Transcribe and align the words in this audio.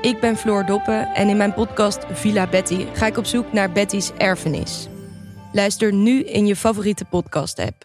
Ik 0.00 0.20
ben 0.20 0.36
Floor 0.36 0.66
Doppen 0.66 1.06
en 1.14 1.28
in 1.28 1.36
mijn 1.36 1.54
podcast 1.54 1.98
Villa 2.10 2.46
Betty 2.46 2.86
ga 2.92 3.06
ik 3.06 3.16
op 3.16 3.24
zoek 3.24 3.52
naar 3.52 3.72
Betty's 3.72 4.10
erfenis. 4.18 4.88
Luister 5.52 5.92
nu 5.92 6.22
in 6.24 6.46
je 6.46 6.56
favoriete 6.56 7.04
podcast-app. 7.04 7.84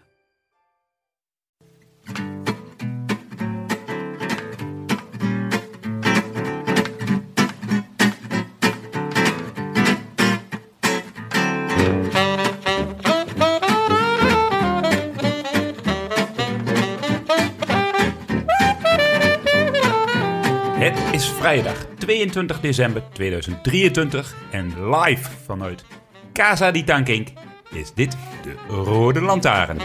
Het 20.82 21.14
is 21.14 21.30
vrijdag 21.30 21.86
22 22.12 22.59
december 22.59 23.04
2023 23.14 24.36
en 24.52 24.90
live 24.90 25.30
vanuit 25.45 25.86
Casa 26.34 26.72
di 26.72 26.84
Tankink 26.84 27.28
is 27.70 27.94
dit 27.94 28.17
de 28.44 28.73
Rode 28.73 29.22
Lantaarn. 29.22 29.78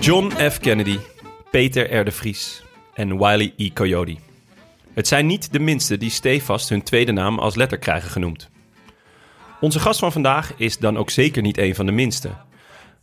John 0.00 0.32
F. 0.50 0.58
Kennedy, 0.58 0.98
Peter 1.50 1.94
R. 1.94 2.04
de 2.04 2.10
Vries 2.10 2.62
en 2.94 3.18
Wiley 3.18 3.52
E. 3.56 3.70
Coyote. 3.70 4.16
Het 4.94 5.08
zijn 5.08 5.26
niet 5.26 5.52
de 5.52 5.58
minste 5.58 5.96
die 5.96 6.10
stevast 6.10 6.68
hun 6.68 6.82
tweede 6.82 7.12
naam 7.12 7.38
als 7.38 7.54
letter 7.54 7.78
krijgen 7.78 8.10
genoemd. 8.10 8.52
Onze 9.60 9.80
gast 9.80 9.98
van 9.98 10.12
vandaag 10.12 10.52
is 10.56 10.78
dan 10.78 10.96
ook 10.96 11.10
zeker 11.10 11.42
niet 11.42 11.58
een 11.58 11.74
van 11.74 11.86
de 11.86 11.92
minste. 11.92 12.30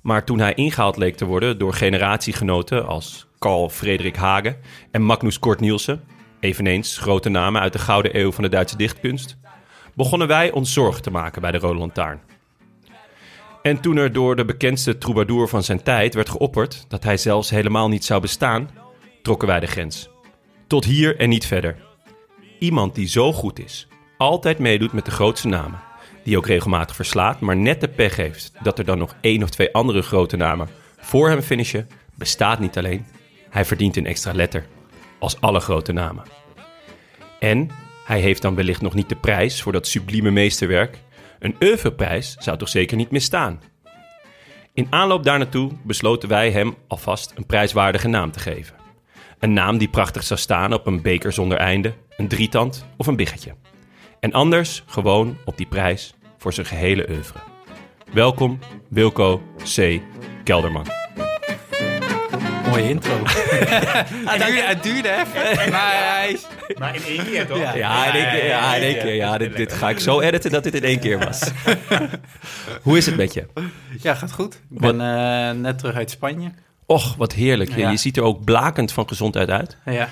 Maar 0.01 0.25
toen 0.25 0.39
hij 0.39 0.53
ingehaald 0.53 0.97
leek 0.97 1.15
te 1.15 1.25
worden 1.25 1.57
door 1.57 1.73
generatiegenoten 1.73 2.87
als 2.87 3.27
Carl 3.39 3.69
Frederik 3.69 4.15
Hagen 4.15 4.57
en 4.91 5.01
Magnus 5.01 5.39
Kort 5.39 5.59
Nielsen, 5.59 6.03
eveneens 6.39 6.97
grote 6.97 7.29
namen 7.29 7.61
uit 7.61 7.73
de 7.73 7.79
gouden 7.79 8.17
eeuw 8.19 8.31
van 8.31 8.43
de 8.43 8.49
Duitse 8.49 8.77
dichtkunst, 8.77 9.37
begonnen 9.93 10.27
wij 10.27 10.51
ons 10.51 10.73
zorgen 10.73 11.01
te 11.01 11.11
maken 11.11 11.41
bij 11.41 11.51
de 11.51 11.57
Rode 11.57 11.79
Lantaarn. 11.79 12.19
En 13.61 13.81
toen 13.81 13.97
er 13.97 14.13
door 14.13 14.35
de 14.35 14.45
bekendste 14.45 14.97
troubadour 14.97 15.47
van 15.47 15.63
zijn 15.63 15.83
tijd 15.83 16.13
werd 16.13 16.29
geopperd 16.29 16.85
dat 16.87 17.03
hij 17.03 17.17
zelfs 17.17 17.49
helemaal 17.49 17.89
niet 17.89 18.05
zou 18.05 18.21
bestaan, 18.21 18.69
trokken 19.21 19.47
wij 19.47 19.59
de 19.59 19.67
grens. 19.67 20.09
Tot 20.67 20.85
hier 20.85 21.17
en 21.17 21.29
niet 21.29 21.45
verder. 21.45 21.75
Iemand 22.59 22.95
die 22.95 23.07
zo 23.07 23.33
goed 23.33 23.59
is, 23.59 23.87
altijd 24.17 24.59
meedoet 24.59 24.93
met 24.93 25.05
de 25.05 25.11
grootste 25.11 25.47
namen, 25.47 25.79
die 26.23 26.37
ook 26.37 26.47
regelmatig 26.47 26.95
verslaat, 26.95 27.39
maar 27.39 27.57
net 27.57 27.81
de 27.81 27.87
pech 27.87 28.15
heeft 28.15 28.51
dat 28.63 28.79
er 28.79 28.85
dan 28.85 28.97
nog 28.97 29.15
één 29.21 29.43
of 29.43 29.49
twee 29.49 29.73
andere 29.73 30.01
grote 30.01 30.37
namen 30.37 30.69
voor 31.01 31.29
hem 31.29 31.41
finishen, 31.41 31.89
bestaat 32.15 32.59
niet 32.59 32.77
alleen, 32.77 33.05
hij 33.49 33.65
verdient 33.65 33.97
een 33.97 34.05
extra 34.05 34.33
letter, 34.33 34.65
als 35.19 35.41
alle 35.41 35.59
grote 35.59 35.91
namen. 35.91 36.23
En 37.39 37.69
hij 38.05 38.19
heeft 38.19 38.41
dan 38.41 38.55
wellicht 38.55 38.81
nog 38.81 38.93
niet 38.93 39.09
de 39.09 39.15
prijs 39.15 39.61
voor 39.61 39.71
dat 39.71 39.87
sublieme 39.87 40.31
meesterwerk. 40.31 40.97
Een 41.39 41.55
oeuvreprijs 41.59 42.35
zou 42.39 42.57
toch 42.57 42.69
zeker 42.69 42.97
niet 42.97 43.11
misstaan. 43.11 43.61
In 44.73 44.87
aanloop 44.89 45.23
daar 45.23 45.37
naartoe 45.37 45.71
besloten 45.83 46.29
wij 46.29 46.51
hem 46.51 46.75
alvast 46.87 47.33
een 47.35 47.45
prijswaardige 47.45 48.07
naam 48.07 48.31
te 48.31 48.39
geven. 48.39 48.75
Een 49.39 49.53
naam 49.53 49.77
die 49.77 49.89
prachtig 49.89 50.23
zou 50.23 50.39
staan 50.39 50.73
op 50.73 50.87
een 50.87 51.01
beker 51.01 51.31
zonder 51.31 51.57
einde, 51.57 51.93
een 52.17 52.27
drietand 52.27 52.85
of 52.97 53.07
een 53.07 53.15
biggetje. 53.15 53.55
En 54.21 54.31
anders 54.31 54.83
gewoon 54.85 55.37
op 55.45 55.57
die 55.57 55.65
prijs 55.65 56.13
voor 56.37 56.53
zijn 56.53 56.65
gehele 56.65 57.09
oeuvre. 57.09 57.39
Welkom 58.13 58.59
Wilco 58.89 59.41
C. 59.75 59.99
Kelderman. 60.43 60.85
Mooie 62.69 62.89
intro. 62.89 63.11
het, 63.23 64.41
duurde, 64.45 64.61
het 64.63 64.83
duurde 64.83 65.09
even, 65.11 65.71
maar 65.71 66.15
hij 66.15 66.31
is... 66.31 66.45
Maar 66.77 66.95
in 66.95 67.03
één 67.03 67.25
keer 67.25 67.47
toch? 67.47 67.57
Ja. 67.57 67.75
Ja, 67.75 68.05
in 68.05 68.13
één 68.13 68.31
keer. 68.31 68.45
Ja, 68.45 68.75
in 68.75 68.81
één 68.81 68.97
keer. 68.99 69.13
Ja, 69.15 69.37
dit, 69.37 69.55
dit 69.55 69.73
ga 69.73 69.89
ik 69.89 69.99
zo 69.99 70.19
editen 70.19 70.51
dat 70.51 70.63
dit 70.63 70.73
in 70.75 70.83
één 70.83 70.99
keer 70.99 71.19
was. 71.19 71.51
Hoe 72.83 72.97
is 72.97 73.05
het 73.05 73.15
met 73.15 73.33
je? 73.33 73.45
Ja, 74.01 74.15
gaat 74.15 74.31
goed. 74.31 74.53
Ik 74.71 74.79
ben 74.79 75.01
eh, 75.01 75.51
net 75.51 75.77
terug 75.79 75.95
uit 75.95 76.11
Spanje. 76.11 76.51
Och, 76.85 77.15
wat 77.15 77.33
heerlijk. 77.33 77.69
Je, 77.69 77.77
Ja. 77.79 77.89
je 77.91 77.97
ziet 77.97 78.17
er 78.17 78.23
ook 78.23 78.43
blakend 78.43 78.91
van 78.91 79.07
gezondheid 79.07 79.49
uit. 79.49 79.77
Ja, 79.85 80.09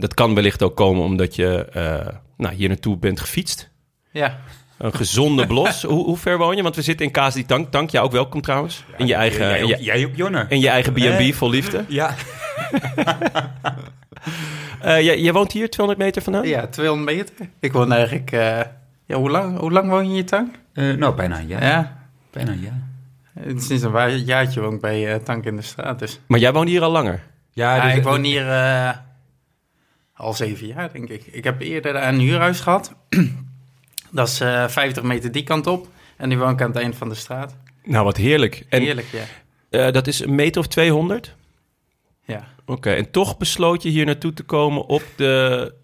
dat 0.00 0.14
kan 0.14 0.34
wellicht 0.34 0.62
ook 0.62 0.76
komen 0.76 1.04
omdat 1.04 1.34
je 1.34 1.64
eh, 1.64 2.06
nou, 2.36 2.54
hier 2.54 2.68
naartoe 2.68 2.96
bent 2.96 3.20
gefietst. 3.20 3.70
ja. 4.10 4.38
Een 4.78 4.94
gezonde 4.94 5.46
blos. 5.46 5.82
hoe, 5.92 6.04
hoe 6.04 6.16
ver 6.16 6.38
woon 6.38 6.56
je? 6.56 6.62
Want 6.62 6.76
we 6.76 6.82
zitten 6.82 7.06
in 7.06 7.12
Kaas 7.12 7.34
die 7.34 7.46
Tank. 7.46 7.70
Tank, 7.70 7.90
ja, 7.90 8.00
ook 8.00 8.12
welkom 8.12 8.40
trouwens. 8.40 8.84
In 8.96 9.06
je 9.06 9.14
eigen, 9.14 9.46
Jij, 9.46 9.62
ook- 9.62 9.68
je, 9.68 9.82
jij 9.82 10.04
ook, 10.06 10.16
Jonne. 10.16 10.46
in 10.48 10.60
je 10.60 10.68
eigen 10.68 10.92
B&B 10.92 10.96
Nee. 10.98 11.34
vol 11.34 11.50
liefde. 11.50 11.84
Ja. 12.00 12.14
Eh, 14.80 15.00
jij, 15.00 15.20
jij 15.20 15.32
woont 15.32 15.52
hier 15.52 15.70
200 15.70 16.06
meter 16.06 16.22
vandaan? 16.22 16.46
ja, 16.46 16.66
200 16.66 17.16
meter. 17.16 17.34
Ik 17.60 17.72
woon 17.72 17.92
eigenlijk... 17.92 18.32
eh, 18.32 18.60
ja, 19.06 19.16
hoe 19.16 19.30
lang, 19.30 19.58
hoe 19.58 19.70
lang 19.72 19.88
woon 19.90 20.04
je 20.04 20.10
in 20.10 20.16
je 20.16 20.24
tank? 20.24 20.54
Eh, 20.72 20.94
nou, 20.94 21.14
bijna 21.14 21.38
een 21.38 21.46
jaar. 21.46 21.62
Ja. 21.62 21.98
Bijna 22.30 22.50
een 22.50 22.60
jaar. 22.60 22.88
Sinds 23.60 23.82
een 23.82 24.24
jaartje 24.24 24.60
woon 24.60 24.74
ik 24.74 24.80
bij 24.80 25.12
eh, 25.14 25.20
Tank 25.22 25.44
in 25.44 25.56
de 25.56 25.62
straat. 25.62 25.98
Dus. 25.98 26.20
Maar 26.26 26.38
jij 26.38 26.52
woont 26.52 26.68
hier 26.68 26.82
al 26.82 26.90
langer? 26.90 27.22
Ja, 27.52 27.76
Ja, 27.76 27.84
dus- 27.84 27.94
ik 27.94 28.02
woon 28.02 28.22
hier 28.22 28.48
eh, 28.50 28.90
al 30.20 30.34
zeven 30.34 30.66
jaar, 30.66 30.92
denk 30.92 31.08
ik. 31.08 31.26
Ik 31.26 31.44
heb 31.44 31.60
eerder 31.60 31.94
een 32.02 32.18
huurhuis 32.18 32.60
gehad. 32.60 32.94
Dat 34.10 34.28
is 34.28 34.40
eh 34.40 34.68
50 34.68 35.02
meter 35.02 35.32
die 35.32 35.42
kant 35.42 35.66
op. 35.66 35.88
En 36.16 36.28
nu 36.28 36.38
woon 36.38 36.52
ik 36.52 36.60
aan 36.62 36.68
het 36.70 36.78
eind 36.78 36.96
van 36.96 37.08
de 37.08 37.14
straat. 37.14 37.56
Nou, 37.84 38.04
wat 38.04 38.16
heerlijk. 38.16 38.66
En 38.68 38.82
Heerlijk, 38.82 39.06
ja. 39.12 39.24
eh, 39.86 39.92
dat 39.92 40.06
is 40.06 40.20
een 40.20 40.34
meter 40.34 40.60
of 40.60 40.66
200? 40.66 41.34
Ja. 42.24 42.48
Oké, 42.66 42.90
en 42.90 43.10
toch 43.10 43.36
besloot 43.36 43.82
je 43.82 43.88
hier 43.88 44.04
naartoe 44.06 44.32
te 44.32 44.42
komen 44.42 44.86
op 44.86 45.02
de 45.16 45.74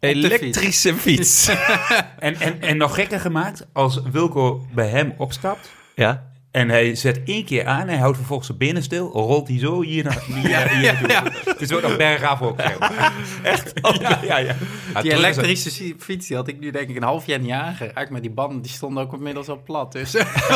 elektrische 0.00 0.94
fiets. 0.94 1.48
En, 2.18 2.34
en, 2.40 2.60
en 2.60 2.76
nog 2.76 2.94
gekker 2.94 3.20
gemaakt, 3.20 3.66
als 3.72 4.00
Wilco 4.12 4.66
bij 4.72 4.88
hem 4.88 5.14
opstapt 5.16 5.70
ja? 5.94 6.29
En 6.50 6.68
hij 6.68 6.94
zet 6.94 7.20
één 7.24 7.44
keer 7.44 7.66
aan, 7.66 7.88
hij 7.88 7.96
houdt 7.96 8.16
vervolgens 8.16 8.46
zijn 8.46 8.58
benen 8.58 8.82
stil, 8.82 9.10
rolt 9.10 9.48
hij 9.48 9.58
zo 9.58 9.82
hier 9.82 10.04
naar 10.04 10.24
hier, 10.26 10.68
hier 10.68 10.98
naartoe. 11.08 11.32
Het 11.44 11.60
is 11.60 11.72
ook 11.72 11.82
nog 11.82 11.96
bergaf 11.96 12.42
ook. 12.42 12.60
zeg 12.60 12.78
maar. 12.78 13.12
Echt? 13.42 13.72
ja, 14.00 14.18
ja, 14.22 14.38
ja. 14.38 14.56
Ja, 14.94 15.02
Die 15.02 15.10
is 15.10 15.18
elektrische 15.18 15.94
fiets 15.98 16.26
die 16.26 16.36
had 16.36 16.48
ik 16.48 16.60
nu 16.60 16.70
denk 16.70 16.88
ik 16.88 16.96
een 16.96 17.02
half 17.02 17.26
jaar 17.26 17.38
niet 17.38 17.50
aangeraakt. 17.50 18.10
Maar 18.10 18.20
die 18.20 18.30
banden 18.30 18.62
die 18.62 18.70
stonden 18.70 19.02
ook 19.02 19.12
inmiddels 19.12 19.48
al 19.48 19.62
plat. 19.62 19.92
Dus 19.92 20.12
het 20.16 20.48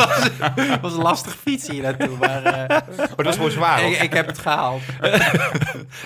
was, 0.55 0.79
was 0.81 0.93
een 0.93 1.01
lastig 1.01 1.35
fiets 1.35 1.67
hier 1.67 1.81
naartoe. 1.81 2.17
Maar 2.17 2.43
eh, 2.43 2.79
dat 3.15 3.25
was 3.25 3.35
gewoon 3.35 3.51
zwaar. 3.51 3.83
ik, 3.83 4.01
ik 4.01 4.13
heb 4.13 4.27
het 4.27 4.37
gehaald. 4.37 4.81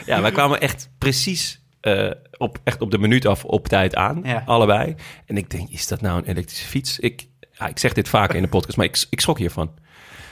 Ja, 0.05 0.21
wij 0.21 0.31
kwamen 0.31 0.61
echt 0.61 0.89
precies 0.97 1.61
eh, 1.81 2.11
op, 2.37 2.59
echt 2.63 2.81
op 2.81 2.91
de 2.91 2.97
minuut 2.97 3.25
af 3.25 3.45
op 3.45 3.67
tijd 3.67 3.95
aan. 3.95 4.21
Ja. 4.23 4.43
Allebei. 4.45 4.95
En 5.25 5.37
ik 5.37 5.49
denk, 5.49 5.69
is 5.69 5.87
dat 5.87 6.01
nou 6.01 6.17
een 6.17 6.25
elektrische 6.25 6.67
fiets? 6.67 6.99
Ik, 6.99 7.27
ja, 7.59 7.67
ik 7.67 7.79
zeg 7.79 7.93
dit 7.93 8.09
vaker 8.09 8.35
in 8.35 8.41
de 8.41 8.47
podcast, 8.47 8.77
maar 8.77 8.85
ik, 8.85 9.05
ik 9.09 9.19
schrok 9.21 9.37
hiervan. 9.37 9.71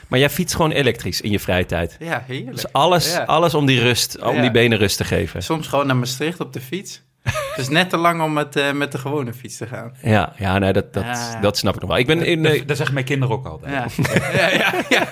Maar 0.07 0.19
jij 0.19 0.29
fietst 0.29 0.56
gewoon 0.56 0.71
elektrisch 0.71 1.21
in 1.21 1.31
je 1.31 1.39
vrije 1.39 1.65
tijd. 1.65 1.95
Ja, 2.00 2.24
heerlijk. 2.27 2.51
Dus 2.53 2.71
alles, 2.71 3.13
Ja. 3.13 3.24
alles 3.24 3.53
om 3.53 3.65
die 3.65 3.79
rust, 3.81 4.21
om 4.21 4.35
Ja. 4.35 4.41
die 4.41 4.51
benen 4.51 4.77
rust 4.77 4.97
te 4.97 5.03
geven. 5.03 5.44
Soms 5.44 5.68
gewoon 5.68 5.88
naar 5.88 5.95
Maastricht 5.95 6.39
op 6.39 6.53
de 6.53 6.62
fiets. 6.62 7.01
Dus 7.56 7.69
net 7.69 7.89
te 7.89 7.97
lang 7.97 8.21
om 8.21 8.33
met, 8.33 8.56
eh, 8.56 8.71
met 8.71 8.91
de 8.91 8.97
gewone 8.97 9.33
fiets 9.33 9.57
te 9.57 9.68
gaan. 9.68 9.94
Ja, 10.01 10.33
ja 10.38 10.57
nee, 10.57 10.74
dat, 10.74 10.94
dat, 10.94 11.03
Ja. 11.03 11.39
dat 11.41 11.57
snap 11.57 11.75
ik 11.75 11.81
nog 11.81 11.89
wel. 11.89 12.00
Ik 12.00 12.07
ben 12.07 12.21
in, 12.25 12.45
eh, 12.45 12.57
Dat, 12.57 12.68
dat 12.68 12.77
zeggen 12.77 12.94
mijn 12.94 13.06
kinderen 13.06 13.35
ook 13.35 13.45
altijd. 13.45 13.95
Ja, 13.95 14.07
ja, 14.33 14.50
ja, 14.50 14.74
ja. 14.89 15.07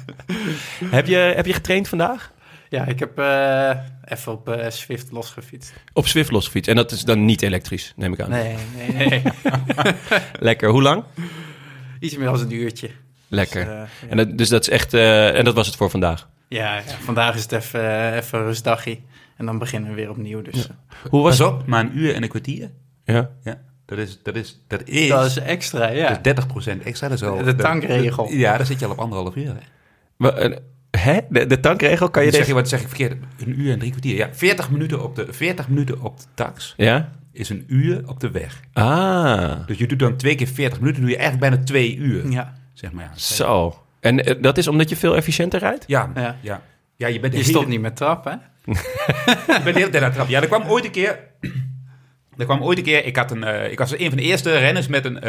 heb, 0.96 1.06
je, 1.06 1.16
heb 1.16 1.46
je 1.46 1.52
getraind 1.52 1.88
vandaag? 1.88 2.32
Ja 2.68 2.86
ik 2.86 2.98
heb 2.98 3.18
eh, 3.18 3.70
even 4.04 4.32
op 4.32 4.48
eh, 4.48 4.70
Swift 4.70 5.10
losgefietst. 5.10 5.72
Op 5.92 6.06
Swift 6.06 6.30
losgefietst. 6.30 6.70
En 6.70 6.76
dat 6.76 6.90
is 6.90 7.04
dan 7.04 7.24
niet 7.24 7.42
elektrisch, 7.42 7.92
neem 7.96 8.12
ik 8.12 8.20
aan. 8.20 8.30
Nee, 8.30 8.56
nee, 8.76 9.08
nee. 9.08 9.22
Lekker. 10.38 10.68
Hoe 10.70 10.82
lang? 10.82 11.04
Iets 12.00 12.16
meer 12.16 12.26
dan 12.26 12.40
een 12.40 12.52
uurtje. 12.52 12.90
Lekker. 13.28 13.64
Dus, 13.64 13.74
eh, 13.74 13.78
ja. 13.78 14.08
En, 14.08 14.16
dat, 14.16 14.38
dus 14.38 14.48
dat 14.48 14.60
is 14.62 14.68
echt... 14.68 14.94
eh, 14.94 15.38
en 15.38 15.44
dat 15.44 15.54
was 15.54 15.66
het 15.66 15.76
voor 15.76 15.90
vandaag. 15.90 16.28
Ja, 16.48 16.76
ja, 16.76 16.82
vandaag 17.02 17.34
is 17.34 17.42
het 17.42 17.52
even, 17.52 18.14
even 18.14 18.38
een 18.38 18.44
rustdagje. 18.44 18.98
En 19.36 19.46
dan 19.46 19.58
beginnen 19.58 19.90
we 19.90 19.96
weer 19.96 20.10
opnieuw. 20.10 20.42
Dus 20.42 20.68
Hoe 21.10 21.22
was 21.22 21.36
Pas 21.36 21.48
op, 21.48 21.66
maar 21.66 21.80
een 21.80 21.98
uur 21.98 22.14
en 22.14 22.22
een 22.22 22.28
kwartier. 22.28 22.70
Ja. 23.04 23.30
Ja, 23.42 23.60
dat 23.84 23.98
is, 23.98 24.18
dat 24.22 24.36
is, 24.36 24.60
dat 24.66 24.88
is, 24.88 25.08
dat 25.08 25.26
is 25.26 25.38
extra, 25.38 25.88
ja. 25.88 26.18
dat 26.22 26.38
is 26.38 26.44
30% 26.44 26.82
extra. 26.82 27.08
Dat 27.08 27.22
is 27.22 27.28
al, 27.28 27.42
De 27.44 27.54
tankregel. 27.54 28.32
Ja, 28.32 28.56
daar 28.56 28.66
zit 28.66 28.78
je 28.78 28.84
al 28.84 28.90
op 28.90 28.98
anderhalf 28.98 29.36
uur. 29.36 29.46
Hè? 29.46 29.54
Maar, 30.16 30.58
hè? 30.98 31.18
De, 31.28 31.46
de 31.46 31.60
tankregel 31.60 32.10
kan 32.10 32.24
je 32.24 32.30
Dan 32.30 32.38
zeg 32.38 32.46
deze... 32.46 32.56
je, 32.56 32.62
wat 32.62 32.68
zeg 32.68 32.80
ik 32.80 32.88
verkeerd? 32.88 33.16
Een 33.38 33.60
uur 33.60 33.72
en 33.72 33.78
drie 33.78 33.90
kwartier. 33.90 34.16
Ja, 34.16 34.28
40 34.32 34.70
minuten 34.70 35.02
op 35.02 35.16
de, 35.16 35.26
40 35.30 35.68
minuten 35.68 36.00
op 36.00 36.18
de 36.18 36.24
tax 36.34 36.74
Ja? 36.76 37.12
is 37.32 37.48
een 37.48 37.64
uur 37.66 38.02
op 38.06 38.20
de 38.20 38.30
weg. 38.30 38.60
Ah, 38.72 39.66
Dus 39.66 39.78
je 39.78 39.86
doet 39.86 39.98
dan 39.98 40.16
twee 40.16 40.34
keer 40.34 40.46
40 40.46 40.80
minuten, 40.80 41.00
doe 41.02 41.10
je 41.10 41.16
eigenlijk 41.16 41.50
bijna 41.50 41.64
twee 41.64 41.96
uur. 41.96 42.30
Ja, 42.30 42.54
Zeg 42.72 42.92
maar, 42.92 43.10
ja. 43.14 43.18
zo. 43.18 43.82
En 44.00 44.24
eh, 44.24 44.42
dat 44.42 44.58
is 44.58 44.68
omdat 44.68 44.88
je 44.88 44.96
veel 44.96 45.16
efficiënter 45.16 45.60
rijdt? 45.60 45.84
Ja, 45.86 46.10
Ja. 46.14 46.36
ja. 46.40 46.62
ja. 46.96 47.06
je 47.06 47.20
bent 47.20 47.32
je 47.32 47.38
hele, 47.38 47.50
stopt 47.50 47.68
niet 47.68 47.80
met 47.80 47.96
trappen, 47.96 48.40
hè? 48.64 48.72
je 49.52 49.60
bent 49.62 49.64
de 49.64 49.80
hele 49.80 49.90
tijd 49.90 49.96
aan 49.96 50.02
het 50.02 50.12
trappen. 50.12 50.34
Ja, 50.34 50.40
er 50.40 50.46
kwam 50.46 50.62
ooit 50.62 50.84
een 50.84 50.90
keer... 50.90 51.18
Er 52.36 52.44
kwam 52.44 52.62
ooit 52.62 52.78
een 52.78 52.84
keer... 52.84 53.04
Ik, 53.04 53.16
had 53.16 53.30
een, 53.30 53.44
eh, 53.44 53.70
ik 53.70 53.78
was 53.78 53.98
een 53.98 54.08
van 54.08 54.16
de 54.16 54.22
eerste 54.22 54.58
renners 54.58 54.86
met 54.86 55.04
een... 55.04 55.24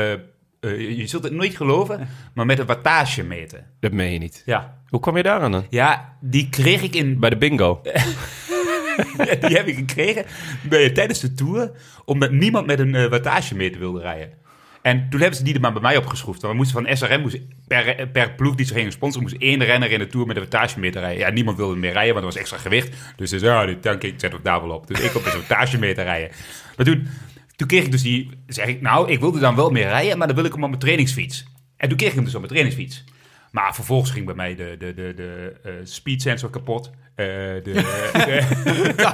eh, 0.66 0.98
je 0.98 1.08
zult 1.08 1.24
het 1.24 1.34
nooit 1.34 1.56
geloven, 1.56 2.08
maar 2.34 2.46
met 2.46 2.60
een 2.60 2.66
wattagemeter. 2.66 3.64
Dat 3.80 3.92
meen 3.92 4.12
je 4.12 4.20
niet. 4.20 4.44
Ja. 4.46 4.82
Hoe 4.88 5.00
kwam 5.00 5.18
je 5.18 5.24
daar 5.24 5.42
aan 5.42 5.52
dan? 5.52 5.66
Ja, 5.70 6.18
die 6.22 6.50
kreeg 6.50 6.82
ik 6.82 6.96
in 6.96 7.20
Bij 7.20 7.30
de 7.30 7.38
bingo. 7.38 7.82
die 9.42 9.56
heb 9.56 9.68
ik 9.68 9.76
gekregen 9.76 10.26
bij, 10.70 10.90
tijdens 10.90 11.20
de 11.20 11.34
tour, 11.34 11.72
omdat 12.06 12.32
niemand 12.32 12.66
met 12.66 12.80
een 12.80 12.96
eh, 12.96 13.06
wattagemeter 13.06 13.80
wilde 13.80 14.02
rijden. 14.02 14.44
En 14.86 15.10
toen 15.10 15.20
hebben 15.20 15.38
ze 15.38 15.44
die 15.44 15.54
er 15.54 15.60
maar 15.60 15.74
bij 15.74 15.82
mij 15.82 15.98
opgeschroefd. 15.98 16.42
Want 16.42 16.54
we 16.54 16.60
moesten 16.60 16.84
van 16.84 16.98
SRM, 16.98 17.22
moest, 17.22 17.38
per, 17.68 18.08
per 18.08 18.34
ploeg 18.34 18.56
die 18.56 18.66
ze 18.66 18.74
gingen 18.74 18.92
sponsoren, 18.92 19.30
moest 19.30 19.42
één 19.42 19.64
renner 19.64 19.92
in 19.92 20.00
de 20.00 20.08
tour 20.08 20.28
met 20.28 20.36
een 20.36 20.42
wattagemeter 20.42 21.02
rijden. 21.02 21.20
Ja, 21.20 21.30
niemand 21.30 21.58
wilde 21.58 21.76
meer 21.76 21.92
rijden, 21.92 22.14
want 22.14 22.26
er 22.26 22.32
was 22.32 22.42
extra 22.42 22.58
gewicht. 22.58 22.96
Dus 23.16 23.30
ze 23.30 23.40
zei, 23.40 23.60
ja, 23.60 23.66
die 23.66 23.80
tank, 23.80 24.04
ik 24.04 24.14
zet 24.18 24.32
het 24.32 24.44
daar 24.44 24.62
wel 24.62 24.76
op. 24.76 24.88
Dus 24.88 25.00
ik 25.00 25.16
op 25.16 25.24
met 25.24 25.34
een 25.34 25.40
wattagemeter 25.40 26.04
rijden. 26.04 26.32
Maar 26.76 26.86
toen, 26.86 27.08
toen 27.56 27.68
kreeg 27.68 27.84
ik 27.84 27.92
dus 27.92 28.02
die, 28.02 28.30
zeg 28.48 28.68
ik, 28.68 28.82
nou, 28.82 29.12
ik 29.12 29.20
wilde 29.20 29.40
dan 29.40 29.56
wel 29.56 29.70
meer 29.70 29.88
rijden, 29.88 30.18
maar 30.18 30.28
dan 30.28 30.36
wil 30.36 30.46
ik 30.46 30.54
hem 30.54 30.64
op 30.64 30.70
mijn 30.70 30.82
trainingsfiets. 30.82 31.46
En 31.78 31.88
toen 31.88 31.98
kreeg 31.98 32.10
ik 32.10 32.16
hem 32.16 32.24
dus 32.24 32.34
op 32.36 32.40
mijn 32.40 32.54
trainingsfiets. 32.54 33.04
Maar 33.52 33.76
vervolgens 33.76 34.12
ging 34.12 34.26
bij 34.26 34.36
mij 34.36 34.56
de, 34.56 34.76
de, 34.80 34.94
de, 34.94 35.14
de 35.16 35.54
eh, 35.64 35.72
speed 35.84 36.22
sensor 36.22 36.50
kapot. 36.50 36.92
Eh, 37.16 37.26
de, 37.26 37.62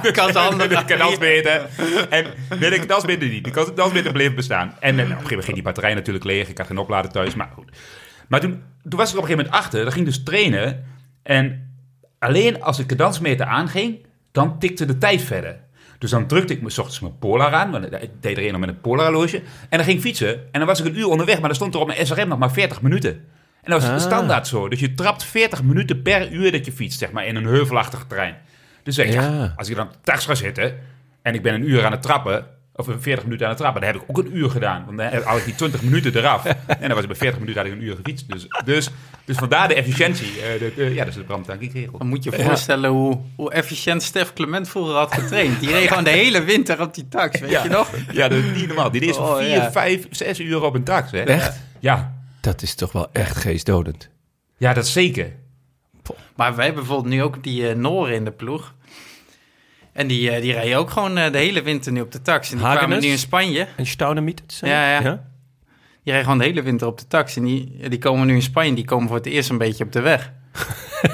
de, 0.02 0.10
Kanshandel. 0.12 0.68
de 0.68 0.84
kanansmeter. 0.84 1.68
En 2.10 2.26
nee, 2.60 2.70
de 2.70 2.78
kanansmeter 2.78 3.28
niet. 3.28 3.44
De 3.44 3.50
kanansmeter 3.50 4.12
bleef 4.12 4.34
bestaan. 4.34 4.76
En, 4.80 4.94
op 4.94 4.98
een 4.98 5.06
gegeven 5.06 5.28
moment 5.28 5.44
ging 5.44 5.54
die 5.54 5.64
batterij 5.64 5.94
natuurlijk 5.94 6.24
leeg. 6.24 6.48
Ik 6.48 6.58
had 6.58 6.66
geen 6.66 6.78
oplader 6.78 7.10
thuis, 7.10 7.34
maar 7.34 7.50
goed. 7.54 7.70
Maar 8.28 8.40
toen, 8.40 8.62
toen 8.88 8.98
was 8.98 9.10
ik 9.10 9.16
op 9.16 9.22
een 9.22 9.28
gegeven 9.28 9.44
moment 9.44 9.64
achter. 9.64 9.84
Dat 9.84 9.92
ging 9.92 10.06
dus 10.06 10.22
trainen. 10.22 10.84
En 11.22 11.74
alleen 12.18 12.62
als 12.62 12.76
de 12.76 12.86
kadansmeter 12.86 13.46
aanging, 13.46 14.06
dan 14.32 14.58
tikte 14.58 14.84
de 14.84 14.98
tijd 14.98 15.22
verder. 15.22 15.60
Dus 16.02 16.10
dan 16.10 16.26
drukte 16.26 16.52
ik 16.52 16.62
me 16.62 16.70
's 16.70 16.78
ochtends 16.78 17.00
mijn 17.00 17.18
Polar 17.18 17.52
aan. 17.52 17.70
Want 17.70 17.84
ik 17.92 18.10
deed 18.20 18.36
er 18.38 18.48
een 18.54 18.60
met 18.60 18.68
een 18.68 18.80
Polar 18.80 19.04
horloge. 19.04 19.36
En 19.36 19.44
dan 19.68 19.84
ging 19.84 19.96
ik 19.96 20.02
fietsen. 20.02 20.34
En 20.34 20.58
dan 20.58 20.66
was 20.66 20.80
ik 20.80 20.86
een 20.86 20.98
uur 20.98 21.06
onderweg. 21.08 21.38
Maar 21.38 21.46
dan 21.46 21.54
stond 21.54 21.74
er 21.74 21.80
op 21.80 21.86
mijn 21.86 22.06
SRM 22.06 22.28
nog 22.28 22.38
maar 22.38 22.52
40 22.52 22.82
minuten. 22.82 23.10
En 23.62 23.70
dat 23.70 23.80
was 23.82 23.90
Ah. 23.90 23.98
standaard 23.98 24.46
zo. 24.46 24.68
Dus 24.68 24.80
je 24.80 24.94
trapt 24.94 25.24
40 25.24 25.62
minuten 25.62 26.02
per 26.02 26.32
uur 26.32 26.52
dat 26.52 26.64
je 26.66 26.72
fietst, 26.72 26.98
zeg 26.98 27.10
maar, 27.12 27.26
in 27.26 27.36
een 27.36 27.44
heuvelachtig 27.44 28.04
terrein. 28.08 28.36
Dus 28.82 28.94
zeg 28.94 29.12
ja. 29.12 29.22
Ja. 29.22 29.52
als 29.56 29.68
ik 29.68 29.76
dan 29.76 29.88
tax 30.02 30.24
ga 30.26 30.34
zitten 30.34 30.78
en 31.22 31.34
ik 31.34 31.42
ben 31.42 31.54
een 31.54 31.68
uur 31.68 31.84
aan 31.84 31.92
het 31.92 32.02
trappen, 32.02 32.46
of 32.76 32.86
40 32.98 33.24
minuten 33.24 33.44
aan 33.46 33.52
het 33.52 33.60
trappen, 33.60 33.80
dan 33.82 33.92
heb 33.92 34.02
ik 34.02 34.08
ook 34.10 34.18
een 34.18 34.36
uur 34.36 34.50
gedaan. 34.50 34.84
Want 34.84 34.98
dan 34.98 35.22
haal 35.22 35.36
ik 35.36 35.44
die 35.44 35.54
20 35.54 35.82
minuten 35.82 36.16
eraf. 36.16 36.44
En 36.44 36.56
dan 36.80 36.88
was 36.90 37.00
ik 37.02 37.06
bij 37.08 37.16
40 37.16 37.38
minuten 37.40 37.62
had 37.62 37.70
ik 37.72 37.78
een 37.78 37.84
uur 37.86 37.96
gefietst. 37.96 38.28
Dus, 38.28 38.46
dus, 38.64 38.88
dus 39.24 39.36
vandaar 39.36 39.68
de 39.68 39.74
efficiëntie. 39.74 40.26
eh, 40.42 40.58
de, 40.58 40.72
de- 40.76 40.94
ja, 40.94 40.98
dat 40.98 41.08
is 41.08 41.14
de 41.14 41.22
brandtankingregel. 41.24 41.98
Dan 41.98 42.06
moet 42.06 42.24
je 42.24 42.30
je 42.30 42.42
voorstellen 42.42 42.90
hoe, 42.90 43.20
hoe 43.36 43.52
efficiënt 43.52 44.02
Stef 44.02 44.32
Clement 44.32 44.68
vroeger 44.68 44.94
had 44.94 45.14
getraind. 45.14 45.60
Die 45.60 45.70
reed 45.70 45.88
gewoon 45.88 46.04
de 46.04 46.10
hele 46.10 46.42
winter 46.44 46.80
op 46.80 46.94
die 46.94 47.08
tax, 47.08 47.40
weet 47.40 47.62
je 47.62 47.68
nog? 47.68 47.90
Ja, 48.12 48.28
dat 48.28 48.38
is 48.38 48.54
niet 48.54 48.66
normaal. 48.66 48.90
Die 48.90 49.00
is 49.00 49.16
Oh, 49.16 49.36
4, 49.36 49.46
ja. 49.48 49.70
5, 49.72 50.06
6 50.10 50.38
uur 50.40 50.62
op 50.62 50.74
een 50.74 50.84
tax. 50.84 51.10
Hè? 51.10 51.22
Echt? 51.22 51.60
Ja. 51.80 52.14
Dat 52.40 52.62
is 52.62 52.74
toch 52.74 52.92
wel 52.92 53.08
echt 53.12 53.36
geestdodend. 53.36 54.08
ja, 54.56 54.72
dat 54.72 54.86
zeker. 54.86 55.32
Maar 56.36 56.54
wij 56.56 56.64
hebben 56.64 56.84
bijvoorbeeld 56.84 57.14
nu 57.14 57.22
ook 57.22 57.42
die 57.42 57.74
Noren 57.74 58.14
in 58.14 58.24
de 58.24 58.30
ploeg. 58.30 58.74
En 59.92 60.06
die, 60.06 60.30
eh, 60.30 60.42
die 60.42 60.52
rijden 60.52 60.76
ook 60.78 60.90
gewoon 60.90 61.18
eh, 61.18 61.32
de 61.32 61.38
hele 61.38 61.62
winter 61.62 61.92
nu 61.92 62.00
op 62.00 62.12
de 62.12 62.22
tax. 62.22 62.50
En 62.50 62.56
die 62.56 62.66
Hagenes? 62.66 62.84
kwamen 62.86 63.04
nu 63.04 63.10
in 63.10 63.18
Spanje. 63.18 63.66
En 63.76 63.86
Staunemieter? 63.86 64.44
Ja, 64.60 64.90
ja. 65.00 65.00
Die 65.00 66.12
rijden 66.12 66.22
gewoon 66.22 66.38
de 66.38 66.44
hele 66.44 66.62
winter 66.62 66.86
op 66.86 66.98
de 66.98 67.06
tax. 67.06 67.36
En 67.36 67.44
die, 67.44 67.88
die 67.88 67.98
komen 67.98 68.26
nu 68.26 68.34
in 68.34 68.42
Spanje. 68.42 68.74
Die 68.74 68.84
komen 68.84 69.08
voor 69.08 69.16
het 69.16 69.26
eerst 69.26 69.50
een 69.50 69.58
beetje 69.58 69.84
op 69.84 69.92
de 69.92 70.00
weg. 70.00 70.32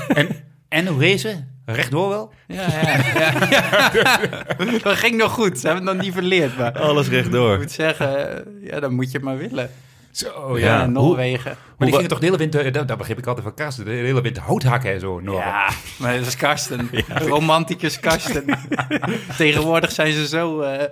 En, 0.08 0.28
en 0.68 0.86
hoe 0.86 1.00
racen? 1.00 1.56
Rechtdoor 1.66 2.08
wel? 2.08 2.32
Ja, 2.46 2.66
ja, 2.68 2.96
ja. 3.14 3.90
ja. 3.92 4.78
Dat 4.82 4.96
ging 4.96 5.16
nog 5.16 5.32
goed. 5.32 5.58
Ze 5.58 5.66
hebben 5.66 5.86
het 5.86 5.94
nog 5.96 6.04
niet 6.04 6.14
verleerd. 6.14 6.58
Maar 6.58 6.78
Alles 6.78 7.06
ik 7.06 7.12
rechtdoor. 7.12 7.58
moet 7.58 7.70
zeggen, 7.72 8.36
eh, 8.46 8.70
ja, 8.70 8.80
dan 8.80 8.94
moet 8.94 9.06
je 9.10 9.16
het 9.16 9.22
maar 9.26 9.36
willen. 9.36 9.70
Zo, 10.10 10.58
Ja, 10.58 10.66
Ja. 10.66 10.86
Noorwegen. 10.86 11.56
Maar 11.76 11.86
die 11.86 11.92
gingen 11.96 12.08
toch 12.08 12.18
de 12.18 12.24
hele 12.24 12.36
winter, 12.38 12.66
eh, 12.66 12.86
dat 12.86 12.98
begreep 12.98 13.18
ik 13.18 13.26
altijd 13.26 13.46
van 13.46 13.54
Karsten, 13.54 13.84
de 13.84 13.90
hele 13.90 14.20
winter 14.20 14.42
hout 14.42 14.62
hakken 14.62 14.92
en 14.92 15.00
zo. 15.00 15.20
Ja, 15.24 15.70
maar 15.98 16.16
dat 16.18 16.26
is 16.26 16.36
Karsten. 16.36 16.90
Romanticus 17.28 18.00
Karsten. 18.00 18.44
Tegenwoordig 19.36 19.90
zijn 19.92 20.12
ze 20.12 20.26
zo 20.26 20.60
eh, 20.60 20.84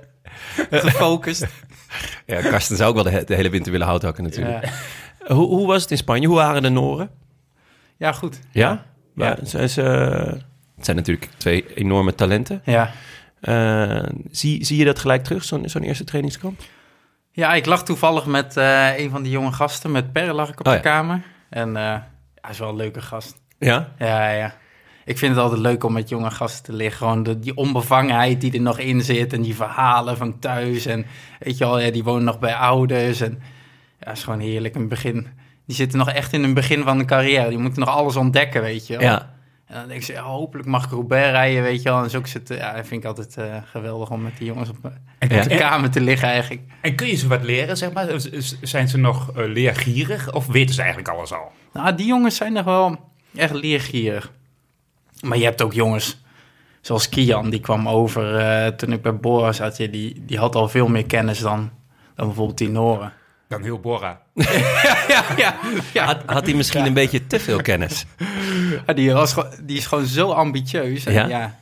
gefocust. 0.70 1.46
Ja, 2.26 2.40
Karsten 2.40 2.76
zou 2.76 2.88
ook 2.88 2.94
wel 2.94 3.04
de, 3.04 3.10
he- 3.10 3.24
de 3.24 3.34
hele 3.34 3.50
winter 3.50 3.72
willen 3.72 3.86
houthakken 3.86 4.22
natuurlijk. 4.24 4.64
Ja. 4.64 5.34
Hoe, 5.34 5.46
hoe 5.46 5.66
was 5.66 5.82
het 5.82 5.90
in 5.90 5.96
Spanje? 5.96 6.26
Hoe 6.26 6.36
waren 6.36 6.62
de 6.62 6.68
Noren? 6.68 7.10
ja, 7.96 8.12
goed. 8.12 8.40
Ja? 8.50 8.84
Ja. 9.14 9.26
ja. 9.26 9.36
Zijn 9.42 9.70
ze, 9.70 9.80
het 10.76 10.84
zijn 10.84 10.96
natuurlijk 10.96 11.28
twee 11.36 11.74
enorme 11.74 12.14
talenten. 12.14 12.62
Ja. 12.64 12.90
Eh, 13.40 14.02
zie, 14.30 14.64
zie 14.64 14.76
je 14.78 14.84
dat 14.84 14.98
gelijk 14.98 15.24
terug, 15.24 15.44
zo'n 15.44 15.68
zo'n 15.68 15.82
eerste 15.82 16.04
trainingskamp? 16.04 16.60
Ja, 17.36 17.54
ik 17.54 17.66
lag 17.66 17.84
toevallig 17.84 18.26
met 18.26 18.56
eh, 18.56 18.98
een 18.98 19.10
van 19.10 19.22
die 19.22 19.32
jonge 19.32 19.52
gasten. 19.52 19.90
Met 19.90 20.12
Per 20.12 20.32
lag 20.34 20.48
ik 20.48 20.60
op 20.60 20.66
Oh, 20.66 20.72
de 20.72 20.78
ja. 20.78 20.84
kamer. 20.84 21.22
En 21.50 21.76
eh, 21.76 21.94
hij 22.40 22.50
is 22.50 22.58
wel 22.58 22.68
een 22.68 22.76
leuke 22.76 23.00
gast. 23.02 23.40
Ja? 23.58 23.92
Ja, 23.98 24.30
ja. 24.30 24.54
Ik 25.04 25.18
vind 25.18 25.34
het 25.34 25.42
altijd 25.42 25.60
leuk 25.60 25.84
om 25.84 25.92
met 25.92 26.08
jonge 26.08 26.30
gasten 26.30 26.64
te 26.64 26.72
liggen. 26.72 26.98
Gewoon 26.98 27.22
de, 27.22 27.38
die 27.38 27.56
onbevangenheid 27.56 28.40
die 28.40 28.52
er 28.52 28.60
nog 28.60 28.78
in 28.78 29.00
zit. 29.02 29.32
En 29.32 29.42
die 29.42 29.54
verhalen 29.54 30.16
van 30.16 30.38
thuis. 30.38 30.86
En 30.86 31.06
weet 31.38 31.58
je 31.58 31.64
wel, 31.64 31.78
ja, 31.80 31.90
die 31.90 32.04
wonen 32.04 32.24
nog 32.24 32.38
bij 32.38 32.54
ouders. 32.54 33.20
En 33.20 33.42
ja, 34.00 34.10
is 34.10 34.24
gewoon 34.24 34.40
heerlijk. 34.40 34.74
Een 34.74 34.88
begin. 34.88 35.26
Die 35.66 35.76
zitten 35.76 35.98
nog 35.98 36.10
echt 36.10 36.32
in 36.32 36.44
een 36.44 36.54
begin 36.54 36.82
van 36.82 36.98
de 36.98 37.04
carrière. 37.04 37.48
Die 37.48 37.58
moeten 37.58 37.80
nog 37.80 37.88
alles 37.88 38.16
ontdekken, 38.16 38.62
weet 38.62 38.86
je 38.86 38.92
wel. 38.96 39.02
Ja. 39.08 39.34
En 39.66 39.74
dan 39.74 39.88
denk 39.88 40.00
ik, 40.00 40.06
ja, 40.06 40.22
hopelijk 40.22 40.68
mag 40.68 40.84
ik 40.84 40.90
Roubaix 40.90 41.30
rijden, 41.30 41.62
weet 41.62 41.82
je 41.82 41.88
wel. 41.88 42.02
En 42.02 42.10
zo 42.10 42.24
zitten, 42.24 42.56
ja, 42.56 42.72
dat 42.72 42.86
vind 42.86 43.02
ik 43.02 43.08
altijd 43.08 43.36
eh, 43.36 43.56
geweldig 43.64 44.10
om 44.10 44.22
met 44.22 44.38
die 44.38 44.46
jongens 44.46 44.68
op, 44.68 44.76
En, 45.18 45.36
op 45.36 45.42
de 45.42 45.50
en, 45.50 45.58
kamer 45.58 45.90
te 45.90 46.00
liggen 46.00 46.28
eigenlijk. 46.28 46.62
en 46.80 46.94
kun 46.94 47.06
je 47.06 47.14
ze 47.14 47.28
wat 47.28 47.42
leren, 47.42 47.76
zeg 47.76 47.92
maar? 47.92 48.06
Zijn 48.62 48.88
ze 48.88 48.98
nog 48.98 49.30
eh, 49.36 49.46
leergierig 49.46 50.32
of 50.32 50.46
weten 50.46 50.74
ze 50.74 50.80
eigenlijk 50.80 51.10
alles 51.10 51.32
al? 51.32 51.52
Nou, 51.72 51.94
die 51.94 52.06
jongens 52.06 52.36
zijn 52.36 52.52
nog 52.52 52.64
wel 52.64 53.10
echt 53.34 53.54
leergierig. 53.54 54.32
Maar 55.20 55.38
je 55.38 55.44
hebt 55.44 55.62
ook 55.62 55.72
jongens 55.72 56.24
zoals 56.80 57.08
Kian, 57.08 57.50
die 57.50 57.60
kwam 57.60 57.88
over 57.88 58.36
eh, 58.36 58.66
toen 58.66 58.92
ik 58.92 59.02
bij 59.02 59.16
Bora 59.16 59.52
zat. 59.52 59.76
Die, 59.76 60.24
die 60.26 60.38
had 60.38 60.54
al 60.54 60.68
veel 60.68 60.88
meer 60.88 61.06
kennis 61.06 61.38
dan, 61.38 61.70
dan 62.14 62.26
bijvoorbeeld 62.26 62.58
die 62.58 62.70
Noren. 62.70 63.12
Dan 63.48 63.62
heel 63.62 63.80
Bora. 63.80 64.20
ja, 65.08 65.24
ja, 65.36 65.54
ja. 65.92 66.04
Had, 66.04 66.22
had 66.26 66.46
hij 66.46 66.54
misschien 66.54 66.86
een 66.86 66.94
beetje 66.94 67.26
te 67.26 67.40
veel 67.40 67.62
kennis? 67.62 68.06
Ja, 68.86 68.92
die, 68.92 69.12
was, 69.12 69.32
gewoon- 69.32 69.54
die 69.62 69.76
is 69.76 69.86
gewoon 69.86 70.06
zo 70.06 70.30
ambitieus. 70.30 71.06
En 71.06 71.12
Ja? 71.12 71.26
ja? 71.26 71.58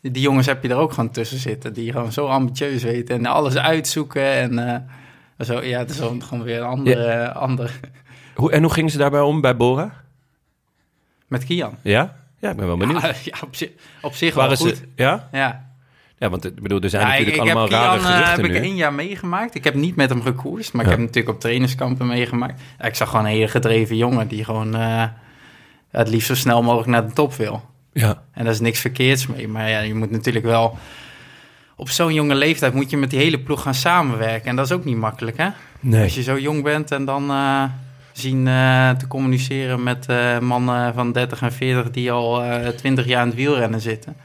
die, 0.00 0.22
jongens 0.22 0.46
heb 0.46 0.62
je 0.62 0.68
er 0.68 0.76
ook 0.76 0.92
gewoon 0.92 1.10
tussen 1.10 1.38
zitten. 1.38 1.72
Die 1.72 1.92
gewoon 1.92 2.12
zo 2.12 2.26
ambitieus 2.26 2.82
weten 2.82 3.14
en 3.16 3.26
alles 3.26 3.56
uitzoeken. 3.56 4.24
En 4.32 4.58
eh, 4.68 5.46
zo, 5.46 5.62
ja, 5.62 5.78
het 5.78 5.90
is 5.90 5.96
gewoon 5.96 6.22
gewoon 6.22 6.44
weer 6.44 6.58
een 6.60 6.66
andere... 6.66 7.32
ander. 7.32 7.80
Hoe, 8.34 8.52
en 8.52 8.62
hoe 8.62 8.72
gingen 8.72 8.90
ze 8.90 8.98
daarbij 8.98 9.20
om 9.20 9.40
bij 9.40 9.56
Bora? 9.56 9.92
Met 11.26 11.44
Kian. 11.44 11.76
Ja? 11.82 12.16
Ja, 12.38 12.50
ik 12.50 12.56
ben 12.56 12.66
wel 12.66 12.76
benieuwd. 12.76 13.02
Ja, 13.24 13.34
op, 13.42 13.56
zich, 13.56 13.70
op 14.02 14.14
zich 14.14 14.34
wel 14.34 14.56
goed. 14.56 14.76
ze... 14.76 14.88
Ja? 14.96 15.28
Ja. 15.32 15.70
Ja, 16.22 16.30
want 16.30 16.44
ik 16.44 16.62
bedoel, 16.62 16.80
er 16.80 16.90
zijn 16.90 17.02
Ja, 17.02 17.08
natuurlijk 17.08 17.36
ik, 17.36 17.42
ik 17.42 17.48
allemaal 17.50 17.70
rare 17.70 17.98
Kian, 18.00 18.12
eh, 18.12 18.28
heb 18.30 18.44
ik 18.44 18.50
nu. 18.50 18.56
één 18.56 18.74
jaar 18.76 18.92
meegemaakt. 18.92 19.54
Ik 19.54 19.64
heb 19.64 19.74
niet 19.74 19.96
met 19.96 20.08
hem 20.08 20.22
gekoerst, 20.22 20.72
maar 20.72 20.84
Ja. 20.84 20.90
ik 20.90 20.96
heb 20.96 21.06
natuurlijk 21.06 21.34
op 21.34 21.40
trainingskampen 21.40 22.06
meegemaakt. 22.06 22.60
Ik 22.80 22.94
zag 22.94 23.08
gewoon 23.10 23.24
een 23.24 23.30
hele 23.30 23.48
gedreven 23.48 23.96
jongen 23.96 24.28
die 24.28 24.44
gewoon 24.44 24.74
eh, 24.76 25.04
het 25.90 26.08
liefst 26.08 26.26
zo 26.26 26.34
snel 26.34 26.62
mogelijk 26.62 26.88
naar 26.88 27.06
de 27.06 27.12
top 27.12 27.34
wil. 27.34 27.62
Ja. 27.92 28.22
En 28.32 28.44
daar 28.44 28.52
is 28.52 28.60
niks 28.60 28.80
verkeerds 28.80 29.26
mee. 29.26 29.48
Maar 29.48 29.68
ja, 29.70 29.80
je 29.80 29.94
moet 29.94 30.10
natuurlijk 30.10 30.44
wel 30.44 30.78
op 31.76 31.88
zo'n 31.90 32.14
jonge 32.14 32.34
leeftijd 32.34 32.74
moet 32.74 32.90
je 32.90 32.96
met 32.96 33.10
die 33.10 33.18
hele 33.18 33.38
ploeg 33.38 33.62
gaan 33.62 33.74
samenwerken. 33.74 34.48
En 34.48 34.56
dat 34.56 34.66
is 34.66 34.72
ook 34.72 34.84
niet 34.84 34.96
makkelijk, 34.96 35.36
hè? 35.36 35.48
Nee. 35.80 36.02
Als 36.02 36.14
je 36.14 36.22
zo 36.22 36.38
jong 36.38 36.62
bent 36.62 36.90
en 36.90 37.04
dan 37.04 37.30
eh, 37.30 37.64
zien 38.12 38.44
te 38.98 39.04
communiceren 39.08 39.82
met 39.82 40.06
mannen 40.40 40.94
van 40.94 41.12
30 41.12 41.42
en 41.42 41.52
40 41.52 41.90
die 41.90 42.12
al 42.12 42.42
eh 42.42 42.68
20 42.68 43.06
jaar 43.06 43.20
in 43.22 43.28
het 43.28 43.36
wielrennen 43.36 43.80
zitten. 43.80 44.16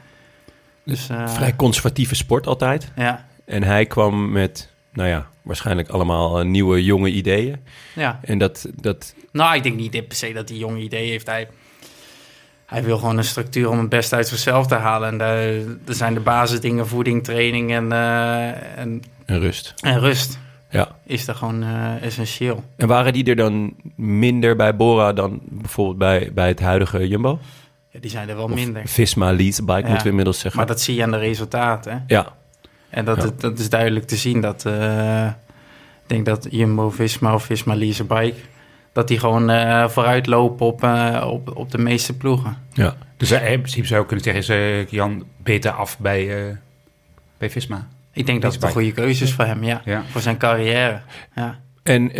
Dus 0.87 1.09
eh, 1.09 1.27
Vrij 1.27 1.55
conservatieve 1.55 2.15
sport 2.15 2.47
altijd. 2.47 2.91
ja, 2.95 3.25
En 3.45 3.63
hij 3.63 3.85
kwam 3.85 4.31
met, 4.31 4.69
nou 4.93 5.09
ja, 5.09 5.27
waarschijnlijk 5.41 5.89
allemaal 5.89 6.39
eh, 6.39 6.45
nieuwe, 6.45 6.83
jonge 6.83 7.09
ideeën. 7.09 7.57
ja. 7.95 8.19
En 8.23 8.37
dat, 8.37 8.65
dat 8.75 9.15
Nou, 9.31 9.55
ik 9.55 9.63
denk 9.63 9.75
niet 9.75 10.07
per 10.07 10.17
se 10.17 10.33
dat 10.33 10.49
hij 10.49 10.57
jonge 10.57 10.79
idee 10.79 11.09
heeft. 11.09 11.27
Hij, 11.27 11.47
hij 12.65 12.83
wil 12.83 12.97
gewoon 12.97 13.17
een 13.17 13.23
structuur 13.23 13.69
om 13.69 13.79
het 13.79 13.89
beste 13.89 14.15
uit 14.15 14.27
zichzelf 14.27 14.67
te 14.67 14.75
halen. 14.75 15.09
En 15.09 15.17
daar, 15.17 15.37
er 15.85 15.93
zijn 15.93 16.13
de 16.13 16.19
basisdingen, 16.19 16.87
voeding, 16.87 17.23
training 17.23 17.71
en, 17.71 17.91
eh, 17.91 18.77
en, 18.77 19.01
rust. 19.25 19.73
en 19.81 19.99
rust. 19.99 20.39
Ja. 20.69 20.95
Is 21.05 21.27
er 21.27 21.35
gewoon 21.35 21.63
essentieel. 22.01 22.63
En 22.75 22.87
waren 22.87 23.13
die 23.13 23.25
er 23.25 23.35
dan 23.35 23.75
minder 23.95 24.55
bij 24.55 24.75
Bora 24.75 25.13
dan 25.13 25.41
bijvoorbeeld 25.43 25.97
bij, 25.97 26.31
bij 26.33 26.47
het 26.47 26.59
huidige 26.59 27.07
Jumbo? 27.07 27.39
Die 27.99 28.09
zijn 28.11 28.29
er 28.29 28.35
wel 28.35 28.45
Of 28.45 28.53
minder. 28.53 28.81
Visma 28.87 29.31
Leasebike 29.33 29.79
Ja. 29.81 29.85
moeten 29.87 30.03
we 30.03 30.09
inmiddels 30.09 30.39
zeggen. 30.39 30.59
Maar 30.59 30.69
dat 30.69 30.81
zie 30.81 30.95
je 30.95 31.03
aan 31.03 31.11
de 31.11 31.17
resultaten. 31.17 31.91
hè. 31.91 31.99
Ja, 32.15 32.33
En 32.89 33.05
dat, 33.05 33.23
Ja. 33.23 33.29
dat 33.37 33.59
is 33.59 33.69
duidelijk 33.69 34.05
te 34.07 34.15
zien. 34.15 34.41
Dat, 34.41 34.65
eh, 34.65 35.25
ik 35.27 35.33
denk 36.07 36.25
dat 36.25 36.47
Jumbo-Visma 36.49 37.33
of 37.33 37.43
Visma 37.43 37.75
Lease 37.75 38.03
Bike... 38.03 38.37
dat 38.93 39.07
die 39.07 39.19
gewoon 39.19 39.49
eh, 39.49 39.87
vooruit 39.89 40.25
lopen 40.27 40.65
op, 40.65 40.83
eh, 40.83 41.27
op, 41.31 41.55
op 41.57 41.71
de 41.71 41.77
meeste 41.77 42.17
ploegen. 42.17 42.57
ja. 42.73 42.95
Dus 43.17 43.31
eh, 43.31 43.51
in 43.51 43.59
principe 43.59 43.87
zou 43.87 44.01
je 44.01 44.05
kunnen 44.07 44.25
zeggen, 44.25 44.83
is 44.85 44.89
Jan 44.91 45.25
beter 45.43 45.71
af 45.71 45.99
bij, 45.99 46.47
eh, 46.47 46.55
bij 47.37 47.49
Visma. 47.49 47.87
Ik 48.13 48.25
denk 48.25 48.41
dat 48.41 48.53
het 48.53 48.63
een 48.63 48.69
goede 48.69 48.91
keuze 48.91 49.23
is 49.23 49.33
voor 49.33 49.45
hem, 49.45 49.63
ja. 49.63 49.81
Ja. 49.85 50.03
Voor 50.11 50.21
zijn 50.21 50.37
carrière. 50.37 51.01
Ja. 51.35 51.59
En 51.83 52.11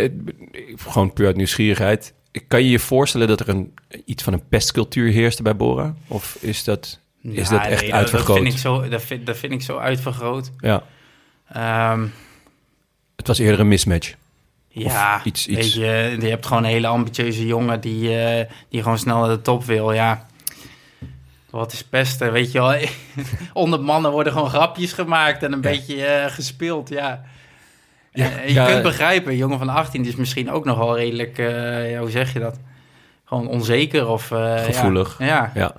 gewoon 0.76 1.12
puur 1.12 1.26
uit 1.26 1.36
nieuwsgierigheid. 1.36 2.14
Kan 2.48 2.62
je 2.62 2.70
je 2.70 2.78
voorstellen 2.78 3.28
dat 3.28 3.40
er 3.40 3.48
een, 3.48 3.74
iets 4.04 4.22
van 4.22 4.32
een 4.32 4.48
pestcultuur 4.48 5.10
heerste 5.12 5.42
bij 5.42 5.56
Bora? 5.56 5.94
Of 6.06 6.36
is 6.40 6.64
dat, 6.64 7.00
is 7.22 7.48
dat 7.48 7.60
echt 7.64 7.80
nee, 7.82 7.94
uitvergroot? 7.94 8.26
Dat 8.36 8.44
vind, 8.44 8.54
ik 8.54 8.60
zo, 8.60 8.88
dat, 8.88 9.02
vind, 9.02 9.26
dat 9.26 9.36
vind 9.36 9.52
ik 9.52 9.62
zo 9.62 9.78
uitvergroot. 9.78 10.50
Ja, 10.58 10.82
Ehm, 11.52 12.06
het 13.16 13.26
was 13.26 13.38
eerder 13.38 13.60
een 13.60 13.68
mismatch. 13.68 14.14
ja, 14.68 15.24
iets- 15.24 15.46
weet 15.46 15.64
iets- 15.64 15.74
je, 15.74 16.16
je 16.20 16.28
hebt 16.28 16.46
gewoon 16.46 16.64
een 16.64 16.70
hele 16.70 16.86
ambitieuze 16.86 17.46
jongen 17.46 17.80
die, 17.80 18.18
eh, 18.24 18.50
die 18.68 18.82
gewoon 18.82 18.98
snel 18.98 19.18
naar 19.20 19.36
de 19.36 19.42
top 19.42 19.64
wil. 19.64 19.92
Ja, 19.92 20.26
wat 21.50 21.72
is 21.72 21.82
pesten, 21.84 22.32
weet 22.32 22.52
je 22.52 22.58
wel. 22.60 22.74
Onder 23.64 23.80
mannen 23.80 24.10
worden 24.10 24.32
gewoon 24.32 24.48
grapjes 24.48 24.92
gemaakt 24.92 25.42
en 25.42 25.52
een 25.52 25.60
beetje 25.60 26.04
eh, 26.06 26.32
gespeeld, 26.32 26.88
ja. 26.88 27.24
Ja, 28.18 28.30
Eh, 28.30 28.46
je 28.48 28.52
ja, 28.54 28.66
kunt 28.66 28.82
begrijpen, 28.82 29.30
een 29.32 29.36
jongen 29.38 29.58
van 29.58 29.68
18 29.68 30.04
is 30.06 30.16
misschien 30.16 30.50
ook 30.50 30.64
nog 30.64 30.78
wel 30.78 30.96
redelijk, 30.96 31.38
eh, 31.38 31.98
hoe 31.98 32.10
zeg 32.10 32.32
je 32.32 32.38
dat? 32.38 32.58
Gewoon 33.24 33.48
onzeker 33.48 34.08
of... 34.08 34.30
eh. 34.30 34.54
Gevoelig. 34.64 35.16
Ja, 35.18 35.50
Ja. 35.54 35.72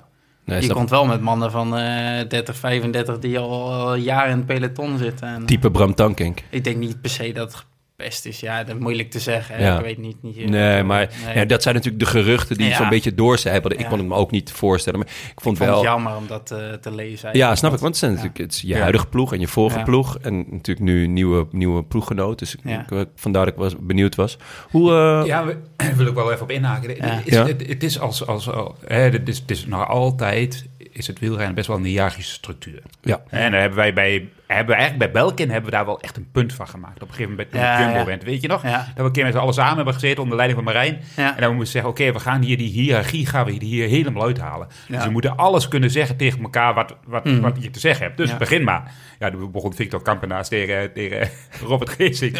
Nee, 0.44 0.58
je 0.58 0.64
snap- 0.64 0.76
komt 0.76 0.90
wel 0.90 1.06
met 1.06 1.20
mannen 1.20 1.50
van 1.50 1.76
eh 1.76 2.28
30, 2.28 2.56
35 2.56 3.18
die 3.18 3.38
al, 3.38 3.72
al 3.72 3.94
jaren 3.94 4.30
in 4.30 4.36
het 4.36 4.46
peloton 4.46 4.98
zitten. 4.98 5.28
En, 5.28 5.46
Type 5.46 5.70
Bram 5.70 5.94
Tankink. 5.94 6.42
ik 6.50 6.64
denk 6.64 6.76
niet 6.76 7.00
per 7.00 7.10
se 7.10 7.32
dat 7.32 7.64
gepest 8.00 8.26
is. 8.26 8.40
Ja, 8.40 8.64
dat 8.64 8.76
is 8.76 8.82
moeilijk 8.82 9.10
te 9.10 9.18
zeggen. 9.18 9.54
hè. 9.56 9.66
Ja. 9.66 9.78
Ik 9.78 9.84
weet 9.84 9.98
niet. 9.98 10.22
niet 10.22 10.48
Nee, 10.48 10.82
maar 10.82 11.08
Nee. 11.26 11.34
Ja, 11.34 11.44
dat 11.44 11.62
zijn 11.62 11.74
natuurlijk 11.74 12.04
de 12.04 12.10
geruchten 12.10 12.56
die 12.56 12.68
Ja. 12.68 12.76
zo'n 12.76 12.88
beetje 12.88 13.14
doorcijpelden. 13.14 13.78
Ik 13.78 13.86
kon 13.86 13.98
het 13.98 14.06
me 14.06 14.14
ook 14.14 14.30
niet 14.30 14.52
voorstellen. 14.52 14.98
Maar 14.98 15.08
ik 15.08 15.14
vond 15.14 15.36
Ik 15.36 15.42
vond 15.42 15.58
het 15.58 15.68
wel... 15.68 15.82
jammer 15.82 16.16
om 16.16 16.26
dat 16.26 16.50
eh, 16.50 16.72
te 16.72 16.94
lezen. 16.94 17.36
Ja, 17.36 17.54
snap 17.54 17.72
ik. 17.72 17.78
Want- 17.78 17.88
het, 17.90 17.96
zijn 17.96 18.10
Ja. 18.10 18.16
natuurlijk, 18.16 18.44
het 18.44 18.54
is 18.54 18.60
je 18.60 18.68
Ja. 18.74 18.80
huidige 18.80 19.06
ploeg 19.06 19.32
en 19.32 19.40
je 19.40 19.46
vorige 19.48 19.78
Ja. 19.78 19.84
ploeg. 19.84 20.18
En 20.18 20.36
natuurlijk 20.50 20.80
nu 20.86 21.04
een 21.04 21.12
nieuwe, 21.12 21.46
nieuwe 21.50 21.84
ploeggenoot. 21.84 22.38
Dus 22.38 22.54
ik- 22.54 22.60
Ja. 22.64 22.86
ik, 22.90 23.06
vandaar 23.14 23.44
dat 23.44 23.54
ik 23.54 23.60
was, 23.60 23.74
benieuwd 23.80 24.14
was. 24.14 24.38
Hoe... 24.70 24.90
eh, 24.92 25.26
Ja, 25.26 25.44
we- 25.46 25.56
daar 25.76 25.96
wil 25.96 26.06
ik 26.06 26.14
wel 26.14 26.30
even 26.32 26.42
op 26.42 26.50
inhaken. 26.50 26.96
Is, 27.24 27.34
Ja. 27.34 27.46
het, 27.46 27.66
het 27.66 27.82
is 27.82 28.00
als, 28.00 28.26
als, 28.26 28.50
al- 28.50 28.76
hè, 28.86 29.00
het 29.00 29.28
is, 29.28 29.38
het 29.38 29.50
is 29.50 29.66
nog 29.66 29.88
altijd 29.88 30.68
is 31.00 31.06
het 31.06 31.18
wielrennen 31.18 31.54
best 31.54 31.66
wel 31.66 31.76
een 31.76 31.84
hiërarchische 31.84 32.32
structuur. 32.32 32.82
Ja. 33.02 33.20
En 33.28 33.50
daar 33.50 33.60
hebben 33.60 33.78
wij 33.78 33.92
bij, 33.92 34.28
hebben 34.46 34.66
we 34.74 34.80
eigenlijk 34.80 35.12
bij 35.12 35.22
Belkin 35.22 35.50
hebben 35.50 35.70
we 35.70 35.76
daar 35.76 35.84
wel 35.86 36.00
echt 36.00 36.16
een 36.16 36.28
punt 36.32 36.52
van 36.52 36.68
gemaakt. 36.68 36.94
Op 37.02 37.08
een 37.08 37.14
gegeven 37.14 37.30
moment 37.30 37.52
met 37.52 37.60
Ja, 37.60 37.76
de 37.76 37.82
Jumbo 37.82 37.98
ja. 37.98 38.04
bent, 38.04 38.22
weet 38.22 38.42
je 38.42 38.48
nog? 38.48 38.62
Ja. 38.62 38.76
Dat 38.78 38.86
we 38.96 39.02
een 39.02 39.12
keer 39.12 39.24
met 39.24 39.32
z'n 39.32 39.38
allen 39.38 39.54
samen 39.54 39.76
hebben 39.76 39.94
gezeten 39.94 40.22
onder 40.22 40.36
leiding 40.36 40.64
van 40.64 40.72
Marijn. 40.72 41.00
Ja. 41.16 41.34
En 41.34 41.40
dan 41.42 41.54
moesten 41.54 41.58
we 41.58 41.66
zeggen, 41.88 41.90
oké, 41.90 42.12
we 42.18 42.24
gaan 42.24 42.42
hier 42.42 42.56
die 42.56 42.68
hiërarchie 42.70 43.26
gaan 43.26 43.44
we 43.44 43.52
hier 43.52 43.88
helemaal 43.88 44.22
uithalen. 44.22 44.68
Ja. 44.88 44.94
Dus 44.96 45.04
we 45.04 45.10
moeten 45.10 45.36
alles 45.36 45.68
kunnen 45.68 45.90
zeggen 45.90 46.16
tegen 46.16 46.42
elkaar 46.42 46.74
wat, 46.74 46.94
wat, 47.06 47.24
Mhm. 47.24 47.40
wat 47.40 47.56
je 47.60 47.70
te 47.70 47.80
zeggen 47.80 48.04
hebt. 48.04 48.16
Dus 48.16 48.30
Ja. 48.30 48.36
begin 48.36 48.64
maar. 48.64 48.92
Ja, 49.18 49.30
toen 49.30 49.50
begon 49.50 49.74
Victor 49.74 50.02
Kampenaars 50.02 50.48
tegen, 50.48 50.92
tegen 50.92 51.30
Robert 51.66 51.90
Geesink. 51.90 52.36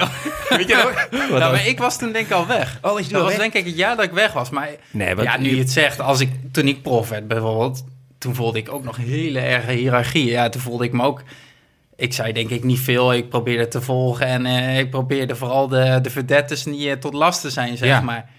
Weet 0.49 0.69
je 0.69 0.75
nog? 0.75 1.09
Nou, 1.38 1.52
maar 1.52 1.67
ik 1.67 1.79
was 1.79 1.99
toen 1.99 2.12
denk 2.12 2.26
ik 2.26 2.33
al 2.33 2.47
weg. 2.47 2.79
Oh, 2.83 3.00
is 3.00 3.09
dat 3.09 3.21
was 3.23 3.31
weg? 3.31 3.40
denk 3.40 3.52
ik 3.55 3.64
het 3.64 3.76
jaar 3.76 3.97
dat 3.97 4.05
ik 4.05 4.11
weg 4.12 4.33
was. 4.33 4.50
Maar 4.50 4.69
Nee, 4.90 5.17
ja, 5.23 5.37
nu 5.38 5.45
je- 5.49 5.55
je 5.55 5.61
het 5.61 5.71
zegt, 5.71 6.00
als 6.00 6.21
ik, 6.21 6.31
toen 6.52 6.69
ik 6.69 6.83
prof 6.83 7.09
werd 7.09 7.29
bijvoorbeeld, 7.29 7.85
toen 8.21 8.35
voelde 8.35 8.59
ik 8.59 8.73
ook 8.73 8.85
nog 8.85 8.97
hele 8.97 9.39
erge 9.41 9.73
hiërarchie. 9.73 10.31
Ja, 10.31 10.49
toen 10.49 10.61
voelde 10.61 10.85
ik 10.85 10.93
me 10.93 11.03
ook... 11.05 11.23
Ik 11.97 12.12
zei 12.12 12.33
denk 12.33 12.50
ik 12.50 12.65
niet 12.65 12.79
veel, 12.79 13.12
ik 13.15 13.29
probeerde 13.29 13.69
te 13.69 13.81
volgen 13.81 14.27
en 14.27 14.47
eh, 14.47 14.79
ik 14.79 14.91
probeerde 14.91 15.37
vooral 15.37 15.69
de, 15.69 15.99
de 16.03 16.11
verdettes 16.11 16.65
niet 16.65 16.87
eh, 16.87 16.93
tot 16.93 17.15
last 17.15 17.41
te 17.41 17.50
zijn, 17.50 17.77
zeg 17.77 17.89
Ja. 17.89 18.00
maar. 18.00 18.31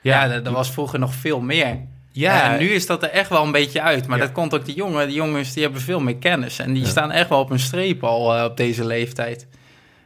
Ja, 0.00 0.28
dat, 0.28 0.44
dat 0.44 0.52
was 0.52 0.70
vroeger 0.70 0.98
nog 0.98 1.14
veel 1.14 1.40
meer. 1.40 1.78
Ja, 2.12 2.52
en 2.52 2.58
nu 2.58 2.68
is 2.68 2.86
dat 2.86 3.02
er 3.02 3.10
echt 3.10 3.28
wel 3.28 3.44
een 3.44 3.52
beetje 3.52 3.82
uit. 3.82 4.06
Maar 4.06 4.18
Ja. 4.18 4.24
dat 4.24 4.32
komt 4.32 4.54
ook 4.54 4.64
die 4.64 4.74
jongen. 4.74 5.06
Die 5.06 5.16
jongens 5.16 5.52
die 5.52 5.62
hebben 5.62 5.80
veel 5.80 6.00
meer 6.00 6.16
kennis. 6.16 6.58
En 6.58 6.72
die 6.72 6.82
Ja. 6.82 6.88
staan 6.88 7.10
echt 7.10 7.28
wel 7.28 7.38
op 7.40 7.50
een 7.50 7.58
streep 7.58 8.04
al 8.04 8.36
eh, 8.36 8.44
op 8.44 8.56
deze 8.56 8.84
leeftijd. 8.86 9.46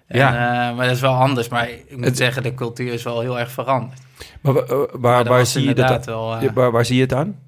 En, 0.07 0.19
Ja. 0.19 0.73
maar 0.77 0.87
dat 0.87 0.95
is 0.95 1.01
wel 1.01 1.15
anders. 1.15 1.49
Maar 1.49 1.69
ik 1.71 1.97
moet 1.97 2.05
Het- 2.05 2.17
zeggen, 2.17 2.43
de 2.43 2.55
cultuur 2.55 2.93
is 2.93 3.03
wel 3.03 3.21
heel 3.21 3.39
erg 3.39 3.51
veranderd. 3.51 4.01
Maar 4.41 4.53
wa- 4.53 4.67
waar, 4.67 4.89
Maar 5.01 5.25
waar, 5.25 5.47
zie 5.47 5.69
je 5.69 5.75
dat, 5.75 6.05
wel... 6.07 6.41
ja, 6.43 6.53
waar, 6.53 6.71
waar 6.71 6.85
zie 6.85 6.97
je 6.97 7.03
het 7.03 7.13
aan? 7.13 7.39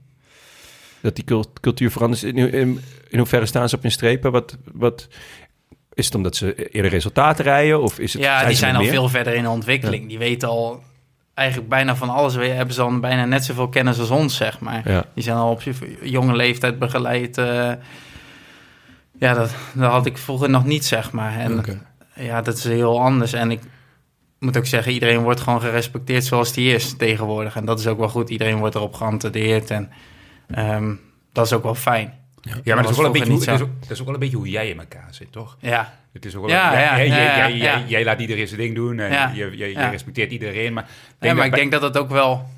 Dat 1.00 1.15
die 1.15 1.25
cul- 1.25 1.53
cultuur 1.61 1.91
verandert. 1.91 2.23
In, 2.23 2.37
in, 2.53 2.81
in 3.09 3.19
hoeverre 3.19 3.47
staan 3.47 3.69
ze 3.69 3.76
op 3.76 3.83
hun 3.83 3.91
strepen? 3.91 4.33
Wat, 4.33 4.57
wat, 4.73 5.09
is 5.95 6.05
het 6.05 6.15
omdat 6.15 6.37
ze 6.37 6.69
eerder 6.71 6.91
resultaten 6.91 7.45
rijden? 7.45 7.81
Of 7.83 7.99
is 7.99 8.12
het, 8.12 8.23
ja, 8.23 8.45
die 8.45 8.57
zijn 8.57 8.75
al 8.76 8.83
meer? 8.83 8.91
veel 8.91 9.09
verder 9.09 9.35
in 9.35 9.43
de 9.43 9.49
ontwikkeling. 9.49 10.09
Die 10.09 10.19
weten 10.19 10.49
al 10.49 10.83
eigenlijk 11.35 11.69
bijna 11.69 11.97
van 11.97 12.09
alles. 12.11 12.35
We- 12.35 12.45
Hebben 12.47 12.75
ze 12.75 12.83
al 12.83 13.00
bijna 13.00 13.25
net 13.25 13.45
zoveel 13.45 13.69
kennis 13.69 13.99
als 13.99 14.11
ons, 14.11 14.37
zeg 14.37 14.61
maar. 14.61 14.91
Ja. 14.91 15.05
Die 15.15 15.23
zijn 15.25 15.37
al 15.37 15.50
op 15.50 15.62
jonge 16.03 16.37
leeftijd 16.37 16.79
begeleid. 16.79 17.38
eh. 17.38 17.73
ja, 19.19 19.35
dat, 19.35 19.50
dat 19.75 19.91
had 19.91 20.07
ik 20.07 20.19
vroeger 20.19 20.50
nog 20.50 20.65
niet, 20.65 20.85
zeg 20.85 21.12
maar. 21.12 21.38
En 21.38 21.65
ja, 22.15 22.43
dat 22.43 22.57
is 22.57 22.65
heel 22.65 23.00
anders. 23.00 23.33
En 23.33 23.50
ik 23.50 23.61
moet 24.38 24.57
ook 24.57 24.67
zeggen, 24.67 24.93
iedereen 24.93 25.23
wordt 25.23 25.41
gewoon 25.41 25.61
gerespecteerd 25.61 26.25
zoals 26.25 26.53
die 26.53 26.75
is 26.75 26.97
tegenwoordig. 26.97 27.57
En 27.57 27.65
dat 27.65 27.79
is 27.79 27.87
ook 27.87 27.99
wel 27.99 28.09
goed. 28.09 28.31
Iedereen 28.31 28.59
wordt 28.59 28.75
erop 28.75 28.95
geattendeerd. 28.95 29.71
En 29.71 29.91
ehm, 30.50 30.95
dat 31.33 31.47
is 31.47 31.53
ook 31.53 31.62
wel 31.62 31.75
fijn. 31.75 32.15
Ja, 32.65 32.75
maar 32.75 32.83
dat 32.83 32.85
is, 32.85 32.91
ook 32.91 32.97
wel 32.97 33.07
een 33.07 33.12
beetje, 33.12 33.29
hoe, 33.29 33.37
niet 33.37 33.47
dat, 33.47 33.55
is 33.55 33.62
ook, 33.62 33.81
dat 33.81 33.91
is 33.91 33.99
ook 33.99 34.05
wel 34.05 34.15
een 34.15 34.21
beetje 34.21 34.37
hoe 34.37 34.49
jij 34.49 34.69
in 34.69 34.79
elkaar 34.79 35.09
zit, 35.11 35.33
toch? 35.33 35.57
Ja, 35.61 35.95
Het 36.12 36.25
is 36.25 36.35
ook 36.35 36.41
wel, 36.47 36.50
Ja, 36.50 36.73
jij, 36.73 36.83
ja, 36.83 36.97
jij, 36.97 37.07
ja, 37.07 37.15
jij, 37.15 37.37
ja, 37.37 37.57
jij, 37.57 37.81
ja. 37.81 37.87
jij 37.87 38.05
laat 38.05 38.21
iedereen 38.21 38.49
zijn 38.49 38.61
ding 38.61 38.75
doen 38.75 38.99
en 38.99 39.12
Ja, 39.12 39.31
je, 39.35 39.45
je, 39.57 39.57
je 39.57 39.73
ja. 39.73 39.88
respecteert 39.88 40.31
iedereen. 40.33 40.73
Maar, 40.73 40.88
ja 41.21 41.35
maar 41.35 41.47
ik 41.47 41.55
denk 41.55 41.73
dat 41.73 41.81
dat 41.81 41.99
ook 41.99 42.09
wel 42.09 42.49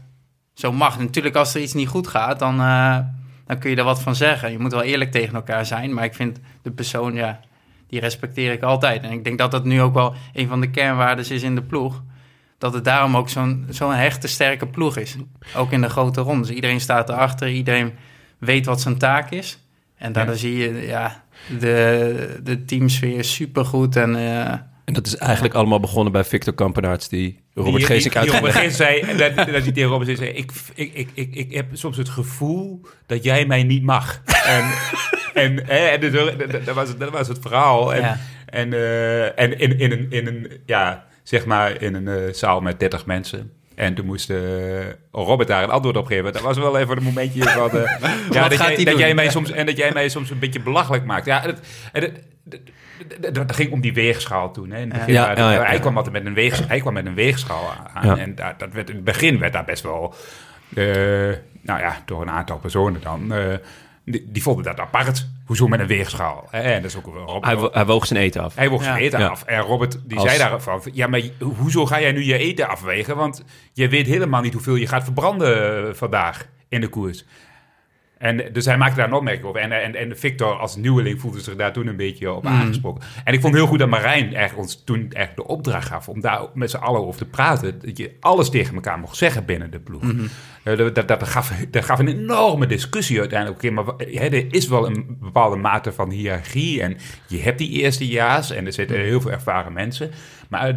zo 0.54 0.72
mag. 0.72 0.98
Natuurlijk, 0.98 1.34
als 1.34 1.54
er 1.54 1.60
iets 1.60 1.74
niet 1.74 1.88
goed 1.88 2.06
gaat, 2.06 2.38
dan, 2.38 2.60
eh, 2.60 2.98
dan 3.46 3.58
kun 3.58 3.70
je 3.70 3.76
er 3.76 3.84
wat 3.84 4.02
van 4.02 4.14
zeggen. 4.14 4.50
Je 4.50 4.58
moet 4.58 4.72
wel 4.72 4.82
eerlijk 4.82 5.10
tegen 5.10 5.34
elkaar 5.34 5.66
zijn. 5.66 5.94
Maar 5.94 6.04
ik 6.04 6.14
vind 6.14 6.40
de 6.62 6.70
persoon, 6.70 7.14
ja, 7.14 7.40
die 7.88 8.00
respecteer 8.00 8.52
ik 8.52 8.62
altijd. 8.62 9.02
En 9.02 9.10
ik 9.10 9.24
denk 9.24 9.38
dat 9.38 9.50
dat 9.50 9.64
nu 9.64 9.82
ook 9.82 9.94
wel 9.94 10.14
een 10.32 10.48
van 10.48 10.60
de 10.60 10.70
kernwaarden 10.70 11.30
is 11.30 11.42
in 11.42 11.54
de 11.54 11.62
ploeg. 11.62 12.02
Dat 12.58 12.74
het 12.74 12.84
daarom 12.84 13.16
ook 13.16 13.28
zo'n 13.28 13.66
zo'n 13.70 13.94
hechte, 13.94 14.28
sterke 14.28 14.66
ploeg 14.66 14.96
is. 14.96 15.16
Ook 15.56 15.72
in 15.72 15.80
de 15.80 15.88
grote 15.88 16.20
rondes. 16.20 16.50
Iedereen 16.50 16.80
staat 16.80 17.08
erachter, 17.08 17.48
iedereen 17.48 17.92
weet 18.38 18.66
wat 18.66 18.80
zijn 18.80 18.98
taak 18.98 19.30
is. 19.30 19.58
En 19.96 20.12
daardoor 20.12 20.36
zie 20.36 20.56
je, 20.56 20.86
ja, 20.86 21.24
de, 21.58 22.40
de 22.42 22.64
teamsfeer 22.64 23.18
is 23.18 23.34
supergoed. 23.34 23.96
En 23.96 24.16
eh, 24.16 24.52
En 24.84 24.94
dat 24.94 25.06
is 25.06 25.16
eigenlijk 25.16 25.54
allemaal 25.54 25.80
begonnen 25.80 26.12
bij 26.12 26.24
Victor 26.24 26.54
Kampenaerts... 26.54 27.08
die 27.08 27.40
Robert 27.54 27.84
Geesink 27.84 28.20
die 28.20 28.30
Robert 28.30 28.52
Geesink 28.52 28.72
zei, 28.74 29.00
en 29.00 29.16
dat, 29.36 29.36
dat 29.36 29.46
hij 29.46 29.60
tegen 29.72 29.82
Robert 29.90 30.18
zei, 30.18 30.30
ik, 30.30 30.52
ik, 30.74 30.92
ik, 30.94 31.08
ik, 31.14 31.34
ik 31.34 31.52
heb 31.54 31.66
soms 31.72 31.96
het 31.96 32.08
gevoel 32.08 32.80
dat 33.06 33.24
jij 33.24 33.46
mij 33.46 33.62
niet 33.62 33.82
mag. 33.82 34.22
En, 34.46 34.64
en, 35.44 35.66
hè, 35.66 35.86
en 35.86 36.00
dus, 36.00 36.12
dat, 36.64 36.74
was, 36.74 36.88
het- 36.88 37.00
dat 37.00 37.10
was 37.10 37.28
het 37.28 37.38
verhaal. 37.40 37.94
En, 37.94 38.00
Ja. 38.00 38.18
en, 38.46 38.72
eh, 38.72 39.38
en 39.38 39.58
in, 39.58 39.78
in, 39.78 39.92
een, 39.92 40.06
in 40.10 40.26
een, 40.26 40.50
ja, 40.66 41.06
zeg 41.28 41.46
maar, 41.46 41.82
in 41.82 41.94
een 41.94 42.08
eh, 42.08 42.32
zaal 42.32 42.60
met 42.60 42.80
30 42.80 43.06
mensen. 43.06 43.52
En 43.74 43.94
toen 43.94 44.06
moest 44.06 44.30
eh, 44.30 44.38
Robert 45.12 45.48
daar 45.48 45.62
een 45.62 45.70
antwoord 45.70 45.96
op 45.96 46.06
geven. 46.06 46.32
Dat 46.32 46.42
was 46.42 46.58
wel 46.58 46.78
even 46.78 46.96
een 46.96 47.02
momentje 47.02 47.42
van... 47.58 47.70
eh, 47.70 48.00
ja, 48.30 48.48
dat, 48.48 48.58
jij, 48.58 48.84
dat 48.84 48.98
jij 48.98 49.14
mij 49.14 49.30
soms, 49.30 49.50
en 49.50 49.66
dat 49.66 49.76
jij 49.76 49.90
mij 49.92 50.08
soms 50.08 50.30
een 50.30 50.38
beetje 50.38 50.60
belachelijk 50.60 51.04
maakt. 51.04 51.26
Ja, 51.26 51.40
het, 51.40 51.60
het, 51.92 52.02
het, 52.02 52.12
het- 52.98 53.24
het- 53.26 53.36
het 53.36 53.52
ging 53.52 53.72
om 53.72 53.80
die 53.80 53.94
weegschaal 53.94 54.52
toen. 54.52 54.70
Hè. 54.70 54.80
In 54.80 54.88
het 54.90 54.98
begin, 54.98 55.12
Ja, 55.14 55.26
maar 55.26 55.38
ja, 55.38 55.52
ja, 55.52 55.62
hij, 55.62 55.78
kwam 55.80 55.96
altijd 55.96 56.14
met 56.14 56.26
een 56.26 56.34
weeg, 56.34 56.68
hij 56.68 56.80
kwam 56.80 56.92
met 56.92 57.06
een 57.06 57.14
weegschaal 57.14 57.72
aan. 57.94 58.18
En 58.18 58.34
dat 58.34 58.72
werd, 58.72 58.88
in 58.88 58.94
het 58.96 59.04
begin 59.04 59.38
werd 59.38 59.52
daar 59.52 59.64
best 59.64 59.82
wel... 59.82 60.14
nou 61.62 61.80
ja, 61.80 62.02
door 62.04 62.22
een 62.22 62.30
aantal 62.30 62.58
personen 62.58 63.00
dan... 63.02 63.32
eh, 64.08 64.12
die, 64.12 64.26
die 64.32 64.42
vonden 64.42 64.64
dat 64.64 64.78
apart. 64.80 65.26
Hoezo 65.46 65.68
met 65.68 65.80
een 65.80 65.86
weegschaal? 65.86 66.48
En 66.50 66.82
dat 66.82 66.90
is 66.90 66.96
ook 66.96 67.06
wel... 67.14 67.24
Robert, 67.26 67.44
Hij, 67.44 67.56
wo- 67.56 67.70
hij 67.72 67.86
woog 67.86 68.06
zijn 68.06 68.20
eten 68.20 68.42
af. 68.42 68.54
hij 68.54 68.68
woog 68.68 68.82
zijn 68.82 68.96
eten 68.96 69.18
Ja. 69.18 69.26
af. 69.26 69.42
En 69.44 69.60
Robert 69.60 70.00
die 70.04 70.18
Als- 70.18 70.26
zei 70.34 70.38
daarvan... 70.50 70.80
Ja, 70.92 71.06
maar 71.06 71.20
hoezo 71.56 71.86
ga 71.86 72.00
jij 72.00 72.12
nu 72.12 72.24
je 72.24 72.38
eten 72.38 72.68
afwegen? 72.68 73.16
Want 73.16 73.44
je 73.72 73.88
weet 73.88 74.06
helemaal 74.06 74.40
niet 74.40 74.52
hoeveel 74.52 74.74
je 74.76 74.86
gaat 74.86 75.04
verbranden 75.04 75.86
eh, 75.88 75.94
vandaag 75.94 76.46
in 76.68 76.80
de 76.80 76.88
koers. 76.88 77.24
En 78.18 78.42
dus 78.52 78.64
hij 78.64 78.76
maakte 78.76 78.96
daar 78.96 79.06
een 79.06 79.12
opmerking 79.14 79.46
over. 79.46 79.60
En, 79.60 79.72
en, 79.72 79.94
en 79.94 80.18
Victor 80.18 80.52
als 80.52 80.76
nieuweling 80.76 81.20
voelde 81.20 81.40
zich 81.40 81.56
daar 81.56 81.72
toen 81.72 81.86
een 81.86 81.96
beetje 81.96 82.32
op 82.32 82.46
aangesproken. 82.46 83.02
En 83.24 83.32
ik 83.34 83.40
vond 83.40 83.54
heel 83.54 83.66
goed 83.66 83.78
dat 83.78 83.88
Marijn 83.88 84.24
eigenlijk 84.24 84.58
ons 84.58 84.84
toen 84.84 84.98
eigenlijk 84.98 85.36
de 85.36 85.46
opdracht 85.46 85.88
gaf... 85.88 86.08
om 86.08 86.20
daar 86.20 86.40
met 86.54 86.70
z'n 86.70 86.76
allen 86.76 87.06
over 87.06 87.20
te 87.20 87.26
praten. 87.26 87.78
Dat 87.84 87.98
je 87.98 88.16
alles 88.20 88.50
tegen 88.50 88.74
elkaar 88.74 88.98
mocht 88.98 89.16
zeggen 89.16 89.44
binnen 89.44 89.70
de 89.70 89.78
ploeg. 89.78 90.02
Eh, 90.62 90.76
dat, 90.76 90.94
dat, 90.94 91.08
dat, 91.08 91.28
gaf, 91.28 91.52
dat 91.70 91.84
gaf 91.84 91.98
een 91.98 92.08
enorme 92.08 92.66
discussie 92.66 93.20
uiteindelijk. 93.20 93.64
Oké, 93.64 93.72
maar 93.72 93.84
hè, 93.96 94.26
er 94.26 94.54
is 94.54 94.68
wel 94.68 94.86
een 94.86 95.16
bepaalde 95.20 95.56
mate 95.56 95.92
van 95.92 96.10
hiërarchie. 96.10 96.82
En 96.82 96.96
je 97.26 97.40
hebt 97.40 97.58
die 97.58 97.70
eerstejaars 97.70 98.50
en 98.50 98.66
er 98.66 98.72
zitten 98.72 98.96
heel 98.96 99.20
veel 99.20 99.30
ervaren 99.30 99.72
mensen. 99.72 100.10
Maar... 100.48 100.68
eh, 100.68 100.74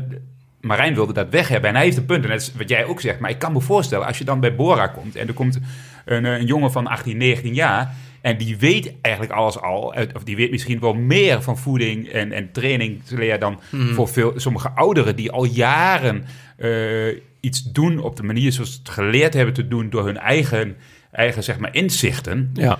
Marijn 0.61 0.93
wilde 0.93 1.13
dat 1.13 1.29
weg 1.29 1.47
hebben. 1.47 1.69
En 1.69 1.75
hij 1.75 1.85
heeft 1.85 1.97
een 1.97 2.05
punt. 2.05 2.23
En 2.23 2.29
dat 2.29 2.41
is 2.41 2.51
wat 2.57 2.69
jij 2.69 2.85
ook 2.85 3.01
zegt. 3.01 3.19
Maar 3.19 3.29
ik 3.29 3.39
kan 3.39 3.53
me 3.53 3.61
voorstellen, 3.61 4.07
als 4.07 4.17
je 4.17 4.23
dan 4.23 4.39
bij 4.39 4.55
Bora 4.55 4.87
komt... 4.87 5.15
en 5.15 5.27
er 5.27 5.33
komt 5.33 5.59
een, 6.05 6.25
eh, 6.25 6.31
een 6.37 6.45
jongen 6.45 6.71
van 6.71 6.87
18, 6.87 7.17
19 7.17 7.53
jaar... 7.53 7.93
en 8.21 8.37
die 8.37 8.57
weet 8.57 8.93
eigenlijk 9.01 9.35
alles 9.35 9.59
al... 9.59 9.93
of 10.15 10.23
die 10.23 10.35
weet 10.35 10.51
misschien 10.51 10.79
wel 10.79 10.93
meer 10.93 11.41
van 11.41 11.57
voeding 11.57 12.07
en, 12.09 12.31
en 12.31 12.51
training 12.51 13.03
te 13.03 13.15
leren... 13.17 13.39
dan 13.39 13.59
voor 13.93 14.07
veel, 14.07 14.33
sommige 14.35 14.69
ouderen 14.69 15.15
die 15.15 15.31
al 15.31 15.43
jaren 15.45 16.25
eh, 16.57 17.15
iets 17.39 17.63
doen... 17.71 17.99
op 17.99 18.15
de 18.15 18.23
manier 18.23 18.51
zoals 18.51 18.71
ze 18.73 18.79
het 18.79 18.89
geleerd 18.89 19.33
hebben 19.33 19.53
te 19.53 19.67
doen... 19.67 19.89
door 19.89 20.05
hun 20.05 20.17
eigen, 20.17 20.77
eigen 21.11 21.43
zeg 21.43 21.59
maar, 21.59 21.75
inzichten. 21.75 22.49
Ja. 22.53 22.79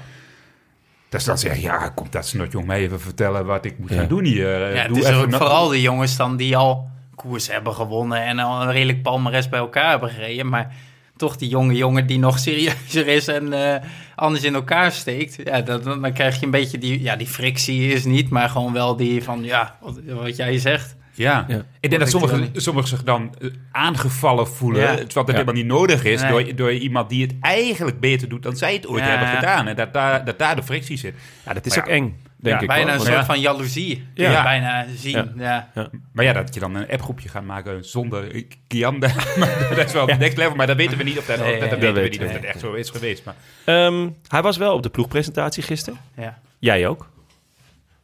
Dat 1.09 1.21
ze 1.21 1.27
dan 1.27 1.37
zeggen, 1.37 1.61
ja, 1.61 1.89
komt 1.89 2.11
dat 2.11 2.27
snotjong 2.27 2.65
mij 2.65 2.79
even 2.79 2.99
vertellen... 2.99 3.45
wat 3.45 3.65
ik 3.65 3.79
moet 3.79 3.89
Ja. 3.89 3.95
gaan 3.95 4.07
doen 4.07 4.23
hier. 4.23 4.63
Eh, 4.63 4.75
Ja, 4.75 4.81
het 4.81 4.87
doe 4.93 4.99
is 4.99 5.11
ook 5.11 5.33
vooral 5.33 5.67
de 5.67 5.81
jongens 5.81 6.15
dan 6.17 6.37
die 6.37 6.57
al 6.57 6.89
koers 7.15 7.47
hebben 7.47 7.73
gewonnen 7.73 8.23
en 8.23 8.39
al 8.39 8.61
een 8.61 8.71
redelijk 8.71 9.01
palmares 9.01 9.49
bij 9.49 9.59
elkaar 9.59 9.89
hebben 9.89 10.09
gereden. 10.09 10.49
Maar 10.49 10.75
toch 11.21 11.37
die 11.37 11.49
jonge 11.49 11.75
jongen 11.75 12.07
die 12.07 12.19
nog 12.19 12.39
serieuzer 12.39 13.07
is 13.07 13.27
en 13.27 13.53
eh, 13.53 13.87
anders 14.15 14.43
in 14.43 14.53
elkaar 14.53 14.91
steekt. 14.91 15.37
Ja, 15.43 15.61
dat, 15.61 15.83
dan 15.83 16.13
krijg 16.13 16.39
je 16.39 16.45
een 16.45 16.51
beetje 16.51 16.77
die, 16.77 17.01
ja, 17.01 17.15
die 17.15 17.27
frictie 17.27 17.93
is 17.93 18.05
niet, 18.05 18.29
maar 18.29 18.49
gewoon 18.49 18.73
wel 18.73 18.95
die 18.95 19.23
van, 19.23 19.43
ja, 19.43 19.77
wat 20.05 20.35
jij 20.35 20.57
zegt. 20.57 20.95
Ja. 21.21 21.45
Ja. 21.47 21.65
ik 21.79 21.89
denk 21.89 22.01
dat 22.01 22.09
sommigen, 22.11 22.49
sommigen 22.53 22.89
zich 22.89 23.03
dan 23.03 23.35
eh, 23.41 23.49
aangevallen 23.71 24.47
voelen, 24.47 24.81
Ja. 24.81 24.87
terwijl 24.87 25.07
dat 25.13 25.27
Ja. 25.27 25.33
helemaal 25.33 25.53
niet 25.53 25.65
nodig 25.65 26.03
is, 26.03 26.21
Nee. 26.21 26.31
door, 26.31 26.55
door 26.55 26.73
iemand 26.73 27.09
die 27.09 27.21
het 27.21 27.35
eigenlijk 27.41 27.99
beter 27.99 28.29
doet 28.29 28.43
dan 28.43 28.55
zij 28.55 28.73
het 28.73 28.87
ooit 28.87 29.03
Ja. 29.03 29.09
hebben 29.09 29.27
gedaan. 29.27 29.67
En 29.67 29.75
dat 29.75 29.93
daar, 29.93 30.25
dat 30.25 30.39
daar 30.39 30.55
de 30.55 30.63
frictie 30.63 30.97
zit. 30.97 31.13
ja, 31.45 31.53
dat 31.53 31.65
is 31.65 31.75
Maar 31.75 31.83
ook 31.85 31.89
eng, 31.91 32.17
denk 32.37 32.55
Ja, 32.55 32.61
ik. 32.61 32.67
Bijna 32.67 32.85
wel. 32.85 32.93
een 32.93 32.99
soort 32.99 33.13
ja. 33.13 33.25
van 33.25 33.39
jaloezie. 33.39 34.07
Ja. 34.13 34.31
Ja. 34.31 34.43
Bijna 34.43 34.85
zien, 34.95 35.31
Ja. 35.37 35.69
ja. 35.75 35.89
Maar 36.13 36.25
ja, 36.25 36.33
dat 36.33 36.53
je 36.53 36.59
dan 36.59 36.75
een 36.75 36.89
appgroepje 36.89 37.29
gaat 37.29 37.43
maken 37.45 37.85
zonder 37.85 38.45
Kian, 38.67 38.99
dat 39.75 39.85
is 39.85 39.93
wel 39.93 40.07
het 40.07 40.19
next 40.19 40.37
level. 40.37 40.55
Maar 40.55 40.67
dat 40.67 40.77
weten 40.77 40.97
we 40.97 41.03
niet 41.03 41.17
of 41.17 41.25
dat, 41.25 41.39
Nee, 41.39 41.59
dat, 41.59 41.69
weten 41.69 41.93
we 41.93 42.01
dat 42.01 42.11
niet 42.11 42.21
of 42.23 42.31
dat 42.31 42.43
echt 42.43 42.59
zo 42.59 42.73
is 42.73 42.89
geweest. 42.89 43.23
Maar 43.25 43.35
Ehm, 43.65 44.09
hij 44.27 44.41
was 44.41 44.57
wel 44.57 44.73
op 44.73 44.83
de 44.83 44.89
ploegpresentatie 44.89 45.63
gisteren. 45.63 45.99
ja. 46.17 46.39
Jij 46.59 46.87
ook. 46.87 47.09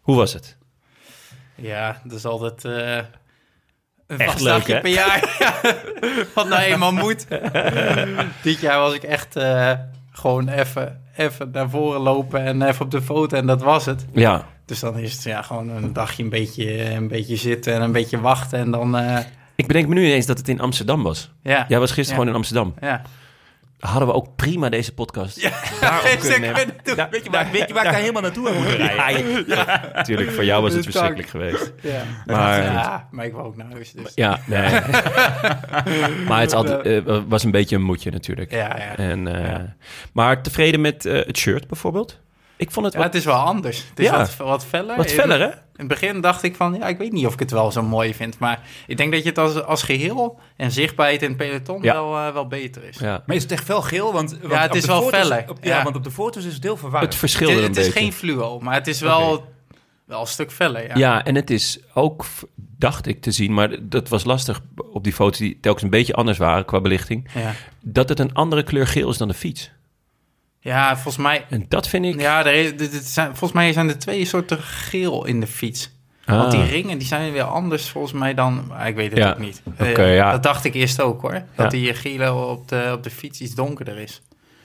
Hoe 0.01 0.15
was 0.15 0.33
het? 0.33 0.56
Ja, 1.57 2.01
dat 2.03 2.17
is 2.17 2.25
altijd 2.25 2.65
eh, 2.65 2.97
een 4.07 4.19
Echt 4.19 4.41
leuk, 4.41 4.53
dagje 4.53 4.73
hè? 4.73 4.79
per 4.81 4.89
jaar. 4.91 5.35
Ja, 5.39 5.75
Wat 6.33 6.47
nou 6.47 6.61
eenmaal 6.61 6.91
moet. 6.93 7.27
Dit 8.43 8.59
jaar 8.59 8.79
was 8.79 8.93
ik 8.93 9.03
echt 9.03 9.35
eh, 9.35 9.71
gewoon 10.11 10.47
even, 10.49 11.01
even 11.15 11.49
naar 11.51 11.69
voren 11.69 11.99
lopen 12.01 12.41
en 12.41 12.61
even 12.61 12.85
op 12.85 12.91
de 12.91 13.01
foto 13.01 13.37
en 13.37 13.45
dat 13.45 13.61
was 13.61 13.85
het. 13.85 14.05
Ja. 14.13 14.45
Dus 14.65 14.79
dan 14.79 14.97
is 14.97 15.13
het 15.13 15.23
ja, 15.23 15.41
gewoon 15.41 15.69
een 15.69 15.93
dagje 15.93 16.23
een 16.23 16.29
beetje, 16.29 16.83
een 16.93 17.07
beetje 17.07 17.35
zitten 17.35 17.73
en 17.73 17.81
een 17.81 17.91
beetje 17.91 18.19
wachten 18.19 18.59
en 18.59 18.71
dan... 18.71 18.97
eh, 18.97 19.17
Ik 19.55 19.67
bedenk 19.67 19.87
me 19.87 19.93
nu 19.93 20.05
ineens 20.05 20.25
dat 20.25 20.37
het 20.37 20.47
in 20.49 20.59
Amsterdam 20.61 21.03
was. 21.03 21.31
ja, 21.43 21.65
Jij 21.67 21.79
was 21.79 21.91
gisteren 21.91 22.05
Ja. 22.09 22.13
gewoon 22.13 22.27
in 22.27 22.35
Amsterdam. 22.35 22.73
ja. 22.81 23.01
Hadden 23.79 24.07
we 24.07 24.13
ook 24.13 24.35
prima 24.35 24.69
deze 24.69 24.93
podcast 24.93 25.41
Ja, 25.41 25.51
daarop 25.81 26.09
kunnen 26.19 26.41
nemen. 26.41 26.65
weet 27.11 27.23
je 27.23 27.29
waar, 27.31 27.51
weet 27.51 27.67
je 27.67 27.73
waar 27.73 27.85
ik 27.85 27.91
daar 27.91 27.99
helemaal 27.99 28.21
naartoe 28.21 28.47
heb 28.47 28.55
moeten 28.57 28.77
rijden? 28.77 29.45
Ja, 29.47 29.55
ja. 29.55 29.91
Natuurlijk, 29.93 30.31
voor 30.31 30.45
jou 30.45 30.61
was 30.61 30.73
het 30.73 30.83
verschrikkelijk 30.91 31.29
geweest. 31.29 31.73
ja. 31.81 32.01
Maar- 32.25 32.63
ja, 32.63 33.07
maar 33.11 33.25
ik 33.25 33.33
wou 33.33 33.45
ook 33.45 33.55
naar 33.55 33.71
huis. 33.71 33.91
Dus. 33.91 34.11
Ja, 34.15 34.39
nee. 34.45 34.69
maar 36.27 36.41
het 36.41 36.53
altijd, 36.53 37.05
eh, 37.07 37.21
was 37.27 37.43
een 37.43 37.51
beetje 37.51 37.75
een 37.75 37.83
moedje 37.83 38.11
natuurlijk. 38.11 38.51
Ja, 38.51 38.77
ja. 38.77 38.95
En, 38.97 39.45
eh. 39.45 39.59
Maar 40.13 40.41
tevreden 40.41 40.81
met 40.81 41.05
eh, 41.05 41.25
het 41.25 41.37
shirt 41.37 41.67
bijvoorbeeld? 41.67 42.19
Ik 42.57 42.71
vond 42.71 42.85
het 42.85 42.93
Ja, 42.95 42.99
wat, 43.01 43.07
het 43.13 43.17
is 43.21 43.25
wel 43.25 43.35
anders. 43.35 43.77
Het 43.89 43.99
is 43.99 44.05
Ja. 44.05 44.17
wat, 44.17 44.35
wat 44.35 44.65
feller. 44.65 44.97
wat 44.97 45.11
feller, 45.11 45.39
hè? 45.39 45.45
In 45.47 45.53
het 45.75 45.87
begin 45.87 46.21
dacht 46.21 46.43
ik 46.43 46.55
van, 46.55 46.73
ja, 46.73 46.87
ik 46.87 46.97
weet 46.97 47.11
niet 47.11 47.25
of 47.25 47.33
ik 47.33 47.39
het 47.39 47.51
wel 47.51 47.71
zo 47.71 47.83
mooi 47.83 48.13
vind. 48.13 48.39
Maar 48.39 48.61
ik 48.87 48.97
denk 48.97 49.11
dat 49.11 49.23
je 49.23 49.29
het 49.29 49.37
als, 49.37 49.63
als 49.63 49.83
geheel 49.83 50.39
en 50.55 50.71
zichtbaarheid 50.71 51.21
in 51.21 51.27
het 51.27 51.37
peloton 51.37 51.81
Ja. 51.81 51.93
wel, 51.93 52.17
eh, 52.17 52.33
wel 52.33 52.47
beter 52.47 52.83
is. 52.83 52.97
Ja. 52.97 53.23
Maar 53.25 53.35
is 53.35 53.41
het 53.43 53.51
echt 53.51 53.63
fel 53.63 53.81
geel? 53.81 54.13
Want, 54.13 54.37
want 54.41 54.53
het 54.61 54.75
is 54.75 54.85
wel 54.85 55.01
foto's- 55.01 55.19
feller. 55.19 55.45
op- 55.49 55.57
ja, 55.63 55.77
Ja. 55.77 55.83
want 55.83 55.95
op 55.95 56.03
de 56.03 56.11
foto's 56.11 56.45
is 56.45 56.53
het 56.53 56.63
heel 56.63 56.77
verwarrend. 56.77 57.13
Het 57.13 57.21
Het, 57.21 57.31
verschilde 57.31 57.53
is- 57.53 57.59
een 57.61 57.67
het 57.67 57.77
is 57.77 57.85
beetje. 57.85 57.99
geen 57.99 58.13
fluo, 58.13 58.59
maar 58.59 58.73
het 58.73 58.87
is 58.87 58.99
wel, 59.01 59.45
wel 60.05 60.19
een 60.21 60.27
stuk 60.27 60.51
feller. 60.51 60.87
Ja. 60.87 60.95
Ja. 60.97 61.23
en 61.23 61.35
het 61.35 61.49
is 61.49 61.79
ook, 61.93 62.25
dacht 62.55 63.07
ik 63.07 63.21
te 63.21 63.31
zien, 63.31 63.53
maar 63.53 63.75
dat 63.81 64.09
was 64.09 64.23
lastig 64.23 64.59
op 64.91 65.03
die 65.03 65.13
foto's 65.13 65.37
die 65.37 65.57
telkens 65.61 65.83
een 65.83 65.89
beetje 65.89 66.13
anders 66.13 66.37
waren 66.37 66.65
qua 66.65 66.81
belichting, 66.81 67.29
Ja. 67.33 67.53
dat 67.81 68.09
het 68.09 68.19
een 68.19 68.33
andere 68.33 68.63
kleur 68.63 68.87
geel 68.87 69.09
is 69.09 69.17
dan 69.17 69.27
de 69.27 69.33
fiets. 69.33 69.71
Ja, 70.67 70.93
volgens 70.93 71.17
mij, 71.17 71.45
En 71.49 71.65
dat 71.67 71.87
vind 71.87 72.05
ik... 72.05 72.19
ja, 72.21 72.45
er 72.45 72.53
is, 72.53 72.75
dit- 72.77 72.91
dit 72.91 73.05
zijn, 73.05 73.27
volgens 73.27 73.51
mij 73.51 73.73
zijn 73.73 73.89
er 73.89 73.99
twee 73.99 74.25
soorten 74.25 74.57
geel 74.61 75.25
in 75.25 75.39
de 75.39 75.47
fiets. 75.47 75.95
Ah. 76.25 76.37
Want 76.37 76.51
die 76.51 76.63
ringen 76.63 76.97
die 76.97 77.07
zijn 77.07 77.31
weer 77.31 77.43
anders 77.43 77.89
volgens 77.89 78.13
mij 78.13 78.33
dan... 78.33 78.65
maar 78.67 78.87
Ik 78.87 78.95
weet 78.95 79.09
het 79.09 79.19
Ja. 79.19 79.29
ook 79.29 79.37
niet. 79.37 79.61
Eh, 79.77 80.15
ja. 80.15 80.31
Dat 80.31 80.43
dacht 80.43 80.63
ik 80.63 80.73
eerst 80.73 81.01
ook 81.01 81.21
hoor. 81.21 81.33
Ja. 81.33 81.45
Dat 81.55 81.71
die 81.71 81.93
gele 81.93 82.33
op 82.33 82.67
de, 82.67 82.89
op 82.93 83.03
de 83.03 83.09
fiets 83.09 83.41
iets 83.41 83.55
donkerder 83.55 83.97
is. 83.97 84.21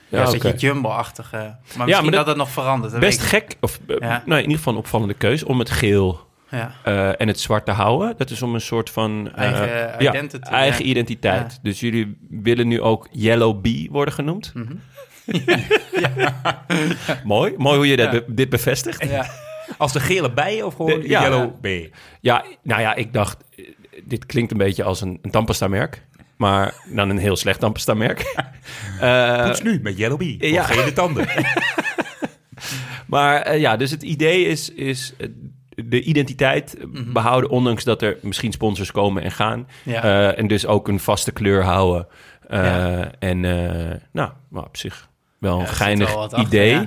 Ja, 0.08 0.18
Ja, 0.22 0.30
beetje 0.30 0.52
jumbo-achtige. 0.56 1.36
Maar 1.36 1.56
maar 1.76 1.86
misschien 1.86 2.06
dat- 2.10 2.14
dat 2.18 2.26
het 2.26 2.36
nog 2.36 2.50
verandert. 2.50 2.92
dat 2.92 3.00
Best 3.00 3.20
gek, 3.20 3.56
of 3.60 3.78
eh, 3.86 3.96
Ja. 3.98 4.22
nou, 4.26 4.36
in 4.38 4.42
ieder 4.42 4.56
geval 4.56 4.72
een 4.72 4.78
opvallende 4.78 5.14
keus 5.14 5.42
om 5.44 5.58
het 5.58 5.70
geel. 5.70 6.20
Ja. 6.50 6.72
eh, 6.84 7.20
en 7.20 7.28
het 7.28 7.40
zwart 7.40 7.64
te 7.64 7.70
houden. 7.70 8.14
Dat 8.16 8.30
is 8.30 8.42
om 8.42 8.54
een 8.54 8.60
soort 8.60 8.90
van... 8.90 9.30
eh, 9.34 9.42
Eigen 9.44 9.68
ja, 9.68 9.98
identity, 10.10 10.50
eigen 10.50 10.84
ja. 10.84 10.90
identiteit. 10.90 11.52
Ja. 11.52 11.58
Dus 11.62 11.80
jullie 11.80 12.16
willen 12.30 12.68
nu 12.68 12.80
ook 12.80 13.08
Yellow 13.10 13.60
Bee 13.60 13.88
worden 13.90 14.14
genoemd. 14.14 14.50
Mhm. 14.54 14.72
Mooi, 17.24 17.54
mooi 17.56 17.76
hoe 17.76 17.86
je 17.86 17.96
be- 17.96 18.24
dit 18.28 18.48
bevestigt. 18.48 19.04
Ja. 19.10 19.26
Als 19.78 19.92
de 19.92 20.00
gele 20.00 20.32
bij 20.32 20.62
of 20.62 20.74
gewoon 20.74 21.00
De- 21.00 21.08
yellow 21.08 21.60
B? 21.60 21.94
Ja, 22.20 22.44
nou 22.62 22.80
ja, 22.80 22.94
ik 22.94 23.12
dacht, 23.12 23.44
eh, 23.56 23.64
dit 24.04 24.26
klinkt 24.26 24.52
een 24.52 24.58
beetje 24.58 24.82
als 24.84 25.00
een, 25.00 25.18
een 25.22 25.30
tandpasta-merk. 25.30 26.02
Maar 26.36 26.74
dan 26.88 27.08
een 27.10 27.18
heel 27.18 27.36
slecht 27.36 27.60
tandpasta-merk. 27.60 28.24
Eh, 29.00 29.44
Poets 29.44 29.62
nu 29.62 29.80
met 29.82 29.98
yellow 29.98 30.18
B. 30.18 30.22
Voor 30.40 30.48
ja. 30.48 30.62
gele 30.62 30.92
tanden. 30.92 31.26
maar 33.06 33.40
eh, 33.42 33.60
ja, 33.60 33.76
dus 33.76 33.90
het 33.90 34.02
idee 34.02 34.44
is, 34.44 34.70
is 34.70 35.12
eh, 35.18 35.28
de 35.68 36.02
identiteit 36.02 36.76
Mhm. 36.92 37.12
behouden... 37.12 37.50
ondanks 37.50 37.84
dat 37.84 38.02
er 38.02 38.16
misschien 38.22 38.52
sponsors 38.52 38.92
komen 38.92 39.22
en 39.22 39.32
gaan. 39.32 39.68
Ja. 39.82 40.02
Eh, 40.02 40.38
en 40.38 40.46
dus 40.46 40.66
ook 40.66 40.88
een 40.88 41.00
vaste 41.00 41.32
kleur 41.32 41.62
houden. 41.62 42.06
Eh, 42.48 42.62
Ja. 42.64 43.10
En 43.18 43.44
eh, 43.44 43.96
nou, 44.12 44.30
maar 44.48 44.64
op 44.64 44.76
zich 44.76 45.08
wel 45.42 45.54
een 45.58 45.64
Ja, 45.64 45.66
geinig 45.72 46.08
wel 46.08 46.18
wat 46.18 46.32
achter, 46.34 46.46
idee. 46.48 46.70
ja. 46.70 46.86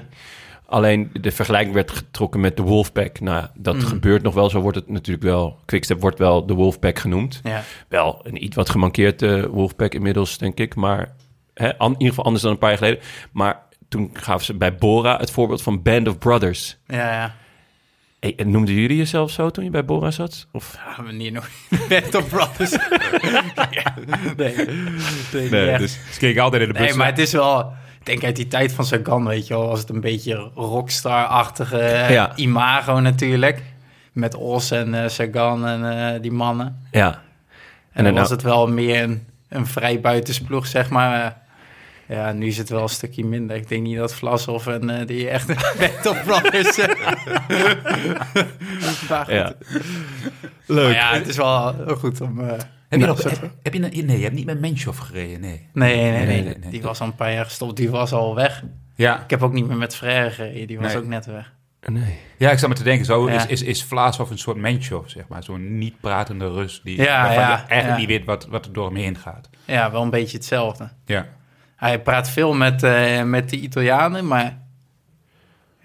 Alleen 0.68 1.10
de 1.22 1.32
vergelijking 1.32 1.74
werd 1.76 1.92
getrokken 1.92 2.40
met 2.40 2.58
de 2.58 2.64
Wolfpack. 2.64 3.20
Nou, 3.20 3.46
dat 3.56 3.76
Mhm. 3.76 3.86
gebeurt 3.86 4.22
nog 4.24 4.34
wel. 4.34 4.50
Zo 4.50 4.60
wordt 4.62 4.78
het 4.78 4.90
natuurlijk 4.90 5.26
wel. 5.26 5.60
Quickstep 5.66 6.02
wordt 6.02 6.20
wel 6.20 6.46
de 6.46 6.54
Wolfpack 6.54 7.00
genoemd. 7.00 7.40
Ja. 7.44 7.64
Wel 7.88 8.20
een 8.24 8.44
iets 8.44 8.56
wat 8.56 8.70
gemankeerd 8.70 9.22
eh, 9.22 9.44
Wolfpack 9.44 9.94
inmiddels, 9.94 10.38
denk 10.38 10.58
ik. 10.60 10.76
Maar 10.76 11.14
hè, 11.54 11.78
an- 11.78 11.88
in 11.88 11.94
ieder 11.94 12.08
geval 12.10 12.24
anders 12.24 12.44
dan 12.44 12.52
een 12.52 12.58
paar 12.58 12.70
jaar 12.70 12.78
geleden. 12.78 13.00
Maar 13.32 13.62
toen 13.90 14.10
gaven 14.14 14.46
ze 14.46 14.54
bij 14.54 14.76
Bora 14.76 15.18
het 15.18 15.32
voorbeeld 15.32 15.62
van 15.62 15.82
Band 15.82 16.08
of 16.08 16.18
Brothers. 16.18 16.78
Ja, 16.88 17.12
ja. 17.14 17.36
Hey, 18.20 18.36
noemden 18.46 18.76
jullie 18.76 18.98
jezelf 18.98 19.32
zo 19.32 19.50
toen 19.50 19.64
je 19.64 19.70
bij 19.70 19.86
Bora 19.86 20.12
zat? 20.12 20.48
Of? 20.52 20.78
Ja, 20.98 21.04
maar 21.04 21.14
niet 21.14 21.34
nog. 21.34 21.50
Band 21.90 22.16
of 22.16 22.30
Brothers. 22.30 22.72
Ja. 23.72 23.94
Nee. 24.38 24.56
Nee, 25.50 25.78
dus 25.78 25.98
Dus 26.08 26.18
keek 26.18 26.38
altijd 26.38 26.62
in 26.62 26.68
de 26.68 26.74
bus. 26.74 26.88
nee, 26.88 26.98
maar 26.98 27.08
het 27.08 27.20
is 27.20 27.32
wel... 27.32 27.74
Ik 28.06 28.12
denk 28.12 28.24
uit 28.24 28.36
die 28.36 28.48
tijd 28.48 28.74
van 28.74 28.86
Sagan, 28.86 29.26
weet 29.28 29.48
je 29.48 29.54
wel, 29.54 29.68
was 29.68 29.80
het 29.80 29.90
een 29.90 30.02
beetje 30.02 30.50
rockstar-achtige 30.56 31.80
eh, 31.80 32.10
Ja. 32.10 32.32
imago 32.36 33.00
natuurlijk. 33.00 33.62
Met 34.12 34.36
Os 34.36 34.72
en 34.72 35.04
eh, 35.04 35.10
Sagan 35.10 35.68
en 35.68 36.14
eh, 36.14 36.22
die 36.22 36.32
mannen. 36.32 36.88
ja. 36.92 37.08
En, 37.08 37.16
En 37.92 38.04
dan 38.04 38.14
was 38.14 38.30
het 38.30 38.42
wel 38.42 38.68
meer 38.68 39.04
een, 39.04 39.28
een 39.50 39.66
vrij 39.68 40.00
buitensploeg, 40.00 40.68
zeg 40.68 40.90
maar. 40.90 41.38
Ja, 42.08 42.32
nu 42.32 42.48
is 42.48 42.58
het 42.58 42.70
wel 42.70 42.82
een 42.82 42.90
stukje 42.90 43.26
minder. 43.26 43.56
Ik 43.56 43.68
denk 43.68 43.84
niet 43.84 43.98
dat 43.98 44.14
Vlasov 44.14 44.68
en 44.68 44.90
eh, 45.00 45.08
die 45.08 45.30
echt 45.30 45.46
Brothers... 46.26 46.78
eh, 46.78 46.88
maar 49.10 49.26
goed. 49.26 49.34
ja. 49.34 49.54
Leuk. 50.66 50.84
Maar 50.86 50.94
ja, 50.94 51.14
het 51.14 51.28
is 51.28 51.38
wel 51.38 51.76
goed 51.98 52.22
om... 52.22 52.42
heb, 52.90 53.00
je 53.00 53.06
nog, 53.06 53.24
heb, 53.24 53.52
heb 53.64 53.74
je, 53.74 53.80
nee, 53.80 54.18
je 54.18 54.24
hebt 54.24 54.36
niet 54.36 54.46
met 54.46 54.60
Menschov 54.60 55.00
gereden, 55.00 55.40
nee. 55.42 55.68
Nee, 55.74 55.96
nee, 55.96 56.12
nee, 56.12 56.12
Nee, 56.12 56.26
nee, 56.26 56.44
nee, 56.44 56.56
nee. 56.58 56.70
Die 56.70 56.82
was 56.82 57.00
al 57.02 57.08
een 57.08 57.16
paar 57.16 57.34
jaar 57.34 57.46
gestopt. 57.46 57.78
Die 57.78 57.90
was 57.90 58.12
al 58.12 58.36
weg. 58.36 58.64
Ja, 58.96 59.24
Ik 59.24 59.30
heb 59.30 59.44
ook 59.44 59.54
niet 59.54 59.68
meer 59.68 59.78
met 59.78 59.96
Frère 59.96 60.30
gereden. 60.32 60.68
Die 60.68 60.80
was 60.80 60.94
Nee. 60.94 61.02
ook 61.02 61.08
net 61.08 61.26
weg. 61.26 61.54
Nee. 61.88 62.18
Ja, 62.38 62.52
ik 62.52 62.60
zat 62.60 62.70
me 62.70 62.76
te 62.76 62.84
denken, 62.84 63.06
zo 63.06 63.30
Ja. 63.30 63.36
is, 63.36 63.46
is, 63.46 63.62
is 63.62 63.84
Vlaashoff 63.84 64.32
een 64.32 64.38
soort 64.38 64.58
Menschov, 64.58 65.08
zeg 65.10 65.28
maar. 65.28 65.44
Zo'n 65.44 65.78
niet 65.78 66.00
pratende 66.00 66.52
Rus, 66.52 66.82
die 66.84 67.02
Ja, 67.02 67.32
ja. 67.70 67.98
niet 67.98 68.08
weet 68.08 68.26
wat, 68.26 68.46
wat 68.48 68.66
er 68.66 68.74
door 68.74 68.86
hem 68.88 68.96
heen 68.96 69.18
gaat. 69.18 69.50
Ja, 69.66 69.92
wel 69.92 70.02
een 70.02 70.10
beetje 70.10 70.38
hetzelfde. 70.38 70.90
Ja. 71.06 71.26
Hij 71.76 72.02
praat 72.02 72.30
veel 72.30 72.54
met, 72.54 72.84
eh, 72.84 73.24
met 73.24 73.50
de 73.50 73.58
Italianen, 73.60 74.28
maar 74.28 74.58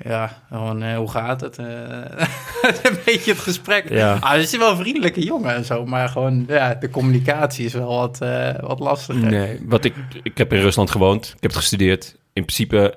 ja, 0.04 0.42
gewoon 0.48 0.82
eh, 0.82 0.96
hoe 0.96 1.10
gaat 1.10 1.40
het? 1.40 1.58
Eh, 1.58 1.66
een 2.90 2.98
beetje 3.04 3.30
het 3.30 3.40
gesprek. 3.40 3.88
Ja. 3.88 4.16
Ah, 4.20 4.38
is 4.38 4.56
wel 4.56 4.70
een 4.70 4.76
vriendelijke 4.76 5.24
jongen 5.24 5.54
en 5.54 5.64
zo, 5.64 5.86
maar 5.86 6.08
gewoon 6.08 6.44
ja, 6.48 6.74
de 6.74 6.90
communicatie 6.90 7.64
is 7.64 7.72
wel 7.72 7.96
wat, 7.96 8.20
eh, 8.20 8.58
wat 8.60 8.80
lastiger. 8.80 9.30
Nee, 9.30 9.60
wat 9.64 9.84
ik, 9.84 9.94
ik 10.22 10.38
heb 10.38 10.52
in 10.52 10.60
Rusland 10.60 10.90
gewoond, 10.90 11.26
ik 11.26 11.42
heb 11.42 11.50
het 11.50 11.60
gestudeerd. 11.60 12.16
In 12.32 12.44
principe 12.44 12.94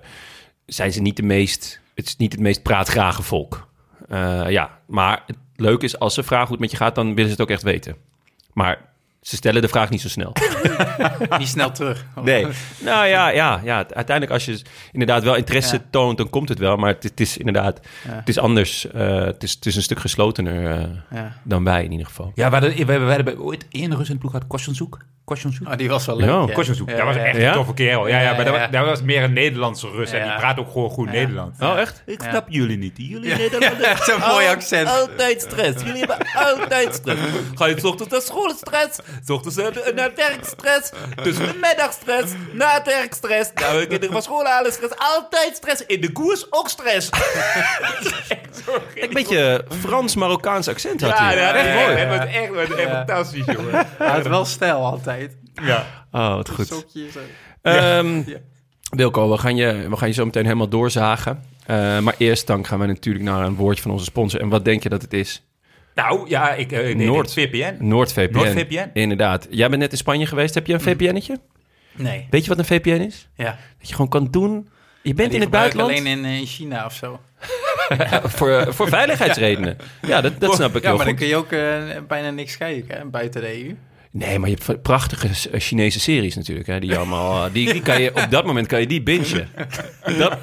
zijn 0.65 0.91
ze 0.91 1.01
niet 1.01 1.17
de 1.17 1.23
meest, 1.23 1.79
het 1.95 2.05
is 2.05 2.17
niet 2.17 2.31
het 2.31 2.41
meest 2.41 2.63
praatgrage 2.63 3.23
volk. 3.23 3.71
Ja, 4.47 4.79
maar 4.87 5.23
het 5.27 5.37
leuke 5.55 5.85
is, 5.85 5.99
als 5.99 6.13
ze 6.13 6.23
vragen 6.23 6.47
hoe 6.47 6.55
het 6.55 6.61
met 6.61 6.71
je 6.71 6.77
gaat, 6.77 6.95
dan 6.95 7.07
willen 7.07 7.25
ze 7.25 7.31
het 7.31 7.41
ook 7.41 7.49
echt 7.49 7.63
weten. 7.63 7.95
Maar 8.53 8.92
ze 9.23 9.35
stellen 9.35 9.61
de 9.61 9.67
vraag 9.67 9.89
niet 9.89 10.01
zo 10.01 10.07
snel. 10.09 10.31
Niet 11.37 11.47
snel 11.47 11.71
terug. 11.71 12.05
Nee. 12.23 12.47
Nou 12.83 13.07
ja, 13.07 13.27
ja, 13.29 13.59
ja, 13.63 13.75
uiteindelijk 13.75 14.31
als 14.31 14.45
je 14.45 14.61
inderdaad 14.91 15.23
wel 15.23 15.35
interesse 15.35 15.75
Ja. 15.75 15.81
toont, 15.89 16.17
dan 16.17 16.29
komt 16.29 16.49
het 16.49 16.59
wel. 16.59 16.75
Maar 16.77 16.89
het, 16.89 17.03
het 17.03 17.19
is 17.19 17.37
inderdaad, 17.37 17.79
Ja. 18.07 18.13
het 18.13 18.29
is 18.29 18.37
anders. 18.37 18.91
eh, 18.91 19.23
het, 19.25 19.43
is, 19.43 19.51
het 19.53 19.65
is 19.65 19.75
een 19.75 19.81
stuk 19.81 19.99
geslotener 19.99 20.71
eh, 20.71 20.87
Ja. 21.11 21.37
dan 21.43 21.63
wij 21.63 21.83
in 21.83 21.91
ieder 21.91 22.05
geval. 22.07 22.31
Ja, 22.35 22.49
we 22.49 22.55
hadden, 22.57 22.85
we, 22.85 22.93
hadden 23.13 23.39
ooit 23.39 23.65
één 23.69 23.95
Rus 23.95 24.07
in 24.07 24.13
de 24.13 24.19
ploeg 24.19 24.31
gehad. 24.31 24.47
Kosjanzoek. 25.25 25.67
Oh, 25.67 25.77
die 25.77 25.89
was 25.89 26.05
wel 26.05 26.15
leuk. 26.17 26.25
Ja. 26.29 26.45
dat 26.95 27.05
was 27.05 27.15
echt 27.15 27.37
Ja? 27.37 27.47
een 27.47 27.53
toffe 27.53 27.73
kerel. 27.73 28.07
Ja, 28.07 28.19
ja, 28.19 28.29
Ja, 28.29 28.35
maar 28.35 28.45
dat, 28.45 28.57
was- 28.59 28.69
dat 28.71 28.85
was 28.85 29.01
meer 29.01 29.23
een 29.23 29.33
Nederlandse 29.33 29.89
Rus 29.89 30.11
en 30.11 30.23
die 30.23 30.35
praat 30.35 30.59
ook 30.59 30.71
gewoon 30.71 30.89
goed 30.89 31.05
Ja. 31.05 31.11
Nederlands. 31.11 31.59
Oh, 31.61 31.79
echt? 31.79 32.03
Ik 32.05 32.21
Ja. 32.23 32.29
snap 32.29 32.45
jullie 32.49 32.77
niet. 32.77 32.93
Jullie 32.95 33.35
Nederlanders. 33.35 34.03
Zo'n 34.09 34.19
mooi 34.19 34.47
accent. 34.47 34.89
Altijd 34.89 35.41
stress. 35.41 35.83
Jullie 35.83 35.99
hebben 35.99 36.17
altijd 36.33 36.93
stress. 36.95 37.21
Ga 37.55 37.65
je 37.65 37.79
's 37.79 37.83
ochtends 37.83 38.11
naar 38.11 38.21
school 38.21 38.49
stress, 38.55 38.99
's 39.25 39.29
ochtends 39.29 39.55
naar 39.57 39.71
naar 39.95 40.05
het 40.05 40.15
werk 40.15 40.45
stress, 40.45 40.91
tussen 41.23 41.45
de 41.47 41.57
middag 41.61 41.91
stress, 41.91 42.33
na 42.53 42.73
het 42.73 42.85
werk 42.85 43.13
stress, 43.13 43.51
nou 43.53 43.79
we 43.79 43.85
kinderen 43.87 44.13
van 44.13 44.21
school 44.21 44.45
halen 44.45 44.71
stress, 44.71 44.93
altijd 44.97 45.55
stress. 45.55 45.85
In 45.85 46.01
de 46.01 46.11
koers 46.11 46.45
ook 46.49 46.69
stress. 46.69 47.09
Een 48.95 49.09
beetje 49.13 49.65
Frans-Marokkaans 49.79 50.67
accent 50.67 51.01
had 51.01 51.09
Ja, 51.17 51.25
hij. 51.25 51.35
ja, 51.37 51.53
echt 51.53 51.65
echt 52.35 52.49
mooi. 52.51 52.65
Echt, 52.65 52.89
fantastisch, 52.91 53.45
jongen. 53.45 53.85
Hij 53.97 54.07
had 54.07 54.27
wel 54.27 54.45
stijl 54.45 54.85
altijd. 54.85 55.12
Ja. 55.63 56.05
Oh, 56.11 56.35
wat 56.35 56.49
goed. 56.49 56.85
Ehm, 57.61 58.15
Ja. 58.25 58.37
Wilco, 58.89 59.29
we 59.31 59.37
gaan, 59.37 59.55
je, 59.55 59.85
we 59.89 59.97
gaan 59.97 60.07
je 60.07 60.13
zo 60.13 60.25
meteen 60.25 60.43
helemaal 60.43 60.69
doorzagen. 60.69 61.43
Eh, 61.65 61.99
maar 61.99 62.15
eerst 62.17 62.47
dan 62.47 62.65
gaan 62.65 62.79
we 62.79 62.85
natuurlijk 62.85 63.25
naar 63.25 63.45
een 63.45 63.55
woordje 63.55 63.81
van 63.81 63.91
onze 63.91 64.05
sponsor. 64.05 64.41
En 64.41 64.49
wat 64.49 64.65
denk 64.65 64.83
je 64.83 64.89
dat 64.89 65.01
het 65.01 65.13
is? 65.13 65.43
Nou, 65.95 66.29
ja, 66.29 66.53
ik... 66.53 66.71
eh, 66.71 66.95
nee, 66.95 67.07
Noord. 67.07 67.33
VPN. 67.33 67.75
NoordVPN. 67.79 68.33
NoordVPN. 68.35 68.89
Inderdaad. 68.93 69.47
Jij 69.49 69.69
bent 69.69 69.81
net 69.81 69.91
in 69.91 69.97
Spanje 69.97 70.25
geweest. 70.25 70.53
Heb 70.53 70.67
je 70.67 70.73
een 70.73 70.81
VPN'tje? 70.81 71.39
Nee. 71.95 72.27
Weet 72.29 72.43
je 72.43 72.49
wat 72.49 72.57
een 72.59 72.65
VPN 72.65 72.89
is? 73.01 73.29
Ja. 73.35 73.57
Dat 73.79 73.87
je 73.87 73.93
gewoon 73.93 74.09
kan 74.09 74.27
doen... 74.31 74.69
Je 75.01 75.13
bent 75.13 75.33
in 75.33 75.41
het 75.41 75.49
buitenland 75.49 75.89
alleen 75.89 76.07
in 76.07 76.25
eh, 76.25 76.45
China 76.45 76.85
of 76.85 76.93
zo. 76.93 77.19
voor, 78.37 78.73
voor 78.73 78.87
veiligheidsredenen. 78.89 79.77
Ja, 80.07 80.21
dat, 80.21 80.39
dat 80.39 80.55
snap 80.55 80.75
ik 80.75 80.81
ja, 80.83 80.87
heel 80.87 80.97
maar 80.97 81.05
dan 81.05 81.15
kun 81.15 81.27
je 81.27 81.35
ook 81.35 81.49
bijna 82.07 82.29
niks 82.29 82.57
kijken 82.57 82.97
hè, 82.97 83.05
buiten 83.05 83.41
de 83.41 83.63
EU. 83.65 83.75
Nee, 84.15 84.39
maar 84.39 84.49
je 84.49 84.57
hebt 84.65 84.81
prachtige 84.81 85.27
eh, 85.51 85.59
Chinese 85.59 85.99
series 85.99 86.35
natuurlijk. 86.35 86.67
Hè, 86.67 86.79
die, 86.79 86.97
allemaal, 86.97 87.45
eh, 87.45 87.53
die, 87.53 87.71
die 87.71 87.81
kan 87.81 88.01
je, 88.01 88.09
op 88.15 88.27
dat 88.29 88.45
moment 88.45 88.67
kan 88.67 88.79
je 88.79 88.87
die 88.87 89.01
bingen. 89.03 89.49
Dat, 90.17 90.37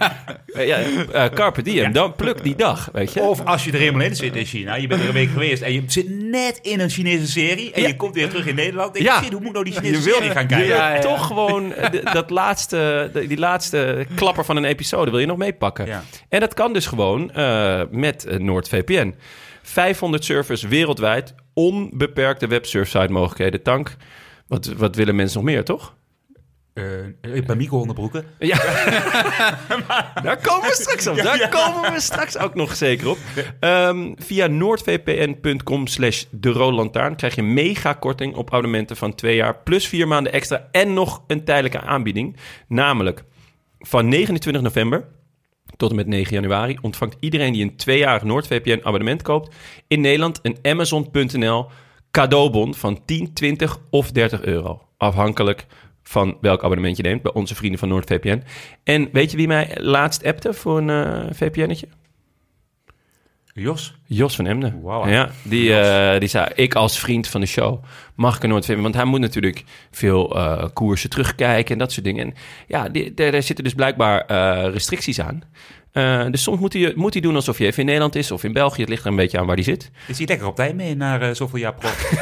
eh, 0.46 0.66
ja, 0.66 0.78
eh, 1.12 1.24
carpe 1.34 1.62
diem, 1.62 1.92
dan 1.92 2.14
pluk 2.14 2.42
die 2.42 2.56
dag, 2.56 2.88
weet 2.92 3.12
je. 3.12 3.20
Of 3.20 3.44
als 3.44 3.64
je 3.64 3.72
er 3.72 3.78
helemaal 3.78 4.00
in 4.00 4.16
zit 4.16 4.36
in 4.36 4.44
China, 4.44 4.74
je 4.74 4.86
bent 4.86 5.00
er 5.00 5.06
een 5.08 5.14
week 5.14 5.30
geweest 5.30 5.62
en 5.62 5.72
je 5.72 5.82
zit 5.86 6.08
net 6.10 6.58
in 6.62 6.80
een 6.80 6.90
Chinese 6.90 7.26
serie 7.26 7.72
en 7.72 7.80
Ja. 7.82 7.86
je 7.88 7.96
komt 7.96 8.14
weer 8.14 8.28
terug 8.28 8.46
in 8.46 8.54
Nederland. 8.54 8.96
En 8.96 9.02
Ja. 9.02 9.22
shit, 9.22 9.32
hoe 9.32 9.40
moet 9.40 9.48
ik 9.48 9.52
nou 9.52 9.64
die 9.64 9.74
Je 9.74 9.80
Chinese 9.80 10.10
serie 10.10 10.30
gaan 10.30 10.42
je 10.48 10.48
kijken? 10.48 11.00
toch 11.00 11.26
gewoon 11.26 11.72
dat 12.12 12.30
laatste, 12.30 13.10
die 13.28 13.38
laatste 13.38 14.06
klapper 14.14 14.44
van 14.44 14.56
een 14.56 14.64
episode 14.64 15.10
wil 15.10 15.20
je 15.20 15.26
nog 15.26 15.36
meepakken. 15.36 15.86
Ja. 15.86 16.02
En 16.28 16.40
dat 16.40 16.54
kan 16.54 16.72
dus 16.72 16.86
gewoon 16.86 17.32
eh, 17.32 17.80
met 17.90 18.26
NoordVPN. 18.38 19.14
500 19.62 20.24
servers 20.24 20.62
wereldwijd, 20.62 21.34
onbeperkte 21.60 22.46
websurfsite 22.46 23.12
mogelijkheden. 23.12 23.62
Tank, 23.62 23.96
wat, 24.46 24.66
wat 24.66 24.96
willen 24.96 25.16
mensen 25.16 25.36
nog 25.36 25.52
meer, 25.52 25.64
toch? 25.64 25.94
Eh, 26.72 27.34
ik 27.34 27.46
ben 27.46 27.56
Mico 27.56 27.78
onderbroeken. 27.78 28.24
Ja, 28.38 28.56
daar 30.22 30.40
komen 30.42 30.68
we 30.68 30.76
straks 30.78 31.06
op. 31.06 31.16
Daar 31.16 31.48
komen 31.48 31.92
we 31.92 32.00
straks 32.00 32.38
ook 32.38 32.54
nog 32.54 32.76
zeker 32.76 33.08
op. 33.08 33.18
Ehm, 33.60 34.12
via 34.16 34.46
noordvpn.com 34.46 35.86
slash 35.86 36.24
de 36.30 37.12
krijg 37.16 37.34
je 37.34 37.42
mega 37.42 37.92
korting 37.92 38.34
op 38.34 38.48
abonnementen 38.48 38.96
van 38.96 39.14
twee 39.14 39.36
jaar... 39.36 39.56
plus 39.56 39.86
vier 39.86 40.08
maanden 40.08 40.32
extra 40.32 40.68
en 40.70 40.94
nog 40.94 41.22
een 41.26 41.44
tijdelijke 41.44 41.80
aanbieding. 41.80 42.36
Namelijk 42.68 43.24
van 43.78 44.08
29 44.08 44.62
november 44.62 45.06
tot 45.80 45.90
en 45.90 45.96
met 45.96 46.06
9 46.06 46.34
januari... 46.34 46.78
ontvangt 46.80 47.16
iedereen 47.20 47.52
die 47.52 47.62
een 47.62 47.76
tweejarig 47.76 48.22
NoordVPN 48.22 48.80
abonnement 48.82 49.22
koopt... 49.22 49.54
in 49.88 50.00
Nederland 50.00 50.38
een 50.42 50.58
Amazon.nl 50.62 51.66
cadeaubon 52.10 52.74
van 52.74 53.04
10, 53.04 53.32
20 53.32 53.78
of 53.90 54.12
30 54.12 54.42
euro. 54.42 54.82
Afhankelijk 54.96 55.66
van 56.02 56.36
welk 56.40 56.64
abonnement 56.64 56.96
je 56.96 57.02
neemt 57.02 57.22
bij 57.22 57.32
onze 57.32 57.54
vrienden 57.54 57.78
van 57.78 57.88
NoordVPN. 57.88 58.42
En 58.84 59.08
weet 59.12 59.30
je 59.30 59.36
wie 59.36 59.46
mij 59.46 59.76
laatst 59.80 60.24
appte 60.24 60.52
voor 60.52 60.78
een 60.78 60.90
eh 60.90 61.34
VPN'tje? 61.34 61.88
Jos? 63.54 63.94
Jos 64.06 64.36
van 64.36 64.46
Emden. 64.46 64.82
Ja, 65.06 65.30
die, 65.42 65.74
eh, 65.74 66.20
die 66.20 66.28
zei, 66.28 66.48
ik 66.54 66.74
als 66.74 66.98
vriend 66.98 67.28
van 67.28 67.40
de 67.40 67.46
show 67.46 67.84
mag 68.14 68.36
ik 68.36 68.42
er 68.42 68.48
nooit 68.48 68.64
vinden. 68.64 68.82
Want 68.82 68.94
hij 68.94 69.04
moet 69.04 69.20
natuurlijk 69.20 69.64
veel 69.90 70.36
eh, 70.36 70.64
koersen 70.72 71.10
terugkijken 71.10 71.72
en 71.72 71.78
dat 71.78 71.92
soort 71.92 72.04
dingen. 72.04 72.26
En 72.26 72.34
ja, 72.66 72.88
die, 72.88 73.14
daar, 73.14 73.32
daar 73.32 73.42
zitten 73.42 73.64
dus 73.64 73.74
blijkbaar 73.74 74.20
eh, 74.26 74.72
restricties 74.72 75.20
aan. 75.20 75.42
Eh, 75.92 76.26
dus 76.30 76.42
soms 76.42 76.60
moet 76.60 76.72
hij, 76.72 76.92
moet 76.96 77.12
hij 77.12 77.22
doen 77.22 77.34
alsof 77.34 77.58
hij 77.58 77.66
even 77.66 77.78
in 77.78 77.84
Nederland 77.86 78.14
is 78.14 78.30
of 78.30 78.44
in 78.44 78.52
België. 78.52 78.80
Het 78.80 78.90
ligt 78.90 79.04
er 79.04 79.10
een 79.10 79.16
beetje 79.16 79.38
aan 79.38 79.46
waar 79.46 79.54
hij 79.54 79.64
zit. 79.64 79.90
Is 80.08 80.18
hij 80.18 80.26
lekker 80.26 80.46
op 80.46 80.56
tijd 80.56 80.74
mee 80.74 80.96
naar 80.96 81.36
zoveel 81.36 81.58
jaar 81.58 81.74
prof? 81.74 82.12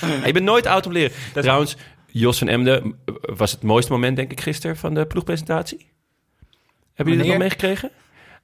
Ja, 0.00 0.26
je 0.26 0.32
bent 0.32 0.44
nooit 0.44 0.66
oud 0.66 0.86
om 0.86 0.92
leren. 0.92 1.12
Trouwens, 1.32 1.76
Jos 2.06 2.38
van 2.38 2.48
Emden 2.48 2.94
was 3.20 3.52
het 3.52 3.62
mooiste 3.62 3.92
moment, 3.92 4.16
denk 4.16 4.32
ik, 4.32 4.40
gisteren 4.40 4.76
van 4.76 4.94
de 4.94 5.06
ploegpresentatie. 5.06 5.78
Hebben 6.94 7.14
jullie 7.14 7.30
dat 7.30 7.38
nog 7.38 7.48
Wanneer? 7.48 7.68
meegekregen? 7.68 7.90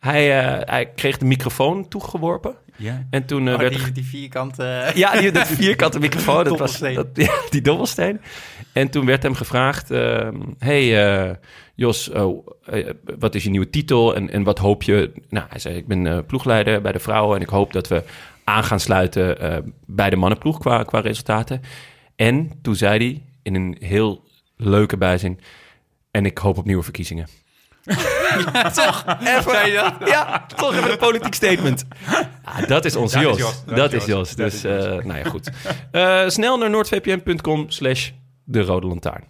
Hij, 0.07 0.41
eh, 0.41 0.61
hij 0.65 0.87
kreeg 0.87 1.19
de 1.19 1.25
microfoon 1.25 1.89
toegeworpen. 1.89 2.55
ja. 2.77 3.07
En 3.11 3.27
toen 3.27 3.49
eh, 3.49 3.55
Oh, 3.55 3.61
werd 3.61 3.75
er 3.75 3.85
die, 3.85 3.93
die 3.93 4.05
vierkante... 4.05 4.63
Ja, 4.95 5.21
die, 5.21 5.33
dat 5.33 5.47
vierkante 5.47 5.99
microfoon. 5.99 6.45
Dat 6.45 6.59
was, 6.59 6.79
dat, 6.79 7.07
ja, 7.15 7.35
die 7.51 7.61
dobbelsteen. 7.61 8.21
En 8.73 8.91
toen 8.91 9.07
werd 9.07 9.23
hem 9.23 9.35
gevraagd... 9.35 9.91
ehm, 9.91 10.37
hey 10.59 11.07
eh, 11.07 11.35
Jos, 11.75 12.11
oh, 12.11 12.47
wat 13.19 13.35
is 13.35 13.43
je 13.43 13.51
nieuwe 13.51 13.71
titel 13.71 14.15
en, 14.15 14.31
en 14.31 14.43
wat 14.43 14.59
hoop 14.59 14.83
je... 14.83 15.13
Nou, 15.29 15.47
hij 15.49 15.59
zei, 15.59 15.77
ik 15.77 15.87
ben 15.87 16.27
ploegleider 16.27 16.81
bij 16.81 16.93
de 16.93 16.99
vrouwen... 16.99 17.37
en 17.37 17.43
ik 17.43 17.49
hoop 17.49 17.73
dat 17.73 17.89
we 17.89 18.03
aan 18.47 18.65
gaan 18.65 18.81
sluiten 18.81 19.41
eh, 19.41 19.59
bij 19.87 20.11
de 20.11 20.17
mannenploeg 20.17 20.59
qua, 20.59 20.83
qua 20.83 21.01
resultaten. 21.01 21.61
En 22.17 22.51
toen 22.63 22.75
zei 22.77 22.99
hij 22.99 23.23
in 23.43 23.55
een 23.55 23.77
heel 23.81 24.25
leuke 24.57 24.97
bijzin... 24.97 25.41
en 26.11 26.25
ik 26.25 26.39
hoop 26.39 26.59
op 26.59 26.65
nieuwe 26.65 26.83
verkiezingen. 26.83 27.27
Toch 28.75 29.05
even, 29.21 29.43
Zei 29.43 29.71
je 29.71 29.95
dat? 29.99 30.09
Ja, 30.09 30.47
toch 30.57 30.75
even 30.75 30.91
een 30.91 30.99
politiek 30.99 31.35
statement. 31.35 31.87
Ah, 32.45 32.69
dat 32.69 32.85
is 32.85 32.93
Dat 32.93 33.05
is 33.05 33.21
Jos. 33.21 33.65
Dat, 33.65 33.93
is 33.93 34.05
Jos. 34.05 34.35
Dus, 34.35 34.65
eh, 34.65 34.73
nou 34.81 35.17
ja, 35.19 35.25
goed. 35.25 35.51
Eh, 35.91 36.29
snel 36.29 36.59
naar 36.59 36.71
noordvpn.com 36.71 37.71
slash 37.71 38.11
de 38.45 38.63
rode 38.63 38.87
lantaarn. 38.87 39.25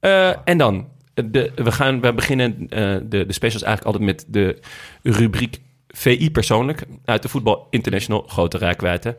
Eh, 0.00 0.28
en 0.44 0.58
dan, 0.58 0.88
de, 1.14 1.52
we, 1.54 1.72
gaan, 1.72 2.00
we 2.00 2.14
beginnen 2.14 2.66
eh, 2.68 2.96
de, 3.02 3.26
de 3.26 3.32
specials 3.32 3.62
eigenlijk 3.62 3.84
altijd 3.84 4.04
met 4.04 4.24
de 4.28 4.58
rubriek 5.02 5.60
VI 5.88 6.30
persoonlijk. 6.30 6.84
Uit 7.04 7.22
de 7.22 7.28
Voetbal 7.28 7.66
International, 7.70 8.24
grote 8.26 8.58
rijkwijde. 8.58 9.16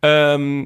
Ehm, 0.00 0.64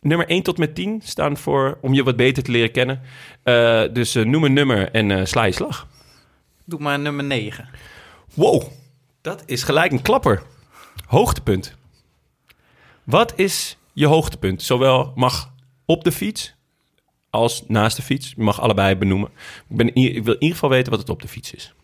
nummer 0.00 0.28
1 0.28 0.42
tot 0.42 0.58
met 0.58 0.74
10 0.74 1.00
staan 1.04 1.36
voor 1.36 1.78
om 1.80 1.94
je 1.94 2.02
wat 2.02 2.16
beter 2.16 2.42
te 2.42 2.50
leren 2.50 2.70
kennen. 2.70 3.00
Eh, 3.42 3.82
dus 3.92 4.14
noem 4.14 4.44
een 4.44 4.52
nummer 4.52 4.90
en 4.90 5.10
eh, 5.10 5.24
sla 5.24 5.44
je 5.44 5.52
slag. 5.52 5.86
Doe 6.64 6.80
maar 6.80 6.98
nummer 6.98 7.24
9. 7.24 7.68
Wow, 8.34 8.62
dat 9.20 9.42
is 9.46 9.62
gelijk 9.62 9.92
een 9.92 10.02
klapper. 10.02 10.42
Hoogtepunt. 11.06 11.74
Wat 13.04 13.38
is 13.38 13.76
je 13.92 14.06
hoogtepunt? 14.06 14.62
Zowel 14.62 15.12
mag 15.14 15.52
op 15.84 16.04
de 16.04 16.12
fiets 16.12 16.54
als 17.30 17.64
naast 17.68 17.96
de 17.96 18.02
fiets. 18.02 18.32
Je 18.36 18.42
mag 18.42 18.60
allebei 18.60 18.96
benoemen. 18.96 19.30
Ik, 19.68 19.76
ben, 19.76 19.86
wil 19.94 19.94
in 19.94 20.22
ieder 20.22 20.48
geval 20.50 20.68
weten 20.68 20.90
wat 20.90 21.00
het 21.00 21.10
op 21.10 21.22
de 21.22 21.28
fiets 21.28 21.54
is. 21.54 21.74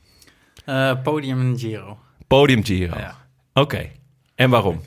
Eh, 0.65 1.03
podium 1.03 1.41
en 1.41 1.59
Giro. 1.59 1.99
Podium 2.27 2.65
Giro. 2.65 2.99
Ja. 2.99 3.17
Oké. 3.55 3.91
En 4.35 4.51
waarom? 4.51 4.81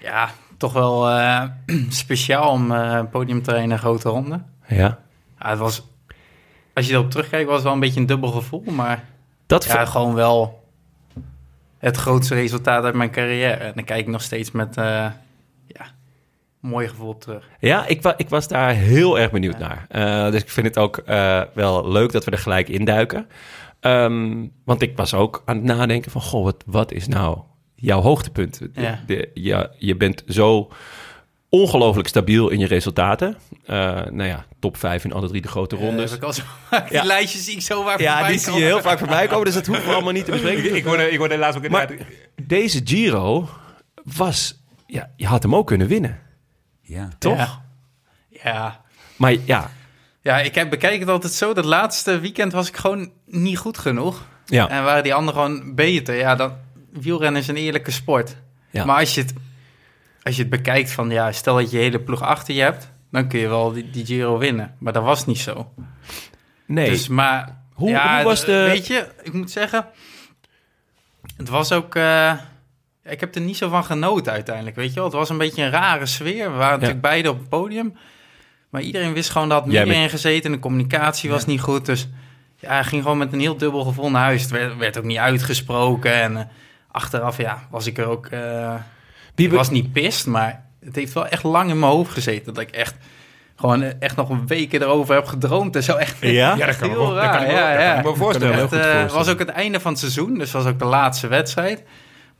Ja, 0.00 0.30
toch 0.56 0.72
wel 0.72 1.08
eh, 1.08 1.42
speciaal 1.88 2.50
om 2.50 2.72
eh 2.72 3.02
podium 3.10 3.42
te 3.42 3.50
rijden 3.50 3.68
in 3.68 3.74
een 3.74 3.82
grote 3.82 4.08
ronde. 4.08 4.42
Ja. 4.68 4.98
Ja, 5.38 5.48
het 5.48 5.58
was, 5.58 5.82
als 6.76 6.86
je 6.86 6.92
erop 6.92 7.10
terugkijkt, 7.10 7.46
was 7.46 7.54
het 7.54 7.64
wel 7.64 7.72
een 7.72 7.80
beetje 7.80 8.00
een 8.00 8.06
dubbel 8.06 8.30
gevoel. 8.30 8.62
Maar 8.70 9.04
Dat 9.46 9.64
ja, 9.64 9.84
gewoon 9.84 10.14
wel 10.14 10.64
het 11.78 11.96
grootste 11.96 12.34
resultaat 12.34 12.84
uit 12.84 12.94
mijn 12.94 13.10
carrière. 13.10 13.54
En 13.64 13.72
dan 13.74 13.84
kijk 13.84 14.00
ik 14.00 14.06
nog 14.06 14.22
steeds 14.22 14.50
met, 14.50 14.76
eh, 14.76 14.84
ja, 15.66 15.86
mooi 16.60 16.88
gevoel 16.88 17.08
op 17.08 17.20
terug. 17.20 17.48
Ja, 17.60 17.86
ik, 17.86 18.02
wa 18.02 18.14
ik 18.16 18.28
was 18.28 18.48
daar 18.48 18.70
heel 18.74 19.18
erg 19.18 19.30
benieuwd 19.30 19.58
naar. 19.58 19.86
Eh, 19.88 20.30
dus 20.30 20.42
ik 20.42 20.50
vind 20.50 20.66
het 20.66 20.78
ook 20.78 20.96
eh, 20.98 21.42
wel 21.54 21.88
leuk 21.90 22.12
dat 22.12 22.24
we 22.24 22.30
er 22.30 22.38
gelijk 22.38 22.68
induiken. 22.68 23.26
Ehm 23.80 24.44
want 24.64 24.82
ik 24.82 24.96
was 24.96 25.14
ook 25.14 25.42
aan 25.44 25.56
het 25.56 25.64
nadenken 25.64 26.10
van... 26.10 26.20
Goh, 26.20 26.44
wat, 26.44 26.64
wat 26.66 26.92
is 26.92 27.08
nou 27.08 27.38
jouw 27.74 28.00
hoogtepunt? 28.00 28.58
De- 28.58 28.70
Ja. 28.82 29.00
de- 29.06 29.30
ja, 29.34 29.70
je 29.78 29.96
bent 29.96 30.22
zo 30.28 30.70
ongelooflijk 31.60 32.08
stabiel 32.08 32.48
in 32.48 32.58
je 32.58 32.66
resultaten. 32.66 33.36
Eh, 33.66 33.76
nou 34.10 34.22
ja, 34.24 34.44
top 34.60 34.76
5 34.76 35.04
in 35.04 35.12
alle 35.12 35.28
drie 35.28 35.40
de 35.42 35.48
grote 35.48 35.76
Eh, 35.76 35.82
rondes. 35.82 36.12
ik 36.12 36.22
al 36.22 36.32
zo, 36.32 36.42
die 36.70 36.80
Ja. 36.98 37.04
lijstjes 37.04 37.44
zie 37.44 37.54
ik 37.54 37.62
zo 37.62 37.84
waar 37.84 38.00
ja, 38.02 38.12
voorbij 38.12 38.30
die 38.30 38.40
zie 38.40 38.52
je 38.52 38.64
heel 38.64 38.80
vaak 38.80 38.98
voorbij 38.98 39.26
komen. 39.26 39.44
Dus 39.44 39.54
dat 39.54 39.66
hoeven 39.66 39.86
we 39.86 39.92
allemaal 39.94 40.12
niet 40.12 40.24
te 40.24 40.30
bespreken. 40.30 40.74
Ik 40.76 40.84
hoorde, 40.84 41.10
ik 41.10 41.18
hoorde 41.18 41.38
laatst 41.38 41.58
ook 41.64 41.68
Maar 41.68 41.90
inderdaad... 41.90 42.14
deze 42.42 42.80
Giro 42.84 43.48
was... 44.04 44.60
Ja, 44.86 45.10
je 45.16 45.26
had 45.26 45.42
hem 45.42 45.54
ook 45.54 45.66
kunnen 45.66 45.86
winnen, 45.86 46.18
Ja. 46.82 47.08
toch? 47.18 47.36
Ja. 47.38 47.64
Ja. 48.42 48.80
Maar 49.16 49.34
ja, 49.44 49.70
Ja, 50.22 50.38
ik 50.38 50.54
heb, 50.54 50.70
bekijk 50.70 51.00
het 51.00 51.08
altijd 51.08 51.32
zo. 51.32 51.52
Dat 51.54 51.64
laatste 51.64 52.18
weekend 52.20 52.52
was 52.52 52.68
ik 52.68 52.76
gewoon 52.76 53.10
niet 53.26 53.58
goed 53.58 53.78
genoeg. 53.78 54.26
ja. 54.46 54.68
En 54.68 54.84
waren 54.84 55.02
die 55.02 55.14
anderen 55.14 55.40
gewoon 55.40 55.74
beter. 55.74 56.14
Ja, 56.14 56.34
dan, 56.34 56.52
wielrennen 56.92 57.40
is 57.40 57.48
een 57.48 57.56
eerlijke 57.56 57.90
sport. 57.90 58.36
Ja. 58.70 58.84
Maar 58.84 58.98
als 59.00 59.14
je, 59.14 59.20
het, 59.20 59.32
als 60.26 60.36
je 60.36 60.40
het 60.40 60.50
bekijkt 60.50 60.90
van... 60.92 61.10
Ja, 61.10 61.32
stel 61.32 61.54
dat 61.56 61.70
je 61.70 61.76
hele 61.78 62.00
ploeg 62.00 62.22
achter 62.22 62.54
je 62.54 62.62
hebt... 62.62 62.92
dan 63.10 63.28
kun 63.28 63.38
je 63.38 63.48
wel 63.48 63.72
die, 63.72 63.90
die 63.90 64.06
Giro 64.06 64.38
winnen. 64.38 64.74
Maar 64.78 64.92
dat 64.92 65.02
was 65.02 65.26
niet 65.26 65.38
zo. 65.38 65.72
nee. 66.66 66.90
Dus, 66.90 67.08
maar... 67.08 67.56
Hoe- 67.74 67.88
ja, 67.90 68.14
hoe 68.16 68.24
was 68.24 68.44
de- 68.44 68.52
Weet 68.52 68.86
je, 68.86 69.06
ik 69.22 69.32
moet 69.32 69.50
zeggen... 69.50 69.86
Het 71.36 71.48
was 71.48 71.72
ook... 71.72 71.94
eh, 71.94 72.32
ik 73.04 73.20
heb 73.20 73.34
er 73.34 73.40
niet 73.40 73.56
zo 73.56 73.68
van 73.68 73.84
genoten 73.84 74.32
uiteindelijk, 74.32 74.76
weet 74.76 74.88
je 74.88 74.94
wel. 74.94 75.04
Het 75.04 75.12
was 75.12 75.28
een 75.30 75.38
beetje 75.38 75.62
een 75.62 75.70
rare 75.70 76.06
sfeer. 76.06 76.50
We 76.50 76.56
waren 76.56 76.72
natuurlijk 76.72 77.00
beide 77.00 77.30
op 77.30 77.38
het 77.38 77.48
podium. 77.48 77.96
Maar 78.70 78.82
iedereen 78.82 79.12
wist 79.12 79.30
gewoon 79.30 79.48
dat 79.48 79.66
meer 79.66 79.84
bent- 79.84 79.96
in 79.96 80.08
gezeten. 80.10 80.52
De 80.52 80.58
communicatie 80.58 81.30
was 81.30 81.46
niet 81.46 81.60
goed. 81.60 81.86
Dus 81.86 82.08
ja, 82.56 82.68
hij 82.68 82.84
ging 82.84 83.02
gewoon 83.02 83.18
met 83.18 83.32
een 83.32 83.40
heel 83.40 83.56
dubbel 83.56 83.84
gevoel 83.84 84.10
naar 84.10 84.22
huis. 84.22 84.42
Het 84.42 84.50
werd, 84.50 84.76
werd 84.76 84.98
ook 84.98 85.04
niet 85.04 85.18
uitgesproken. 85.18 86.12
En 86.14 86.36
eh, 86.36 86.44
achteraf, 86.90 87.36
ja, 87.36 87.66
was 87.70 87.86
ik 87.86 87.98
er 87.98 88.06
ook... 88.06 88.26
eh, 88.26 88.74
ik 89.36 89.52
was 89.52 89.70
niet 89.70 89.92
pist, 89.92 90.26
maar 90.26 90.64
het 90.84 90.96
heeft 90.96 91.12
wel 91.12 91.26
echt 91.26 91.42
lang 91.42 91.70
in 91.70 91.78
mijn 91.78 91.92
hoofd 91.92 92.12
gezeten. 92.12 92.54
Dat 92.54 92.62
ik 92.62 92.70
echt 92.70 92.94
gewoon 93.56 93.82
eh, 93.82 93.90
echt 93.98 94.16
nog 94.16 94.28
een 94.28 94.46
week 94.46 94.72
erover 94.72 95.14
heb 95.14 95.26
gedroomd. 95.26 95.76
En 95.76 95.82
zo 95.82 95.94
echt 95.96 96.16
Ja? 96.20 96.54
Ja, 96.54 96.66
dat 96.66 96.76
kan, 96.76 96.88
me 96.90 96.94
Heel 96.96 97.14
dat 97.14 97.30
kan 97.30 97.46
ja, 97.46 97.76
kan 97.90 97.98
ik 97.98 98.04
me 98.04 98.14
voorstellen. 98.16 98.54
Het 98.58 98.72
eh, 98.72 98.78
voorstellen. 98.80 99.12
was 99.14 99.28
ook 99.28 99.38
het 99.38 99.48
einde 99.48 99.80
van 99.80 99.90
het 99.90 100.00
seizoen, 100.00 100.38
dus 100.38 100.52
was 100.52 100.66
ook 100.66 100.78
de 100.78 100.84
laatste 100.84 101.26
wedstrijd. 101.26 101.82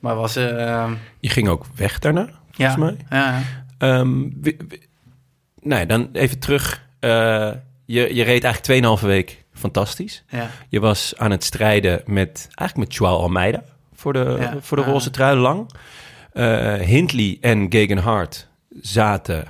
Maar 0.01 0.15
was, 0.15 0.37
eh, 0.37 0.91
Je 1.21 1.29
ging 1.29 1.49
ook 1.49 1.65
weg 1.75 1.99
daarna, 1.99 2.29
ja, 2.51 2.73
volgens 2.75 2.77
mij. 3.09 3.19
ja, 3.21 3.43
Ehm, 3.79 4.23
wi- 4.41 4.57
nou 5.63 5.81
ja, 5.81 5.87
dan 5.87 6.09
even 6.13 6.39
terug. 6.39 6.83
Eh, 7.01 7.51
je, 7.85 8.15
je 8.15 8.23
reed 8.23 8.45
eigenlijk 8.45 8.99
2,5 9.01 9.07
week 9.07 9.45
fantastisch. 9.53 10.25
ja, 10.29 10.51
Je 10.69 10.81
was 10.81 11.15
aan 11.17 11.31
het 11.31 11.45
strijden 11.45 12.03
met, 12.07 12.49
eigenlijk 12.55 12.89
met 12.89 12.95
Joao 12.99 13.19
Almeida 13.19 13.63
voor 13.95 14.13
de, 14.13 14.37
Ja. 14.41 14.55
voor 14.61 14.77
de 14.77 14.83
roze 14.83 15.11
trui 15.11 15.37
lang. 15.37 15.71
Eh, 16.37 16.75
Hindley 16.75 17.39
en 17.41 17.67
Gegan 17.71 17.99
Hart 17.99 18.49
zaten 18.81 19.45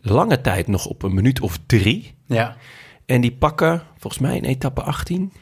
lange 0.00 0.40
tijd 0.40 0.66
nog 0.66 0.86
op 0.86 1.02
een 1.02 1.14
minuut 1.14 1.40
of 1.40 1.58
drie. 1.66 2.14
ja. 2.26 2.56
En 3.06 3.20
die 3.20 3.32
pakken, 3.32 3.82
volgens 3.98 4.22
mij 4.22 4.36
in 4.36 4.44
etappe 4.44 4.82
18, 4.82 5.32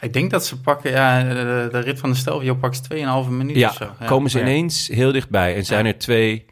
Ik 0.00 0.12
denk 0.12 0.30
dat 0.30 0.46
ze 0.46 0.60
pakken, 0.60 0.90
ja, 0.90 1.22
de, 1.22 1.68
de 1.72 1.78
rit 1.78 1.98
van 1.98 2.10
de 2.10 2.16
Stelvio 2.16 2.54
pakt 2.54 2.76
ze 2.88 3.24
2,5 3.24 3.30
minuut 3.30 3.56
ja, 3.56 3.68
of 3.68 3.74
zo. 3.74 3.84
Ja, 4.00 4.06
komen 4.06 4.30
ze 4.30 4.38
ja. 4.38 4.44
ineens 4.44 4.88
heel 4.88 5.12
dichtbij. 5.12 5.56
En 5.56 5.64
zijn 5.64 5.84
Ja. 5.86 5.92
er 5.92 5.98
twee, 5.98 6.44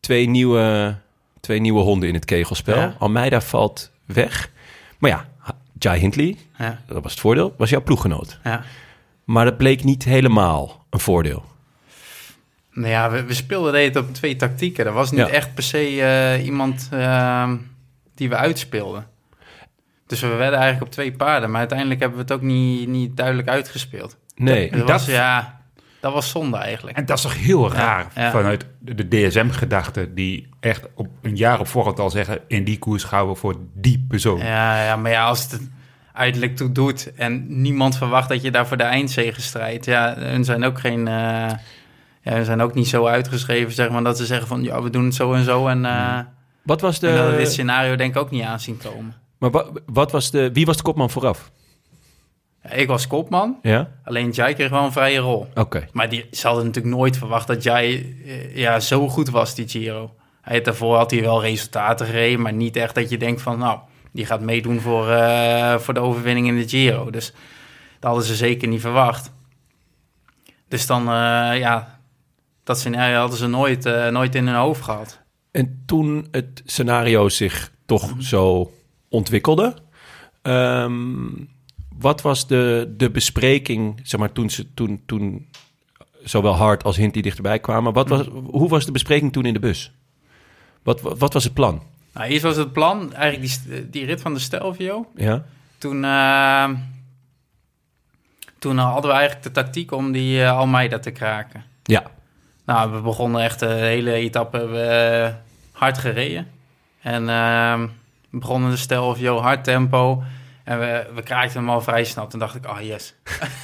twee, 0.00 0.28
nieuwe, 0.28 0.96
twee 1.40 1.60
nieuwe 1.60 1.80
honden 1.80 2.08
in 2.08 2.14
het 2.14 2.24
kegelspel. 2.24 2.92
Almeida 2.98 3.40
valt 3.40 3.90
weg. 4.04 4.50
Maar 4.98 5.10
ja, 5.10 5.28
Jai 5.78 6.00
Hindley, 6.00 6.36
Ja, 6.58 6.80
dat 6.86 7.02
was 7.02 7.12
het 7.12 7.20
voordeel, 7.20 7.54
was 7.56 7.70
jouw 7.70 7.82
ploeggenoot. 7.82 8.38
ja. 8.44 8.62
Maar 9.24 9.44
dat 9.44 9.56
bleek 9.56 9.84
niet 9.84 10.04
helemaal 10.04 10.84
een 10.90 11.00
voordeel. 11.00 11.44
Nou 12.74 12.88
ja, 12.88 13.10
we, 13.10 13.24
we 13.24 13.34
speelden 13.34 13.72
tijd 13.72 13.96
op 13.96 14.14
twee 14.14 14.36
tactieken. 14.36 14.86
Er 14.86 14.92
was 14.92 15.10
niet 15.10 15.20
Ja. 15.20 15.28
echt 15.28 15.54
per 15.54 15.62
se 15.62 16.00
eh, 16.02 16.44
iemand 16.44 16.88
ehm, 16.92 17.56
die 18.14 18.28
we 18.28 18.36
uitspeelden. 18.36 19.06
Dus 20.06 20.20
we 20.20 20.26
werden 20.28 20.58
eigenlijk 20.58 20.82
op 20.86 20.90
twee 20.92 21.12
paarden. 21.12 21.50
Maar 21.50 21.58
uiteindelijk 21.58 22.00
hebben 22.00 22.18
we 22.18 22.24
het 22.24 22.32
ook 22.32 22.42
niet, 22.42 22.88
niet 22.88 23.16
duidelijk 23.16 23.48
uitgespeeld. 23.48 24.16
Nee, 24.36 24.70
Dat, 24.70 24.78
dat- 24.80 24.88
was, 24.88 25.06
ja, 25.06 25.60
dat 26.00 26.12
was 26.12 26.30
zonde 26.30 26.56
eigenlijk. 26.56 26.96
En 26.96 27.06
dat 27.06 27.16
is 27.16 27.22
toch 27.22 27.36
heel 27.38 27.72
raar 27.72 28.06
ja. 28.14 28.30
vanuit 28.30 28.66
de, 28.78 29.08
DSM-gedachte... 29.08 30.14
die 30.14 30.48
echt 30.60 30.86
op 30.94 31.08
een 31.22 31.36
jaar 31.36 31.60
op 31.60 31.66
voorhand 31.68 31.98
al 32.00 32.10
zeggen... 32.10 32.38
in 32.48 32.64
die 32.64 32.78
koers 32.78 33.04
gaan 33.04 33.28
we 33.28 33.34
voor 33.34 33.56
die 33.74 34.04
persoon. 34.08 34.38
Ja, 34.38 34.84
ja, 34.84 34.96
maar 34.96 35.10
ja, 35.10 35.24
als 35.24 35.42
het 35.42 35.52
er 35.52 35.60
uiterlijk 36.12 36.56
toe 36.56 36.72
doet 36.72 37.12
en 37.14 37.60
niemand 37.62 37.96
verwacht 37.96 38.28
dat 38.28 38.42
je 38.42 38.50
daar 38.50 38.66
voor 38.66 38.76
de 38.76 38.82
eindzege 38.82 39.40
strijdt. 39.42 39.84
Ja, 39.84 40.14
hun 40.18 40.44
zijn 40.44 40.64
ook 40.64 40.80
geen... 40.80 41.08
eh, 41.08 41.50
ja, 42.24 42.44
zijn 42.44 42.60
ook 42.60 42.74
niet 42.74 42.88
zo 42.88 43.06
uitgeschreven, 43.06 43.72
zeg 43.72 43.90
maar, 43.90 44.02
dat 44.04 44.16
ze 44.16 44.26
zeggen 44.26 44.46
van... 44.46 44.62
ja, 44.62 44.82
we 44.82 44.90
doen 44.90 45.04
het 45.04 45.14
zo 45.14 45.32
en 45.32 45.44
zo 45.44 45.66
en... 45.68 45.84
eh 45.84 46.18
wat 46.62 46.80
was 46.80 46.98
en 47.00 47.14
dat 47.16 47.30
we 47.30 47.36
dit 47.36 47.46
de... 47.46 47.52
scenario 47.52 47.96
denk 47.96 48.14
ik 48.14 48.20
ook 48.20 48.30
niet 48.30 48.42
aan 48.42 48.60
zien 48.60 48.78
komen. 48.78 49.14
Maar 49.38 49.50
wa- 49.50 49.66
wat 49.86 50.12
was 50.12 50.30
de... 50.30 50.52
Wie 50.52 50.66
was 50.66 50.76
de 50.76 50.82
kopman 50.82 51.10
vooraf? 51.10 51.50
Ja, 52.62 52.70
ik 52.70 52.88
was 52.88 53.06
kopman, 53.06 53.58
Ja? 53.62 53.90
alleen 54.04 54.30
Jai 54.30 54.54
kreeg 54.54 54.70
wel 54.70 54.84
een 54.84 54.92
vrije 54.92 55.18
rol. 55.18 55.46
Oké. 55.54 55.86
Maar 55.92 56.08
die, 56.08 56.26
ze 56.30 56.46
hadden 56.46 56.64
natuurlijk 56.66 56.94
nooit 56.94 57.16
verwacht 57.16 57.46
dat 57.46 57.62
Jai 57.62 58.16
eh, 58.26 58.56
ja, 58.56 58.80
zo 58.80 59.08
goed 59.08 59.30
was, 59.30 59.54
die 59.54 59.68
Giro. 59.68 60.14
Hij, 60.40 60.60
daarvoor 60.60 60.96
had 60.96 61.10
hij 61.10 61.20
wel 61.20 61.42
resultaten 61.42 62.06
gereden, 62.06 62.40
maar 62.42 62.52
niet 62.52 62.76
echt 62.76 62.94
dat 62.94 63.10
je 63.10 63.16
denkt 63.16 63.42
van... 63.42 63.58
nou, 63.58 63.78
die 64.12 64.26
gaat 64.26 64.40
meedoen 64.40 64.80
voor, 64.80 65.10
eh, 65.10 65.78
voor 65.78 65.94
de 65.94 66.00
overwinning 66.00 66.46
in 66.46 66.56
de 66.56 66.68
Giro. 66.68 67.10
Dus 67.10 67.32
dat 67.98 68.10
hadden 68.10 68.24
ze 68.24 68.34
zeker 68.34 68.68
niet 68.68 68.80
verwacht. 68.80 69.32
Dus 70.68 70.86
dan, 70.86 71.02
ja, 71.58 71.93
dat 72.64 72.78
scenario 72.78 73.18
hadden 73.18 73.38
ze 73.38 73.46
nooit, 73.46 73.86
eh, 73.86 74.08
nooit 74.08 74.34
in 74.34 74.46
hun 74.46 74.56
hoofd 74.56 74.82
gehad. 74.82 75.20
En 75.50 75.82
toen 75.86 76.28
het 76.30 76.62
scenario 76.64 77.28
zich 77.28 77.72
toch 77.86 78.14
zo 78.18 78.72
ontwikkelde... 79.08 79.74
ehm, 80.42 81.26
wat 81.98 82.22
was 82.22 82.46
de, 82.46 82.94
de 82.96 83.10
bespreking, 83.10 84.00
zeg 84.02 84.20
maar, 84.20 84.32
toen, 84.32 84.50
ze, 84.50 84.74
toen, 84.74 85.02
toen 85.06 85.48
zowel 86.22 86.54
Hart 86.54 86.84
als 86.84 86.96
Hindley 86.96 87.22
dichterbij 87.22 87.58
kwamen? 87.58 87.92
Wat 87.92 88.08
was, 88.08 88.26
hoe 88.46 88.68
was 88.68 88.84
de 88.84 88.92
bespreking 88.92 89.32
toen 89.32 89.44
in 89.44 89.52
de 89.52 89.60
bus? 89.60 89.92
Wat, 90.82 91.00
wat, 91.00 91.18
wat 91.18 91.32
was 91.32 91.44
het 91.44 91.54
plan? 91.54 91.82
Nou, 92.12 92.28
eerst 92.28 92.42
was 92.42 92.56
het 92.56 92.72
plan, 92.72 93.14
eigenlijk 93.14 93.52
die, 93.66 93.90
die 93.90 94.04
rit 94.04 94.20
van 94.20 94.34
de 94.34 94.40
Stelvio... 94.40 95.06
Ja? 95.16 95.44
Toen, 95.78 96.04
eh, 96.04 96.68
toen 98.58 98.78
hadden 98.78 99.10
we 99.10 99.16
eigenlijk 99.16 99.42
de 99.42 99.50
tactiek 99.50 99.92
om 99.92 100.12
die 100.12 100.42
eh, 100.42 100.56
Almeida 100.56 100.98
te 100.98 101.10
kraken. 101.10 101.64
Ja. 101.82 102.10
Nou, 102.64 102.92
we 102.92 103.00
begonnen 103.00 103.42
echt 103.42 103.58
de 103.58 103.66
hele 103.66 104.12
etappe 104.12 104.66
we, 104.66 104.80
eh, 104.80 105.34
hard 105.72 105.98
gereden. 105.98 106.50
En 107.00 107.28
eh, 107.28 107.80
we 108.30 108.38
begonnen 108.38 108.70
de 108.70 108.76
stel 108.76 109.06
of 109.06 109.18
yo, 109.18 109.38
hard 109.38 109.64
tempo. 109.64 110.22
En 110.64 110.78
we, 110.78 111.06
we 111.14 111.22
kraakten 111.22 111.60
hem 111.60 111.70
al 111.70 111.80
vrij 111.80 112.04
snel. 112.04 112.26
Toen 112.26 112.40
dacht 112.40 112.54
ik, 112.54 112.66
oh 112.66 112.80
yes. 112.80 113.14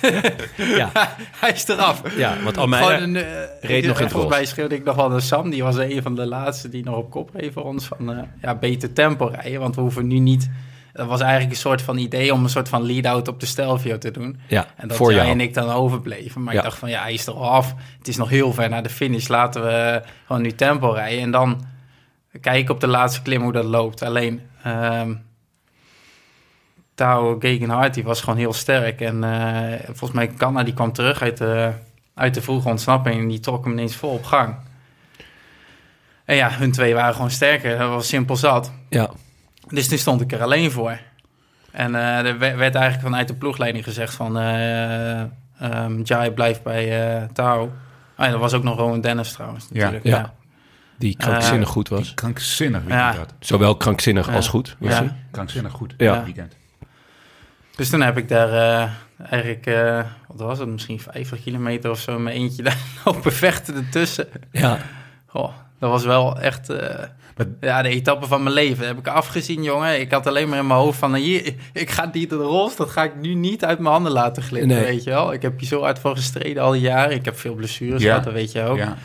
Ja. 0.80 0.90
Hij 1.40 1.50
is 1.50 1.68
eraf. 1.68 2.16
Ja, 2.16 2.36
want 2.42 2.58
Almeida... 2.58 2.86
Gewoon 2.86 3.02
een, 3.02 3.16
eh, 3.16 3.60
reed 3.60 3.86
nog 3.86 3.96
in 3.96 4.02
het 4.02 4.12
Volgens 4.12 4.34
mij 4.34 4.44
schreeuwde 4.44 4.74
ik 4.74 4.84
nog 4.84 4.96
wel 4.96 5.08
naar 5.08 5.22
Sam. 5.22 5.50
Die 5.50 5.62
was 5.62 5.76
een 5.76 6.02
van 6.02 6.14
de 6.14 6.26
laatste 6.26 6.68
die 6.68 6.84
nog 6.84 6.96
op 6.96 7.10
kop 7.10 7.30
reed 7.34 7.52
voor 7.52 7.64
ons. 7.64 7.86
Van 7.86 8.12
eh, 8.12 8.22
ja, 8.42 8.54
beter 8.54 8.92
tempo 8.92 9.26
rijden. 9.26 9.60
Want 9.60 9.74
we 9.74 9.80
hoeven 9.80 10.06
nu 10.06 10.18
niet... 10.18 10.50
Dat 11.00 11.08
was 11.08 11.20
eigenlijk 11.20 11.50
een 11.50 11.56
soort 11.60 11.82
van 11.82 11.96
idee 11.98 12.32
om 12.32 12.42
een 12.42 12.50
soort 12.50 12.68
van 12.68 12.82
lead-out 12.86 13.28
op 13.28 13.40
de 13.40 13.46
Stelvio 13.46 13.98
te 13.98 14.10
doen. 14.10 14.40
Ja, 14.48 14.66
En 14.76 14.88
dat 14.88 14.96
voor 14.96 15.12
jij 15.12 15.16
jou. 15.24 15.30
en 15.30 15.40
ik 15.40 15.54
dan 15.54 15.70
overbleven. 15.70 16.42
Maar 16.42 16.52
Ja. 16.52 16.58
ik 16.58 16.64
dacht 16.64 16.78
van 16.78 16.90
ja, 16.90 17.02
hij 17.02 17.12
is 17.12 17.26
er 17.26 17.32
al 17.32 17.48
af. 17.50 17.74
Het 17.98 18.08
is 18.08 18.16
nog 18.16 18.28
heel 18.28 18.52
ver 18.52 18.68
naar 18.68 18.82
de 18.82 18.88
finish. 18.88 19.26
Laten 19.28 19.62
we 19.62 20.02
gewoon 20.26 20.42
nu 20.42 20.52
tempo 20.52 20.90
rijden. 20.90 21.20
En 21.22 21.30
dan 21.30 21.64
kijken 22.40 22.74
op 22.74 22.80
de 22.80 22.86
laatste 22.86 23.22
klim 23.22 23.42
hoe 23.42 23.52
dat 23.52 23.64
loopt. 23.64 24.02
Alleen 24.02 24.40
ehm 24.62 25.14
Tao 26.94 27.36
Gegenhardt, 27.38 27.94
die 27.94 28.04
was 28.04 28.20
gewoon 28.20 28.38
heel 28.38 28.52
sterk. 28.52 29.00
En 29.00 29.24
eh, 29.24 29.78
volgens 29.84 30.12
mij 30.12 30.26
Kanna, 30.26 30.62
die 30.62 30.74
kwam 30.74 30.92
terug 30.92 31.22
uit 31.22 31.36
de, 31.36 31.72
uit 32.14 32.34
de 32.34 32.42
vroege 32.42 32.68
ontsnapping. 32.68 33.20
En 33.20 33.28
die 33.28 33.40
trok 33.40 33.64
hem 33.64 33.72
ineens 33.72 33.96
vol 33.96 34.10
op 34.10 34.24
gang. 34.24 34.54
En 36.24 36.36
ja, 36.36 36.50
hun 36.50 36.72
twee 36.72 36.94
waren 36.94 37.14
gewoon 37.14 37.30
sterker. 37.30 37.78
Dat 37.78 37.88
was 37.90 38.08
simpel 38.08 38.36
zat. 38.36 38.72
Ja. 38.88 39.10
Dus 39.68 39.88
toen 39.88 39.98
stond 39.98 40.20
ik 40.20 40.32
er 40.32 40.42
alleen 40.42 40.70
voor. 40.70 40.98
En 41.70 41.94
eh, 41.94 42.18
er 42.18 42.38
we- 42.38 42.54
werd 42.54 42.74
eigenlijk 42.74 43.04
vanuit 43.06 43.28
de 43.28 43.34
ploegleiding 43.34 43.84
gezegd 43.84 44.14
van... 44.14 44.38
eh 44.38 45.20
ehm, 45.20 46.00
Jai 46.02 46.30
blijft 46.30 46.62
bij 46.62 47.16
eh 47.16 47.22
Tao. 47.32 47.62
Oh 48.18 48.26
ja, 48.26 48.30
dat 48.30 48.40
was 48.40 48.52
ook 48.54 48.62
nog 48.62 48.76
Rowan 48.76 49.00
Dennis 49.00 49.32
trouwens 49.32 49.66
Ja, 49.72 49.78
natuurlijk. 49.78 50.04
ja. 50.04 50.16
Ja, 50.16 50.32
Die 50.98 51.16
krankzinnig 51.16 51.68
goed 51.68 51.88
was. 51.88 52.14
Krankzinnig 52.14 52.80
Ja. 52.88 53.06
weekend 53.06 53.16
dat. 53.28 53.34
Zowel 53.40 53.76
krankzinnig 53.76 54.28
als 54.34 54.48
goed. 54.48 54.76
was. 54.78 55.00
Krankzinnig 55.30 55.72
goed 55.72 55.94
Ja. 55.96 56.24
weekend. 56.24 56.56
Dus 57.76 57.90
toen 57.90 58.00
heb 58.00 58.16
ik 58.18 58.28
daar 58.28 58.48
eh, 58.52 58.88
eigenlijk, 59.30 59.64
wat 60.28 60.38
was 60.46 60.58
het, 60.58 60.68
misschien 60.68 61.00
50 61.00 61.42
kilometer 61.42 61.90
of 61.90 61.98
zo, 62.00 62.18
met 62.18 62.34
eentje 62.34 62.62
daar 62.68 62.78
lopen 63.04 63.32
vechten 63.32 63.74
ertussen. 63.74 64.28
Ja. 64.52 64.78
Goh, 65.26 65.52
dat 65.78 65.90
was 65.90 66.04
wel 66.04 66.40
echt 66.40 66.68
eh, 66.70 67.04
ja, 67.60 67.82
de 67.82 67.88
etappe 67.88 68.26
van 68.26 68.42
mijn 68.42 68.54
leven. 68.54 68.78
Dat 68.78 68.86
heb 68.86 68.98
ik 68.98 69.06
afgezien, 69.08 69.62
jongen. 69.62 70.00
Ik 70.00 70.10
had 70.12 70.26
alleen 70.26 70.48
maar 70.48 70.58
in 70.58 70.66
mijn 70.66 70.78
hoofd 70.80 70.98
van, 70.98 71.14
hier, 71.14 71.54
ik 71.72 71.90
ga 71.90 72.06
die 72.06 72.26
de 72.26 72.34
rols, 72.34 72.76
dat 72.76 72.90
ga 72.90 73.02
ik 73.04 73.16
nu 73.20 73.34
niet 73.34 73.64
uit 73.64 73.78
mijn 73.78 73.92
handen 73.92 74.12
laten 74.12 74.42
glippen, 74.42 74.68
Nee. 74.68 74.84
weet 74.84 75.04
je 75.04 75.10
wel. 75.10 75.32
Ik 75.32 75.42
heb 75.42 75.58
hier 75.58 75.68
zo 75.68 75.82
hard 75.82 75.98
voor 75.98 76.16
gestreden 76.16 76.62
al 76.62 76.72
die 76.72 76.80
jaren. 76.80 77.14
Ik 77.16 77.24
heb 77.24 77.38
veel 77.38 77.54
blessures 77.54 78.02
Ja. 78.02 78.08
gehad, 78.08 78.24
dat 78.24 78.32
weet 78.32 78.52
je 78.52 78.62
ook. 78.64 78.76
Ja. 78.76 78.96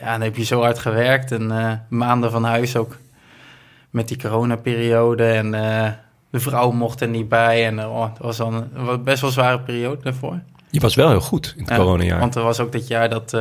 Ja, 0.00 0.12
dan 0.12 0.20
heb 0.20 0.36
je 0.36 0.44
zo 0.44 0.60
hard 0.60 0.78
gewerkt 0.78 1.32
en 1.32 1.50
eh, 1.50 1.72
maanden 1.88 2.30
van 2.30 2.44
huis 2.44 2.76
ook 2.76 2.96
met 3.90 4.08
die 4.08 4.18
coronaperiode. 4.18 5.24
En 5.24 5.54
eh, 5.54 5.90
de 6.30 6.40
vrouw 6.40 6.70
mocht 6.70 7.00
er 7.00 7.08
niet 7.08 7.28
bij. 7.28 7.66
En 7.66 7.78
eh, 7.78 7.90
oh, 7.96 8.08
het 8.08 8.18
was, 8.18 8.36
dan 8.36 8.54
een, 8.74 9.02
best 9.04 9.20
wel 9.20 9.30
een 9.30 9.36
zware 9.36 9.60
periode 9.60 10.02
daarvoor. 10.02 10.40
Je 10.70 10.80
was 10.80 10.94
wel 10.94 11.08
heel 11.08 11.20
goed 11.20 11.52
in 11.56 11.60
het 11.62 11.70
Ja, 11.70 11.76
coronajaar. 11.76 12.18
Want 12.18 12.34
er 12.34 12.42
was 12.42 12.60
ook 12.60 12.72
dit 12.72 12.86
jaar 12.88 13.08
dat 13.08 13.36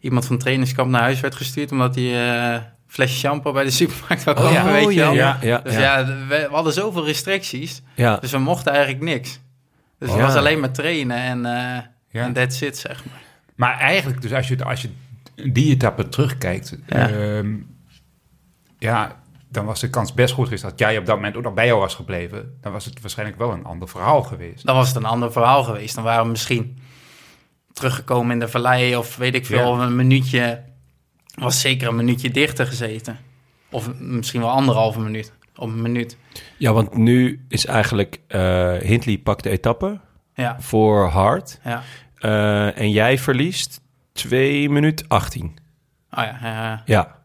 iemand 0.00 0.26
van 0.26 0.38
trainingskamp 0.38 0.90
naar 0.90 1.00
huis 1.02 1.20
werd 1.20 1.34
gestuurd... 1.34 1.72
omdat 1.72 1.94
hij 1.94 2.04
flesje 2.86 3.18
shampoo 3.18 3.52
bij 3.52 3.64
de 3.64 3.70
supermarkt 3.70 4.24
wou 4.24 4.36
kopen, 4.36 4.52
ja. 4.52 4.64
weet 4.72 4.84
Oh, 4.84 4.92
je 4.92 4.98
ja, 4.98 5.04
wel. 5.04 5.14
ja, 5.14 5.38
ja, 5.42 5.58
dus 5.58 5.72
ja. 5.72 5.80
ja, 5.80 6.04
we, 6.06 6.24
we 6.28 6.48
hadden 6.50 6.72
zoveel 6.72 7.04
restricties. 7.04 7.82
ja. 7.94 8.16
Dus 8.16 8.30
we 8.30 8.38
mochten 8.38 8.72
eigenlijk 8.72 9.04
niks. 9.04 9.40
Dus 9.98 10.08
het 10.08 10.18
Ja. 10.18 10.24
was 10.26 10.34
alleen 10.34 10.60
maar 10.60 10.72
trainen 10.72 11.16
en, 11.16 11.46
eh 11.46 11.82
Ja. 12.10 12.22
en 12.24 12.32
that's 12.32 12.60
it, 12.60 12.78
zeg 12.78 13.04
maar. 13.04 13.22
Maar 13.54 13.78
eigenlijk, 13.78 14.22
dus 14.22 14.32
als 14.32 14.48
je, 14.48 14.64
als 14.64 14.82
je 14.82 14.90
die 15.52 15.70
etappe 15.70 16.08
terugkijkt, 16.08 16.76
Ja. 16.86 17.08
ja. 17.08 17.42
ja, 18.78 19.16
dan 19.48 19.64
was 19.64 19.80
de 19.80 19.90
kans 19.90 20.14
best 20.14 20.34
goed 20.34 20.44
geweest 20.44 20.62
dat 20.62 20.78
jij 20.78 20.98
op 20.98 21.06
dat 21.06 21.14
moment 21.14 21.36
ook 21.36 21.42
nog 21.42 21.54
bij 21.54 21.66
jou 21.66 21.80
was 21.80 21.94
gebleven. 21.94 22.58
Dan 22.60 22.72
was 22.72 22.84
het 22.84 23.00
waarschijnlijk 23.00 23.38
wel 23.38 23.52
een 23.52 23.64
ander 23.64 23.88
verhaal 23.88 24.22
geweest. 24.22 24.66
Dan 24.66 24.74
was 24.76 24.88
het 24.88 24.96
een 24.96 25.04
ander 25.04 25.32
verhaal 25.32 25.64
geweest. 25.64 25.94
Dan 25.94 26.04
waren 26.04 26.24
we 26.24 26.30
misschien 26.30 26.78
teruggekomen 27.72 28.32
in 28.32 28.38
de 28.38 28.48
vallei 28.48 28.96
of 28.96 29.16
weet 29.16 29.34
ik 29.34 29.46
veel, 29.46 29.76
Ja. 29.78 29.84
een 29.84 29.96
minuutje, 29.96 30.62
was 31.36 31.60
zeker 31.60 31.88
een 31.88 31.96
minuutje 31.96 32.30
dichter 32.30 32.66
gezeten. 32.66 33.18
Of 33.70 33.94
misschien 33.98 34.40
wel 34.40 34.50
anderhalve 34.50 35.00
minuut, 35.00 35.32
op 35.56 35.68
een 35.68 35.82
minuut. 35.82 36.16
ja, 36.58 36.72
want 36.72 36.96
nu 36.96 37.44
is 37.48 37.66
eigenlijk 37.66 38.20
eh 38.26 38.72
Hindley 38.74 39.18
pakt 39.18 39.42
de 39.42 39.50
etappe 39.50 40.00
Ja, 40.34 40.56
voor 40.60 41.06
Hart. 41.08 41.60
ja. 41.64 41.82
Eh, 42.16 42.78
en 42.78 42.90
jij 42.90 43.18
verliest 43.18 43.80
2 44.12 44.70
minuten 44.70 45.08
18. 45.08 45.44
Oh 46.10 46.24
ja, 46.24 46.38
ja, 46.42 46.82
Ja. 46.86 47.16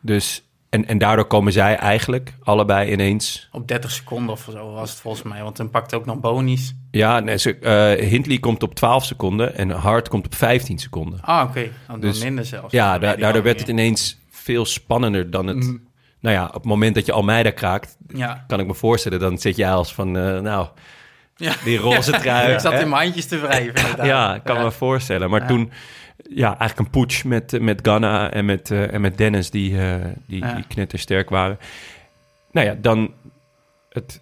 Dus, 0.00 0.47
en, 0.70 0.86
en 0.86 0.98
daardoor 0.98 1.24
komen 1.26 1.52
zij 1.52 1.76
eigenlijk 1.76 2.32
allebei 2.42 2.92
ineens... 2.92 3.48
op 3.52 3.68
30 3.68 3.90
seconden 3.90 4.30
of 4.34 4.48
zo 4.52 4.72
was 4.72 4.90
het 4.90 5.00
volgens 5.00 5.22
mij. 5.22 5.42
Want 5.42 5.56
toen 5.56 5.70
pakte 5.70 5.96
ook 5.96 6.06
nog 6.06 6.20
bonies. 6.20 6.74
Ja, 6.90 7.20
nee, 7.20 7.38
ze, 7.38 7.58
eh, 7.58 8.06
Hindley 8.08 8.38
komt 8.38 8.62
op 8.62 8.74
12 8.74 9.04
seconden 9.04 9.56
en 9.56 9.70
Hart 9.70 10.08
komt 10.08 10.26
op 10.26 10.34
15 10.34 10.78
seconden. 10.78 11.20
Ah, 11.22 11.48
oké. 11.48 11.68
Dan 11.86 12.00
Dus- 12.00 12.22
minder 12.22 12.44
zelfs. 12.44 12.72
Ja, 12.72 12.98
da- 12.98 13.16
daardoor 13.16 13.42
werd 13.42 13.60
het 13.60 13.68
ineens 13.68 14.18
veel 14.30 14.64
spannender 14.64 15.30
dan 15.30 15.46
het... 15.46 15.56
Mm. 15.64 15.86
Nou 16.20 16.34
ja, 16.36 16.46
op 16.46 16.54
het 16.54 16.64
moment 16.64 16.94
dat 16.94 17.06
je 17.06 17.12
Almeida 17.12 17.50
kraakt, 17.50 17.96
Ja. 18.08 18.44
kan 18.46 18.60
ik 18.60 18.66
me 18.66 18.74
voorstellen, 18.74 19.18
dan 19.20 19.38
zit 19.38 19.56
jij 19.56 19.72
als 19.72 19.94
van, 19.94 20.16
eh, 20.16 20.40
nou, 20.40 20.66
ja. 21.36 21.52
die 21.64 21.78
roze 21.78 22.10
trui. 22.10 22.52
ik 22.52 22.60
zat 22.60 22.72
hè? 22.72 22.80
in 22.80 22.88
mijn 22.88 23.02
handjes 23.02 23.26
te 23.26 23.38
wrijven. 23.38 24.06
Ja, 24.06 24.34
ik 24.34 24.44
kan 24.44 24.56
Ja. 24.56 24.62
me 24.62 24.70
voorstellen. 24.72 25.30
Maar 25.30 25.46
toen, 25.46 25.70
ja, 26.22 26.58
eigenlijk 26.58 26.78
een 26.78 27.00
putsch 27.00 27.24
met, 27.24 27.52
eh, 27.52 27.60
met 27.60 27.80
Ghana 27.82 28.30
en 28.30 28.44
met, 28.44 28.70
eh, 28.70 28.92
en 28.92 29.00
met 29.00 29.18
Dennis, 29.18 29.50
die, 29.50 29.80
eh 29.80 30.04
die, 30.26 30.44
Ja. 30.44 30.54
die 30.54 30.66
knettersterk 30.66 31.30
waren. 31.30 31.58
Nou 32.52 32.66
ja, 32.66 32.74
dan 32.80 33.14
het, 33.88 34.20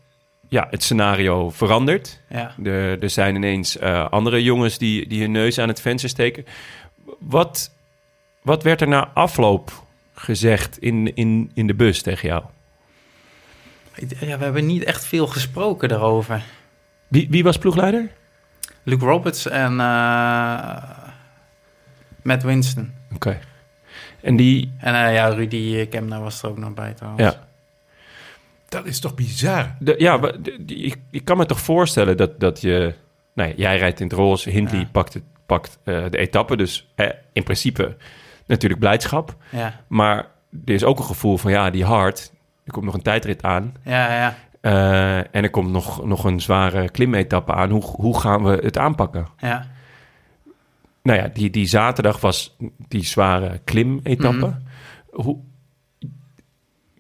ja, 0.49 0.67
het 0.71 0.83
scenario 0.83 1.51
verandert. 1.51 2.23
Ja. 2.29 2.55
Er, 2.63 3.03
er 3.03 3.11
zijn 3.11 3.35
ineens 3.35 3.81
andere 4.11 4.43
jongens 4.43 4.79
die, 4.79 5.09
die 5.09 5.21
hun 5.21 5.31
neus 5.31 5.59
aan 5.59 5.69
het 5.69 5.81
venster 5.81 6.09
steken. 6.09 6.45
Wat, 7.19 7.71
wat 8.43 8.63
werd 8.63 8.81
er 8.81 8.89
na 8.89 9.09
afloop 9.15 9.85
gezegd 10.15 10.79
in, 10.79 11.15
in, 11.15 11.51
in 11.55 11.67
de 11.67 11.75
bus 11.75 12.03
tegen 12.03 12.29
jou? 12.29 12.45
Ja, 14.21 14.39
we 14.39 14.45
hebben 14.45 14.67
niet 14.67 14.85
echt 14.85 15.05
veel 15.05 15.27
gesproken 15.27 15.89
daarover. 15.89 16.43
Wie, 17.09 17.27
wie 17.31 17.43
was 17.43 17.59
ploegleider? 17.59 18.09
Luke 18.83 19.05
Roberts 19.05 19.49
en 19.49 19.79
Matt 22.27 22.43
Winston. 22.43 22.93
Oké. 23.15 23.39
En 24.21 24.37
die, 24.37 24.73
En 24.79 24.95
eh, 24.95 25.15
ja, 25.15 25.27
Rudy 25.29 25.87
Kemner 25.87 26.21
was 26.21 26.43
er 26.43 26.49
ook 26.49 26.59
nog 26.59 26.75
bij 26.75 26.93
trouwens. 26.95 27.23
ja, 27.23 27.47
Dat 28.69 28.87
is 28.87 29.01
toch 29.01 29.15
bizar? 29.15 29.75
De, 29.79 29.95
ja, 29.99 30.17
maar 30.17 30.43
de- 30.43 30.57
die- 30.65 30.79
ik, 30.85 30.97
ik 31.11 31.25
kan 31.25 31.37
me 31.37 31.47
toch 31.47 31.61
voorstellen 31.61 32.17
dat, 32.17 32.41
dat 32.41 32.61
je... 32.61 32.95
Nou 33.35 33.49
ja, 33.49 33.55
jij 33.57 33.79
rijdt 33.79 34.01
in 34.01 34.07
het 34.07 34.17
roze, 34.17 34.51
Hindley 34.51 34.81
Ja. 34.81 34.89
pakt, 34.93 35.15
het, 35.15 35.23
pakt 35.47 35.79
eh, 35.85 36.05
de 36.11 36.19
etappe. 36.19 36.57
Dus 36.57 36.89
eh, 36.95 37.09
in 37.33 37.43
principe 37.43 37.97
natuurlijk 38.47 38.81
blijdschap. 38.81 39.37
Ja, 39.51 39.81
Maar 39.87 40.17
er 40.65 40.75
is 40.75 40.85
ook 40.85 40.99
een 40.99 41.05
gevoel 41.05 41.37
van, 41.39 41.51
ja, 41.51 41.71
die 41.71 41.85
hard... 41.85 42.33
Er 42.65 42.73
komt 42.73 42.85
nog 42.85 42.95
een 42.95 43.03
tijdrit 43.03 43.43
aan. 43.43 43.75
ja, 43.85 44.15
ja. 44.15 44.35
eh, 44.61 45.19
en 45.19 45.43
er 45.43 45.51
komt 45.51 45.71
nog, 45.71 46.05
nog 46.05 46.25
een 46.25 46.41
zware 46.41 46.91
klimetappe 46.91 47.53
aan. 47.53 47.71
Hoe, 47.71 47.83
hoe 47.83 48.21
gaan 48.21 48.43
we 48.45 48.59
het 48.63 48.79
aanpakken? 48.79 49.27
ja. 49.39 49.67
Nou 51.07 51.19
ja, 51.19 51.29
die, 51.33 51.51
die 51.51 51.67
zaterdag 51.67 52.21
was 52.21 52.57
die 52.89 53.05
zware 53.05 53.61
klimetappe. 53.65 54.47
Mhm. 54.47 54.59
Hoe, 55.11 55.39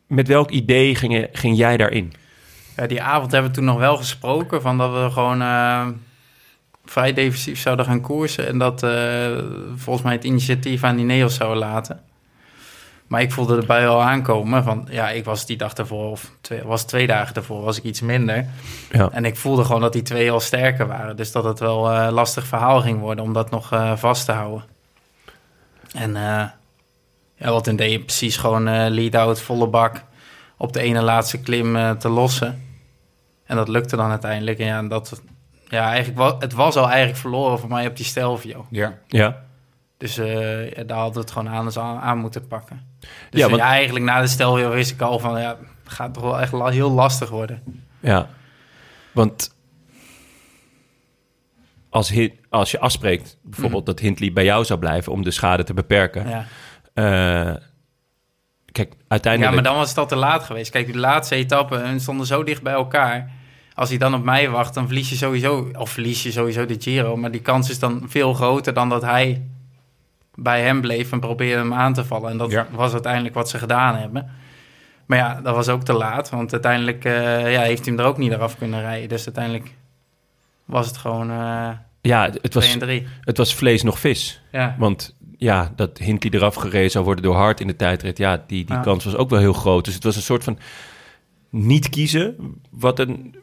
met 0.06 0.28
welk 0.28 0.50
idee 0.50 0.94
ging, 0.94 1.28
ging 1.32 1.56
jij 1.56 1.76
daarin? 1.76 2.12
Ja, 2.76 2.86
die 2.86 3.02
avond 3.02 3.32
hebben 3.32 3.50
we 3.50 3.56
toen 3.56 3.64
nog 3.64 3.78
wel 3.78 3.96
gesproken 3.96 4.62
van 4.62 4.78
dat 4.78 4.92
we 4.92 5.10
gewoon 5.10 5.42
eh, 5.42 5.88
vrij 6.84 7.12
defensief 7.12 7.60
zouden 7.60 7.84
gaan 7.86 8.00
koersen. 8.00 8.46
En 8.46 8.58
dat 8.58 8.82
eh, 8.82 9.38
volgens 9.74 10.04
mij 10.04 10.14
het 10.14 10.24
initiatief 10.24 10.84
aan 10.84 10.96
die 10.96 11.04
Neos 11.04 11.34
zouden 11.34 11.58
laten. 11.58 12.00
Maar 13.06 13.20
ik 13.20 13.32
voelde 13.32 13.56
erbij 13.56 13.88
al 13.88 14.02
aankomen 14.02 14.62
van, 14.64 14.86
ja, 14.90 15.10
ik 15.10 15.24
was 15.24 15.46
die 15.46 15.56
dag 15.56 15.72
daarvoor, 15.72 16.10
of 16.10 16.30
twee, 16.40 16.62
was 16.62 16.84
twee 16.84 17.06
dagen 17.06 17.34
daarvoor, 17.34 17.62
was 17.62 17.76
ik 17.78 17.84
iets 17.84 18.00
minder. 18.00 18.46
Ja. 18.90 19.08
En 19.12 19.24
ik 19.24 19.36
voelde 19.36 19.64
gewoon 19.64 19.80
dat 19.80 19.92
die 19.92 20.02
twee 20.02 20.30
al 20.30 20.40
sterker 20.40 20.86
waren. 20.86 21.16
Dus 21.16 21.32
dat 21.32 21.44
het 21.44 21.58
wel 21.58 21.90
eh, 21.92 22.04
een 22.04 22.12
lastig 22.12 22.46
verhaal 22.46 22.80
ging 22.80 23.00
worden 23.00 23.24
om 23.24 23.32
dat 23.32 23.50
nog 23.50 23.72
eh, 23.72 23.96
vast 23.96 24.24
te 24.24 24.32
houden. 24.32 24.64
En 25.92 26.16
eh, 26.16 26.44
ja, 27.36 27.50
wat 27.50 27.64
toen 27.64 27.76
deed 27.76 27.90
je 27.92 28.00
precies 28.00 28.36
gewoon 28.36 28.68
eh 28.68 28.86
lead-out, 28.90 29.40
volle 29.40 29.66
bak 29.66 30.02
op 30.56 30.72
de 30.72 30.80
ene 30.80 31.02
laatste 31.02 31.40
klim 31.40 31.76
eh, 31.76 31.90
te 31.90 32.08
lossen. 32.08 32.62
En 33.44 33.56
dat 33.56 33.68
lukte 33.68 33.96
dan 33.96 34.10
uiteindelijk. 34.10 34.58
En 34.58 34.66
ja, 34.66 34.78
en 34.78 34.88
dat, 34.88 35.22
ja 35.68 35.88
eigenlijk 35.88 36.18
wa- 36.18 36.36
het 36.38 36.52
was 36.52 36.76
al 36.76 36.88
eigenlijk 36.88 37.18
verloren 37.18 37.58
voor 37.58 37.68
mij 37.68 37.86
op 37.86 37.96
die 37.96 38.04
Stelvio. 38.06 38.66
Ja. 38.70 38.98
Ja, 39.06 39.44
Dus 39.98 40.18
eh, 40.18 40.70
ja, 40.70 40.82
daar 40.84 40.96
hadden 40.96 41.14
we 41.14 41.20
het 41.20 41.30
gewoon 41.30 41.48
aan, 41.48 41.76
aan, 41.76 41.98
aan 41.98 42.18
moeten 42.18 42.46
pakken. 42.46 42.86
Dus 43.30 43.40
Ja, 43.40 43.48
ja, 43.48 43.58
eigenlijk 43.58 44.04
na 44.04 44.20
de 44.20 44.26
Stelvio 44.26 44.70
wist 44.70 44.90
ik 44.90 45.00
al 45.00 45.18
van... 45.18 45.40
Ja, 45.40 45.56
het 45.84 45.92
gaat 45.92 46.14
toch 46.14 46.22
wel 46.22 46.40
echt 46.40 46.52
la- 46.52 46.68
heel 46.68 46.90
lastig 46.90 47.28
worden. 47.30 47.84
Ja, 48.00 48.28
want 49.12 49.54
als, 51.90 52.12
als 52.50 52.70
je 52.70 52.78
afspreekt 52.80 53.36
bijvoorbeeld 53.42 53.86
dat 53.86 53.98
Hindley 54.00 54.32
bij 54.32 54.44
jou 54.44 54.64
zou 54.64 54.78
blijven 54.78 55.12
om 55.12 55.22
de 55.22 55.30
schade 55.30 55.64
te 55.64 55.74
beperken. 55.74 56.22
Mhm. 56.22 56.30
Ja. 56.30 56.44
eh, 56.94 57.56
kijk, 58.72 58.92
Ja, 58.92 59.04
uiteindelijk. 59.08 59.54
maar 59.54 59.62
dan 59.64 59.76
was 59.76 59.88
het 59.88 59.98
al 59.98 60.06
te 60.06 60.16
laat 60.16 60.42
geweest. 60.44 60.70
Kijk, 60.70 60.92
de 60.92 60.98
laatste 60.98 61.34
etappe, 61.34 61.76
hun 61.76 62.00
stonden 62.00 62.26
zo 62.26 62.42
dicht 62.44 62.62
bij 62.62 62.72
elkaar. 62.72 63.30
Als 63.74 63.88
hij 63.88 63.98
dan 63.98 64.14
op 64.14 64.22
mij 64.24 64.50
wacht, 64.50 64.74
dan 64.74 64.86
verlies 64.86 65.08
je 65.08 65.16
sowieso... 65.16 65.70
Of 65.78 65.90
verlies 65.90 66.22
je 66.22 66.30
sowieso 66.32 66.66
de 66.66 66.76
Giro. 66.78 67.16
Maar 67.16 67.30
die 67.30 67.40
kans 67.40 67.70
is 67.70 67.78
dan 67.78 68.02
veel 68.06 68.34
groter 68.34 68.72
dan 68.74 68.88
dat 68.88 69.02
hij 69.02 69.42
bij 70.36 70.62
hem 70.62 70.80
bleef... 70.80 71.12
en 71.12 71.20
probeerde 71.20 71.60
hem 71.62 71.74
aan 71.74 71.92
te 71.92 72.04
vallen. 72.04 72.30
En 72.30 72.36
dat 72.36 72.50
Ja. 72.50 72.66
was 72.70 72.92
uiteindelijk 72.92 73.34
wat 73.34 73.48
ze 73.48 73.58
gedaan 73.58 73.96
hebben. 73.96 74.30
Maar 75.06 75.18
ja, 75.18 75.40
dat 75.40 75.54
was 75.54 75.68
ook 75.68 75.82
te 75.82 75.92
laat. 75.92 76.30
Want 76.30 76.52
uiteindelijk 76.52 77.04
eh, 77.04 77.52
ja, 77.52 77.60
heeft 77.60 77.84
hij 77.84 77.94
hem 77.94 78.04
er 78.04 78.10
ook 78.10 78.18
niet 78.18 78.32
eraf 78.32 78.58
kunnen 78.58 78.80
rijden. 78.80 79.08
Dus 79.08 79.24
uiteindelijk 79.24 79.74
was 80.64 80.86
het 80.86 80.96
gewoon 80.96 81.30
eh 81.30 81.68
ja, 82.00 82.22
het 82.24 82.50
2 82.50 82.52
was, 82.52 82.72
en 82.72 82.78
3. 82.78 83.06
het 83.20 83.36
was 83.36 83.54
vlees 83.54 83.82
nog 83.82 83.98
vis. 83.98 84.42
Ja. 84.52 84.74
Want 84.78 85.16
ja, 85.38 85.72
dat 85.76 85.98
Hindley 85.98 86.32
eraf 86.32 86.54
gereden 86.54 86.90
zou 86.90 87.04
worden 87.04 87.24
door 87.24 87.34
Hart 87.34 87.60
in 87.60 87.66
de 87.66 87.76
tijdrit. 87.76 88.18
Ja, 88.18 88.44
die, 88.46 88.64
die 88.64 88.80
kans 88.80 89.04
was 89.04 89.14
ook 89.16 89.30
wel 89.30 89.38
heel 89.38 89.52
groot. 89.52 89.84
Dus 89.84 89.94
het 89.94 90.04
was 90.04 90.16
een 90.16 90.22
soort 90.22 90.44
van 90.44 90.58
niet 91.50 91.88
kiezen. 91.88 92.36
Wat 92.70 92.98
een, 92.98 93.36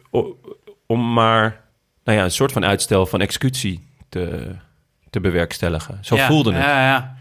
om 0.85 1.13
maar 1.13 1.61
nou 2.03 2.17
ja, 2.17 2.23
een 2.23 2.31
soort 2.31 2.51
van 2.51 2.65
uitstel 2.65 3.05
van 3.05 3.21
executie 3.21 3.87
te, 4.09 4.55
te 5.14 5.20
bewerkstelligen. 5.20 5.97
Zo 6.01 6.16
Ja, 6.16 6.28
voelde 6.28 6.53
het. 6.53 6.64
Ja, 6.64 6.86
ja. 6.86 7.16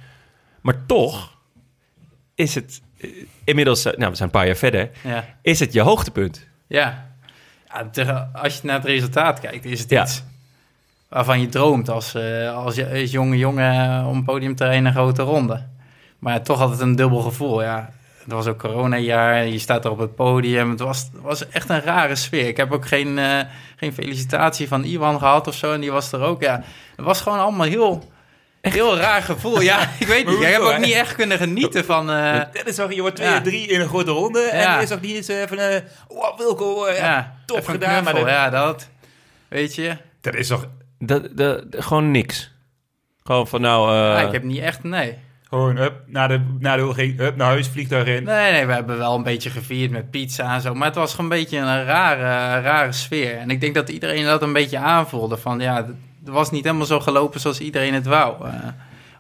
Maar 0.61 0.87
toch 0.87 1.37
is 2.35 2.55
het 2.55 2.83
eh, 2.99 3.11
inmiddels, 3.45 3.85
eh, 3.85 3.97
nou, 3.97 4.11
we 4.11 4.17
zijn 4.17 4.29
een 4.29 4.35
paar 4.35 4.47
jaar 4.47 4.57
verder, 4.57 4.91
ja. 5.03 5.25
is 5.43 5.61
het 5.61 5.73
je 5.73 5.81
hoogtepunt. 5.81 6.47
Ja. 6.67 7.11
als 8.33 8.57
je 8.57 8.61
naar 8.63 8.77
het 8.77 8.85
resultaat 8.85 9.41
kijkt, 9.41 9.65
is 9.65 9.81
het 9.81 9.91
iets 9.91 10.23
waarvan 11.09 11.41
je 11.41 11.49
droomt 11.49 11.89
als, 11.89 12.15
eh, 12.15 12.55
als, 12.55 12.75
je, 12.75 13.01
als 13.01 13.11
jonge 13.11 13.39
jongen 13.39 14.05
om 14.07 14.25
podium 14.25 14.55
te 14.55 14.65
rijden 14.65 14.87
een 14.87 14.93
grote 14.93 15.23
ronde. 15.23 15.67
Maar 16.19 16.43
toch 16.43 16.59
had 16.59 16.71
het 16.71 16.81
een 16.81 16.97
dubbel 16.97 17.21
gevoel. 17.21 17.63
Ja. 17.63 17.91
Het 18.25 18.33
was 18.33 18.47
ook 18.47 18.59
coronajaar. 18.59 19.47
Je 19.47 19.59
staat 19.59 19.85
er 19.85 19.91
op 19.91 19.99
het 19.99 20.15
podium. 20.15 20.71
Het 20.71 20.81
was, 20.81 20.99
het 21.13 21.23
was 21.23 21.49
echt 21.49 21.69
een 21.69 21.81
rare 21.81 22.15
sfeer. 22.15 22.47
Ik 22.49 22.57
heb 22.57 22.73
ook 22.73 22.87
geen, 22.87 23.19
eh, 23.19 23.39
geen 23.77 23.93
felicitatie 23.93 24.69
van 24.69 24.85
Iwan 24.85 25.19
gehad 25.19 25.47
of 25.47 25.55
zo. 25.55 25.73
En 25.73 25.81
die 25.81 25.93
was 25.93 26.13
er 26.13 26.21
ook. 26.21 26.43
Ja, 26.43 26.63
het 26.97 27.05
was 27.05 27.21
gewoon 27.21 27.39
allemaal 27.39 27.67
heel, 27.67 28.13
heel 28.61 28.97
raar 28.97 29.23
gevoel. 29.23 29.61
Ja, 29.61 29.81
ik 29.99 30.07
weet 30.07 30.27
niet. 30.27 30.37
Ik 30.41 30.47
heb 30.47 30.61
ook 30.61 30.79
niet 30.79 30.93
echt 30.95 31.15
kunnen 31.15 31.39
genieten 31.39 31.85
van... 31.85 32.11
eh, 32.11 32.41
Dat 32.53 32.67
is 32.67 32.75
toch, 32.75 32.93
je 32.95 33.01
wordt 33.01 33.17
2 33.17 33.29
Ja. 33.29 33.41
3 33.41 33.67
in 33.67 33.81
een 33.81 33.89
grote 33.89 34.11
ronde. 34.11 34.41
En 34.43 34.61
Ja. 34.61 34.77
er 34.77 34.83
is 34.83 34.93
ook 34.93 35.01
niet 35.01 35.15
eens 35.17 35.29
even 35.29 35.73
een... 35.75 35.83
Oh, 36.09 36.39
Wilco, 36.39 36.85
eh, 36.85 36.97
ja, 36.99 37.05
ja, 37.05 37.35
top 37.47 37.57
even 37.59 37.75
een 37.75 37.81
gedaan. 37.81 38.05
Maar 38.05 38.15
dat, 38.15 38.27
Ja, 38.29 38.51
dat... 38.51 38.89
Weet 39.49 39.75
je? 39.75 39.97
dat 40.21 40.35
is 40.35 40.47
toch 40.49 40.67
Dat, 40.99 41.29
dat, 41.37 41.65
gewoon 41.71 42.11
niks. 42.11 42.51
Gewoon 43.25 43.49
van 43.49 43.61
nou... 43.61 43.91
eh, 43.91 43.97
Ja, 44.21 44.27
ik 44.27 44.33
heb 44.33 44.43
niet 44.43 44.59
echt... 44.61 44.83
Nee. 44.83 45.19
Gewoon, 45.53 45.77
hup, 45.77 45.95
naar 46.07 46.29
de, 46.29 46.41
naar 46.59 46.77
de 46.77 46.83
huldiging, 46.83 47.19
hup, 47.19 47.37
naar 47.37 47.47
huis, 47.47 47.69
vliegtuig 47.69 48.07
in. 48.07 48.25
Nee, 48.25 48.53
nee, 48.53 48.67
we 48.67 48.73
hebben 48.73 48.99
wel 48.99 49.15
een 49.15 49.23
beetje 49.23 49.51
gevierd 49.51 49.91
met 49.91 50.11
pizza 50.11 50.55
en 50.55 50.61
zo. 50.61 50.75
Maar 50.75 50.87
het 50.87 50.97
was 50.97 51.15
gewoon 51.15 51.31
een 51.31 51.37
beetje 51.39 51.59
een 51.59 51.85
rare, 51.85 52.61
rare 52.63 52.93
sfeer. 52.93 53.37
En 53.39 53.51
ik 53.51 53.61
denk 53.61 53.75
dat 53.75 53.89
iedereen 53.89 54.25
dat 54.25 54.43
een 54.43 54.53
beetje 54.53 54.79
aanvoelde. 54.79 55.37
Van 55.37 55.61
ja, 55.61 55.77
het 55.77 56.29
was 56.35 56.51
niet 56.51 56.65
helemaal 56.65 56.87
zo 56.87 57.01
gelopen 57.01 57.41
zoals 57.41 57.61
iedereen 57.61 57.95
het 57.95 58.07
wou. 58.07 58.47
Eh, 58.49 58.53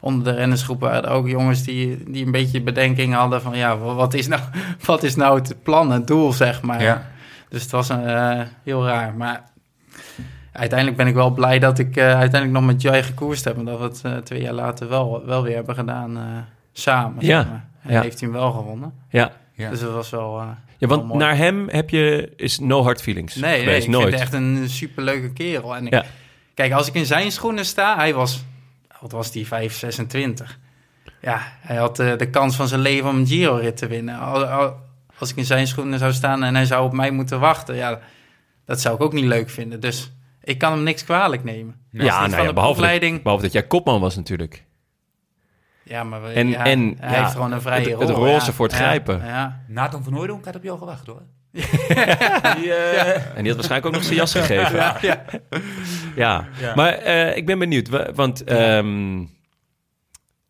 onder 0.01 0.25
de 0.33 0.39
rennersgroep 0.39 0.81
waren 0.81 1.05
er 1.05 1.11
ook 1.11 1.29
jongens 1.29 1.63
die, 1.63 2.03
die 2.07 2.25
een 2.27 2.33
beetje 2.33 2.61
bedenking 2.61 3.15
hadden 3.15 3.43
van 3.43 3.57
ja, 3.57 3.79
wa- 3.79 3.95
wat 3.95 4.15
is 4.15 4.27
nou, 4.29 4.41
wat 4.87 5.03
is 5.03 5.17
nou 5.17 5.39
het 5.39 5.63
plan, 5.63 5.91
het 5.91 6.07
doel, 6.07 6.33
zeg 6.33 6.63
maar. 6.63 6.83
Ja. 6.83 7.07
Dus 7.49 7.63
het 7.63 7.71
was 7.71 7.89
eh, 7.89 8.41
heel 8.65 8.87
raar. 8.87 9.15
Maar 9.15 9.43
uiteindelijk 10.53 10.99
ben 10.99 11.07
ik 11.07 11.15
wel 11.15 11.31
blij 11.31 11.59
dat 11.59 11.79
ik 11.79 11.97
eh, 11.97 12.05
uiteindelijk 12.05 12.53
nog 12.53 12.65
met 12.65 12.83
Jai 12.83 13.03
gekoerst 13.03 13.45
heb. 13.45 13.57
En 13.57 13.65
dat 13.65 13.79
we 13.79 13.85
het 13.85 14.01
eh, 14.05 14.17
twee 14.17 14.43
jaar 14.43 14.53
later 14.53 14.89
wel, 14.89 15.23
wel 15.27 15.43
weer 15.43 15.55
hebben 15.55 15.75
gedaan 15.75 16.17
eh, 16.17 16.23
samen. 16.73 17.25
Ja, 17.27 17.41
zeg 17.43 17.51
maar. 17.51 17.65
En 17.83 17.93
ja. 17.93 18.01
heeft 18.03 18.21
hij 18.21 18.29
hem 18.29 18.39
wel 18.39 18.53
gewonnen. 18.53 18.93
ja. 19.11 19.33
Ja. 19.55 19.71
Dus 19.71 19.81
dat 19.81 19.93
was 19.93 20.11
wel... 20.11 20.41
eh, 20.41 20.47
ja, 20.79 20.87
want 20.89 21.15
naar 21.15 21.37
hem 21.37 21.69
heb 21.69 21.91
je... 21.91 22.33
Is 22.37 22.59
no 22.59 22.83
hard 22.83 23.03
feelings 23.03 23.35
Nee, 23.35 23.65
nee 23.65 23.81
ik 23.81 23.89
nooit. 23.89 24.09
vind 24.09 24.21
echt 24.21 24.33
een 24.33 24.69
superleuke 24.69 25.33
kerel. 25.33 25.77
En 25.77 25.87
ik- 25.87 25.93
Ja. 25.93 26.05
Kijk, 26.55 26.73
als 26.73 26.89
ik 26.89 26.95
in 26.95 27.07
zijn 27.07 27.33
schoenen 27.33 27.65
sta... 27.65 27.97
Hij 27.97 28.15
was... 28.15 28.45
Wat 29.01 29.13
was 29.13 29.31
die? 29.33 29.47
5, 29.47 29.79
26. 29.79 30.59
Ja, 31.21 31.39
hij 31.61 31.77
had 31.77 31.97
de 31.97 32.29
kans 32.31 32.57
van 32.57 32.69
zijn 32.69 32.81
leven 32.81 33.09
om 33.11 33.17
een 33.17 33.27
Giro-rit 33.27 33.77
te 33.77 33.87
winnen. 33.87 34.19
Al- 34.19 34.45
al- 34.47 34.77
Als 35.19 35.31
ik 35.31 35.37
in 35.37 35.45
zijn 35.45 35.67
schoenen 35.67 35.99
zou 35.99 36.13
staan 36.13 36.43
en 36.43 36.55
hij 36.55 36.65
zou 36.65 36.85
op 36.85 36.93
mij 36.93 37.11
moeten 37.11 37.41
wachten... 37.41 37.75
Ja, 37.77 37.99
dat 38.65 38.81
zou 38.81 38.95
ik 38.95 39.01
ook 39.03 39.13
niet 39.13 39.25
leuk 39.25 39.51
vinden. 39.51 39.81
Dus 39.81 40.13
ik 40.43 40.59
kan 40.59 40.73
hem 40.73 40.83
niks 40.83 41.05
kwalijk 41.05 41.45
nemen. 41.45 41.77
Ja, 41.91 42.27
nou 42.27 42.43
ja, 42.43 42.53
behalve, 42.53 42.75
opleiding... 42.81 43.13
dat, 43.15 43.23
behalve 43.23 43.45
dat 43.45 43.53
jij 43.53 43.67
kopman 43.67 44.01
was 44.01 44.17
natuurlijk. 44.17 44.65
Ja, 45.85 46.05
maar 46.05 46.23
we- 46.23 46.29
En- 46.29 46.49
ja, 46.49 46.65
en, 46.65 46.97
hij 47.01 47.13
ja, 47.15 47.21
heeft 47.23 47.33
gewoon 47.33 47.53
een 47.53 47.61
vrije 47.61 47.91
het- 47.91 47.99
het 48.01 48.11
rol. 48.11 48.27
roze 48.27 48.47
ja. 48.47 48.53
voor 48.53 48.67
het 48.67 48.75
Ja, 48.77 48.81
grijpen. 48.81 49.25
Ja, 49.25 49.61
Nathan 49.69 50.05
van 50.05 50.13
Hooydonk 50.13 50.45
had 50.45 50.57
op 50.57 50.63
jou 50.63 50.79
gewacht, 50.79 51.07
hoor. 51.07 51.23
Die, 51.53 51.63
eh, 52.75 53.37
En 53.37 53.43
die 53.45 53.47
had 53.47 53.55
waarschijnlijk 53.55 53.87
ook 53.87 53.93
nog 53.93 54.03
zijn 54.05 54.15
jas 54.17 54.33
gegeven. 54.35 54.77
Ja, 54.77 54.97
ja. 55.01 55.25
ja. 56.17 56.49
Ja. 56.61 56.75
maar 56.75 56.93
eh, 56.93 57.37
ik 57.37 57.47
ben 57.47 57.59
benieuwd. 57.59 57.89
wa- 57.89 58.13
Want 58.15 58.45
ehm, 58.45 59.19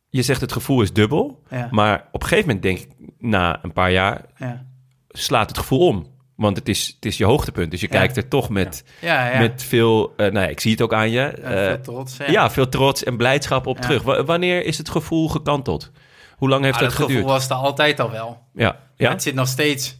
je 0.09 0.22
zegt 0.22 0.40
het 0.40 0.53
gevoel 0.53 0.82
is 0.82 0.93
dubbel. 0.93 1.43
ja, 1.51 1.68
Maar 1.70 2.09
op 2.12 2.22
een 2.22 2.28
gegeven 2.28 2.47
moment 2.47 2.62
denk 2.64 2.78
ik, 2.78 2.88
na 3.18 3.59
een 3.62 3.72
paar 3.72 3.90
jaar, 3.90 4.20
ja. 4.36 4.66
slaat 5.09 5.49
het 5.49 5.59
gevoel 5.59 5.86
om. 5.86 6.07
Want 6.43 6.57
het 6.57 6.68
is, 6.68 6.93
het 6.95 7.05
is 7.05 7.16
je 7.16 7.24
hoogtepunt. 7.24 7.70
Dus 7.70 7.80
je 7.80 7.86
Ja. 7.90 7.99
kijkt 7.99 8.16
er 8.16 8.28
toch 8.28 8.49
met, 8.49 8.84
ja, 9.01 9.30
ja. 9.30 9.38
met 9.38 9.62
veel... 9.62 10.12
eh, 10.16 10.26
nou 10.32 10.45
ja, 10.45 10.51
ik 10.51 10.61
zie 10.61 10.70
het 10.70 10.82
ook 10.82 10.93
aan 10.93 11.11
je. 11.11 11.16
Ja, 11.20 11.30
eh, 11.30 11.66
veel 11.66 11.80
trots. 11.80 12.16
Ja. 12.16 12.30
ja. 12.30 12.51
veel 12.51 12.68
trots 12.68 13.05
en 13.05 13.16
blijdschap 13.16 13.66
op 13.66 13.76
Ja. 13.76 13.82
terug. 13.82 14.03
Wa- 14.03 14.24
wanneer 14.24 14.64
is 14.64 14.78
het 14.78 14.88
gevoel 14.88 15.28
gekanteld? 15.28 15.90
Hoe 16.36 16.49
lang 16.49 16.62
heeft 16.64 16.74
Ah, 16.74 16.80
dat 16.80 16.88
dat 16.90 16.99
gevoel 16.99 17.14
geduurd? 17.16 17.32
was 17.32 17.49
er 17.49 17.55
altijd 17.57 18.01
al 18.01 18.11
wel. 18.11 18.38
Ja, 18.55 18.64
Ja? 18.64 18.76
ja, 18.97 19.11
Het 19.11 19.22
zit 19.22 19.34
nog 19.34 19.49
steeds 19.49 19.97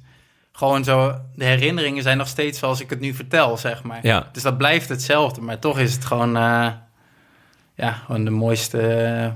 gewoon 0.53 0.84
zo. 0.84 1.14
De 1.34 1.45
herinneringen 1.45 2.03
zijn 2.03 2.16
nog 2.18 2.28
steeds 2.28 2.59
zoals 2.59 2.80
ik 2.80 2.90
het 2.90 3.01
nu 3.01 3.14
vertel, 3.14 3.57
zeg 3.57 3.82
maar. 3.82 3.99
ja. 4.03 4.28
Dus 4.32 4.43
dat 4.43 4.59
blijft 4.59 4.88
hetzelfde. 4.88 5.40
Maar 5.40 5.59
toch 5.59 5.78
is 5.78 5.93
het 5.95 6.05
gewoon. 6.05 6.36
eh, 6.36 6.66
ja, 7.74 7.93
gewoon 7.93 8.24
de 8.24 8.30
mooiste. 8.30 9.32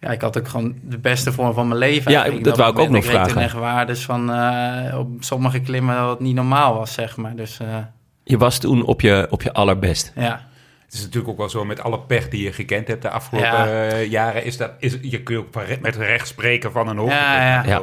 Ja, 0.00 0.10
ik 0.10 0.20
had 0.20 0.38
ook 0.38 0.48
gewoon 0.48 0.74
de 0.82 0.98
beste 0.98 1.32
vorm 1.32 1.54
van 1.54 1.68
mijn 1.68 1.78
leven. 1.78 2.10
Ja, 2.10 2.16
eigenlijk. 2.16 2.46
dat 2.48 2.56
wou 2.56 2.72
ik 2.72 2.78
ook 2.78 2.88
nog 2.88 3.04
vragen. 3.04 3.40
echt 3.42 3.52
waardes 3.54 4.04
van 4.04 4.32
eh, 4.32 4.98
op 4.98 5.08
sommige 5.18 5.60
klimmen 5.60 6.04
wat 6.04 6.20
niet 6.20 6.34
normaal 6.34 6.74
was, 6.74 6.92
zeg 6.94 7.16
maar. 7.16 7.36
Dus 7.36 7.58
eh, 7.60 7.76
Je 8.24 8.38
was 8.38 8.58
toen 8.58 8.84
op 8.84 9.00
je, 9.00 9.26
op 9.30 9.42
je 9.42 9.52
allerbest. 9.52 10.12
ja. 10.14 10.44
Het 10.84 10.94
is 10.94 11.00
natuurlijk 11.00 11.28
ook 11.32 11.38
wel 11.38 11.48
zo 11.48 11.64
met 11.64 11.80
alle 11.80 12.00
pech 12.00 12.28
die 12.28 12.42
je 12.42 12.52
gekend 12.52 12.88
hebt 12.88 13.02
de 13.02 13.10
afgelopen 13.10 13.48
Ja. 13.50 13.66
eh, 13.88 14.10
jaren. 14.10 14.44
Is 14.44 14.56
dat, 14.56 14.70
is, 14.78 14.96
je 15.02 15.22
kun 15.22 15.34
je 15.34 15.40
ook 15.40 15.80
met 15.80 15.96
recht 15.96 16.28
spreken 16.28 16.72
van 16.72 16.88
een 16.88 16.96
hoogtepunt. 16.96 17.26
Ja, 17.26 17.62
ja. 17.64 17.82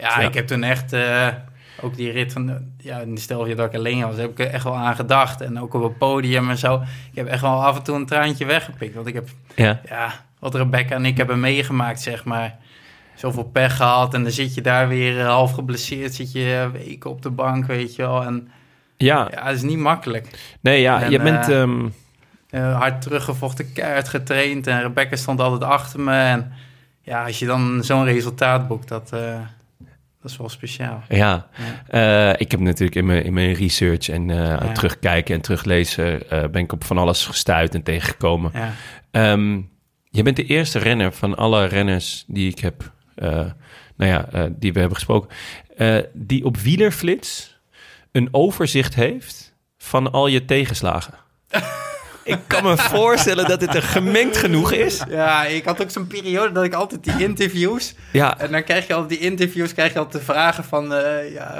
Ja, 0.00 0.18
ik 0.18 0.34
heb 0.34 0.46
toen 0.46 0.62
echt 0.62 0.92
eh, 0.92 1.26
ook 1.82 1.96
die 1.96 2.10
rit 2.10 2.32
van, 2.32 2.58
ja, 2.78 3.02
stel 3.14 3.46
je 3.46 3.54
dat 3.54 3.66
ik 3.66 3.74
alleen 3.74 4.00
was, 4.06 4.16
heb 4.16 4.30
ik 4.30 4.38
er 4.38 4.46
echt 4.46 4.64
wel 4.64 4.76
aan 4.76 4.94
gedacht. 4.96 5.40
En 5.40 5.60
ook 5.60 5.74
op 5.74 5.82
het 5.82 5.98
podium 5.98 6.50
en 6.50 6.58
zo. 6.58 6.74
Ik 7.10 7.16
heb 7.16 7.26
echt 7.26 7.40
wel 7.40 7.64
af 7.64 7.76
en 7.76 7.82
toe 7.82 7.96
een 7.96 8.06
traantje 8.06 8.44
weggepikt. 8.44 8.94
Want 8.94 9.06
ik 9.06 9.14
heb, 9.14 9.28
Ja, 9.54 9.80
ja, 9.88 10.12
wat 10.40 10.54
Rebecca 10.54 10.94
en 10.94 11.04
ik 11.04 11.16
hebben 11.16 11.40
meegemaakt, 11.40 12.00
zeg 12.00 12.24
maar. 12.24 12.56
Zoveel 13.14 13.44
pech 13.44 13.76
gehad 13.76 14.14
en 14.14 14.22
dan 14.22 14.32
zit 14.32 14.54
je 14.54 14.60
daar 14.60 14.88
weer 14.88 15.20
eh, 15.20 15.26
half 15.26 15.52
geblesseerd, 15.52 16.14
zit 16.14 16.32
je 16.32 16.70
eh, 16.74 16.80
weken 16.80 17.10
op 17.10 17.22
de 17.22 17.30
bank, 17.30 17.66
weet 17.66 17.94
je 17.96 18.02
wel. 18.02 18.24
En 18.24 18.48
ja. 18.96 19.28
ja, 19.30 19.44
het 19.46 19.56
is 19.56 19.62
niet 19.62 19.78
makkelijk. 19.78 20.56
nee, 20.60 20.80
ja, 20.80 21.02
En, 21.02 21.10
je 21.10 21.18
bent... 21.18 21.48
eh, 21.48 21.60
ehm, 21.60 21.86
Eh, 22.50 22.78
hard 22.78 23.02
teruggevochten, 23.02 23.72
keihard 23.72 24.08
getraind 24.08 24.66
en 24.66 24.82
Rebecca 24.82 25.16
stond 25.16 25.40
altijd 25.40 25.64
achter 25.70 26.00
me. 26.00 26.12
En 26.12 26.52
ja, 27.02 27.24
als 27.24 27.38
je 27.38 27.46
dan 27.46 27.84
zo'n 27.84 28.04
resultaat 28.04 28.68
boekt, 28.68 28.88
dat, 28.88 29.08
dat 30.20 30.30
is 30.30 30.36
wel 30.36 30.48
speciaal. 30.48 31.02
Ja, 31.08 31.46
ik 32.36 32.50
heb 32.50 32.60
natuurlijk 32.60 32.94
in 32.94 33.06
mijn, 33.06 33.24
in 33.24 33.32
mijn 33.32 33.52
research 33.52 34.08
en 34.08 34.28
het 34.28 34.74
terugkijken 34.74 35.34
en 35.34 35.40
teruglezen... 35.40 36.22
ben 36.28 36.62
ik 36.62 36.72
op 36.72 36.84
van 36.84 36.98
alles 36.98 37.26
gestuurd 37.26 37.74
en 37.74 37.82
tegengekomen. 37.82 38.50
Ja. 38.54 38.72
Ehm, 39.10 39.60
je 40.10 40.22
bent 40.22 40.36
de 40.36 40.44
eerste 40.44 40.78
renner 40.78 41.12
van 41.12 41.36
alle 41.36 41.64
renners 41.64 42.24
die 42.26 42.50
ik 42.50 42.58
heb... 42.58 42.92
eh, 43.14 43.28
nou 43.96 44.10
ja, 44.10 44.28
eh, 44.32 44.44
die 44.50 44.72
we 44.72 44.78
hebben 44.78 44.96
gesproken... 44.96 45.28
eh, 45.76 45.96
die 46.12 46.44
op 46.44 46.56
wielerflits 46.56 47.58
een 48.12 48.28
overzicht 48.30 48.94
heeft 48.94 49.54
van 49.78 50.12
al 50.12 50.26
je 50.26 50.44
tegenslagen. 50.44 51.14
ik 52.24 52.38
kan 52.46 52.62
me 52.62 52.76
voorstellen 52.76 53.48
dat 53.48 53.60
het 53.60 53.74
er 53.74 53.82
gemengd 53.82 54.36
genoeg 54.36 54.72
is. 54.72 55.02
Ja, 55.08 55.44
ik 55.44 55.64
had 55.64 55.82
ook 55.82 55.90
zo'n 55.90 56.06
periode 56.06 56.52
dat 56.52 56.64
ik 56.64 56.74
altijd 56.74 57.04
die 57.04 57.18
interviews... 57.28 57.94
Ja, 58.12 58.38
En 58.38 58.50
dan 58.52 58.64
krijg 58.64 58.86
je 58.86 58.94
altijd 58.94 59.20
die 59.20 59.28
interviews, 59.30 59.72
krijg 59.74 59.92
je 59.92 59.98
altijd 59.98 60.26
de 60.26 60.32
vragen 60.32 60.64
van... 60.64 60.94
eh, 60.94 61.32
ja, 61.32 61.54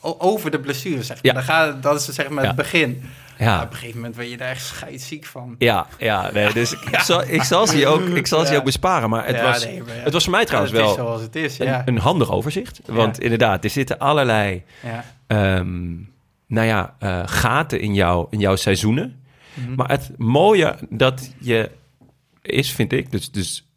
over 0.00 0.50
de 0.50 0.60
blessure, 0.60 1.02
zeg 1.02 1.16
maar. 1.16 1.18
Ja. 1.22 1.32
Dan 1.32 1.42
gaat, 1.42 1.82
dat 1.82 2.00
is 2.00 2.14
zeg 2.14 2.28
maar 2.28 2.42
Ja. 2.42 2.48
het 2.48 2.56
begin. 2.56 3.02
Ja. 3.38 3.62
op 3.62 3.70
een 3.70 3.76
gegeven 3.76 3.96
moment 3.96 4.16
ben 4.16 4.28
je 4.28 4.36
daar 4.36 4.48
echt 4.48 4.64
scheidsziek 4.64 5.26
van. 5.26 5.54
Ja, 5.58 5.86
ja, 5.98 6.30
nee, 6.32 6.52
dus 6.52 6.72
ik, 6.72 6.98
zal, 6.98 7.22
ik 7.22 7.42
zal 7.42 7.66
ze 7.66 7.78
je 7.78 7.86
ook, 7.86 8.00
ik 8.00 8.26
zal 8.26 8.46
ze 8.46 8.52
je 8.52 8.58
ook 8.58 8.64
besparen. 8.64 9.10
Maar 9.10 9.26
het, 9.26 9.40
was, 9.40 9.64
nee, 9.64 9.82
maar 9.82 9.96
ja. 9.96 10.02
het 10.02 10.12
was 10.12 10.24
voor 10.24 10.32
mij 10.32 10.44
trouwens 10.44 10.72
het 10.72 10.80
is 10.80 10.86
wel 10.86 10.96
zoals 10.96 11.22
het 11.22 11.36
is, 11.36 11.58
een, 11.58 11.66
ja. 11.66 11.82
een 11.86 11.98
handig 11.98 12.30
overzicht. 12.30 12.80
Want 12.86 13.20
inderdaad, 13.20 13.64
er 13.64 13.70
zitten 13.70 13.98
allerlei 13.98 14.62
ja. 14.82 15.04
ehm, 15.26 15.94
nou 16.46 16.66
ja, 16.66 16.94
eh, 16.98 17.22
gaten 17.24 17.80
in, 17.80 17.94
jou, 17.94 18.26
in 18.30 18.38
jouw 18.38 18.56
seizoenen. 18.56 19.22
Mhm. 19.54 19.74
Maar 19.74 19.88
het 19.88 20.10
mooie 20.16 20.74
dat 20.90 21.34
je 21.38 21.70
is, 22.42 22.72
vind 22.72 22.92
ik, 22.92 23.10
dus, 23.10 23.30
dus 23.30 23.68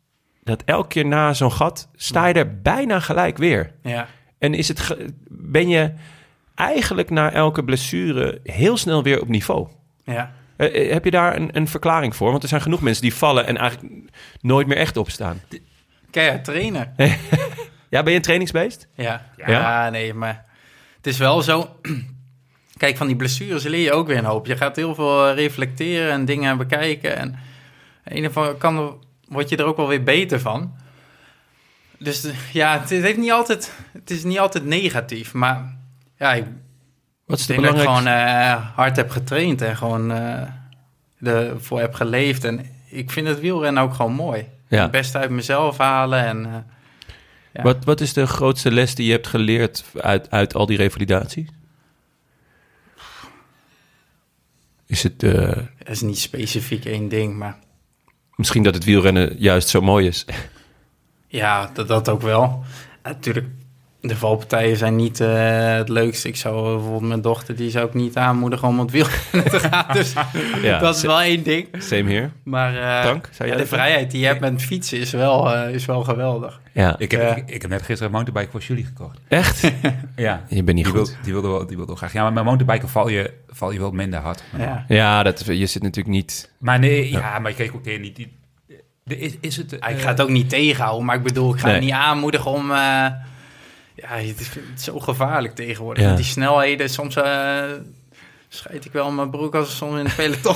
dat 0.43 0.61
elke 0.65 0.87
keer 0.87 1.05
na 1.05 1.33
zo'n 1.33 1.51
gat 1.51 1.89
sta 1.95 2.27
je 2.27 2.33
er 2.33 2.61
bijna 2.61 2.99
gelijk 2.99 3.37
weer. 3.37 3.71
ja. 3.83 4.07
En 4.41 4.53
is 4.53 4.67
het 4.67 4.95
ben 5.29 5.69
je 5.69 5.91
eigenlijk 6.61 7.09
na 7.09 7.31
elke 7.31 7.63
blessure 7.63 8.39
heel 8.43 8.77
snel 8.77 9.03
weer 9.03 9.21
op 9.21 9.27
niveau. 9.27 9.67
ja. 10.03 10.31
Eh, 10.55 10.85
eh, 10.85 10.91
heb 10.91 11.05
je 11.05 11.11
daar 11.11 11.35
een, 11.35 11.49
een 11.51 11.67
verklaring 11.67 12.15
voor? 12.15 12.31
Want 12.31 12.43
er 12.43 12.49
zijn 12.49 12.61
genoeg 12.61 12.81
mensen 12.81 13.01
die 13.01 13.13
vallen 13.13 13.47
en 13.47 13.57
eigenlijk 13.57 13.93
nooit 14.41 14.67
meer 14.67 14.77
echt 14.77 14.97
opstaan. 14.97 15.41
Keihard 16.11 16.43
trainen. 16.43 16.93
Ja, 17.91 18.03
ben 18.03 18.11
je 18.11 18.17
een 18.17 18.23
trainingsbeest? 18.23 18.87
Ja. 18.95 19.25
Ja? 19.37 19.49
Ja. 19.49 19.89
nee, 19.89 20.13
maar 20.13 20.45
het 20.95 21.07
is 21.07 21.17
wel 21.17 21.41
zo. 21.41 21.69
Kijk, 22.77 22.97
van 22.97 23.07
die 23.07 23.15
blessures 23.15 23.63
leer 23.63 23.83
je 23.83 23.91
ook 23.91 24.07
weer 24.07 24.17
een 24.17 24.25
hoop. 24.25 24.45
Je 24.45 24.57
gaat 24.57 24.75
heel 24.75 24.95
veel 24.95 25.27
eh, 25.27 25.35
reflecteren 25.35 26.11
en 26.11 26.25
dingen 26.25 26.57
bekijken. 26.57 27.17
En 27.17 27.39
in 28.05 28.15
ieder 28.15 28.31
geval 28.31 28.55
kan, 28.55 29.03
word 29.27 29.49
je 29.49 29.57
er 29.57 29.65
ook 29.65 29.77
wel 29.77 29.87
weer 29.87 30.03
beter 30.03 30.39
van. 30.39 30.75
Dus 31.97 32.27
ja, 32.53 32.79
het 32.79 32.89
heeft 32.89 33.17
niet 33.17 33.31
altijd, 33.31 33.73
het 33.93 34.09
is 34.09 34.23
niet 34.23 34.39
altijd 34.39 34.65
negatief. 34.65 35.33
Maar 35.33 35.77
ja, 36.21 36.33
ik 36.33 36.45
Wat 37.25 37.39
is 37.39 37.45
de 37.45 37.53
denk 37.53 37.65
dat 37.65 37.75
ik 37.75 37.81
gewoon 37.81 38.07
eh, 38.07 38.75
hard 38.75 38.95
heb 38.95 39.09
getraind 39.09 39.61
en 39.61 39.77
gewoon 39.77 40.11
eh 40.11 40.47
ervoor 41.21 41.79
heb 41.79 41.93
geleefd. 41.93 42.43
En 42.43 42.65
ik 42.89 43.11
vind 43.11 43.27
het 43.27 43.39
wielrennen 43.39 43.83
ook 43.83 43.93
gewoon 43.93 44.13
mooi. 44.13 44.47
Ja. 44.67 44.81
Het 44.81 44.91
beste 44.91 45.17
uit 45.17 45.29
mezelf 45.29 45.77
halen 45.77 46.25
en... 46.25 46.45
eh, 46.45 46.53
ja. 47.53 47.63
Wat, 47.63 47.85
wat 47.85 48.01
is 48.01 48.13
de 48.13 48.27
grootste 48.27 48.71
les 48.71 48.95
die 48.95 49.05
je 49.05 49.11
hebt 49.11 49.27
geleerd 49.27 49.83
uit, 49.97 50.31
uit 50.31 50.55
al 50.55 50.65
die 50.65 50.77
revalidaties? 50.77 51.47
Is 54.85 55.03
het 55.03 55.21
Het 55.21 55.89
is 55.89 56.01
niet 56.01 56.19
specifiek 56.19 56.85
één 56.85 57.09
ding, 57.09 57.37
maar 57.37 57.57
misschien 58.35 58.63
dat 58.63 58.73
het 58.73 58.83
wielrennen 58.83 59.35
juist 59.37 59.67
zo 59.67 59.81
mooi 59.81 60.07
is? 60.07 60.25
ja, 61.27 61.69
dat, 61.73 61.87
dat 61.87 62.09
ook 62.09 62.21
wel. 62.21 62.63
Natuurlijk, 63.03 63.47
de 64.01 64.15
valpartijen 64.15 64.77
zijn 64.77 64.95
niet 64.95 65.19
eh, 65.19 65.73
het 65.75 65.89
leukste. 65.89 66.27
Ik 66.27 66.35
zou 66.35 66.73
bijvoorbeeld 66.73 67.01
mijn 67.07 67.21
dochter, 67.21 67.55
die 67.55 67.69
zou 67.69 67.87
ik 67.87 67.93
niet 67.93 68.17
aanmoedigen 68.17 68.67
om 68.67 68.79
op 68.79 68.85
het 68.85 68.91
wiel 68.91 69.05
te 69.49 69.59
gaan. 69.59 69.85
Dus 69.93 70.13
Ja, 70.61 70.79
dat 70.79 70.95
is 70.95 71.01
wel 71.01 71.21
één 71.21 71.43
ding. 71.43 71.67
Same 71.77 72.11
here. 72.11 72.29
Maar 72.43 72.75
eh, 72.75 73.03
Dank. 73.03 73.29
Zou 73.31 73.49
jij 73.49 73.57
ja, 73.57 73.63
de 73.63 73.69
vrijheid 73.69 74.11
die 74.11 74.19
je 74.19 74.25
hebt 74.25 74.39
met 74.39 74.61
fietsen 74.63 74.99
is 74.99 75.11
wel, 75.11 75.53
eh, 75.55 75.73
is 75.73 75.85
wel 75.85 76.03
geweldig. 76.03 76.59
Ja. 76.73 76.95
Ik 76.97 77.11
heb, 77.11 77.37
ik, 77.37 77.49
ik 77.49 77.61
heb 77.61 77.71
net 77.71 77.81
gisteren 77.81 78.05
een 78.05 78.11
mountainbike 78.11 78.51
voor 78.51 78.61
Julie 78.67 78.85
gekocht. 78.85 79.19
Echt? 79.27 79.61
Ja. 80.15 80.43
Je 80.47 80.63
bent 80.63 80.77
niet 80.77 80.85
die 80.85 80.95
goed. 80.95 81.07
Wil, 81.09 81.17
die, 81.23 81.33
wilde 81.33 81.47
wel, 81.47 81.59
die 81.59 81.67
wilde 81.75 81.85
wel 81.85 81.95
graag. 81.95 82.13
Ja, 82.13 82.23
maar 82.23 82.33
met 82.33 82.43
mountainbiken 82.43 82.89
val 82.89 83.07
je, 83.09 83.33
val 83.49 83.71
je 83.71 83.79
wel 83.79 83.91
minder 83.91 84.19
hard. 84.19 84.43
Ja. 84.57 84.85
Ja, 84.87 85.23
dat, 85.23 85.45
je 85.45 85.65
zit 85.65 85.81
natuurlijk 85.81 86.15
niet... 86.15 86.51
Maar 86.59 86.79
nee, 86.79 87.11
ja, 87.11 87.39
maar 87.39 87.49
je 87.49 87.55
kreeg 87.57 87.73
ook 87.75 87.83
tegen 87.83 88.01
niet... 88.01 88.27
Is, 89.07 89.37
is 89.41 89.57
het... 89.57 89.71
Ja, 89.79 89.87
ik 89.87 89.99
ga 89.99 90.07
het 90.07 90.21
ook 90.21 90.29
niet 90.29 90.49
tegenhouden, 90.49 91.05
maar 91.05 91.15
ik 91.15 91.23
bedoel, 91.23 91.53
ik 91.53 91.59
ga 91.59 91.65
Nee. 91.65 91.75
het 91.75 91.83
niet 91.83 91.93
aanmoedigen 91.93 92.51
om... 92.51 92.71
ja, 94.01 94.15
het 94.27 94.39
is, 94.39 94.47
het 94.47 94.57
is 94.77 94.83
zo 94.83 94.99
gevaarlijk 94.99 95.55
tegenwoordig. 95.55 96.03
Ja. 96.03 96.09
Met 96.09 96.17
die 96.17 96.25
snelheden, 96.25 96.89
soms 96.89 97.15
eh 97.15 97.61
scheid 98.49 98.85
ik 98.85 98.91
wel 98.91 99.07
in 99.07 99.15
mijn 99.15 99.29
broek 99.29 99.55
als 99.55 99.67
we 99.67 99.73
soms 99.75 99.99
in 99.99 100.05
het 100.05 100.15
peloton... 100.15 100.55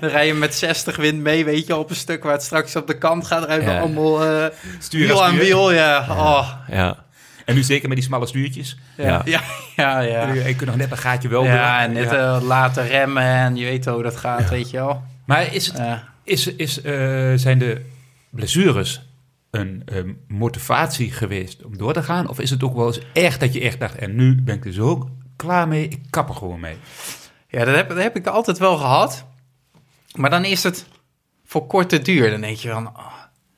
dan 0.00 0.10
rij 0.10 0.26
je 0.26 0.34
met 0.34 0.54
60 0.54 0.96
wind 0.96 1.20
mee, 1.20 1.44
weet 1.44 1.66
je, 1.66 1.76
op 1.76 1.90
een 1.90 1.96
stuk 1.96 2.22
waar 2.22 2.32
het 2.32 2.42
straks 2.42 2.76
op 2.76 2.86
de 2.86 2.98
kant 2.98 3.26
gaat. 3.26 3.44
rijden 3.44 3.72
Ja. 3.72 3.80
allemaal 3.80 4.24
eh 4.24 4.46
Stuur 4.78 5.06
wiel 5.06 5.24
aan 5.24 5.36
wiel, 5.36 5.72
ja. 5.72 6.06
Oh, 6.10 6.48
Ja. 6.68 7.04
En 7.44 7.54
nu 7.54 7.62
zeker 7.62 7.88
met 7.88 7.96
die 7.96 8.06
smalle 8.06 8.26
stuurtjes. 8.26 8.76
ja. 8.96 9.22
Ja. 9.24 9.40
Ja, 9.76 10.00
ja, 10.00 10.00
ja. 10.00 10.20
En 10.28 10.34
Je 10.48 10.54
kunt 10.54 10.66
nog 10.70 10.76
net 10.78 10.90
een 10.90 10.96
gaatje 10.98 11.28
wel 11.28 11.44
Ja, 11.44 11.78
doen. 11.86 11.96
en 11.96 12.02
net 12.02 12.10
Ja. 12.10 12.36
eh, 12.36 12.42
laten 12.42 12.86
remmen 12.86 13.22
en 13.22 13.56
je 13.56 13.64
weet 13.64 13.86
hoe 13.86 14.02
dat 14.02 14.16
gaat, 14.16 14.48
weet 14.50 14.70
je 14.70 14.76
wel. 14.76 15.02
Maar 15.26 15.54
is 15.54 15.66
het, 15.66 15.76
Ja. 15.76 16.04
is, 16.24 16.46
is, 16.46 16.82
eh, 16.82 16.92
zijn 17.34 17.58
de 17.58 17.84
blessures 18.30 19.00
een 19.50 19.82
eh, 19.84 20.02
motivatie 20.28 21.12
geweest 21.12 21.64
om 21.64 21.76
door 21.76 21.92
te 21.92 22.02
gaan? 22.02 22.28
Of 22.28 22.40
is 22.40 22.50
het 22.50 22.62
ook 22.62 22.74
wel 22.74 22.86
eens 22.86 23.00
echt 23.12 23.40
dat 23.40 23.52
je 23.52 23.60
echt 23.60 23.80
dacht... 23.80 23.94
en 23.94 24.14
nu 24.14 24.42
ben 24.42 24.56
ik 24.56 24.64
er 24.64 24.72
zo 24.72 25.08
klaar 25.36 25.68
mee, 25.68 25.88
ik 25.88 26.00
kap 26.10 26.28
er 26.28 26.34
gewoon 26.34 26.60
mee. 26.60 26.76
Ja, 27.48 27.64
dat 27.64 27.74
heb, 27.74 27.96
heb 27.96 28.16
ik 28.16 28.26
altijd 28.26 28.58
wel 28.58 28.76
gehad. 28.76 29.26
Maar 30.14 30.30
dan 30.30 30.44
is 30.44 30.62
het 30.62 30.86
voor 31.44 31.66
korte 31.66 31.98
duur. 31.98 32.30
Dan 32.30 32.40
denk 32.40 32.56
je 32.56 32.68
van, 32.68 32.94
ah, 32.94 33.12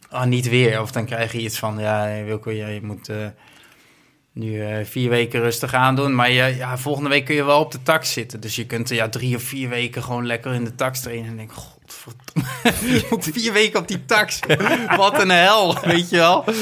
ah, 0.09 0.27
niet 0.27 0.49
weer. 0.49 0.81
Of 0.81 0.93
dan 0.93 1.07
krijg 1.07 1.33
je 1.33 1.41
iets 1.41 1.59
van, 1.59 1.79
ja, 1.79 2.25
Wilco, 2.25 2.51
je 2.51 2.81
moet 2.83 3.09
eh, 3.09 3.27
nu 4.33 4.61
eh, 4.61 4.85
vier 4.85 5.11
weken 5.11 5.41
rustig 5.41 5.75
aan 5.75 5.97
doen. 5.97 6.15
Maar 6.15 6.31
je, 6.31 6.57
ja, 6.57 6.79
volgende 6.79 7.09
week 7.09 7.25
kun 7.25 7.35
je 7.35 7.45
wel 7.45 7.61
op 7.61 7.73
de 7.73 7.83
tax 7.83 8.13
zitten. 8.13 8.41
Dus 8.41 8.57
je 8.57 8.67
kunt 8.67 8.89
ja, 8.89 9.09
drie 9.09 9.37
of 9.37 9.43
vier 9.43 9.69
weken 9.69 10.03
gewoon 10.03 10.27
lekker 10.27 10.55
in 10.55 10.65
de 10.65 10.75
tax 10.75 11.01
trainen. 11.01 11.31
En 11.31 11.37
denk 11.37 11.51
ik, 11.51 11.59
godverdomme, 12.05 12.95
je 12.95 13.07
moet 13.11 13.29
vier 13.33 13.53
weken 13.53 13.81
op 13.81 13.89
die 13.89 14.05
tax. 14.05 14.41
Wat 14.97 15.23
een 15.23 15.31
hel, 15.31 15.81
weet 15.81 16.11
je 16.11 16.17
wel. 16.17 16.45
En 16.47 16.55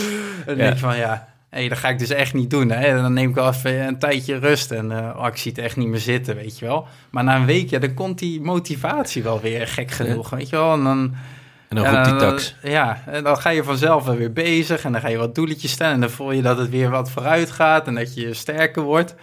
dan 0.46 0.56
denk 0.56 0.72
je 0.72 0.78
van, 0.78 0.96
ja... 0.96 1.28
Hé, 1.50 1.68
dat 1.68 1.78
ga 1.78 1.88
ik 1.88 1.98
dus 1.98 2.10
echt 2.10 2.34
niet 2.34 2.50
doen. 2.50 2.70
Hè? 2.70 2.86
En 2.86 3.02
dan 3.02 3.12
neem 3.12 3.28
ik 3.28 3.34
wel 3.34 3.48
even 3.48 3.86
een 3.86 3.98
tijdje 3.98 4.36
rust. 4.38 4.70
En 4.70 4.92
eh, 4.92 5.16
oh, 5.18 5.26
ik 5.26 5.36
zie 5.36 5.52
het 5.52 5.60
echt 5.60 5.76
niet 5.76 5.88
meer 5.88 6.00
zitten, 6.00 6.36
weet 6.36 6.58
je 6.58 6.66
wel. 6.66 6.86
Maar 7.10 7.24
na 7.24 7.36
een 7.36 7.44
week, 7.46 7.70
ja, 7.70 7.78
dan 7.78 7.94
komt 7.94 8.18
die 8.18 8.40
motivatie 8.40 9.22
wel 9.22 9.40
weer 9.40 9.68
gek 9.68 9.90
genoeg, 9.90 10.30
weet 10.30 10.48
je 10.48 10.56
wel. 10.56 10.72
En 10.72 10.82
dan, 10.84 11.14
En 11.68 11.76
dan 11.76 11.84
ja, 11.84 11.90
roept 11.90 12.04
die 12.04 12.14
dan- 12.18 12.28
tax. 12.30 12.54
Ja, 12.62 13.02
en 13.06 13.24
dan 13.24 13.36
ga 13.36 13.50
je 13.50 13.64
vanzelf 13.64 14.04
weer 14.04 14.32
bezig. 14.32 14.84
En 14.84 14.92
dan 14.92 15.00
ga 15.00 15.08
je 15.08 15.16
wat 15.16 15.34
doeletjes 15.34 15.70
stellen. 15.72 15.92
En 15.92 16.00
dan 16.00 16.10
voel 16.10 16.32
je 16.32 16.42
dat 16.42 16.58
het 16.58 16.70
weer 16.70 16.90
wat 16.90 17.10
vooruit 17.10 17.50
gaat. 17.50 17.86
En 17.86 17.94
dat 17.94 18.14
je 18.14 18.34
sterker 18.34 18.82
wordt. 18.82 19.14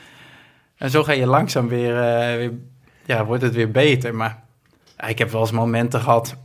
En 0.78 0.89
zo 0.89 1.03
ga 1.03 1.12
je 1.12 1.26
langzaam 1.26 1.68
weer, 1.68 1.97
eh, 1.97 2.36
weer 2.36 2.51
ja, 3.05 3.26
wordt 3.26 3.43
het 3.43 3.53
weer 3.53 3.72
beter. 3.72 4.16
Maar 4.16 4.43
ik 5.08 5.18
heb 5.18 5.32
wel 5.32 5.41
eens 5.41 5.52
momenten 5.52 6.02
gehad, 6.02 6.36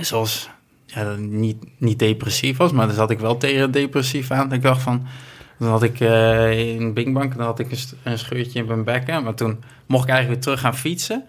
zoals, 0.00 0.48
ja, 0.86 1.14
niet, 1.18 1.56
niet 1.78 1.98
depressief 1.98 2.56
was, 2.56 2.72
maar 2.72 2.86
dan 2.86 2.94
zat 2.96 3.10
ik 3.10 3.18
wel 3.18 3.36
tegen 3.36 3.70
depressief 3.70 4.30
aan. 4.30 4.52
Ik 4.52 4.62
dacht 4.62 4.82
van, 4.82 5.06
dan 5.58 5.68
had 5.68 5.82
ik 5.82 6.00
eh, 6.00 6.74
in 6.74 6.94
Bing 6.94 7.14
Bang, 7.14 7.34
dan 7.34 7.46
had 7.46 7.58
ik 7.58 7.70
een, 8.02 8.18
scheurtje 8.18 8.58
in 8.58 8.66
mijn 8.66 8.84
bekken. 8.84 9.22
Maar 9.22 9.34
toen 9.34 9.62
mocht 9.86 10.04
ik 10.04 10.10
eigenlijk 10.10 10.44
weer 10.44 10.54
terug 10.54 10.60
gaan 10.60 10.80
fietsen. 10.80 11.24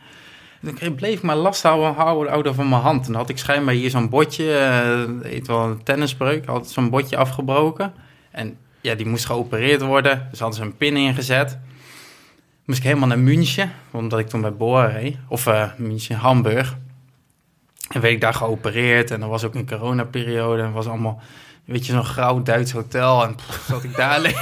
Kreeg- 0.76 0.96
bleef 0.96 1.14
ik 1.16 1.22
maar 1.22 1.36
last 1.36 1.64
houden, 1.64 1.94
houden, 1.94 2.32
houden 2.32 2.56
van 2.56 2.70
mijn 2.70 2.82
hand. 2.82 3.06
En 3.06 3.12
dan 3.12 3.22
had 3.22 3.30
ik 3.30 3.38
schijnbaar 3.38 3.74
hier 3.74 3.90
zo'n 3.90 4.10
botje, 4.10 4.44
heet 5.24 5.48
wel 5.48 5.64
een 5.64 5.84
tennisbreuk, 5.84 6.46
had 6.46 6.70
zo'n 6.70 6.90
botje 6.90 7.18
afgebroken. 7.18 7.94
En 8.32 8.58
ja, 8.82 8.96
die 8.96 9.06
moest 9.06 9.26
geopereerd 9.26 9.82
worden. 9.82 10.28
Dus 10.30 10.40
hadden 10.40 10.58
ze 10.58 10.64
een 10.66 10.78
pin 10.78 10.98
ingezet. 10.98 11.60
Moest 12.70 12.82
ik 12.82 12.88
helemaal 12.88 13.07
naar 13.07 13.20
München, 13.20 13.72
omdat 13.91 14.20
ik 14.20 14.28
toen 14.28 14.41
bij 14.41 14.53
Boer 14.53 14.91
reed. 14.91 15.17
Of 15.28 15.47
eh 15.47 15.70
München, 15.78 16.15
Hamburg. 16.15 16.78
En 17.89 18.01
werd 18.01 18.13
ik 18.13 18.22
daar 18.22 18.34
geopereerd. 18.34 19.11
En 19.11 19.22
er 19.22 19.28
was 19.28 19.43
ook 19.43 19.55
een 19.55 19.67
coronaperiode. 19.67 20.61
En 20.61 20.72
was 20.72 20.88
allemaal, 20.88 21.22
weet 21.65 21.86
je, 21.86 21.91
zo'n 21.91 22.03
grauw 22.03 22.41
Duits 22.41 22.72
hotel. 22.72 23.24
En 23.24 23.36
zat 23.67 23.84
ik 23.84 23.95
daar 23.95 24.15
alleen. 24.17 24.36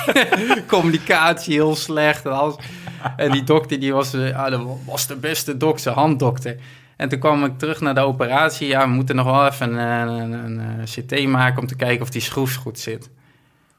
Communicatie 0.68 1.54
heel 1.54 1.76
slecht 1.76 2.26
en 2.26 2.32
alles. 2.32 2.56
En 3.18 3.32
die 3.32 3.44
dokter, 3.44 3.80
die 3.80 3.94
was, 3.94 4.14
eh, 4.14 4.40
ah, 4.40 4.70
was 4.86 5.08
de 5.08 5.16
beste 5.16 5.58
dokter, 5.58 5.92
handdokter. 5.92 6.56
En 6.96 7.10
toen 7.10 7.20
kwam 7.20 7.46
ik 7.46 7.58
terug 7.58 7.82
naar 7.82 7.96
de 7.96 8.02
operatie. 8.02 8.68
Ja, 8.68 8.82
we 8.82 8.94
moeten 8.94 9.16
nog 9.16 9.26
wel 9.26 9.48
even 9.48 9.74
een, 9.74 10.08
een, 10.08 10.32
een, 10.32 10.60
een 10.60 10.86
CT 10.86 11.28
maken 11.28 11.60
om 11.62 11.68
te 11.68 11.76
kijken 11.76 12.02
of 12.02 12.10
die 12.10 12.22
schroef 12.22 12.56
goed 12.56 12.80
zit. 12.80 13.10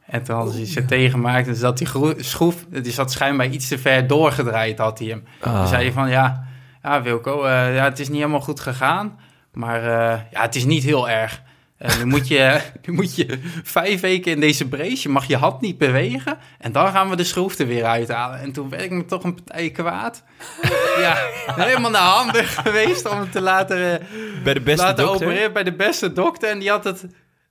En 0.08 0.22
toen 0.22 0.36
hadden 0.36 0.54
ze 0.66 0.82
die 0.86 1.06
CT 1.06 1.10
gemaakt 1.10 1.46
en 1.46 1.56
zat 1.56 1.78
die 1.78 1.86
groe- 1.86 2.22
schroef, 2.22 2.64
die 2.82 2.92
zat 2.92 3.12
schijnbaar 3.12 3.46
iets 3.46 3.68
te 3.68 3.78
ver 3.78 4.06
doorgedraaid, 4.06 4.78
had 4.78 4.98
hij 4.98 5.08
hem. 5.08 5.24
Ah. 5.40 5.58
Toen 5.58 5.66
zei 5.66 5.82
hij 5.82 5.92
van, 5.92 6.10
ja, 6.10 6.44
ja 6.82 7.02
Wilco, 7.02 7.44
eh, 7.44 7.74
ja, 7.74 7.84
het 7.84 7.98
is 7.98 8.08
niet 8.08 8.16
helemaal 8.16 8.40
goed 8.40 8.60
gegaan, 8.60 9.18
maar 9.52 9.82
eh, 9.82 10.20
ja, 10.30 10.42
het 10.42 10.54
is 10.56 10.64
niet 10.64 10.82
heel 10.84 11.08
erg. 11.08 11.42
En 11.78 11.98
nu, 11.98 12.04
moet 12.04 12.28
je, 12.28 12.60
nu 12.86 12.92
moet 12.92 13.16
je 13.16 13.38
vijf 13.62 14.00
weken 14.00 14.32
in 14.32 14.40
deze 14.40 14.68
brace, 14.68 15.02
je 15.02 15.08
mag 15.08 15.26
je 15.26 15.36
hand 15.36 15.60
niet 15.60 15.78
bewegen 15.78 16.38
en 16.58 16.72
dan 16.72 16.88
gaan 16.88 17.08
we 17.10 17.16
de 17.16 17.24
schroef 17.24 17.58
er 17.58 17.66
weer 17.66 17.84
uithalen. 17.84 18.40
En 18.40 18.52
toen 18.52 18.68
werd 18.68 18.82
ik 18.82 18.90
me 18.90 19.04
toch 19.04 19.24
een 19.24 19.34
partij 19.34 19.70
kwaad. 19.70 20.22
ja, 21.00 21.16
helemaal 21.46 21.90
naar 21.90 22.02
Hamburg 22.02 22.54
geweest 22.64 23.08
om 23.10 23.18
hem 23.18 23.30
te 23.30 23.40
laten, 23.40 24.00
eh, 24.00 24.06
Bij 24.44 24.54
de 24.54 24.60
beste 24.60 24.84
laten 24.84 25.04
dokter? 25.04 25.26
opereren 25.26 25.52
bij 25.52 25.64
de 25.64 25.74
beste 25.74 26.12
dokter 26.12 26.50
en 26.50 26.58
die 26.58 26.70
had 26.70 26.84
het 26.84 27.06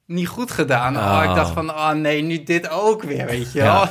niet 0.07 0.27
goed 0.27 0.51
gedaan. 0.51 0.97
Oh, 0.97 1.17
Oh. 1.23 1.29
ik 1.29 1.35
dacht 1.35 1.51
van, 1.53 1.69
oh 1.69 1.91
nee, 1.91 2.21
nu 2.21 2.43
dit 2.43 2.69
ook 2.69 3.03
weer, 3.03 3.25
weet 3.25 3.51
je 3.51 3.61
wel. 3.61 3.85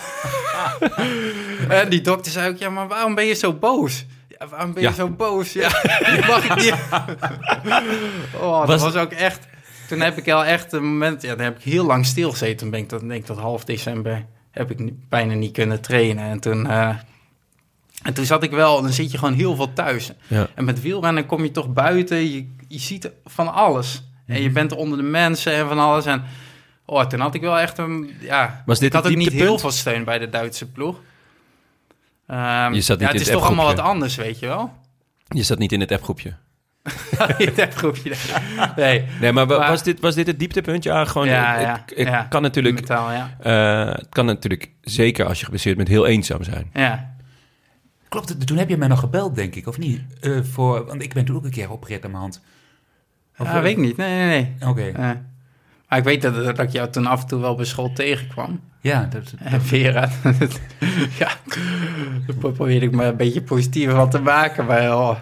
en 1.82 1.88
die 1.88 2.00
dokter 2.00 2.32
zei 2.32 2.48
ook, 2.52 2.56
ja, 2.58 2.70
maar 2.70 2.88
waarom 2.88 3.14
ben 3.14 3.24
je 3.24 3.34
zo 3.34 3.52
boos? 3.52 4.06
Ja, 4.38 4.48
waarom 4.48 4.72
ben 4.72 4.82
je 4.82 4.92
zo 4.92 5.08
boos? 5.10 5.52
Ja, 5.52 5.68
mag 6.28 6.44
ik 6.44 6.54
niet. 6.56 6.74
oh, 8.40 8.58
dat 8.58 8.80
Was- 8.80 8.82
was... 8.92 8.94
ook 8.96 9.12
echt... 9.12 9.46
Toen 9.88 10.00
heb 10.00 10.18
ik 10.18 10.28
al 10.30 10.44
echt 10.44 10.72
een 10.72 10.84
moment... 10.84 11.22
Ja, 11.22 11.34
dan 11.34 11.44
heb 11.44 11.56
ik 11.56 11.62
heel 11.64 11.84
lang 11.86 12.06
stilgezeten. 12.06 12.56
Toen 12.56 12.70
ben 12.70 12.80
ik 12.80 12.88
tot, 12.88 13.00
denk 13.00 13.12
ik, 13.12 13.24
tot 13.24 13.38
half 13.38 13.64
december... 13.64 14.26
heb 14.50 14.70
ik 14.70 15.08
bijna 15.08 15.34
niet 15.34 15.52
kunnen 15.52 15.80
trainen. 15.80 16.24
En 16.24 16.40
toen... 16.40 16.66
eh, 16.66 16.88
en 18.02 18.14
toen 18.14 18.24
zat 18.24 18.42
ik 18.42 18.50
wel... 18.50 18.82
Dan 18.82 18.92
zit 18.92 19.10
je 19.12 19.18
gewoon 19.18 19.34
heel 19.34 19.56
veel 19.56 19.72
thuis. 19.72 20.10
Ja. 20.26 20.46
En 20.54 20.64
met 20.64 20.80
wielrennen 20.80 21.26
kom 21.26 21.42
je 21.42 21.50
toch 21.50 21.72
buiten. 21.72 22.16
Je, 22.30 22.54
je 22.68 22.78
ziet 22.78 23.10
van 23.24 23.52
alles. 23.52 24.08
En 24.26 24.34
Mhm. 24.34 24.42
je 24.42 24.50
bent 24.50 24.72
onder 24.72 24.98
de 24.98 25.04
mensen 25.04 25.52
en 25.52 25.68
van 25.68 25.78
alles. 25.78 26.06
En 26.06 26.22
oh, 26.84 27.04
toen 27.06 27.20
had 27.20 27.34
ik 27.34 27.40
wel 27.40 27.58
echt 27.58 27.78
een... 27.78 28.10
Ja, 28.20 28.62
Was 28.66 28.78
dit 28.78 28.88
ik 28.88 28.94
had 28.94 29.06
ook 29.06 29.16
niet 29.16 29.32
heel 29.32 29.58
veel 29.58 29.70
steun 29.70 30.04
bij 30.04 30.18
de 30.18 30.28
Duitse 30.28 30.70
ploeg. 30.70 31.00
Ehm, 32.26 32.72
Je 32.72 32.80
zat 32.80 32.98
niet 32.98 33.06
ja, 33.06 33.12
in 33.12 33.18
het 33.18 33.20
is 33.26 33.26
het 33.28 33.36
toch 33.36 33.46
allemaal 33.46 33.66
wat 33.66 33.78
anders, 33.78 34.16
weet 34.16 34.38
je 34.38 34.46
wel. 34.46 34.72
Je 35.28 35.42
zat 35.42 35.58
niet 35.58 35.72
in 35.72 35.80
het 35.80 35.92
appgroepje. 35.92 36.34
In 37.38 37.46
het 37.46 37.58
appgroepje. 37.58 38.12
Nee, 38.76 39.04
Nee, 39.20 39.32
maar, 39.32 39.46
wa- 39.46 39.58
Maar- 39.58 39.68
was, 39.70 39.82
dit, 39.82 40.00
was 40.00 40.14
dit 40.14 40.26
het 40.26 40.38
dieptepunt? 40.38 40.82
Ja, 40.84 41.04
gewoon... 41.04 41.26
Ja, 41.28 41.52
het, 41.52 41.62
ja, 41.62 41.72
het- 41.86 41.98
het 41.98 42.08
ja. 42.08 42.22
kan 42.22 42.42
natuurlijk... 42.42 42.74
metaal, 42.74 43.12
ja. 43.12 43.36
eh, 43.40 43.94
het 43.94 44.08
kan 44.08 44.26
natuurlijk, 44.26 44.70
zeker 44.80 45.26
als 45.26 45.38
je 45.38 45.44
geblesseerd 45.44 45.76
bent, 45.76 45.88
heel 45.88 46.06
eenzaam 46.06 46.42
zijn. 46.42 46.70
Ja, 46.72 47.14
Klopt, 48.08 48.28
het? 48.28 48.46
toen 48.46 48.56
heb 48.56 48.68
je 48.68 48.76
mij 48.76 48.88
nog 48.88 49.00
gebeld, 49.00 49.34
denk 49.34 49.54
ik, 49.54 49.66
of 49.66 49.78
niet? 49.78 50.00
Eh, 50.20 50.38
voor, 50.42 50.84
want 50.86 51.02
ik 51.02 51.14
ben 51.14 51.24
toen 51.24 51.36
ook 51.36 51.44
een 51.44 51.50
keer 51.50 51.66
geopereerd 51.66 52.04
aan 52.04 52.10
mijn 52.10 52.22
hand. 52.22 52.40
Of, 53.38 53.46
ja 53.46 53.54
eh, 53.56 53.62
weet 53.62 53.70
ik 53.76 53.76
niet. 53.82 53.96
Nee, 53.96 54.16
nee, 54.16 54.26
nee. 54.58 54.68
Oké, 54.68 54.82
Eh, 54.82 55.10
maar 55.88 55.98
ik 55.98 56.04
weet 56.04 56.22
dat, 56.22 56.34
dat 56.44 56.58
ik 56.58 56.70
jou 56.70 56.90
toen 56.90 57.06
af 57.06 57.20
en 57.20 57.26
toe 57.26 57.40
wel 57.40 57.54
bij 57.54 57.64
school 57.64 57.92
tegenkwam. 57.92 58.60
ja. 58.80 59.08
Dat, 59.10 59.34
En 59.38 59.62
Vera, 59.62 60.08
ja, 61.18 61.28
daar 62.26 62.36
probeerde 62.36 62.86
ik 62.86 62.92
me 62.94 63.04
een 63.04 63.16
beetje 63.16 63.42
positiever 63.42 63.94
van 63.94 64.10
te 64.10 64.20
maken. 64.20 64.66
Maar 64.66 64.96
oh, 64.96 65.16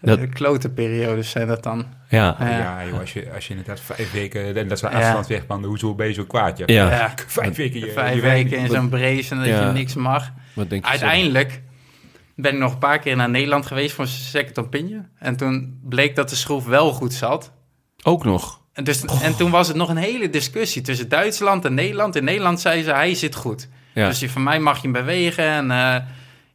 Dat- 0.00 0.20
de 0.20 0.26
klote 0.28 0.68
periodes 0.70 1.30
zijn 1.30 1.46
dat 1.46 1.62
dan. 1.62 1.86
Ja. 2.08 2.36
Ja. 2.38 2.48
ja, 2.58 2.84
joh, 2.86 2.98
als, 3.00 3.12
je, 3.12 3.30
als 3.34 3.44
je 3.46 3.50
inderdaad 3.54 3.80
vijf 3.80 4.12
weken... 4.12 4.56
En 4.56 4.68
dat 4.68 4.76
is 4.76 4.80
Ja. 4.80 4.88
afstand 4.88 5.26
weg, 5.26 5.46
man. 5.46 5.64
Hoezo 5.64 5.94
ben 5.94 6.06
je 6.06 6.12
zo 6.12 6.24
kwaad? 6.24 6.58
Ja. 6.58 6.64
Ja, 6.66 7.14
Vijf 7.26 7.56
weken. 7.56 7.80
Je, 7.80 7.90
vijf 7.92 8.14
je 8.14 8.20
weken 8.20 8.58
in 8.58 8.68
zo'n 8.68 8.88
brace 8.88 9.30
en 9.30 9.36
dat 9.38 9.46
Ja. 9.46 9.66
je 9.66 9.72
niks 9.72 9.94
mag. 9.94 10.32
Wat 10.52 10.70
denk 10.70 10.84
je 10.84 10.90
zelf? 10.90 11.02
Uiteindelijk 11.02 11.62
ben 12.36 12.52
ik 12.52 12.58
nog 12.58 12.72
een 12.72 12.78
paar 12.78 12.98
keer 12.98 13.16
naar 13.16 13.30
Nederland 13.30 13.66
geweest 13.66 13.94
voor 13.94 14.04
een 14.04 14.10
second 14.10 14.58
opinion. 14.58 15.08
En 15.18 15.36
toen 15.36 15.80
bleek 15.82 16.16
dat 16.16 16.28
de 16.28 16.36
schroef 16.36 16.66
wel 16.66 16.92
goed 16.92 17.12
zat. 17.14 17.52
Ook 18.02 18.24
nog. 18.24 18.60
En, 18.72 18.84
dus, 18.84 19.04
en 19.04 19.36
toen 19.36 19.50
was 19.50 19.68
het 19.68 19.76
nog 19.76 19.88
een 19.88 19.96
hele 19.96 20.30
discussie 20.30 20.82
tussen 20.82 21.08
Duitsland 21.08 21.64
en 21.64 21.74
Nederland. 21.74 22.16
In 22.16 22.24
Nederland 22.24 22.60
zei 22.60 22.82
ze, 22.82 22.92
hij 22.92 23.14
zit 23.14 23.34
goed. 23.34 23.68
Ja. 23.92 24.08
Dus 24.08 24.20
je, 24.20 24.30
van 24.30 24.42
mij 24.42 24.60
mag 24.60 24.76
je 24.76 24.82
hem 24.82 24.92
bewegen. 24.92 25.44
En 25.44 25.70
eh, 25.70 25.96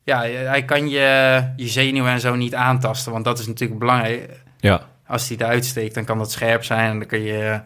ja, 0.04 0.22
hij 0.24 0.66
kan 0.66 0.90
je, 0.90 1.44
je 1.56 1.68
zenuwen 1.68 2.12
en 2.12 2.20
zo 2.20 2.36
niet 2.36 2.56
aantasten. 2.56 3.12
Want 3.12 3.26
dat 3.26 3.40
is 3.40 3.48
natuurlijk 3.48 3.80
belangrijk. 3.80 4.44
ja. 4.60 4.90
Als 5.08 5.28
hij 5.28 5.38
eruit 5.38 5.66
steekt, 5.66 5.96
dan 5.96 6.06
kan 6.06 6.18
dat 6.18 6.32
scherp 6.32 6.64
zijn. 6.64 6.92
En 6.92 7.00
dan 7.00 7.08
kun 7.08 7.22
je 7.22 7.62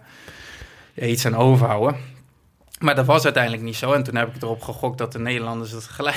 eh, 0.93 1.11
iets 1.11 1.25
aan 1.25 1.35
overhouden. 1.35 1.95
Maar 2.85 2.95
dat 2.95 3.05
was 3.05 3.23
uiteindelijk 3.23 3.63
niet 3.63 3.75
zo. 3.75 3.91
En 3.93 4.03
toen 4.03 4.15
heb 4.15 4.35
ik 4.35 4.41
erop 4.41 4.61
gegokt 4.61 4.97
dat 4.97 5.11
de 5.11 5.19
Nederlanders 5.19 5.71
het 5.71 5.83
gelijk 5.83 6.15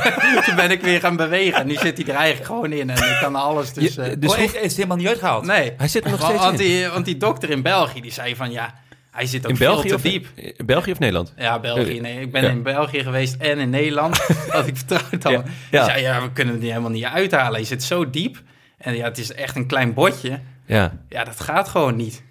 Toen 0.46 0.54
ben 0.56 0.70
ik 0.70 0.80
weer 0.80 1.00
gaan 1.00 1.16
bewegen. 1.16 1.60
En 1.60 1.66
nu 1.66 1.74
zit 1.74 1.96
hij 1.98 2.06
er 2.06 2.14
eigenlijk 2.14 2.46
gewoon 2.46 2.72
in. 2.72 2.90
En 2.90 2.96
ik 2.96 3.18
kan 3.20 3.34
alles. 3.36 3.72
Dus, 3.72 3.94
Je- 3.94 4.02
eh, 4.02 4.12
de 4.18 4.28
Oh, 4.28 4.38
is, 4.38 4.52
is 4.52 4.62
het 4.62 4.76
helemaal 4.76 4.96
niet 4.96 5.06
uitgehaald? 5.08 5.44
nee. 5.44 5.72
Hij 5.76 5.88
zit 5.88 6.04
er 6.04 6.10
nog 6.10 6.20
Want- 6.20 6.30
steeds 6.32 6.46
want 6.48 6.60
in. 6.60 6.66
die, 6.66 6.88
want 6.88 7.04
die 7.04 7.16
dokter 7.16 7.50
in 7.50 7.62
België, 7.62 8.00
die 8.00 8.12
zei 8.12 8.36
van 8.36 8.50
ja, 8.50 8.74
hij 9.10 9.26
zit 9.26 9.44
ook 9.44 9.50
In 9.50 9.56
veel 9.56 9.72
België 9.72 9.88
te 9.88 9.94
of, 9.94 10.00
diep. 10.02 10.26
in 10.34 10.66
België 10.66 10.90
of 10.92 10.98
Nederland? 10.98 11.32
Ja, 11.36 11.58
België. 11.60 12.00
Nee. 12.00 12.20
Ik 12.20 12.32
ben 12.32 12.42
Ja. 12.42 12.48
in 12.48 12.62
België 12.62 13.02
geweest 13.02 13.34
en 13.40 13.58
in 13.58 13.70
Nederland. 13.70 14.26
dat 14.52 14.66
ik 14.66 14.76
vertrouwd 14.76 15.22
had. 15.22 15.32
Ja. 15.32 15.42
Ja. 15.70 15.84
zei, 15.84 16.00
ja, 16.02 16.22
we 16.22 16.32
kunnen 16.32 16.52
het 16.52 16.62
niet 16.62 16.70
helemaal 16.72 16.92
niet 16.92 17.04
uithalen. 17.04 17.54
Hij 17.54 17.64
zit 17.64 17.82
zo 17.82 18.10
diep. 18.10 18.42
En 18.78 18.96
ja, 18.96 19.04
het 19.04 19.18
is 19.18 19.32
echt 19.32 19.56
een 19.56 19.66
klein 19.66 19.94
botje. 19.94 20.40
Ja. 20.66 20.92
Ja, 21.08 21.24
dat 21.24 21.40
gaat 21.40 21.68
gewoon 21.68 21.96
niet. 21.96 22.22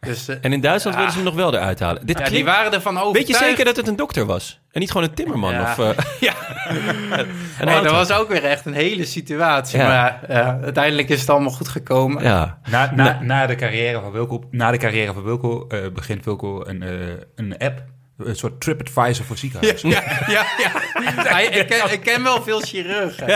Dus 0.00 0.28
eh, 0.28 0.36
En 0.40 0.52
in 0.52 0.60
Duitsland 0.60 0.96
Ja. 0.96 1.02
willen 1.02 1.10
ze 1.18 1.24
hem 1.24 1.34
nog 1.34 1.36
wel 1.36 1.54
eruit 1.54 1.80
halen. 1.80 2.06
Dit 2.06 2.18
ja, 2.18 2.28
die 2.28 2.44
waren 2.44 2.72
ervan 2.72 2.94
Weet 2.94 3.02
overtuigd. 3.02 3.28
je 3.28 3.44
zeker 3.44 3.64
dat 3.64 3.76
het 3.76 3.88
een 3.88 3.96
dokter 3.96 4.26
was? 4.26 4.60
En 4.72 4.80
niet 4.80 4.90
gewoon 4.90 5.06
een 5.08 5.14
timmerman? 5.14 5.52
Ja. 5.52 5.62
Of, 5.62 5.78
eh, 5.78 6.04
Ja. 6.20 6.34
een 7.60 7.66
Nee, 7.66 7.82
dat 7.82 7.92
was 7.92 8.12
ook 8.12 8.28
weer 8.28 8.44
echt 8.44 8.66
een 8.66 8.72
hele 8.74 9.04
situatie. 9.04 9.78
Ja. 9.78 9.86
Maar 9.86 10.20
ja, 10.28 10.58
uiteindelijk 10.62 11.08
is 11.08 11.20
het 11.20 11.30
allemaal 11.30 11.50
goed 11.50 11.68
gekomen. 11.68 12.22
Ja. 12.22 12.58
Na, 12.70 12.92
na, 12.94 13.18
na, 13.22 13.46
de 13.46 13.54
carrière 13.54 14.00
van 14.00 14.12
Wilco, 14.12 14.42
na 14.50 14.70
de 14.70 14.78
carrière 14.78 15.12
van 15.12 15.22
Wilco 15.22 15.66
eh, 15.68 15.78
begint 15.94 16.24
Wilco 16.24 16.64
een, 16.66 16.82
eh, 16.82 16.90
een 17.34 17.58
app. 17.58 17.82
Een 18.24 18.36
soort 18.36 18.60
TripAdvisor 18.60 19.24
voor 19.24 19.36
ziekenhuizen. 19.36 19.88
Ja, 19.88 20.02
ja, 20.26 21.38
ik, 21.38 21.66
ken, 21.66 21.92
ik 21.92 22.00
ken 22.00 22.22
wel 22.22 22.42
veel 22.42 22.60
chirurgen. 22.60 23.26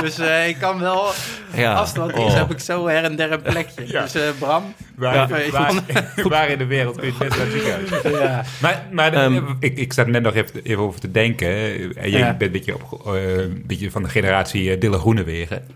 Dus 0.00 0.18
eh, 0.18 0.48
ik 0.48 0.56
kan 0.58 0.80
wel... 0.80 1.10
Ja. 1.54 1.74
Als 1.74 1.92
wat 1.92 2.10
is, 2.12 2.18
Oh. 2.18 2.34
heb 2.34 2.50
ik 2.50 2.58
zo 2.60 2.86
her 2.86 3.04
en 3.04 3.16
der 3.16 3.32
een 3.32 3.42
plekje. 3.42 3.82
Ja. 3.86 4.02
Dus 4.02 4.14
eh, 4.14 4.22
Bram... 4.38 4.74
Waar, 4.96 5.14
Ja. 5.14 5.28
waar, 5.50 5.72
waar 6.28 6.48
in 6.48 6.58
de 6.58 6.66
wereld 6.66 6.96
kun 6.96 7.06
je 7.06 7.12
het 7.18 7.28
best 7.28 7.36
naar 7.38 7.46
het 7.46 7.54
ziekenhuis? 7.54 8.20
Ja. 8.22 8.44
Maar, 8.60 8.86
maar 8.90 9.12
Ehm. 9.12 9.42
ik, 9.60 9.76
ik 9.78 9.92
zat 9.92 10.04
er 10.06 10.12
net 10.12 10.22
nog 10.22 10.34
even, 10.34 10.60
even 10.62 10.82
over 10.82 11.00
te 11.00 11.10
denken. 11.10 11.48
En 11.96 12.10
jij 12.10 12.20
Ja. 12.20 12.26
bent 12.26 12.42
een 12.42 12.50
beetje, 12.52 12.74
op, 12.74 13.06
eh, 13.14 13.36
een 13.36 13.62
beetje 13.66 13.90
van 13.90 14.02
de 14.02 14.08
generatie 14.08 14.74
uh, 14.74 14.80
Dille 14.80 14.98
Groenewegen. 14.98 15.66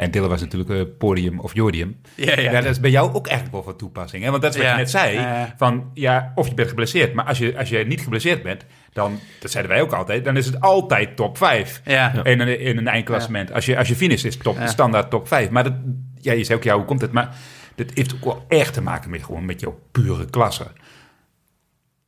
En 0.00 0.10
Dille 0.10 0.28
was 0.28 0.40
natuurlijk 0.40 0.70
eh, 0.70 0.80
podium 0.98 1.40
of 1.40 1.54
Jordium. 1.54 2.00
Ja, 2.14 2.40
ja. 2.40 2.52
Dat 2.52 2.64
is 2.64 2.80
bij 2.80 2.90
jou 2.90 3.12
ook 3.12 3.26
eigenlijk 3.26 3.54
wel 3.56 3.64
van 3.64 3.76
toepassing. 3.76 4.24
Hè? 4.24 4.30
Want 4.30 4.42
dat 4.42 4.50
is 4.50 4.56
wat 4.56 4.66
Ja. 4.66 4.72
je 4.72 4.78
net 4.78 4.90
zei. 4.90 5.26
Van, 5.56 5.90
ja, 5.94 6.32
of 6.34 6.48
je 6.48 6.54
bent 6.54 6.68
geblesseerd. 6.68 7.14
Maar 7.14 7.24
als 7.24 7.38
je, 7.38 7.58
als 7.58 7.68
je 7.68 7.78
niet 7.78 8.00
geblesseerd 8.00 8.42
bent, 8.42 8.64
dan, 8.92 9.18
dat 9.40 9.50
zeiden 9.50 9.72
wij 9.72 9.82
ook 9.82 9.92
altijd, 9.92 10.24
dan 10.24 10.36
is 10.36 10.46
het 10.46 10.60
altijd 10.60 11.16
top 11.16 11.36
5. 11.36 11.80
Ja. 11.84 12.24
In, 12.24 12.40
een, 12.40 12.60
in 12.60 12.76
een 12.78 12.88
eindklassement. 12.88 13.52
Als, 13.52 13.66
je, 13.66 13.78
als 13.78 13.88
je 13.88 13.96
finish 13.96 14.24
is 14.24 14.36
top, 14.36 14.58
standaard 14.64 15.10
top 15.10 15.28
5. 15.28 15.50
Maar 15.50 15.64
dat, 15.64 15.74
ja, 16.20 16.32
je 16.32 16.44
zei 16.44 16.58
ook, 16.58 16.64
ja, 16.64 16.74
hoe 16.74 16.84
komt 16.84 17.00
het? 17.00 17.12
Maar 17.12 17.36
dat 17.74 17.90
heeft 17.94 18.14
ook 18.14 18.24
wel 18.24 18.44
echt 18.48 18.74
te 18.74 18.82
maken 18.82 19.10
met, 19.10 19.22
gewoon 19.24 19.44
met 19.44 19.60
jouw 19.60 19.80
pure 19.92 20.30
klasse. 20.30 20.66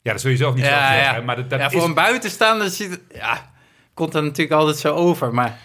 Ja, 0.03 0.13
dat 0.13 0.21
zul 0.21 0.31
je 0.31 0.37
zelf 0.37 0.55
niet 0.55 0.65
Ja, 0.65 0.93
zeggen. 0.95 1.15
ja. 1.15 1.25
Maar 1.25 1.37
dat, 1.37 1.51
dat 1.51 1.59
ja, 1.59 1.67
is, 1.67 1.73
voor 1.73 1.85
een 1.85 1.95
buitenstaander 1.95 2.71
ziet 2.71 2.91
het... 2.91 3.01
Ja, 3.15 3.51
komt 3.95 4.15
er 4.15 4.23
natuurlijk 4.23 4.61
altijd 4.61 4.77
zo 4.77 4.95
over. 4.95 5.35
Maar 5.35 5.59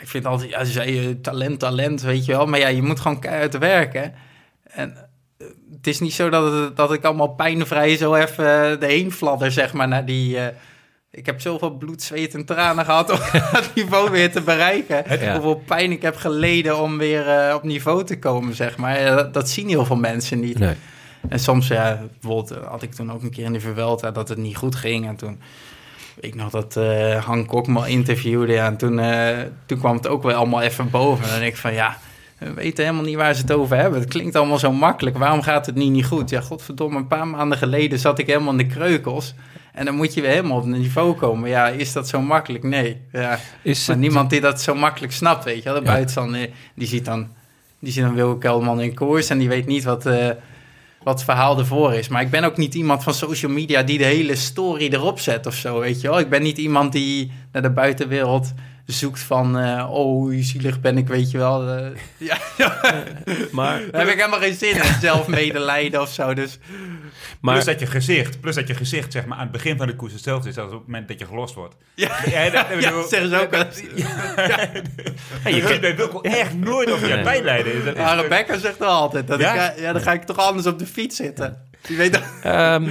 ik 0.00 0.08
vind 0.08 0.26
altijd... 0.26 0.50
Ja, 0.50 0.64
ze 0.64 0.72
zei 0.72 1.00
je 1.00 1.20
talent, 1.20 1.58
talent, 1.58 2.00
weet 2.02 2.24
je 2.24 2.32
wel. 2.32 2.46
Maar 2.46 2.58
ja, 2.58 2.68
je 2.68 2.82
moet 2.82 3.00
gewoon 3.00 3.20
keihard 3.20 3.58
werken. 3.58 4.14
En 4.62 4.96
eh, 5.38 5.46
het 5.76 5.86
is 5.86 6.00
niet 6.00 6.14
zo 6.14 6.28
dat, 6.28 6.52
het, 6.52 6.76
dat 6.76 6.92
ik 6.92 7.04
allemaal 7.04 7.34
pijnvrij 7.34 7.96
zo 7.96 8.14
even 8.14 8.44
eh, 8.44 8.82
erheen 8.82 9.12
fladder, 9.12 9.50
zeg 9.52 9.72
maar, 9.72 9.88
naar 9.88 10.04
die... 10.04 10.38
eh, 10.38 10.46
ik 11.12 11.26
heb 11.26 11.40
zoveel 11.40 11.70
bloed, 11.70 12.02
zweet 12.02 12.34
en 12.34 12.44
tranen 12.44 12.84
gehad 12.84 13.10
om 13.10 13.18
dat 13.52 13.70
niveau 13.74 14.10
weer 14.10 14.32
te 14.32 14.40
bereiken. 14.40 15.04
Ja. 15.20 15.32
Hoeveel 15.32 15.62
pijn 15.66 15.90
ik 15.90 16.02
heb 16.02 16.16
geleden 16.16 16.80
om 16.80 16.98
weer 16.98 17.28
eh, 17.28 17.54
op 17.54 17.62
niveau 17.62 18.04
te 18.04 18.18
komen, 18.18 18.54
zeg 18.54 18.76
maar. 18.76 19.00
Ja, 19.00 19.14
dat, 19.14 19.34
dat 19.34 19.48
zien 19.48 19.68
heel 19.68 19.84
veel 19.84 19.96
mensen 19.96 20.40
niet. 20.40 20.58
Nee. 20.58 20.74
En 21.28 21.38
soms, 21.38 21.68
ja, 21.68 22.00
bijvoorbeeld 22.20 22.50
eh, 22.50 22.66
had 22.66 22.82
ik 22.82 22.94
toen 22.94 23.12
ook 23.12 23.22
een 23.22 23.30
keer 23.30 23.44
in 23.44 23.52
de 23.52 23.60
dat 24.12 24.28
het 24.28 24.38
niet 24.38 24.56
goed 24.56 24.74
ging. 24.74 25.06
En 25.06 25.16
toen, 25.16 25.40
ik 26.20 26.34
nog 26.34 26.50
dat 26.50 26.76
eh 26.76 27.24
Han 27.24 27.46
Kok 27.46 27.66
me 27.66 27.88
interviewde. 27.88 28.52
Ja, 28.52 28.66
en 28.66 28.76
toen, 28.76 28.98
eh, 28.98 29.38
toen 29.66 29.78
kwam 29.78 29.96
het 29.96 30.08
ook 30.08 30.22
wel 30.22 30.34
allemaal 30.34 30.60
even 30.62 30.90
boven. 30.90 31.24
En 31.24 31.30
dan 31.30 31.38
denk 31.38 31.52
ik 31.52 31.58
van, 31.58 31.72
ja, 31.72 31.96
we 32.38 32.52
weten 32.52 32.84
helemaal 32.84 33.04
niet 33.06 33.16
waar 33.16 33.34
ze 33.34 33.40
het 33.40 33.52
over 33.52 33.76
hebben. 33.76 34.00
Het 34.00 34.08
klinkt 34.08 34.36
allemaal 34.36 34.58
zo 34.58 34.72
makkelijk. 34.72 35.18
Waarom 35.18 35.42
gaat 35.42 35.66
het 35.66 35.74
niet, 35.74 35.90
niet 35.90 36.06
goed? 36.06 36.30
Ja, 36.30 36.40
godverdomme, 36.40 36.96
een 36.98 37.06
paar 37.06 37.26
maanden 37.28 37.58
geleden 37.58 37.98
zat 37.98 38.18
ik 38.18 38.26
helemaal 38.26 38.50
in 38.52 38.56
de 38.58 38.66
kreukels. 38.66 39.34
En 39.72 39.84
dan 39.84 39.94
moet 39.94 40.14
je 40.14 40.20
weer 40.20 40.30
helemaal 40.30 40.56
op 40.56 40.64
het 40.66 40.76
niveau 40.76 41.14
komen. 41.14 41.48
Ja, 41.48 41.68
is 41.68 41.92
dat 41.92 42.08
zo 42.08 42.20
makkelijk? 42.20 42.64
Nee. 42.64 43.00
Ja. 43.12 43.38
Is 43.62 43.86
Maar 43.86 43.96
het- 43.96 44.04
niemand 44.04 44.30
die 44.30 44.40
dat 44.40 44.60
zo 44.60 44.74
makkelijk 44.74 45.12
snapt, 45.12 45.44
weet 45.44 45.56
je 45.62 45.62
wel. 45.70 45.74
De 45.78 45.84
Ja. 45.84 45.90
buitenstander, 45.90 46.48
die 46.74 46.88
ziet 46.88 47.04
dan, 47.04 47.28
die 47.78 47.92
ziet 47.92 48.02
dan 48.02 48.14
Wilco 48.14 48.36
Kelderman 48.36 48.80
in 48.80 48.94
koers 48.94 49.28
en 49.30 49.38
die 49.38 49.48
weet 49.48 49.66
niet 49.66 49.84
wat, 49.84 50.06
eh, 50.06 50.28
wat 51.02 51.24
verhaal 51.24 51.58
ervoor 51.58 51.94
is. 51.94 52.08
Maar 52.08 52.22
ik 52.22 52.30
ben 52.30 52.44
ook 52.44 52.56
niet 52.56 52.74
iemand 52.74 53.02
van 53.02 53.14
social 53.14 53.52
media 53.52 53.82
die 53.82 53.98
de 53.98 54.04
hele 54.04 54.36
story 54.36 54.88
erop 54.92 55.20
zet 55.20 55.46
of 55.46 55.54
zo, 55.54 55.80
weet 55.80 56.00
je 56.00 56.08
wel. 56.08 56.18
Ik 56.18 56.28
ben 56.28 56.42
niet 56.42 56.58
iemand 56.58 56.92
die 56.92 57.32
naar 57.52 57.62
de 57.62 57.70
buitenwereld 57.70 58.52
zoekt 58.90 59.20
van, 59.20 59.58
eh, 59.58 59.86
oh, 59.90 60.04
hoe 60.04 60.42
zielig 60.42 60.80
ben 60.80 60.98
ik, 60.98 61.08
weet 61.08 61.30
je 61.30 61.38
wel. 61.38 61.68
Eh, 61.68 61.86
ja, 62.28 62.38
Maar, 63.52 63.80
daar 63.90 64.00
heb 64.00 64.08
ik 64.10 64.16
helemaal 64.18 64.40
geen 64.40 64.54
zin 64.54 64.74
in, 64.76 64.82
zelfmedelijden 65.00 66.00
of 66.00 66.12
zo. 66.12 66.34
Dus 66.34 66.58
maar 67.40 67.54
plus 67.54 67.64
dat 67.66 67.80
je 67.80 67.86
gezicht, 67.86 68.40
plus 68.40 68.54
dat 68.54 68.68
je 68.68 68.74
gezicht 68.74 69.12
zeg 69.12 69.26
maar, 69.26 69.36
aan 69.36 69.42
het 69.42 69.52
begin 69.52 69.76
van 69.76 69.86
de 69.86 69.96
koers 69.96 70.12
hetzelfde 70.12 70.48
is 70.48 70.58
als 70.58 70.72
op 70.72 70.78
het 70.78 70.86
moment 70.86 71.08
dat 71.08 71.18
je 71.18 71.26
gelost 71.26 71.54
wordt. 71.54 71.74
ja, 71.94 72.16
Ja, 72.30 72.50
dat 72.50 72.66
zeggen 73.08 73.28
ze 73.28 73.40
ook 73.40 73.50
wel 73.50 73.64
je 75.54 75.62
kunt 75.62 75.80
bij 75.80 75.96
Wilco 75.96 76.20
echt 76.20 76.54
nooit 76.58 76.90
over 76.90 77.08
je 77.08 77.14
Nee. 77.14 77.22
pijn 77.24 77.44
leiden. 77.44 77.84
Dat 77.84 77.94
is- 77.96 78.00
Maar 78.02 78.20
Rebecca 78.20 78.58
zegt 78.58 78.78
wel 78.78 78.88
altijd, 78.88 79.26
dat 79.26 79.40
Ja? 79.40 79.70
ik, 79.70 79.76
eh, 79.76 79.82
ja, 79.82 79.92
dan 79.92 80.02
ga 80.02 80.12
ik 80.12 80.22
toch 80.22 80.36
anders 80.36 80.66
op 80.66 80.78
de 80.78 80.86
fiets 80.86 81.16
zitten. 81.16 81.56
Die 81.82 81.96
weet 81.96 82.12
dat. 82.12 82.22
Ehm, 82.42 82.88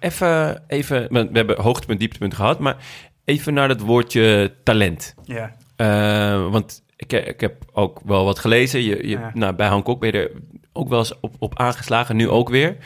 even, 0.00 0.62
even, 0.66 1.06
we 1.12 1.28
hebben 1.32 1.60
hoogtepunt, 1.60 1.98
dieptepunt 2.00 2.34
gehad, 2.34 2.58
maar 2.58 2.76
even 3.24 3.54
naar 3.54 3.68
dat 3.68 3.80
woordje 3.80 4.54
talent. 4.64 5.14
Ja. 5.24 5.56
Eh, 5.76 6.50
want 6.50 6.82
ik, 6.96 7.12
ik 7.12 7.40
heb 7.40 7.64
ook 7.72 8.00
wel 8.04 8.24
wat 8.24 8.38
gelezen. 8.38 8.82
Je, 8.82 8.96
je, 8.96 9.08
Ja. 9.08 9.30
nou, 9.34 9.54
bij 9.54 9.66
Hancock 9.68 10.00
ben 10.00 10.12
je 10.12 10.18
er 10.18 10.30
ook 10.72 10.88
wel 10.88 10.98
eens 10.98 11.20
op, 11.20 11.34
op 11.38 11.58
aangeslagen, 11.58 12.16
nu 12.16 12.28
ook 12.28 12.48
weer. 12.48 12.76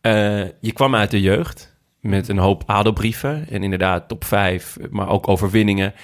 Eh, 0.00 0.44
je 0.60 0.72
kwam 0.72 0.94
uit 0.94 1.10
de 1.10 1.20
jeugd 1.20 1.76
met 2.00 2.28
een 2.28 2.38
hoop 2.38 2.62
adelbrieven 2.66 3.46
en 3.50 3.62
inderdaad 3.62 4.08
top 4.08 4.24
5, 4.24 4.76
maar 4.90 5.08
ook 5.08 5.28
overwinningen. 5.28 5.94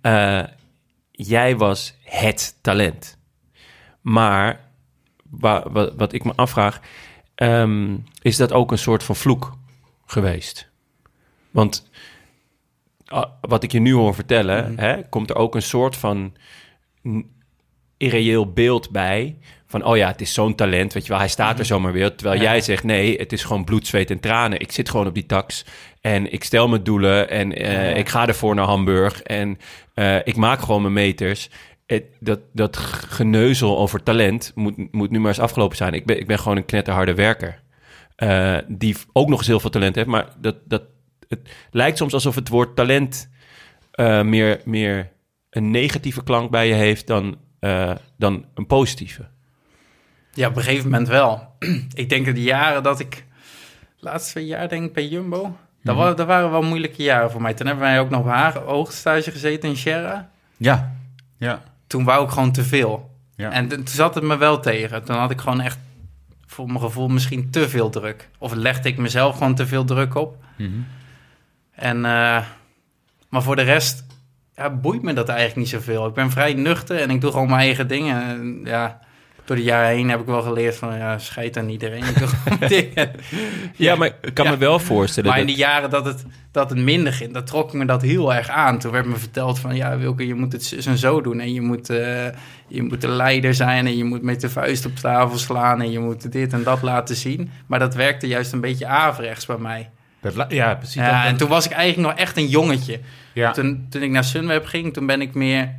Eh, 0.00 0.42
jij 1.10 1.56
was 1.56 1.94
het 2.04 2.58
talent. 2.60 3.18
Maar 4.00 4.60
wa- 5.30 5.70
wa- 5.70 5.94
wat 5.94 6.12
ik 6.12 6.24
me 6.24 6.32
afvraag, 6.34 6.80
ehm, 7.34 7.96
is 8.22 8.36
dat 8.36 8.52
ook 8.52 8.70
een 8.70 8.78
soort 8.78 9.02
van 9.02 9.16
vloek 9.16 9.56
geweest? 10.06 10.70
Want 11.50 11.89
wat 13.40 13.62
ik 13.62 13.72
je 13.72 13.80
nu 13.80 13.92
hoor 13.92 14.14
vertellen, 14.14 14.78
hè, 14.78 15.02
komt 15.08 15.30
er 15.30 15.36
ook 15.36 15.54
een 15.54 15.62
soort 15.62 15.96
van 15.96 16.32
irreëel 17.96 18.52
beeld 18.52 18.90
bij. 18.90 19.36
Van, 19.66 19.84
oh 19.84 19.96
ja, 19.96 20.06
het 20.08 20.20
is 20.20 20.34
zo'n 20.34 20.54
talent, 20.54 20.92
weet 20.92 21.02
je 21.02 21.08
wel, 21.08 21.18
hij 21.18 21.28
staat 21.28 21.58
er 21.58 21.64
zomaar 21.64 21.92
weer. 21.92 22.14
Terwijl 22.14 22.40
Ja. 22.40 22.50
jij 22.50 22.60
zegt, 22.60 22.84
nee, 22.84 23.16
het 23.18 23.32
is 23.32 23.44
gewoon 23.44 23.64
bloed, 23.64 23.86
zweet 23.86 24.10
en 24.10 24.20
tranen. 24.20 24.60
Ik 24.60 24.72
zit 24.72 24.90
gewoon 24.90 25.06
op 25.06 25.14
die 25.14 25.26
tax 25.26 25.64
en 26.00 26.32
ik 26.32 26.44
stel 26.44 26.68
mijn 26.68 26.82
doelen 26.82 27.30
en 27.30 27.52
eh, 27.56 27.72
Ja. 27.72 27.96
ik 27.96 28.08
ga 28.08 28.26
ervoor 28.28 28.54
naar 28.54 28.64
Hamburg 28.66 29.22
en 29.22 29.58
eh, 29.94 30.16
ik 30.24 30.36
maak 30.36 30.60
gewoon 30.60 30.82
mijn 30.82 30.94
meters. 30.94 31.50
Het, 31.86 32.04
dat, 32.20 32.40
dat 32.52 32.76
geneuzel 33.08 33.78
over 33.78 34.02
talent 34.02 34.52
moet, 34.54 34.92
moet 34.92 35.10
nu 35.10 35.18
maar 35.18 35.28
eens 35.28 35.40
afgelopen 35.40 35.76
zijn. 35.76 35.92
Ik 35.94 36.06
ben, 36.06 36.18
ik 36.18 36.26
ben 36.26 36.38
gewoon 36.38 36.56
een 36.56 36.64
knetterharde 36.64 37.14
werker. 37.14 37.60
eh, 38.16 38.56
die 38.68 38.96
ook 39.12 39.28
nog 39.28 39.38
eens 39.38 39.46
heel 39.48 39.60
veel 39.60 39.70
talent 39.70 39.94
heeft, 39.94 40.06
maar 40.06 40.26
dat, 40.40 40.56
dat, 40.64 40.82
het 41.30 41.48
lijkt 41.70 41.96
soms 41.98 42.12
alsof 42.12 42.34
het 42.34 42.48
woord 42.48 42.76
talent 42.76 43.28
eh, 43.90 44.22
meer, 44.22 44.60
meer 44.64 45.08
een 45.50 45.70
negatieve 45.70 46.22
klank 46.22 46.50
bij 46.50 46.68
je 46.68 46.74
heeft 46.74 47.06
dan, 47.06 47.38
eh, 47.60 47.94
dan 48.18 48.44
een 48.54 48.66
positieve. 48.66 49.26
Ja, 50.34 50.48
op 50.48 50.56
een 50.56 50.62
gegeven 50.62 50.90
moment 50.90 51.08
wel. 51.08 51.56
ik 51.94 52.08
denk 52.08 52.26
dat 52.26 52.34
de 52.34 52.42
jaren 52.42 52.82
dat 52.82 53.00
ik... 53.00 53.10
de 53.10 53.24
laatste 53.98 54.30
twee 54.30 54.46
jaar 54.46 54.68
denk 54.68 54.84
ik 54.84 54.92
bij 54.92 55.06
Jumbo... 55.06 55.56
Dat, 55.82 55.96
wa- 55.96 56.14
dat 56.14 56.26
waren 56.26 56.50
wel 56.50 56.62
moeilijke 56.62 57.02
jaren 57.02 57.30
voor 57.30 57.42
mij. 57.42 57.54
Toen 57.54 57.66
hebben 57.66 57.84
wij 57.84 58.00
ook 58.00 58.10
nog 58.10 58.20
op 58.20 58.26
haar 58.26 58.64
oogstage 58.66 59.30
gezeten 59.30 59.68
in 59.68 59.76
Sierra. 59.76 60.30
Ja. 60.56 60.96
Ja. 61.38 61.62
Toen 61.86 62.04
wou 62.04 62.24
ik 62.24 62.30
gewoon 62.30 62.52
te 62.52 62.64
veel. 62.64 63.10
Ja. 63.36 63.50
En 63.50 63.68
toen 63.68 63.88
zat 63.88 64.14
het 64.14 64.24
me 64.24 64.36
wel 64.36 64.60
tegen. 64.60 65.04
Toen 65.04 65.16
had 65.16 65.30
ik 65.30 65.40
gewoon 65.40 65.60
echt 65.60 65.78
voor 66.46 66.66
mijn 66.66 66.80
gevoel 66.80 67.08
misschien 67.08 67.50
te 67.50 67.68
veel 67.68 67.90
druk. 67.90 68.28
Of 68.38 68.54
legde 68.54 68.88
ik 68.88 68.96
mezelf 68.96 69.36
gewoon 69.36 69.54
te 69.54 69.66
veel 69.66 69.84
druk 69.84 70.14
op. 70.14 70.36
Mhm. 70.56 70.70
En, 71.80 72.04
eh, 72.04 72.44
maar 73.28 73.42
voor 73.42 73.56
de 73.56 73.62
rest 73.62 74.04
ja, 74.56 74.70
boeit 74.70 75.02
me 75.02 75.12
dat 75.12 75.28
eigenlijk 75.28 75.58
niet 75.58 75.68
zoveel. 75.68 76.06
Ik 76.06 76.14
ben 76.14 76.30
vrij 76.30 76.54
nuchter 76.54 77.00
en 77.00 77.10
ik 77.10 77.20
doe 77.20 77.30
gewoon 77.30 77.48
mijn 77.48 77.60
eigen 77.60 77.88
dingen. 77.88 78.22
En, 78.22 78.60
ja, 78.64 79.00
door 79.44 79.56
de 79.56 79.62
jaren 79.62 79.88
heen 79.88 80.10
heb 80.10 80.20
ik 80.20 80.26
wel 80.26 80.42
geleerd 80.42 80.76
van, 80.76 80.96
ja, 80.96 81.18
scheid 81.18 81.56
aan 81.56 81.68
iedereen. 81.68 82.04
Ik 82.14 82.18
doe 82.18 82.28
gewoon 82.28 82.68
dingen. 82.68 83.10
Ja, 83.76 83.94
maar 83.94 84.06
ik 84.22 84.34
kan 84.34 84.44
Ja. 84.44 84.50
me 84.50 84.56
wel 84.56 84.78
voorstellen 84.78 85.30
Maar 85.30 85.38
in 85.38 85.46
dat... 85.46 85.54
die 85.56 85.64
jaren 85.64 85.90
dat 85.90 86.04
het, 86.04 86.24
dat 86.50 86.70
het 86.70 86.78
minder 86.78 87.12
ging, 87.12 87.32
dat 87.32 87.46
trok 87.46 87.72
me 87.72 87.84
dat 87.84 88.02
heel 88.02 88.34
erg 88.34 88.48
aan. 88.48 88.78
Toen 88.78 88.92
werd 88.92 89.06
me 89.06 89.16
verteld 89.16 89.58
van, 89.58 89.76
ja 89.76 89.98
Wilke, 89.98 90.26
je 90.26 90.34
moet 90.34 90.52
het 90.52 90.64
zus 90.64 90.86
en 90.86 90.98
zo 90.98 91.20
doen. 91.20 91.40
En 91.40 91.52
je 91.52 91.60
moet, 91.60 91.90
eh, 91.90 92.26
je 92.68 92.82
moet 92.82 93.00
de 93.00 93.08
leider 93.08 93.54
zijn 93.54 93.86
en 93.86 93.96
je 93.96 94.04
moet 94.04 94.22
met 94.22 94.40
de 94.40 94.50
vuist 94.50 94.86
op 94.86 94.96
tafel 94.96 95.38
slaan... 95.38 95.80
en 95.80 95.90
je 95.90 95.98
moet 95.98 96.32
dit 96.32 96.52
en 96.52 96.62
dat 96.62 96.82
laten 96.82 97.16
zien. 97.16 97.50
Maar 97.66 97.78
dat 97.78 97.94
werkte 97.94 98.26
juist 98.26 98.52
een 98.52 98.60
beetje 98.60 98.86
averechts 98.86 99.46
bij 99.46 99.58
mij. 99.58 99.90
Dat 100.20 100.46
ja, 100.48 100.74
precies. 100.74 100.94
Ja, 100.94 101.22
Dat- 101.22 101.30
en 101.30 101.36
toen 101.36 101.48
was 101.48 101.64
ik 101.66 101.72
eigenlijk 101.72 102.08
nog 102.10 102.18
echt 102.18 102.36
een 102.36 102.46
jongetje. 102.48 103.00
ja. 103.32 103.50
Toen, 103.50 103.86
toen 103.90 104.02
ik 104.02 104.10
naar 104.10 104.24
Sunweb 104.24 104.64
ging, 104.66 104.92
toen 104.92 105.06
ben 105.06 105.20
ik 105.20 105.34
meer 105.34 105.74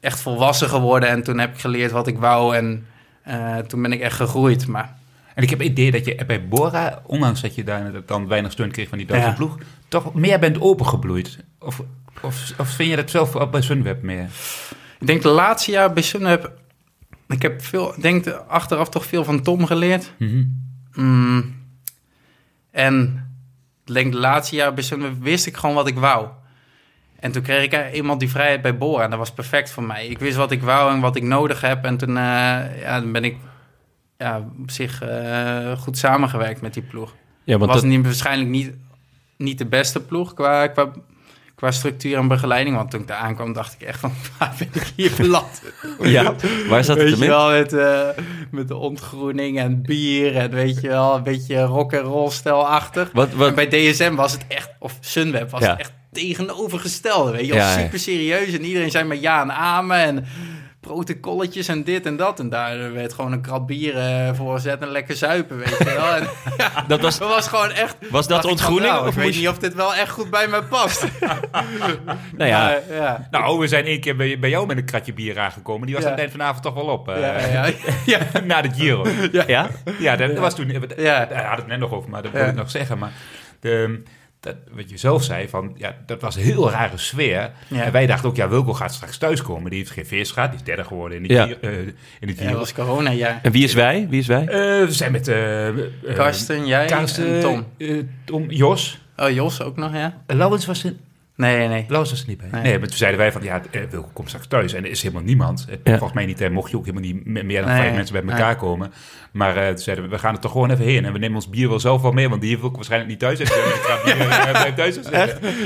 echt 0.00 0.20
volwassen 0.20 0.68
geworden. 0.68 1.08
En 1.08 1.22
toen 1.22 1.38
heb 1.38 1.54
ik 1.54 1.60
geleerd 1.60 1.90
wat 1.90 2.06
ik 2.06 2.18
wou. 2.18 2.56
En 2.56 2.86
eh, 3.22 3.56
toen 3.58 3.82
ben 3.82 3.92
ik 3.92 4.00
echt 4.00 4.16
gegroeid. 4.16 4.66
Maar 4.66 4.96
En 5.34 5.42
ik 5.42 5.50
heb 5.50 5.58
het 5.58 5.68
idee 5.68 5.90
dat 5.90 6.04
je 6.04 6.24
bij 6.26 6.48
Bora, 6.48 7.02
ondanks 7.06 7.40
dat 7.40 7.54
je 7.54 7.64
daar 7.64 7.92
dan 8.06 8.28
weinig 8.28 8.52
steun 8.52 8.70
kreeg 8.70 8.88
van 8.88 8.98
die 8.98 9.06
Duitse 9.06 9.28
Ja. 9.28 9.34
ploeg, 9.34 9.58
toch 9.88 10.14
meer 10.14 10.38
bent 10.38 10.60
opengebloeid. 10.60 11.38
Of, 11.58 11.82
of, 12.20 12.52
of 12.58 12.68
vind 12.68 12.90
je 12.90 12.96
dat 12.96 13.10
zelf 13.10 13.36
ook 13.36 13.50
bij 13.50 13.62
Sunweb 13.62 14.02
meer? 14.02 14.26
ik 15.00 15.06
denk 15.06 15.22
de 15.22 15.28
laatste 15.28 15.70
jaar 15.70 15.92
bij 15.92 16.02
Sunweb... 16.02 16.52
Ik 17.28 17.42
heb 17.42 17.62
veel, 17.62 17.94
denk 18.00 18.26
achteraf 18.28 18.88
toch 18.88 19.06
veel 19.06 19.24
van 19.24 19.42
Tom 19.42 19.66
geleerd. 19.66 20.12
Mhm. 20.18 20.44
Mm. 20.94 21.54
En 22.70 23.26
denk 23.84 24.12
de 24.12 24.18
laatste 24.18 24.56
jaar 24.56 24.74
wist 25.20 25.46
ik 25.46 25.56
gewoon 25.56 25.74
wat 25.74 25.88
ik 25.88 25.98
wou. 25.98 26.28
En 27.22 27.32
toen 27.32 27.42
kreeg 27.42 27.62
ik 27.62 27.72
eenmaal 27.72 28.18
die 28.18 28.30
vrijheid 28.30 28.62
bij 28.62 28.78
Bora. 28.78 29.04
En 29.04 29.10
dat 29.10 29.18
was 29.18 29.32
perfect 29.32 29.70
voor 29.70 29.82
mij. 29.82 30.06
Ik 30.06 30.18
wist 30.18 30.36
wat 30.36 30.50
ik 30.50 30.62
wou 30.62 30.92
en 30.92 31.00
wat 31.00 31.16
ik 31.16 31.22
nodig 31.22 31.60
heb. 31.60 31.84
En 31.84 31.96
toen, 31.96 32.16
eh, 32.16 32.80
ja, 32.80 33.00
dan 33.00 33.12
ben 33.12 33.24
ik 33.24 33.36
ja, 34.18 34.48
op 34.60 34.70
zich 34.70 35.02
eh, 35.02 35.78
goed 35.78 35.98
samengewerkt 35.98 36.60
met 36.60 36.74
die 36.74 36.82
ploeg. 36.82 37.14
Ja, 37.44 37.58
want 37.58 37.72
was 37.72 37.80
dat, 37.80 37.90
niet, 37.90 38.04
waarschijnlijk 38.04 38.50
niet, 38.50 38.72
niet 39.36 39.58
de 39.58 39.66
beste 39.66 40.00
ploeg 40.00 40.34
qua, 40.34 40.66
qua, 40.66 40.92
qua 41.62 41.70
structuur 41.70 42.16
en 42.18 42.28
begeleiding. 42.28 42.76
Want 42.76 42.90
toen 42.90 43.00
ik 43.00 43.06
daar 43.06 43.16
aankwam, 43.16 43.52
dacht 43.52 43.76
ik 43.78 43.86
echt 43.86 44.00
van, 44.00 44.12
waar 44.38 44.54
ben 44.58 44.68
ik 44.72 44.92
hier 44.96 45.12
beland? 45.16 45.62
ja, 46.00 46.34
waar 46.68 46.84
zat 46.84 46.96
het 46.96 47.08
Weet 47.08 47.18
je 47.18 47.26
wel, 47.26 47.50
met, 47.50 47.72
eh, 47.72 48.08
met 48.50 48.68
de 48.68 48.76
ontgroening 48.76 49.58
en 49.58 49.82
bier 49.82 50.36
en 50.36 50.50
weet 50.50 50.80
je 50.80 50.88
wel, 50.88 51.14
een 51.16 51.22
beetje 51.22 51.62
rock 51.62 51.92
en 51.92 52.00
roll 52.00 52.30
stelachtig. 52.30 53.10
Wat, 53.12 53.30
En 53.30 53.36
wat, 53.36 53.54
bij 53.54 53.66
DSM 53.68 54.14
was 54.14 54.32
het 54.32 54.44
echt, 54.48 54.70
of 54.78 54.96
Sunweb 55.00 55.50
was 55.50 55.60
Ja. 55.60 55.70
het 55.70 55.78
echt 55.80 55.92
tegenovergestelde, 56.12 57.32
weet 57.32 57.46
je 57.46 57.52
wel, 57.52 57.60
ja. 57.62 57.78
super 57.78 57.98
serieus 57.98 58.52
en 58.52 58.64
iedereen 58.64 58.90
zei 58.90 59.04
maar 59.04 59.16
ja 59.16 59.42
en 59.42 59.52
amen 59.54 59.98
en 59.98 60.24
protocolletjes 60.86 61.68
en 61.68 61.84
dit 61.84 62.06
en 62.06 62.16
dat 62.16 62.38
en 62.40 62.48
daar 62.48 62.92
werd 62.92 63.12
gewoon 63.12 63.32
een 63.32 63.40
krat 63.40 63.66
bier 63.66 63.96
eh, 63.98 64.34
voor 64.34 64.54
gezet 64.54 64.80
en 64.80 64.88
lekker 64.88 65.16
zuipen, 65.16 65.58
weet 65.58 65.78
je 65.78 65.84
wel. 65.84 66.14
En, 66.14 66.28
ja, 66.58 66.84
dat 66.88 67.00
was, 67.00 67.18
dat 67.18 67.28
was 67.28 67.48
gewoon 67.48 67.70
echt... 67.70 67.96
was 68.10 68.26
dat 68.28 68.40
van, 68.40 68.50
ontgroening? 68.50 68.92
nou, 68.92 69.06
of 69.06 69.14
ik 69.16 69.22
weet 69.22 69.34
je- 69.34 69.40
niet 69.40 69.48
of 69.48 69.58
dit 69.58 69.74
wel 69.74 69.94
echt 69.94 70.10
goed 70.10 70.30
bij 70.30 70.48
mij 70.48 70.62
past. 70.62 71.04
nou 72.36 72.50
ja, 72.50 72.78
ja. 72.90 73.28
Nou, 73.30 73.58
we 73.58 73.66
zijn 73.66 73.84
één 73.84 74.00
keer 74.00 74.16
bij, 74.16 74.38
bij 74.38 74.50
jou 74.50 74.66
met 74.66 74.76
een 74.76 74.84
kratje 74.84 75.12
bier 75.12 75.38
aangekomen. 75.38 75.86
Die 75.86 75.94
was 75.94 76.04
Ja. 76.04 76.10
aan 76.10 76.16
het 76.16 76.24
eind 76.26 76.36
vanavond 76.38 76.62
toch 76.62 76.74
wel 76.74 76.84
op. 76.84 77.08
eh, 77.08 77.20
Ja, 77.20 77.38
ja, 77.46 77.72
ja. 78.06 78.18
Na 78.44 78.62
de 78.62 78.70
Giro. 78.74 79.06
ja? 79.46 79.68
Ja, 79.98 80.16
dat, 80.16 80.28
dat 80.28 80.38
was 80.38 80.54
toen... 80.54 80.86
Ja. 80.96 81.24
Daar 81.26 81.44
had 81.44 81.58
het 81.58 81.66
net 81.66 81.78
nog 81.78 81.92
over, 81.92 82.10
maar 82.10 82.22
dat 82.22 82.32
wil 82.32 82.46
ik 82.46 82.54
nog 82.54 82.70
zeggen. 82.70 82.98
Maar 82.98 83.12
de, 83.60 84.02
dat, 84.42 84.54
wat 84.70 84.90
je 84.90 84.96
zelf 84.96 85.24
zei, 85.24 85.48
van, 85.48 85.74
ja, 85.76 85.96
dat 86.06 86.20
was 86.20 86.36
een 86.36 86.42
heel 86.42 86.70
rare 86.70 86.98
sfeer. 86.98 87.50
Ja. 87.68 87.82
En 87.82 87.92
wij 87.92 88.06
dachten 88.06 88.28
ook, 88.28 88.36
ja, 88.36 88.48
Wilco 88.48 88.72
gaat 88.72 88.94
straks 88.94 89.18
thuiskomen. 89.18 89.70
Die 89.70 89.78
heeft 89.78 89.90
geen 89.90 90.06
veerstraat, 90.06 90.50
die 90.50 90.58
is 90.58 90.64
derde 90.64 90.84
geworden 90.84 91.16
in 91.16 91.28
de 91.28 91.34
Ja. 91.34 91.48
Eh, 91.60 91.78
in 92.20 92.26
de 92.26 92.34
Ja, 92.38 92.48
dat 92.50 92.58
was 92.58 92.72
corona, 92.72 93.10
ja. 93.10 93.38
En 93.42 93.52
wie 93.52 93.64
is 93.64 93.74
wij? 93.74 94.06
Wie 94.10 94.20
is 94.20 94.26
wij? 94.26 94.40
Eh, 94.40 94.48
we 94.86 94.92
zijn 94.92 95.12
met... 95.12 95.28
eh 95.28 95.68
Karsten, 96.14 96.66
jij 96.66 96.86
Karsten, 96.86 97.34
en 97.34 97.40
Tom. 97.40 97.66
eh, 97.78 97.98
Tom, 98.24 98.50
Jos. 98.50 99.00
Oh, 99.16 99.30
Jos 99.30 99.62
ook 99.62 99.76
nog, 99.76 99.92
ja? 99.92 100.22
Uh, 100.26 100.36
Laurens 100.36 100.66
was 100.66 100.84
er, 100.84 100.94
Nee, 101.36 101.68
nee. 101.68 101.84
Was 101.88 102.12
er 102.20 102.24
niet 102.26 102.38
bij. 102.38 102.48
Nee, 102.52 102.62
Nee. 102.62 102.78
maar 102.78 102.88
toen 102.88 102.96
zeiden 102.96 103.20
wij 103.20 103.32
van, 103.32 103.42
ja, 103.42 103.62
eh, 103.70 103.80
Wilco 103.90 104.08
komt 104.12 104.28
straks 104.28 104.46
thuis. 104.46 104.72
En 104.72 104.84
er 104.84 104.90
is 104.90 105.02
helemaal 105.02 105.22
niemand. 105.24 105.66
Eh, 105.68 105.76
Ja. 105.84 105.90
Volgens 105.92 106.12
mij 106.12 106.26
niet, 106.26 106.40
eh, 106.40 106.50
mocht 106.50 106.70
je 106.70 106.76
ook 106.76 106.84
helemaal 106.86 107.10
niet 107.10 107.26
me- 107.26 107.42
meer 107.42 107.60
dan 107.60 107.70
Nee, 107.70 107.80
vijf 107.80 107.94
mensen 107.94 108.24
bij 108.26 108.32
elkaar 108.34 108.56
komen. 108.56 108.92
Maar 109.32 109.56
eh, 109.56 109.68
toen 109.68 109.78
zeiden 109.78 110.04
we, 110.04 110.10
we 110.10 110.18
gaan 110.18 110.34
er 110.34 110.40
toch 110.40 110.52
gewoon 110.52 110.70
even 110.70 110.84
heen. 110.84 111.04
En 111.04 111.12
we 111.12 111.18
nemen 111.18 111.36
ons 111.36 111.48
bier 111.48 111.68
wel 111.68 111.80
zelf 111.80 112.02
wel 112.02 112.12
mee, 112.12 112.28
want 112.28 112.40
die 112.40 112.50
heeft 112.50 112.62
ook 112.62 112.74
waarschijnlijk 112.74 113.10
niet 113.10 113.20
thuis. 113.20 113.38
En 113.40 113.46
bier 114.64 114.74
thuis. 114.74 114.98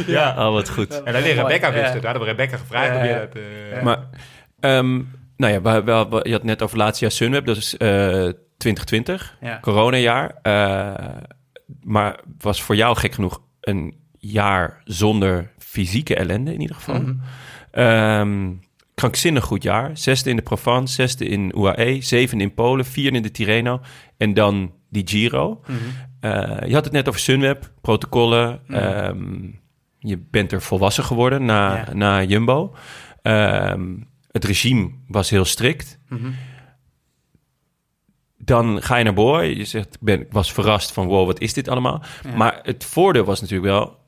Ja. 0.06 0.46
Oh, 0.46 0.52
wat 0.52 0.68
goed. 0.70 1.02
En 1.02 1.14
alleen 1.14 1.34
Rebecca 1.34 1.72
wist 1.72 1.84
Ja. 1.86 1.92
het. 1.92 2.02
Daar 2.02 2.12
hadden 2.14 2.22
we 2.22 2.28
Rebecca 2.28 2.56
gevraagd. 2.56 2.88
Ja, 2.88 2.96
of 2.96 3.02
je 3.02 3.08
ja. 3.08 3.74
dat, 3.74 3.82
Maar, 3.82 3.98
ehm, 4.60 4.94
nou 5.36 5.52
ja, 5.52 5.60
we, 5.60 5.82
we- 5.82 6.06
we- 6.10 6.20
je 6.28 6.32
had 6.32 6.42
net 6.42 6.62
over 6.62 6.76
laatste 6.78 7.04
jaar 7.04 7.12
Sunweb, 7.14 7.46
dat 7.46 7.56
is 7.56 7.76
eh 7.76 8.28
2020, 8.58 9.36
Ja. 9.40 9.58
coronajaar. 9.60 10.38
Eh, 10.42 10.94
maar 11.82 12.20
was 12.38 12.62
voor 12.62 12.76
jou 12.76 12.96
gek 12.96 13.12
genoeg 13.14 13.42
een 13.60 14.04
jaar 14.18 14.80
zonder 14.84 15.52
fysieke 15.76 16.14
ellende 16.14 16.52
in 16.52 16.60
ieder 16.60 16.76
geval. 16.76 17.02
Ehm, 17.70 18.52
krankzinnig 18.94 19.44
goed 19.44 19.62
jaar. 19.62 19.90
Zesde 19.98 20.30
in 20.30 20.36
de 20.36 20.42
Provence, 20.42 20.94
zesde 20.94 21.28
in 21.28 21.52
UAE, 21.58 22.00
zevende 22.02 22.44
in 22.44 22.54
Polen, 22.54 22.84
vierde 22.84 23.16
in 23.16 23.22
de 23.22 23.30
Tirreno 23.30 23.80
en 24.16 24.34
dan 24.34 24.72
die 24.90 25.06
Giro. 25.08 25.60
Mhm. 25.66 25.78
Eh, 26.20 26.68
je 26.68 26.74
had 26.74 26.84
het 26.84 26.92
net 26.92 27.08
over 27.08 27.20
Sunweb, 27.20 27.72
protocollen. 27.80 28.60
Mhm. 28.66 28.78
ehm, 28.78 29.50
je 29.98 30.18
bent 30.30 30.52
er 30.52 30.62
volwassen 30.62 31.04
geworden 31.04 31.44
na, 31.44 31.76
Ja. 31.76 31.92
na 31.94 32.22
Jumbo. 32.22 32.74
Ehm, 33.22 33.94
het 34.30 34.44
regime 34.44 34.90
was 35.08 35.30
heel 35.30 35.44
strikt. 35.44 35.98
Mhm. 36.08 36.30
Dan 38.38 38.82
ga 38.82 38.96
je 38.96 39.04
naar 39.04 39.14
Boor. 39.14 39.44
Je 39.44 39.64
zegt, 39.64 39.94
ik 39.94 40.00
ben, 40.00 40.26
was 40.30 40.52
verrast 40.52 40.92
van, 40.92 41.06
wow, 41.06 41.26
wat 41.26 41.40
is 41.40 41.52
dit 41.52 41.68
allemaal? 41.68 42.02
Ja. 42.24 42.36
Maar 42.36 42.58
het 42.62 42.84
voordeel 42.84 43.24
was 43.24 43.40
natuurlijk 43.40 43.68
wel 43.70 43.98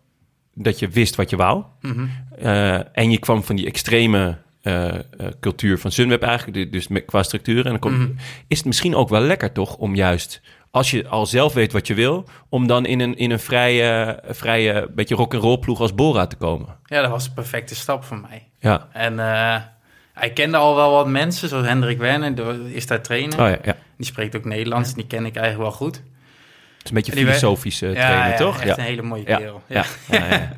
dat 0.63 0.79
je 0.79 0.89
wist 0.89 1.15
wat 1.17 1.31
je 1.31 1.37
wou. 1.37 1.65
Mhm. 1.81 2.07
Eh, 2.39 2.75
en 2.99 3.11
je 3.11 3.19
kwam 3.19 3.43
van 3.43 3.57
die 3.57 3.67
extreme 3.67 4.37
eh, 4.63 4.89
eh, 4.95 5.01
cultuur 5.41 5.79
van 5.79 5.91
Sunweb 5.93 6.23
eigenlijk, 6.23 6.57
du- 6.57 6.71
dus 6.71 6.89
met, 6.89 7.05
qua 7.05 7.23
structuur. 7.23 7.65
En 7.65 7.71
dan 7.71 7.79
kom, 7.79 7.93
Mhm. 7.93 8.11
is 8.49 8.57
het 8.57 8.67
misschien 8.67 8.95
ook 8.95 9.09
wel 9.09 9.21
lekker 9.21 9.53
toch 9.53 9.77
om 9.77 9.95
juist, 9.95 10.41
als 10.71 10.91
je 10.91 11.09
al 11.09 11.27
zelf 11.27 11.53
weet 11.53 11.73
wat 11.73 11.87
je 11.87 11.95
wil, 11.95 12.29
om 12.49 12.67
dan 12.67 12.87
in 12.87 13.01
een, 13.01 13.17
in 13.17 13.31
een 13.31 13.39
vrije, 13.41 14.19
vrije 14.29 14.89
beetje 14.95 15.15
rock-and-roll 15.15 15.59
ploeg 15.59 15.81
als 15.81 15.95
Bora 15.95 16.27
te 16.27 16.37
komen. 16.37 16.77
Ja, 16.85 17.01
dat 17.01 17.11
was 17.11 17.25
de 17.25 17.31
perfecte 17.31 17.75
stap 17.75 18.05
voor 18.05 18.19
mij. 18.21 18.49
Ja, 18.59 18.89
En 18.93 19.19
hij 20.13 20.31
kende 20.35 20.57
al 20.57 20.75
wel 20.77 20.91
wat 20.93 21.09
mensen, 21.09 21.49
zoals 21.49 21.67
Hendrik 21.67 21.99
Werner, 21.99 22.35
is 22.75 22.87
daar 22.87 23.01
trainer. 23.03 23.41
oh, 23.41 23.49
ja, 23.49 23.59
ja. 23.65 23.77
Die 23.97 24.07
spreekt 24.07 24.37
ook 24.37 24.45
Nederlands, 24.45 24.95
die 24.95 25.07
ken 25.07 25.27
ik 25.27 25.37
eigenlijk 25.37 25.71
wel 25.71 25.79
goed. 25.89 26.03
Een 26.89 26.95
beetje 26.95 27.13
Die 27.15 27.25
we- 27.27 27.33
filosofische 27.33 27.87
ja, 27.87 27.93
trainer, 27.95 28.29
ja, 28.31 28.37
toch? 28.37 28.61
echt 28.61 28.79
een 28.79 28.85
hele 28.85 29.03
mooie 29.03 29.23
Ja. 29.27 29.37
kerel. 29.37 29.63
Ja. 29.67 29.85
Ja, 30.11 30.25
ja, 30.29 30.51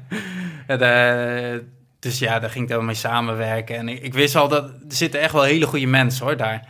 ja. 0.68 1.52
Eh, 1.52 1.58
dus 2.00 2.18
ja, 2.18 2.38
daar 2.38 2.50
ging 2.50 2.64
ik 2.64 2.70
dan 2.70 2.84
mee 2.84 2.94
samenwerken. 2.94 3.76
En 3.76 3.88
ik, 3.88 4.02
ik 4.02 4.14
wist 4.14 4.36
al 4.36 4.48
dat 4.48 4.64
er 4.64 4.74
zitten 4.88 5.20
echt 5.20 5.32
wel 5.32 5.42
hele 5.42 5.66
goede 5.66 5.86
mensen 5.86 6.24
hoor 6.26 6.36
daar. 6.36 6.64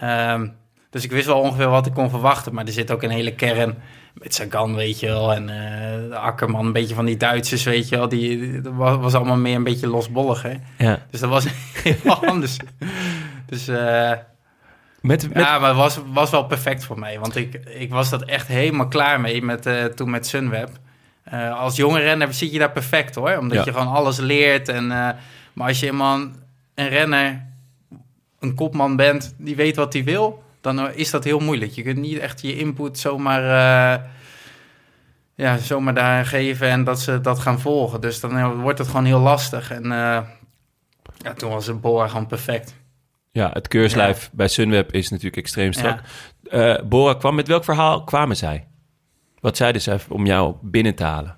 Ehm, 0.00 0.46
dus 0.90 1.04
ik 1.04 1.10
wist 1.10 1.26
wel 1.26 1.40
ongeveer 1.40 1.68
wat 1.68 1.86
ik 1.86 1.92
kon 1.94 2.10
verwachten. 2.10 2.54
Maar 2.54 2.64
er 2.64 2.72
zit 2.72 2.90
ook 2.90 3.02
een 3.02 3.10
hele 3.10 3.34
kern 3.34 3.74
met 4.14 4.34
Sagan, 4.34 4.74
weet 4.74 5.00
je 5.00 5.06
wel. 5.06 5.32
En 5.32 5.48
eh, 5.48 6.08
de 6.10 6.16
Akkerman, 6.18 6.66
een 6.66 6.72
beetje 6.72 6.94
van 6.94 7.04
die 7.04 7.16
Duitsers, 7.16 7.62
weet 7.64 7.88
je 7.88 7.96
wel. 7.96 8.08
Die, 8.08 8.60
dat 8.60 8.72
was, 8.74 8.96
was 8.96 9.14
allemaal 9.14 9.36
meer 9.36 9.56
een 9.56 9.64
beetje 9.64 9.86
losbollig, 9.88 10.42
hè. 10.42 10.54
Ja. 10.78 10.98
Dus 11.10 11.20
dat 11.20 11.30
was 11.30 11.46
heel 11.84 12.24
anders. 12.26 12.56
Dus 13.46 13.68
eh, 13.68 14.12
Met, 15.04 15.28
met, 15.28 15.44
ja, 15.44 15.58
maar 15.58 15.68
het 15.68 15.78
was, 15.78 15.98
was 16.12 16.30
wel 16.30 16.44
perfect 16.44 16.84
voor 16.84 16.98
mij. 16.98 17.18
Want 17.18 17.36
ik, 17.36 17.54
ik 17.54 17.90
was 17.90 18.10
dat 18.10 18.22
echt 18.22 18.46
helemaal 18.46 18.88
klaar 18.88 19.20
mee 19.20 19.42
met, 19.42 19.66
eh, 19.66 19.84
toen 19.84 20.10
met 20.10 20.26
Sunweb. 20.26 20.68
Eh, 21.24 21.58
als 21.60 21.76
jonge 21.76 21.98
renner 22.00 22.34
zit 22.34 22.52
je 22.52 22.58
daar 22.58 22.70
perfect 22.72 23.14
hoor. 23.14 23.36
Omdat 23.36 23.58
Ja. 23.58 23.64
je 23.64 23.72
gewoon 23.72 23.94
alles 23.94 24.18
leert. 24.18 24.68
En, 24.68 24.82
eh, 24.92 25.10
maar 25.52 25.68
als 25.68 25.80
je 25.80 25.86
eenmaal 25.86 26.16
een, 26.16 26.34
een 26.74 26.88
renner, 26.88 27.46
een 28.40 28.54
kopman 28.54 28.96
bent 28.96 29.34
die 29.38 29.56
weet 29.56 29.76
wat 29.76 29.92
hij 29.92 30.04
wil... 30.04 30.42
dan 30.60 30.90
is 30.92 31.10
dat 31.10 31.24
heel 31.24 31.38
moeilijk. 31.38 31.72
Je 31.72 31.82
kunt 31.82 31.98
niet 31.98 32.18
echt 32.18 32.40
je 32.40 32.58
input 32.58 32.98
zomaar, 32.98 33.42
ja, 35.34 35.56
zomaar 35.56 35.94
daar 35.94 36.26
geven 36.26 36.68
en 36.68 36.84
dat 36.84 37.00
ze 37.00 37.20
dat 37.20 37.38
gaan 37.38 37.60
volgen. 37.60 38.00
Dus 38.00 38.20
dan 38.20 38.60
wordt 38.60 38.78
het 38.78 38.88
gewoon 38.88 39.04
heel 39.04 39.20
lastig. 39.20 39.70
En 39.70 39.84
ja, 39.84 41.32
toen 41.36 41.50
was 41.50 41.66
het 41.66 41.80
Bora 41.80 42.08
gewoon 42.08 42.26
perfect. 42.26 42.74
Ja, 43.34 43.50
het 43.52 43.68
keurslijf 43.68 44.30
bij 44.32 44.48
Sunweb 44.48 44.92
is 44.92 45.10
natuurlijk 45.10 45.36
extreem 45.36 45.72
strak. 45.72 46.00
Eh, 46.50 46.74
Bora 46.84 47.14
kwam, 47.14 47.34
met 47.34 47.48
welk 47.48 47.64
verhaal 47.64 48.04
kwamen 48.04 48.36
zij? 48.36 48.66
Wat 49.40 49.56
zeiden 49.56 49.82
zij 49.82 50.00
om 50.08 50.26
jou 50.26 50.54
binnen 50.62 50.94
te 50.94 51.04
halen? 51.04 51.36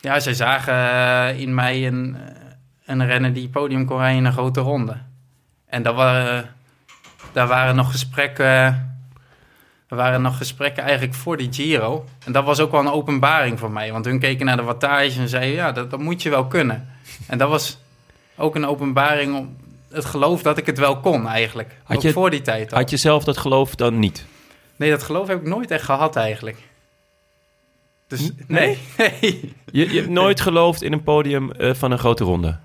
Ja, 0.00 0.20
zij 0.20 0.34
zagen 0.34 0.74
eh, 0.74 1.40
in 1.40 1.54
mij 1.54 1.86
een, 1.86 2.16
eh, 2.16 2.34
een 2.84 3.06
renner 3.06 3.32
die 3.32 3.48
podium 3.48 3.86
kon 3.86 3.98
rijden 3.98 4.18
in 4.18 4.24
een 4.24 4.32
grote 4.32 4.60
ronde. 4.60 4.96
En 5.66 5.82
dat 5.82 5.94
waren, 5.94 6.54
daar 7.32 7.46
waren 7.46 7.76
nog 7.76 7.90
gesprekken, 7.90 8.46
er 9.88 9.96
waren 9.96 10.22
nog 10.22 10.36
gesprekken 10.36 10.82
eigenlijk 10.82 11.14
voor 11.14 11.36
die 11.36 11.52
Giro. 11.52 12.04
En 12.24 12.32
dat 12.32 12.44
was 12.44 12.60
ook 12.60 12.70
wel 12.70 12.80
een 12.80 12.92
openbaring 12.92 13.58
voor 13.58 13.70
mij. 13.70 13.92
Want 13.92 14.04
hun 14.04 14.18
keken 14.18 14.46
naar 14.46 14.56
de 14.56 14.62
wattage 14.62 15.20
en 15.20 15.28
zeiden, 15.28 15.54
ja, 15.54 15.72
dat, 15.72 15.90
dat 15.90 16.00
moet 16.00 16.22
je 16.22 16.30
wel 16.30 16.46
kunnen. 16.46 16.88
En 17.26 17.38
dat 17.38 17.48
was 17.48 17.78
ook 18.36 18.54
een 18.54 18.66
openbaring 18.66 19.36
om 19.36 19.56
het 19.94 20.04
geloof 20.04 20.42
dat 20.42 20.58
ik 20.58 20.66
het 20.66 20.78
wel 20.78 21.00
kon 21.00 21.28
eigenlijk. 21.28 21.76
Had 21.84 21.96
ook 21.96 22.02
je- 22.02 22.12
voor 22.12 22.30
die 22.30 22.42
tijd 22.42 22.72
al. 22.72 22.78
Had 22.78 22.90
je 22.90 22.96
zelf 22.96 23.24
dat 23.24 23.36
geloof 23.38 23.74
dan 23.74 23.98
niet? 23.98 24.24
Nee, 24.76 24.90
dat 24.90 25.02
geloof 25.02 25.28
heb 25.28 25.40
ik 25.40 25.46
nooit 25.46 25.70
echt 25.70 25.84
gehad 25.84 26.16
eigenlijk. 26.16 26.56
Dus 28.06 28.30
nee, 28.46 28.78
nee. 28.98 29.52
Je, 29.72 29.92
je 29.92 29.96
hebt 29.96 30.08
nooit 30.08 30.40
geloofd 30.40 30.82
in 30.82 30.92
een 30.92 31.02
podium 31.02 31.52
eh, 31.52 31.74
van 31.74 31.90
een 31.90 31.98
grote 31.98 32.24
ronde? 32.24 32.56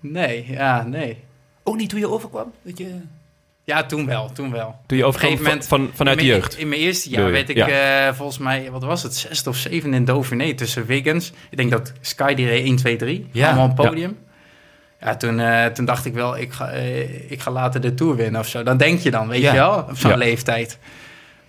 Nee, 0.00 0.44
ja, 0.48 0.82
nee. 0.82 1.16
Ook 1.62 1.76
niet 1.76 1.90
hoe 1.90 2.00
je 2.00 2.08
overkwam? 2.08 2.52
Dat 2.62 2.78
je... 2.78 2.94
Ja, 3.64 3.86
toen 3.86 4.06
wel, 4.06 4.32
toen 4.32 4.50
wel. 4.50 4.74
Toen 4.86 4.98
je 4.98 5.06
Op 5.06 5.14
een 5.14 5.16
overkwam 5.16 5.36
van, 5.36 5.44
moment, 5.46 5.66
van, 5.66 5.90
vanuit 5.94 6.18
de 6.18 6.24
mijn- 6.24 6.36
jeugd. 6.36 6.56
In 6.58 6.68
mijn 6.68 6.80
eerste 6.80 7.10
jaar 7.10 7.26
je? 7.26 7.32
werd 7.32 7.48
ik 7.48 7.56
Ja. 7.56 7.68
eh, 8.08 8.14
volgens 8.14 8.38
mij, 8.38 8.70
wat 8.70 8.82
was 8.82 9.02
het, 9.02 9.14
zesde 9.16 9.50
of 9.50 9.56
zevende 9.56 9.96
in 9.96 10.04
Dauphiné 10.04 10.54
tussen 10.54 10.86
Wiggins. 10.86 11.32
Ik 11.50 11.56
denk 11.56 11.70
dat 11.70 11.92
Sky 12.00 12.34
die 12.34 12.46
reed 12.46 12.64
1, 12.64 12.76
2, 12.76 12.96
3. 12.96 13.26
Ja, 13.32 13.46
Allemaal 13.46 13.68
op 13.68 13.76
het 13.78 13.86
podium. 13.86 14.18
Ja, 14.20 14.29
toen, 15.18 15.40
eh, 15.40 15.66
toen 15.66 15.84
dacht 15.84 16.04
ik 16.04 16.14
wel, 16.14 16.36
ik 16.38 16.52
ga, 16.52 16.68
eh, 16.70 17.30
ik 17.30 17.40
ga 17.40 17.50
later 17.50 17.80
de 17.80 17.94
Tour 17.94 18.16
winnen 18.16 18.40
of 18.40 18.46
zo. 18.48 18.62
Dan 18.62 18.76
denk 18.76 18.98
je 19.00 19.10
dan, 19.10 19.28
weet 19.28 19.40
Ja. 19.42 19.52
je 19.52 19.58
wel, 19.58 19.78
op 19.78 19.96
zo'n 19.96 20.10
Ja. 20.10 20.16
leeftijd. 20.16 20.78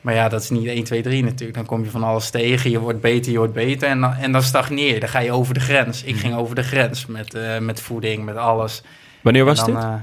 Maar 0.01 0.13
ja, 0.13 0.29
dat 0.29 0.41
is 0.41 0.49
niet 0.49 0.67
1, 0.67 0.83
2, 0.83 1.01
3 1.01 1.23
natuurlijk. 1.23 1.57
Dan 1.57 1.65
kom 1.65 1.83
je 1.83 1.89
van 1.89 2.03
alles 2.03 2.29
tegen, 2.29 2.69
je 2.71 2.79
wordt 2.79 3.01
beter, 3.01 3.31
je 3.31 3.37
wordt 3.37 3.53
beter. 3.53 3.87
En 3.89 3.99
dan, 4.01 4.13
en 4.13 4.31
dan 4.31 4.43
stagneer 4.43 4.93
je, 4.93 4.99
dan 4.99 5.09
ga 5.09 5.19
je 5.19 5.31
over 5.31 5.53
de 5.53 5.59
grens. 5.59 6.03
Ik 6.03 6.15
ging 6.15 6.35
over 6.35 6.55
de 6.55 6.63
grens 6.63 7.05
met, 7.05 7.33
eh, 7.33 7.57
met 7.57 7.81
voeding, 7.81 8.25
met 8.25 8.35
alles. 8.35 8.83
Wanneer 9.21 9.45
was 9.45 9.65
dit? 9.65 9.75
dan, 9.75 10.01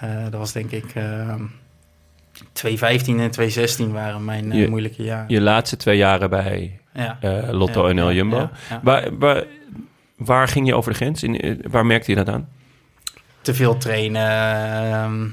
eh, 0.00 0.22
dat 0.30 0.38
was 0.40 0.52
denk 0.52 0.70
ik... 0.70 0.84
eh 0.94 1.34
2015 2.52 3.20
en 3.20 3.30
2016 3.30 3.92
waren 3.92 4.24
mijn 4.24 4.52
Je- 4.52 4.68
moeilijke 4.68 5.02
jaren. 5.02 5.24
Je 5.28 5.40
laatste 5.40 5.76
twee 5.76 5.96
jaren 5.96 6.30
bij 6.30 6.78
Ja. 6.94 7.18
Lotto 7.50 7.82
Ja, 7.84 7.90
en 7.90 7.98
El 7.98 8.08
ja, 8.08 8.14
Jumbo. 8.14 8.36
ja, 8.36 8.50
ja. 8.70 8.80
Waar, 8.82 9.18
waar, 9.18 9.44
waar 10.16 10.48
ging 10.48 10.66
je 10.66 10.74
over 10.74 10.90
de 10.90 10.96
grens? 10.96 11.22
In, 11.22 11.60
waar 11.70 11.86
merkte 11.86 12.10
je 12.10 12.16
dat 12.16 12.28
aan? 12.28 12.48
Te 13.46 13.54
veel 13.54 13.76
trainen, 13.76 14.30
ehm, 14.92 15.26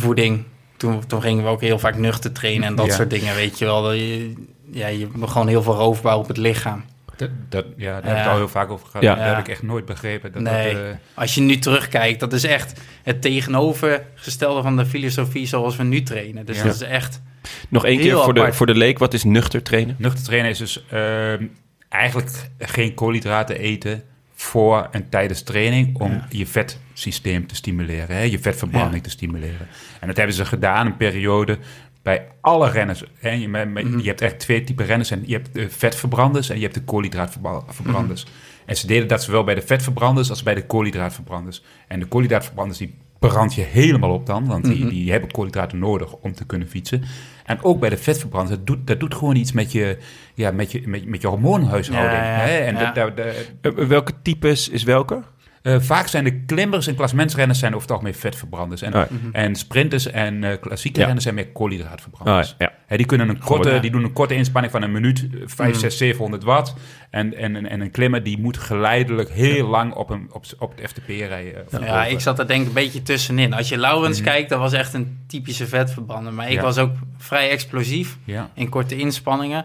voeding. 0.00 0.44
Toen, 0.76 1.06
toen 1.06 1.22
gingen 1.22 1.44
we 1.44 1.50
ook 1.50 1.60
heel 1.60 1.78
vaak 1.78 1.96
nuchter 1.96 2.32
trainen 2.32 2.66
en 2.68 2.74
dat 2.74 2.86
Ja. 2.86 2.94
soort 2.94 3.10
dingen, 3.10 3.34
weet 3.34 3.58
je 3.58 3.64
wel. 3.64 3.82
Dat 3.82 3.94
Je, 3.94 4.32
ja, 4.70 4.86
je 4.86 5.08
hebt 5.14 5.30
gewoon 5.30 5.48
heel 5.48 5.62
veel 5.62 5.74
roofbouw 5.74 6.18
op 6.18 6.28
het 6.28 6.36
lichaam. 6.36 6.84
Dat, 7.16 7.30
dat, 7.48 7.64
ja, 7.76 8.00
daar 8.00 8.16
heb 8.16 8.24
ik 8.26 8.30
al 8.32 8.36
heel 8.36 8.48
vaak 8.48 8.70
over 8.70 8.86
gehad. 8.86 9.02
Ja. 9.02 9.14
Dat 9.14 9.24
heb 9.24 9.38
ik 9.38 9.48
echt 9.48 9.62
nooit 9.62 9.84
begrepen. 9.84 10.32
Dat 10.32 10.42
Nee. 10.42 10.74
dat, 10.74 10.82
eh, 10.82 10.88
Als 11.14 11.34
je 11.34 11.40
nu 11.40 11.58
terugkijkt, 11.58 12.20
dat 12.20 12.32
is 12.32 12.44
echt 12.44 12.80
het 13.02 13.22
tegenovergestelde 13.22 14.62
van 14.62 14.76
de 14.76 14.86
filosofie 14.86 15.46
zoals 15.46 15.76
we 15.76 15.82
nu 15.82 16.02
trainen. 16.02 16.46
Dus 16.46 16.56
Ja. 16.56 16.62
dat 16.64 16.74
is 16.74 16.80
echt... 16.80 17.20
Nog 17.68 17.84
één 17.84 17.98
keer 17.98 18.16
voor 18.22 18.34
de, 18.34 18.52
voor 18.52 18.66
de 18.66 18.74
leek. 18.74 18.98
Wat 18.98 19.14
is 19.14 19.24
nuchter 19.24 19.62
trainen? 19.62 19.94
nuchter 19.98 20.24
trainen 20.24 20.50
is 20.50 20.58
dus 20.58 20.84
ehm, 20.90 21.44
eigenlijk 21.88 22.30
geen 22.58 22.94
koolhydraten 22.94 23.58
eten 23.58 24.02
voor 24.34 24.88
en 24.90 25.08
tijdens 25.08 25.42
training 25.42 25.98
om 26.00 26.10
Ja. 26.12 26.26
je 26.30 26.46
vetsysteem 26.92 27.46
te 27.46 27.54
stimuleren, 27.54 28.16
hè, 28.16 28.22
je 28.22 28.38
vetverbranding 28.38 29.02
te 29.02 29.10
stimuleren. 29.10 29.66
En 30.00 30.06
dat 30.06 30.16
hebben 30.16 30.34
ze 30.36 30.44
gedaan 30.44 30.86
een 30.86 30.96
periode 30.96 31.58
bij 32.02 32.26
alle 32.40 32.70
renners. 32.70 33.02
Hè. 33.18 33.30
Je, 33.30 33.48
Mhm. 33.48 33.98
je 33.98 34.06
hebt 34.08 34.20
echt 34.20 34.38
twee 34.38 34.64
typen 34.64 34.86
renners 34.86 35.10
en 35.10 35.22
je 35.26 35.32
hebt 35.34 35.54
de 35.54 35.70
vetverbranders 35.70 36.48
en 36.50 36.56
je 36.56 36.62
hebt 36.62 36.74
de 36.74 36.82
koolhydraatverbranders. 36.82 38.26
En 38.66 38.76
ze 38.76 38.86
deden 38.86 39.08
dat 39.08 39.22
zowel 39.22 39.44
bij 39.44 39.54
de 39.54 39.62
vetverbranders 39.62 40.30
als 40.30 40.42
bij 40.42 40.54
de 40.54 40.66
koolhydraatverbranders. 40.66 41.62
En 41.88 42.00
de 42.00 42.06
koolhydraatverbranders 42.06 42.78
die 42.78 42.94
brand 43.18 43.54
je 43.54 43.62
helemaal 43.62 44.10
op 44.10 44.26
dan, 44.26 44.46
want 44.46 44.64
die, 44.64 44.78
Mhm. 44.78 44.88
die 44.88 45.10
hebben 45.10 45.30
koolhydraten 45.30 45.78
nodig 45.78 46.12
om 46.12 46.32
te 46.34 46.46
kunnen 46.46 46.68
fietsen. 46.68 47.02
En 47.44 47.62
ook 47.62 47.80
bij 47.80 47.88
de 47.90 47.96
vetverbranders, 47.96 48.56
dat 48.56 48.66
doet, 48.66 48.86
dat 48.86 49.00
doet 49.00 49.14
gewoon 49.14 49.36
iets 49.36 49.52
met 49.52 49.72
je, 49.72 49.98
ja, 50.34 50.50
met 50.50 50.72
je, 50.72 50.82
met, 50.88 51.06
met 51.06 51.22
je 51.22 51.28
hormoonhuishouding. 51.28 52.12
Ja, 52.22 52.36
ja, 52.36 52.44
hè. 52.44 52.56
En 52.58 52.74
ja. 52.76 52.92
dat- 52.92 53.18
Eh, 53.18 53.72
welke 53.86 54.12
types 54.22 54.68
is 54.68 54.82
welke? 54.82 55.22
Eh, 55.62 55.80
vaak 55.80 56.06
zijn 56.06 56.24
de 56.24 56.40
klimmers 56.44 56.86
en 56.86 56.94
klasmensrenners 56.94 57.58
zijn 57.58 57.72
over 57.72 57.82
het 57.82 57.90
algemeen 57.90 58.14
vetverbranders. 58.14 58.82
En, 58.82 58.92
Ah, 58.92 59.04
en 59.32 59.54
sprinters 59.56 60.06
en 60.06 60.44
eh, 60.44 60.60
klassieke 60.60 60.96
Ja. 60.98 61.04
renners 61.04 61.24
zijn 61.24 61.34
meer 61.36 61.48
koolhydraatverbranders. 61.48 62.50
Ah, 62.52 62.54
ja. 62.58 62.72
Hè, 62.86 62.96
die, 62.96 63.06
kunnen 63.06 63.28
een 63.28 63.38
korte, 63.38 63.70
ja. 63.70 63.78
die 63.78 63.90
doen 63.90 64.04
een 64.04 64.12
korte 64.12 64.34
inspanning 64.34 64.72
van 64.72 64.82
een 64.82 64.92
minuut, 64.92 65.28
eh, 65.34 65.40
5, 65.46 65.70
Mhm. 65.70 65.78
6, 65.78 65.96
700 65.96 66.42
watt. 66.44 66.74
En, 67.10 67.34
en, 67.36 67.66
en 67.66 67.80
een 67.80 67.90
klimmer 67.90 68.22
die 68.22 68.38
moet 68.40 68.58
geleidelijk 68.58 69.30
heel 69.30 69.66
lang 69.68 69.92
op, 69.94 70.10
een, 70.10 70.28
op, 70.32 70.44
op 70.58 70.76
het 70.76 70.88
FTP 70.90 71.08
rijden. 71.08 71.70
eh, 71.70 71.80
Ja, 71.86 72.04
ik 72.04 72.20
zat 72.20 72.38
er 72.38 72.46
denk 72.46 72.60
ik 72.60 72.66
een 72.68 72.72
beetje 72.74 73.02
tussenin. 73.02 73.52
Als 73.52 73.68
je 73.68 73.78
Laurens 73.78 74.20
Mhm. 74.20 74.28
kijkt, 74.28 74.48
dat 74.48 74.58
was 74.58 74.72
echt 74.72 74.94
een 74.94 75.18
typische 75.26 75.66
vetverbrander. 75.66 76.32
Maar 76.32 76.46
ik 76.50 76.56
Ja. 76.56 76.62
was 76.62 76.78
ook 76.78 76.92
vrij 77.18 77.50
explosief 77.50 78.16
Ja. 78.24 78.50
in 78.54 78.68
korte 78.68 78.96
inspanningen. 78.96 79.64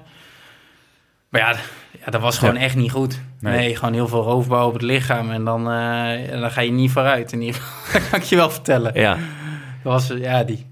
Maar 1.30 1.41
ja, 1.41 1.56
ja 2.06 2.12
dat 2.12 2.22
was 2.22 2.38
gewoon 2.38 2.56
echt 2.58 2.76
niet 2.76 2.91
goed. 2.91 3.20
Nee. 3.40 3.58
Nee. 3.58 3.76
gewoon 3.76 3.94
heel 3.94 4.08
veel 4.08 4.22
roofbouw 4.24 4.68
op 4.68 4.74
het 4.74 4.82
lichaam. 4.82 5.32
En 5.32 5.44
dan, 5.44 5.72
eh, 5.72 6.40
dan 6.40 6.52
ga 6.52 6.62
je 6.62 6.72
niet 6.72 6.92
vooruit. 6.92 7.32
In 7.32 7.42
ieder 7.42 7.62
geval, 7.62 7.92
dat 8.02 8.10
kan 8.10 8.20
ik 8.20 8.26
je 8.26 8.36
wel 8.36 8.50
vertellen. 8.50 9.00
Ja. 9.00 9.14
Dat 9.84 9.94
was, 9.94 10.08
ja, 10.18 10.44
die, 10.44 10.66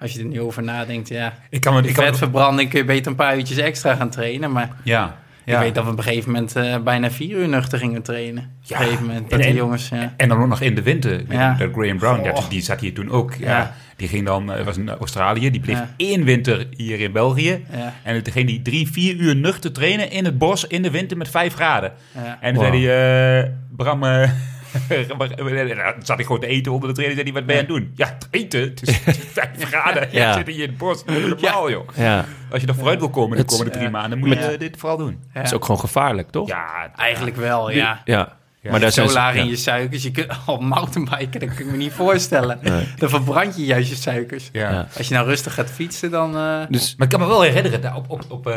als 0.00 0.12
je 0.12 0.18
er 0.18 0.24
nu 0.24 0.40
over 0.40 0.62
nadenkt, 0.62 1.08
ja. 1.08 1.32
Ik 1.50 1.60
kan 1.60 1.74
me, 1.74 1.82
ik 1.88 1.94
kan 1.94 2.04
me- 2.04 2.10
vetverbranding 2.10 2.70
kun 2.70 2.78
je 2.78 2.84
beter 2.84 3.10
een 3.10 3.16
paar 3.16 3.36
uurtjes 3.36 3.58
extra 3.58 3.94
gaan 3.94 4.10
trainen. 4.10 4.52
Maar 4.52 4.70
ja. 4.84 5.16
Ik 5.54 5.58
weet 5.58 5.74
dat 5.74 5.84
we 5.84 5.90
op 5.90 5.96
een 5.98 6.02
gegeven 6.04 6.30
moment 6.32 6.56
eh, 6.56 6.76
bijna 6.78 7.10
vier 7.10 7.36
uur 7.36 7.48
nuchter 7.48 7.78
gingen 7.78 8.02
trainen. 8.02 8.42
Op 8.42 8.48
Ja. 8.68 8.76
een 8.78 8.82
gegeven 8.84 9.06
moment, 9.06 9.32
En- 9.32 9.40
en- 9.40 9.54
jongens... 9.54 9.88
Ja. 9.88 10.14
En 10.16 10.28
dan 10.28 10.40
ook 10.42 10.48
nog 10.48 10.60
in 10.60 10.74
de 10.74 10.82
winter. 10.82 11.22
Ja. 11.28 11.54
De 11.54 11.70
Graham 11.72 11.98
Brown, 11.98 12.22
ja, 12.24 12.30
Oh. 12.32 12.48
die 12.48 12.60
zat 12.62 12.80
hier 12.80 12.94
toen 12.94 13.10
ook. 13.10 13.34
Ja. 13.34 13.46
Ja. 13.58 13.74
Die 13.96 14.08
ging 14.08 14.26
dan, 14.26 14.52
eh, 14.52 14.64
was 14.64 14.76
in 14.76 14.88
Australië, 14.88 15.50
die 15.50 15.60
bleef 15.60 15.76
Ja. 15.78 15.88
één 15.96 16.24
winter 16.24 16.66
hier 16.76 17.00
in 17.00 17.12
België. 17.12 17.64
Ja, 17.76 17.94
En 18.02 18.22
toen 18.22 18.32
ging 18.32 18.46
die 18.46 18.62
drie, 18.62 18.90
vier 18.90 19.14
uur 19.16 19.36
nuchter 19.36 19.72
trainen 19.72 20.10
in 20.10 20.24
het 20.24 20.38
bos 20.38 20.66
in 20.66 20.82
de 20.82 20.90
winter 20.90 21.16
met 21.16 21.28
vijf 21.28 21.54
graden. 21.54 21.92
ja. 22.14 22.38
En 22.40 22.54
toen 22.54 22.62
Wow. 22.62 22.72
zei 22.72 22.86
hij, 22.86 23.42
eh, 23.42 23.48
Bram, 23.76 24.04
eh, 24.04 24.30
dan 25.08 25.94
zat 26.02 26.18
ik 26.18 26.26
gewoon 26.26 26.40
te 26.40 26.46
eten 26.46 26.72
onder 26.72 26.88
de 26.88 26.94
training. 26.94 27.20
Zei 27.20 27.32
hij, 27.32 27.40
wat 27.40 27.46
ben 27.46 27.56
je 27.56 27.62
aan 27.62 27.74
het 27.74 27.76
doen? 27.76 27.92
Ja, 27.94 28.16
eten. 28.30 28.60
Het 28.60 28.82
is, 28.82 28.96
het 29.04 29.16
is 29.16 29.24
vijf 29.38 29.64
graden. 29.64 30.08
Ja. 30.12 30.18
Ja. 30.28 30.32
zit 30.32 30.46
hier 30.46 30.62
in 30.62 30.68
het 30.68 30.78
bos. 30.78 31.04
Normaal, 31.04 31.70
joh. 31.70 31.88
ja. 31.96 32.24
Als 32.50 32.60
je 32.60 32.66
nog 32.66 32.76
vooruit 32.76 32.98
wil 32.98 33.10
komen 33.10 33.36
de 33.36 33.42
Het 33.42 33.50
komende 33.50 33.72
drie 33.72 33.90
maanden, 33.90 34.18
moet 34.18 34.28
je 34.28 34.34
eh, 34.34 34.58
dit 34.58 34.76
vooral 34.76 34.96
doen. 34.98 35.20
Ja. 35.22 35.30
Dat 35.32 35.44
is 35.44 35.54
ook 35.54 35.64
gewoon 35.64 35.80
gevaarlijk, 35.80 36.30
toch? 36.30 36.48
Ja, 36.48 36.90
Eigenlijk 36.96 37.36
wel, 37.36 37.70
ja. 37.70 38.00
Ja. 38.04 38.38
Ja. 38.62 38.70
Maar 38.70 38.80
daar 38.80 38.92
zijn 38.92 39.06
zo 39.06 39.12
ze- 39.12 39.18
laag 39.18 39.34
in 39.34 39.44
ja. 39.44 39.50
je 39.50 39.56
suikers. 39.56 40.02
Je 40.02 40.10
kunt 40.10 40.32
al 40.46 40.58
mountainbiken, 40.58 41.40
dat 41.40 41.48
kan 41.48 41.58
ik 41.58 41.70
me 41.70 41.76
niet 41.76 41.92
voorstellen. 41.92 42.58
Nee. 42.62 42.88
Dan 42.96 43.08
verbrand 43.08 43.56
je 43.56 43.64
juist 43.64 43.88
je 43.88 43.94
suikers. 43.94 44.48
ja. 44.52 44.70
Ja. 44.70 44.88
Als 44.96 45.08
je 45.08 45.14
nou 45.14 45.26
rustig 45.26 45.54
gaat 45.54 45.70
fietsen, 45.70 46.10
dan... 46.10 46.36
eh, 46.36 46.60
Dus 46.68 46.94
Maar 46.96 47.06
ik 47.06 47.12
kan 47.12 47.20
me 47.22 47.26
wel 47.32 47.42
herinneren, 47.42 47.80
daar 47.80 47.96
op, 47.96 48.10
op, 48.10 48.24
op, 48.28 48.46
eh, 48.46 48.54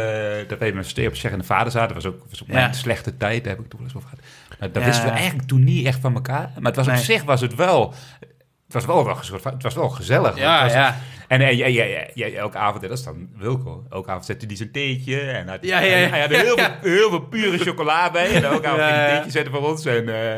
dat 0.47 0.59
wij 0.59 0.71
met 0.71 0.87
Stee 0.87 1.07
op 1.07 1.15
Zeg 1.15 1.31
en 1.31 1.37
de 1.37 1.43
Vader 1.43 1.71
zaten. 1.71 1.93
Dat 1.93 2.03
was 2.03 2.13
ook, 2.13 2.21
was 2.29 2.43
mijn 2.47 2.73
slechte 2.73 3.17
tijd, 3.17 3.43
daar 3.43 3.53
heb 3.55 3.63
ik 3.63 3.69
toen 3.69 3.79
wel 3.79 3.87
eens 3.87 3.97
over 3.97 4.09
gehad. 4.09 4.25
Maar 4.59 4.71
dat 4.71 4.81
Ja. 4.81 4.87
wisten 4.87 5.05
we 5.05 5.11
eigenlijk 5.11 5.47
toen 5.47 5.63
niet 5.63 5.85
echt 5.85 5.99
van 5.99 6.13
elkaar. 6.13 6.51
Maar 6.59 6.71
het 6.73 6.85
was 6.85 6.87
op 6.87 6.95
zich 6.95 7.23
was 7.23 7.41
het 7.41 7.55
wel... 7.55 7.93
Het 8.73 8.85
was 8.85 8.95
wel, 8.95 9.05
wel, 9.05 9.17
een 9.17 9.23
soort 9.23 9.41
van- 9.41 9.53
het 9.53 9.63
was 9.63 9.73
wel 9.73 9.89
gezellig. 9.89 10.37
ja, 10.37 10.53
Het 10.53 10.63
was- 10.63 10.73
ja. 10.81 10.99
En 11.27 11.39
jij, 11.39 11.55
jij, 11.55 11.71
jij, 11.73 12.11
jij- 12.13 12.35
elke 12.35 12.57
avond, 12.57 12.81
dat 12.81 12.91
is 12.91 13.03
dan 13.03 13.29
Wilco. 13.37 13.83
Elke 13.89 14.09
avond 14.09 14.25
zette 14.25 14.45
hij 14.45 14.55
zijn 14.55 14.71
theetje. 14.71 15.19
En 15.21 15.47
had, 15.47 15.57
Ja, 15.61 15.79
ja, 15.79 15.95
ja. 15.97 16.07
Hij 16.09 16.19
had 16.21 16.29
heel, 16.29 16.57
veel, 16.57 16.69
heel 16.81 17.09
veel 17.09 17.19
pure 17.21 17.57
chocola 17.57 18.11
bij. 18.11 18.33
En 18.33 18.43
elke 18.43 18.67
avond 18.67 18.81
Ja, 18.81 18.87
ging 18.87 18.97
hij 18.97 19.09
een 19.09 19.13
theetje 19.15 19.31
zetten 19.31 19.53
voor 19.53 19.69
ons. 19.69 19.85
En, 19.85 20.09
eh, 20.09 20.37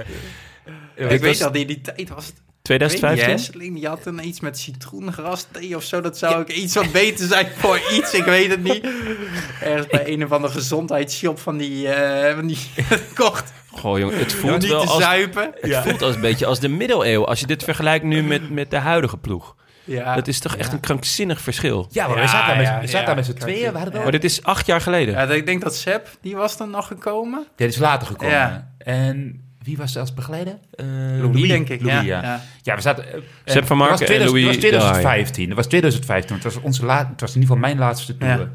Ik 0.96 1.10
was- 1.10 1.20
weet 1.20 1.40
dat 1.40 1.56
in 1.56 1.68
die 1.68 1.82
tijd 1.82 2.10
was 2.10 2.26
het... 2.26 2.36
2015? 2.62 3.30
Hesseling, 3.30 3.76
die 3.76 3.88
had 3.88 4.06
een 4.06 4.28
iets 4.28 4.40
met 4.40 4.60
citroengras 4.60 5.48
thee 5.52 5.76
of 5.76 5.84
zo. 5.84 6.02
Dat 6.02 6.18
zou 6.18 6.36
ook 6.36 6.50
iets 6.50 6.76
wat 6.76 6.92
beter 6.92 7.28
zijn 7.28 7.48
voor 7.56 7.80
iets. 7.98 8.14
Ik 8.14 8.24
weet 8.24 8.50
het 8.50 8.64
niet. 8.64 8.88
Ergens 9.62 9.88
bij 9.88 10.08
een 10.08 10.24
of 10.24 10.32
andere 10.32 10.54
gezondheidsshop 10.54 11.40
van 11.40 11.58
die... 11.58 11.88
eh 11.90 12.36
van 12.36 12.48
die 12.48 12.58
kocht. 13.16 13.54
Goh, 13.76 14.00
jongen, 14.00 14.18
het 14.18 14.34
voelt 14.34 14.60
niet 14.62 14.70
wel 14.70 14.82
te 14.84 14.90
als, 14.90 15.04
zuipen. 15.04 15.52
het 15.62 15.76
voelt 15.78 16.02
als 16.02 16.16
een 16.16 16.22
beetje 16.22 16.46
als 16.46 16.60
de 16.60 16.68
middeleeuwen. 16.70 17.28
Als 17.28 17.40
je 17.40 17.46
dit 17.48 17.64
vergelijkt 17.64 18.06
nu 18.06 18.24
met, 18.24 18.50
met 18.50 18.70
de 18.72 18.78
huidige 18.78 19.18
ploeg. 19.18 19.56
Ja. 19.84 20.16
Dat 20.16 20.28
is 20.28 20.40
toch 20.40 20.56
echt 20.56 20.74
een 20.74 20.80
krankzinnig 20.80 21.42
verschil. 21.42 21.88
ja, 21.92 22.08
maar 22.08 22.16
we 22.16 22.22
Ja, 22.22 22.28
zaten 22.28 22.48
daar 22.48 22.58
met, 22.58 22.82
we 22.82 22.88
zaten 22.88 23.00
ja. 23.00 23.06
daar 23.06 23.16
met 23.16 23.26
z'n 23.26 23.34
tweeën. 23.34 23.72
We 23.72 23.78
hadden. 23.78 24.02
Maar 24.02 24.12
dit 24.12 24.24
is 24.24 24.44
acht 24.44 24.66
jaar 24.66 24.82
geleden. 24.82 25.14
Ja, 25.14 25.22
ik 25.34 25.46
denk 25.46 25.62
dat 25.62 25.76
Seb, 25.76 26.08
die 26.22 26.36
was 26.36 26.58
dan 26.58 26.70
nog 26.70 26.88
gekomen. 26.88 27.46
Dit 27.56 27.70
is 27.70 27.78
later 27.78 28.08
gekomen. 28.08 28.34
Ja. 28.36 28.72
En 28.78 29.44
wie 29.64 29.78
was 29.78 29.94
er 29.96 30.02
als 30.02 30.14
begeleider? 30.14 30.58
Eh, 30.72 30.86
Louis, 31.22 31.48
denk 31.48 31.70
ik. 31.70 31.82
Louis, 31.82 32.06
ja. 32.06 32.42
ja. 32.62 32.76
we 32.76 32.82
zaten... 32.82 33.14
eh, 33.14 33.20
Sepp 33.46 33.66
van 33.68 33.78
Marken 33.78 33.98
was 33.98 34.06
2000 34.08 34.38
en 34.40 34.44
Louis 34.44 34.64
Het 34.64 34.74
was 34.74 34.82
2015. 34.82 35.48
Het 35.48 35.56
was 35.56 35.66
2015. 35.68 36.36
Het 36.36 36.44
was, 36.44 36.60
onze 36.60 36.86
la, 36.86 36.98
het 36.98 37.22
was 37.22 37.36
in 37.36 37.42
ieder 37.42 37.56
geval 37.56 37.58
mijn 37.70 37.78
laatste 37.78 38.18
tour. 38.18 38.32
Ja. 38.34 38.38
Ja. 38.40 38.50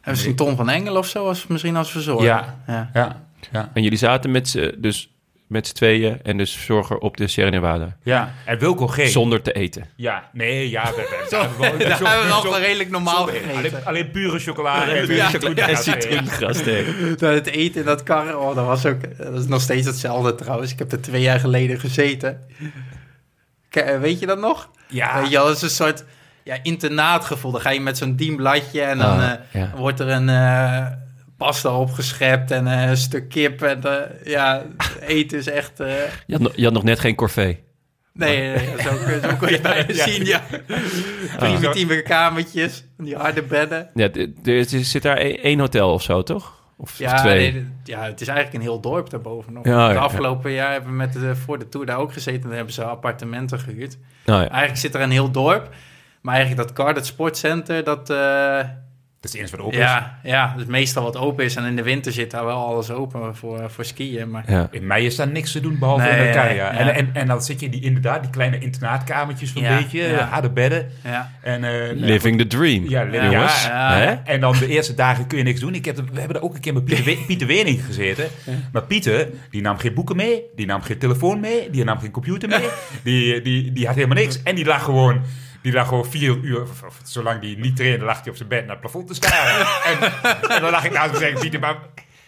En 0.00 0.10
misschien 0.10 0.34
Tom 0.36 0.56
van 0.56 0.70
Engel 0.70 0.96
of 0.96 1.06
zo, 1.06 1.26
als, 1.28 1.46
misschien 1.46 1.76
als 1.76 1.90
verzorger. 1.90 2.26
Ja. 2.26 2.58
ja. 2.66 2.90
Ja. 2.94 3.22
Ja. 3.52 3.70
En 3.74 3.82
jullie 3.82 3.98
zaten 3.98 4.30
met 4.30 4.48
z'n 4.48 4.74
dus 4.78 5.06
met 5.46 5.66
z'n 5.66 5.74
tweeën 5.74 6.18
en 6.22 6.36
dus 6.36 6.52
verzorger 6.52 6.98
op 6.98 7.16
de 7.16 7.26
Sierra 7.26 7.50
Nevada. 7.50 7.96
En 8.44 8.58
Wilco 8.58 8.86
G. 8.86 9.06
Zonder 9.08 9.42
te 9.42 9.52
eten. 9.52 9.84
Ja, 9.96 10.28
nee, 10.32 10.70
ja. 10.70 10.84
We, 10.84 10.90
we, 10.96 11.26
we, 11.30 11.36
hebben 11.36 11.58
wel- 11.58 11.78
Daar 11.88 11.96
zo- 11.96 12.04
hebben 12.04 12.26
we 12.26 12.32
zo- 12.32 12.42
nog 12.42 12.58
redelijk 12.58 12.90
normaal 12.90 13.26
gegeten. 13.26 13.54
alleen, 13.56 13.84
alleen 13.84 14.10
pure 14.10 14.38
chocola. 14.38 14.88
en 14.88 15.14
Ja, 15.14 15.28
citroen- 15.28 15.54
ja, 15.54 15.74
citroengras. 15.74 16.62
Dat 17.16 17.34
het 17.34 17.46
eten 17.46 17.80
in 17.80 17.86
dat 17.86 18.02
kar, 18.02 18.36
oh, 18.38 18.54
dat 18.54 18.66
was 18.66 18.86
ook, 18.86 19.16
dat 19.18 19.34
is 19.40 19.46
nog 19.46 19.60
steeds 19.60 19.86
hetzelfde 19.86 20.34
trouwens. 20.34 20.72
Ik 20.72 20.78
heb 20.78 20.92
er 20.92 21.00
twee 21.00 21.22
jaar 21.22 21.40
geleden 21.40 21.80
gezeten. 21.80 22.40
Ke- 23.68 23.98
Weet 23.98 24.20
je 24.20 24.26
dat 24.26 24.38
nog? 24.40 24.70
Ja, 24.88 25.20
Weet 25.20 25.30
je 25.30 25.36
wel, 25.36 25.46
dat 25.46 25.56
is 25.56 25.62
een 25.62 25.70
soort 25.70 26.04
ja, 26.44 26.56
internaatgevoel. 26.62 27.52
Dan 27.52 27.60
ga 27.60 27.70
je 27.70 27.80
met 27.80 27.98
zo'n 27.98 28.16
dienbladje 28.16 28.82
en 28.82 28.98
dan 28.98 29.18
Ah, 29.18 29.30
eh, 29.30 29.38
ja. 29.52 29.70
wordt 29.76 30.00
er 30.00 30.08
een 30.08 30.28
eh, 30.28 30.86
pasta 31.42 31.76
opgeschept 31.78 32.50
en 32.50 32.66
eh, 32.66 32.88
een 32.88 32.96
stuk 32.96 33.28
kip. 33.28 33.62
En 33.62 33.82
eh, 33.84 34.26
ja, 34.32 34.62
eten 35.00 35.38
is 35.38 35.46
echt... 35.48 35.80
eh, 35.80 35.86
Je, 36.26 36.32
had 36.32 36.40
nog, 36.42 36.52
je 36.56 36.64
had 36.64 36.72
nog 36.72 36.82
net 36.82 37.00
geen 37.00 37.14
corvée. 37.14 37.62
nee, 38.12 38.36
nee, 38.38 38.66
nee, 38.66 38.82
zo, 38.82 38.90
zo 39.28 39.36
kon 39.38 39.48
je 39.48 39.54
het 39.54 39.62
bijna 39.62 39.84
Ja. 39.94 40.06
zien, 40.08 40.24
ja. 40.24 40.42
Primitieve 41.38 42.02
kamertjes, 42.02 42.84
die 42.98 43.16
harde 43.16 43.42
bedden. 43.42 43.88
Ja, 43.94 44.08
er 44.44 44.64
zit 44.64 45.02
daar 45.02 45.18
e- 45.18 45.34
één 45.42 45.58
hotel 45.58 45.92
of 45.92 46.02
zo, 46.02 46.22
toch? 46.22 46.60
Of, 46.76 46.90
of 46.90 46.98
Ja, 46.98 47.14
twee? 47.20 47.52
nee, 47.52 47.66
ja, 47.84 48.02
het 48.04 48.20
is 48.20 48.26
eigenlijk 48.28 48.56
een 48.58 48.62
heel 48.70 48.80
dorp 48.80 49.10
daarboven 49.10 49.52
nog. 49.52 49.64
Ja, 49.64 49.88
de 49.88 49.94
ja. 49.94 50.00
afgelopen 50.00 50.50
jaar 50.50 50.72
hebben 50.72 50.90
we 50.90 50.96
met 50.96 51.12
de, 51.12 51.36
voor 51.36 51.58
de 51.58 51.68
tour 51.68 51.86
daar 51.86 51.98
ook 51.98 52.12
gezeten. 52.12 52.42
Dan 52.42 52.52
hebben 52.52 52.74
ze 52.74 52.84
appartementen 52.84 53.58
gehuurd. 53.58 53.98
Nou 54.24 54.42
ja. 54.42 54.48
Eigenlijk 54.48 54.80
zit 54.80 54.94
er 54.94 55.00
een 55.00 55.10
heel 55.10 55.30
dorp. 55.30 55.68
Maar 56.22 56.34
eigenlijk 56.34 56.66
dat 56.66 56.76
Cardet 56.76 57.06
Sportcenter, 57.06 57.84
dat... 57.84 58.10
eh, 58.10 58.58
Dat 59.22 59.34
is 59.34 59.40
het 59.40 59.48
enige 59.48 59.56
wat 59.62 59.66
open 59.72 59.78
is. 59.86 59.92
ja, 59.92 60.18
ja, 60.22 60.54
dus 60.56 60.66
meestal 60.66 61.02
wat 61.02 61.16
open 61.16 61.44
is. 61.44 61.56
En 61.56 61.64
in 61.64 61.76
de 61.76 61.82
winter 61.82 62.12
zit 62.12 62.30
daar 62.30 62.44
wel 62.44 62.56
alles 62.66 62.90
open 62.90 63.36
voor, 63.36 63.70
voor 63.70 63.84
skiën. 63.84 64.30
Maar 64.30 64.44
Ja. 64.46 64.68
In 64.70 64.86
mei 64.86 65.06
is 65.06 65.16
daar 65.16 65.28
niks 65.28 65.52
te 65.52 65.60
doen, 65.60 65.78
behalve 65.78 66.02
Nee, 66.04 66.20
in 66.20 66.26
elkaar. 66.26 66.54
ja. 66.54 66.72
ja. 66.72 66.78
En, 66.78 66.94
en, 66.94 67.10
en 67.12 67.26
dan 67.26 67.42
zit 67.42 67.60
je 67.60 67.66
in 67.66 67.72
die, 67.72 67.80
inderdaad 67.82 68.22
die 68.22 68.30
kleine 68.30 68.58
internaatkamertjes 68.58 69.50
van 69.50 69.62
Ja, 69.62 69.70
een 69.70 69.82
beetje, 69.82 70.02
ja. 70.02 70.24
harde 70.24 70.50
bedden. 70.50 70.90
ja, 71.04 71.30
En, 71.42 71.64
eh, 71.64 71.70
nou 71.70 71.98
ja, 71.98 72.04
Living 72.06 72.38
the 72.38 72.46
dream. 72.46 72.88
Ja, 72.88 73.04
jongens. 73.04 73.64
ja, 73.66 73.98
Ja. 73.98 74.06
Hè? 74.06 74.32
En 74.32 74.40
dan 74.40 74.58
de 74.58 74.66
eerste 74.66 74.94
dagen 74.94 75.26
kun 75.26 75.38
je 75.38 75.44
niks 75.44 75.60
doen. 75.60 75.74
Ik 75.74 75.84
heb, 75.84 75.96
we 75.96 76.18
hebben 76.18 76.36
er 76.36 76.42
ook 76.42 76.54
een 76.54 76.60
keer 76.60 76.72
met 76.74 76.84
Pieter, 76.84 77.04
We- 77.04 77.24
Pieter 77.26 77.46
Wening 77.46 77.84
gezeten. 77.84 78.28
Maar 78.72 78.82
Pieter, 78.82 79.28
die 79.50 79.60
nam 79.62 79.78
geen 79.78 79.94
boeken 79.94 80.16
mee. 80.16 80.42
Die 80.56 80.66
nam 80.66 80.82
geen 80.82 80.98
telefoon 80.98 81.40
mee. 81.40 81.70
Die 81.70 81.84
nam 81.84 81.98
geen 81.98 82.10
computer 82.10 82.48
mee. 82.48 82.68
Die, 83.04 83.40
die, 83.42 83.72
die 83.72 83.86
had 83.86 83.94
helemaal 83.94 84.16
niks. 84.16 84.42
En 84.42 84.54
die 84.54 84.64
lag 84.64 84.82
gewoon... 84.84 85.20
Die 85.62 85.72
lag 85.72 85.88
gewoon 85.88 86.06
vier 86.06 86.36
uur, 86.42 86.62
of, 86.62 86.82
of 86.82 87.00
zolang 87.04 87.40
die 87.40 87.58
niet 87.58 87.76
trainde, 87.76 88.04
lag 88.04 88.20
hij 88.20 88.30
op 88.30 88.36
zijn 88.36 88.48
bed 88.48 88.60
naar 88.60 88.70
het 88.70 88.80
plafond 88.80 89.06
te 89.08 89.14
staren. 89.14 89.66
en, 89.90 90.12
en 90.50 90.60
dan 90.60 90.70
lag 90.70 90.84
ik 90.84 90.92
naast 90.92 91.04
hem 91.04 91.14
en 91.14 91.20
zei 91.20 91.32
ik, 91.32 91.38
Pieter, 91.40 91.60
maar, 91.60 91.76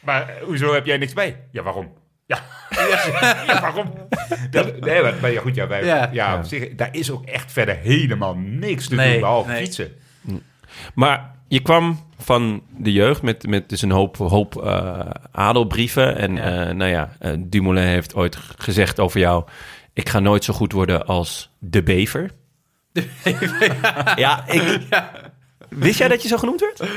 maar 0.00 0.34
hoezo 0.42 0.74
heb 0.74 0.86
jij 0.86 0.96
niks 0.96 1.14
mee? 1.14 1.36
Ja, 1.50 1.62
waarom? 1.62 1.92
Ja, 2.26 2.38
ja 3.46 3.60
waarom? 3.60 3.92
Dat, 4.50 4.80
nee, 4.80 5.02
maar, 5.02 5.14
maar 5.20 5.32
ja, 5.32 5.40
goed, 5.40 5.54
ja, 5.54 5.66
wij, 5.66 5.84
ja. 5.84 6.08
Ja. 6.12 6.36
op 6.38 6.44
zich, 6.44 6.74
daar 6.74 6.88
is 6.92 7.10
ook 7.10 7.24
echt 7.24 7.52
verder 7.52 7.76
helemaal 7.76 8.34
niks 8.36 8.88
te 8.88 8.94
Nee, 8.94 9.10
doen, 9.10 9.20
behalve 9.20 9.50
nee. 9.50 9.62
fietsen. 9.62 9.92
Maar 10.94 11.34
je 11.48 11.60
kwam 11.60 12.00
van 12.18 12.62
de 12.76 12.92
jeugd 12.92 13.22
met, 13.22 13.46
met 13.46 13.68
dus 13.68 13.82
een 13.82 13.90
hoop, 13.90 14.16
hoop 14.16 14.62
eh, 14.64 15.00
adelbrieven. 15.32 16.16
En 16.16 16.34
Ja. 16.34 16.66
eh, 16.68 16.74
nou 16.74 16.90
ja, 16.90 17.16
eh, 17.18 17.32
Dumoulin 17.38 17.84
heeft 17.86 18.14
ooit 18.14 18.36
gezegd 18.58 19.00
over 19.00 19.20
jou... 19.20 19.44
ik 19.92 20.08
ga 20.08 20.18
nooit 20.18 20.44
zo 20.44 20.54
goed 20.54 20.72
worden 20.72 21.06
als 21.06 21.50
de 21.58 21.82
bever. 21.82 22.30
ja, 24.16 24.44
ik... 24.46 24.80
Wist 25.68 25.98
jij 25.98 26.08
dat 26.08 26.22
je 26.22 26.28
zo 26.28 26.36
genoemd 26.36 26.60
werd? 26.60 26.90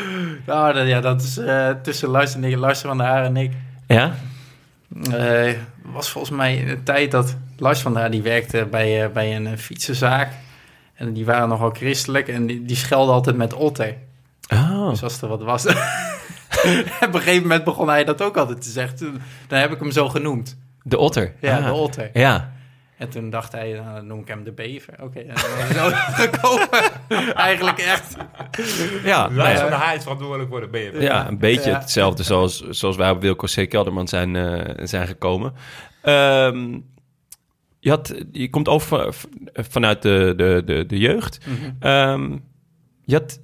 nou, 0.46 0.74
dat, 0.74 0.88
ja, 0.88 1.02
dat 1.02 1.22
is 1.22 1.38
eh, 1.38 1.70
tussen 1.70 2.10
Lars, 2.10 2.36
en 2.36 2.44
ik, 2.44 2.76
van 2.76 2.98
der 2.98 3.08
Haar 3.08 3.24
en 3.24 3.38
ik. 3.38 3.52
Ja? 3.88 4.14
Eh, 5.12 5.54
was 5.82 6.10
volgens 6.10 6.38
mij 6.38 6.66
de 6.66 6.84
tijd 6.84 7.12
dat 7.12 7.36
Lars 7.58 7.80
van 7.80 7.92
der 7.94 8.02
Haar, 8.02 8.12
die 8.12 8.22
werkte 8.22 8.68
bij, 8.72 9.04
eh, 9.04 9.10
bij 9.12 9.36
een 9.36 9.58
fietsenzaak. 9.58 10.32
En 10.94 11.14
die 11.14 11.26
waren 11.26 11.50
nogal 11.50 11.70
christelijk 11.70 12.28
en 12.28 12.46
die, 12.46 12.66
die 12.66 12.76
schelden 12.76 13.14
altijd 13.14 13.36
met 13.36 13.54
otter. 13.54 13.96
Oh. 14.54 14.90
Dus 14.90 15.04
als 15.04 15.22
er 15.22 15.28
wat 15.28 15.42
was... 15.44 15.66
op 17.06 17.14
een 17.14 17.20
gegeven 17.22 17.42
moment 17.42 17.64
begon 17.64 17.90
hij 17.90 18.04
dat 18.04 18.22
ook 18.22 18.38
altijd 18.38 18.62
te 18.62 18.70
zeggen. 18.70 18.98
Toen, 18.98 19.22
dan 19.48 19.60
heb 19.60 19.72
ik 19.72 19.80
hem 19.80 19.92
zo 19.92 20.10
genoemd. 20.10 20.58
De 20.84 20.98
otter. 20.98 21.34
Ja, 21.42 21.58
Ah. 21.58 21.66
de 21.66 21.72
otter. 21.74 22.10
Ja. 22.14 22.52
En 22.98 23.10
toen 23.10 23.30
dacht 23.30 23.52
hij, 23.52 23.72
nou, 23.74 23.96
dan 23.96 24.08
noem 24.08 24.20
ik 24.20 24.28
hem 24.28 24.44
de 24.44 24.52
bever. 24.52 24.94
Oké, 25.02 25.20
en 25.20 25.36
dan 25.74 25.92
gekomen. 26.24 26.68
Eigenlijk 27.36 27.78
echt. 27.78 28.16
Ja, 29.04 29.30
nou 29.30 29.54
der 29.56 29.72
Haar 29.72 29.96
is 29.96 30.02
verantwoordelijk 30.02 30.50
voor 30.50 30.60
de 30.62 30.68
BMW. 30.68 31.02
Ja, 31.02 31.28
een 31.28 31.38
beetje 31.38 31.70
Ja. 31.70 31.80
hetzelfde 31.80 32.24
zoals, 32.24 32.70
zoals 32.70 32.96
wij 32.96 33.10
op 33.10 33.22
Wilco 33.22 33.48
C. 33.56 33.70
Kelderman 33.70 34.08
zijn, 34.08 34.36
eh, 34.36 34.86
zijn 34.86 35.08
gekomen. 35.08 35.54
Ehm, 36.02 36.80
je, 37.80 37.90
had, 37.90 38.16
je 38.32 38.50
komt 38.50 38.68
over 38.68 39.16
vanuit 39.54 40.02
de, 40.02 40.34
de, 40.38 40.62
de, 40.66 40.86
de 40.86 40.98
jeugd. 40.98 41.38
Ehm, 41.80 42.32
je 43.04 43.14
had 43.14 43.40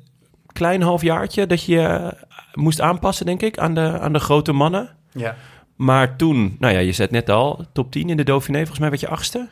een 0.48 0.54
klein 0.54 0.82
halfjaartje 0.82 1.48
dat 1.48 1.64
je 1.66 1.80
eh, 1.80 2.08
moest 2.54 2.82
aanpassen, 2.82 3.26
denk 3.26 3.42
ik, 3.42 3.58
aan 3.58 3.74
de, 3.74 4.00
aan 4.00 4.14
de 4.14 4.20
grote 4.20 4.52
mannen. 4.52 4.90
Ja. 5.12 5.36
Maar 5.76 6.16
toen, 6.16 6.56
nou 6.60 6.74
ja, 6.74 6.80
je 6.80 6.92
zet 6.92 7.12
net 7.12 7.30
al, 7.30 7.66
top 7.74 7.92
10 7.92 8.10
in 8.10 8.18
de 8.18 8.24
Dauphiné, 8.24 8.58
volgens 8.58 8.80
mij 8.80 8.90
werd 8.90 9.02
je 9.02 9.08
achtste. 9.08 9.50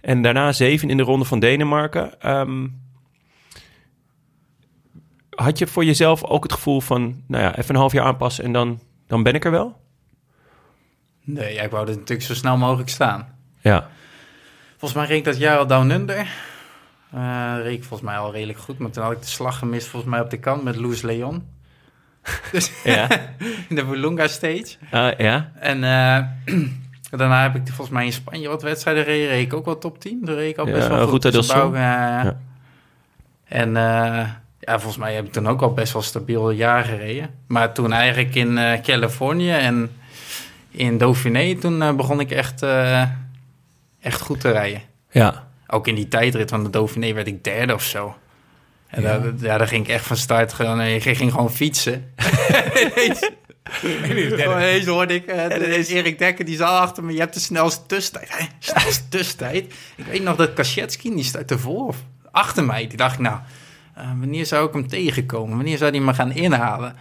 En 0.00 0.22
daarna 0.22 0.52
zeven 0.52 0.90
in 0.90 0.96
de 0.96 1.02
Ronde 1.02 1.24
van 1.24 1.38
Denemarken. 1.38 2.20
Ehm, 2.20 2.66
had 5.30 5.58
je 5.58 5.66
voor 5.66 5.84
jezelf 5.84 6.24
ook 6.24 6.42
het 6.42 6.52
gevoel 6.52 6.80
van, 6.80 7.22
nou 7.26 7.42
ja, 7.42 7.56
even 7.56 7.74
een 7.74 7.80
half 7.80 7.92
jaar 7.92 8.04
aanpassen 8.04 8.44
en 8.44 8.52
dan, 8.52 8.80
dan 9.06 9.22
ben 9.22 9.34
ik 9.34 9.44
er 9.44 9.50
wel? 9.50 9.76
Nee, 11.24 11.54
ja, 11.54 11.62
ik 11.62 11.70
wou 11.70 11.88
er 11.88 11.94
natuurlijk 11.94 12.22
zo 12.22 12.34
snel 12.34 12.56
mogelijk 12.56 12.88
staan. 12.88 13.38
Ja, 13.60 13.90
Volgens 14.80 15.00
mij 15.00 15.08
reed 15.08 15.18
ik 15.18 15.24
dat 15.24 15.38
jaar 15.38 15.58
al 15.58 15.66
down 15.66 15.90
under. 15.90 16.16
Eh 17.10 17.54
reed 17.62 17.76
ik 17.76 17.84
volgens 17.84 18.10
mij 18.10 18.18
al 18.18 18.32
redelijk 18.32 18.58
goed. 18.58 18.78
Maar 18.78 18.90
toen 18.90 19.02
had 19.02 19.12
ik 19.12 19.20
de 19.20 19.26
slag 19.26 19.58
gemist 19.58 19.86
volgens 19.86 20.12
mij 20.12 20.20
op 20.20 20.30
de 20.30 20.38
kant 20.38 20.62
met 20.62 20.76
Luis 20.76 21.02
Leon. 21.02 21.46
Dus 22.52 22.70
ja, 22.84 23.08
in 23.68 23.74
de 23.74 23.86
Vulunga 23.86 24.26
Stage. 24.26 24.76
Ah, 24.90 25.18
ja. 25.18 25.52
En 25.58 25.84
eh, 25.84 26.54
daarna 27.18 27.42
heb 27.42 27.54
ik 27.54 27.62
volgens 27.66 27.88
mij 27.88 28.04
in 28.04 28.12
Spanje 28.12 28.48
wat 28.48 28.62
wedstrijden 28.62 29.04
gereden. 29.04 29.28
Reed 29.28 29.46
ik 29.46 29.54
ook 29.54 29.64
wel 29.64 29.78
top 29.78 30.00
10. 30.00 30.20
Daar 30.24 30.34
reed 30.34 30.50
ik 30.50 30.58
al 30.58 30.66
Ja, 30.66 30.72
best 30.72 30.88
wel 30.88 31.06
goed. 31.06 31.24
Ruta. 31.24 31.54
Bouw, 31.54 31.74
ja. 31.76 32.38
En 33.44 33.76
eh, 33.76 34.28
ja, 34.60 34.78
volgens 34.78 34.96
mij 34.96 35.14
heb 35.14 35.24
ik 35.26 35.32
toen 35.32 35.48
ook 35.48 35.62
al 35.62 35.72
best 35.72 35.92
wel 35.92 36.02
stabiel 36.02 36.50
jaar 36.50 36.84
gereden. 36.84 37.30
Maar 37.46 37.72
toen 37.72 37.92
eigenlijk 37.92 38.34
in 38.34 38.58
eh, 38.58 38.80
Californië 38.80 39.50
en 39.52 39.90
in 40.70 40.98
Dauphiné, 40.98 41.54
toen 41.54 41.96
begon 41.96 42.20
ik 42.20 42.30
echt, 42.30 42.62
echt 44.00 44.20
goed 44.20 44.40
te 44.40 44.50
rijden. 44.50 44.82
Ja, 45.10 45.48
Ook 45.66 45.86
in 45.86 45.94
die 45.94 46.08
tijdrit 46.08 46.50
van 46.50 46.62
de 46.62 46.70
Dauphiné 46.70 47.12
werd 47.12 47.26
ik 47.26 47.44
derde 47.44 47.74
of 47.74 47.82
zo. 47.82 48.14
En 48.90 49.02
ja. 49.02 49.18
Daar, 49.18 49.32
ja, 49.38 49.58
daar 49.58 49.68
ging 49.68 49.84
ik 49.84 49.90
echt 49.90 50.06
van 50.06 50.16
start. 50.16 50.52
Gewoon, 50.52 50.80
ik 50.80 51.02
ging 51.02 51.32
gewoon 51.32 51.52
fietsen. 51.52 52.12
ineens, 52.94 53.30
ineens 53.82 54.86
hoorde 54.86 55.14
ik 55.14 55.26
eh, 55.26 55.44
ineens 55.44 55.88
Erik 55.88 56.18
Dekker, 56.18 56.44
die 56.44 56.56
zal 56.56 56.78
achter 56.78 57.04
me. 57.04 57.12
Je 57.12 57.18
hebt 57.18 57.34
de 57.34 57.40
snelste 57.40 57.86
tussentijd. 57.86 58.28
Hè? 58.38 58.44
Snelste 58.58 59.08
tussentijd. 59.08 59.74
Ik 59.96 60.04
weet 60.04 60.22
nog 60.22 60.36
dat 60.36 60.52
Kaschetski, 60.52 61.14
die 61.14 61.24
staat 61.24 61.50
ervoor 61.50 61.86
of 61.86 61.96
achter 62.30 62.64
mij. 62.64 62.86
Die 62.86 62.96
dacht 62.96 63.14
ik, 63.14 63.20
nou, 63.20 63.38
uh, 63.98 64.04
wanneer 64.18 64.46
zou 64.46 64.66
ik 64.66 64.72
hem 64.72 64.88
tegenkomen? 64.88 65.56
Wanneer 65.56 65.78
zou 65.78 65.90
hij 65.90 66.00
me 66.00 66.14
gaan 66.14 66.32
inhalen? 66.32 66.96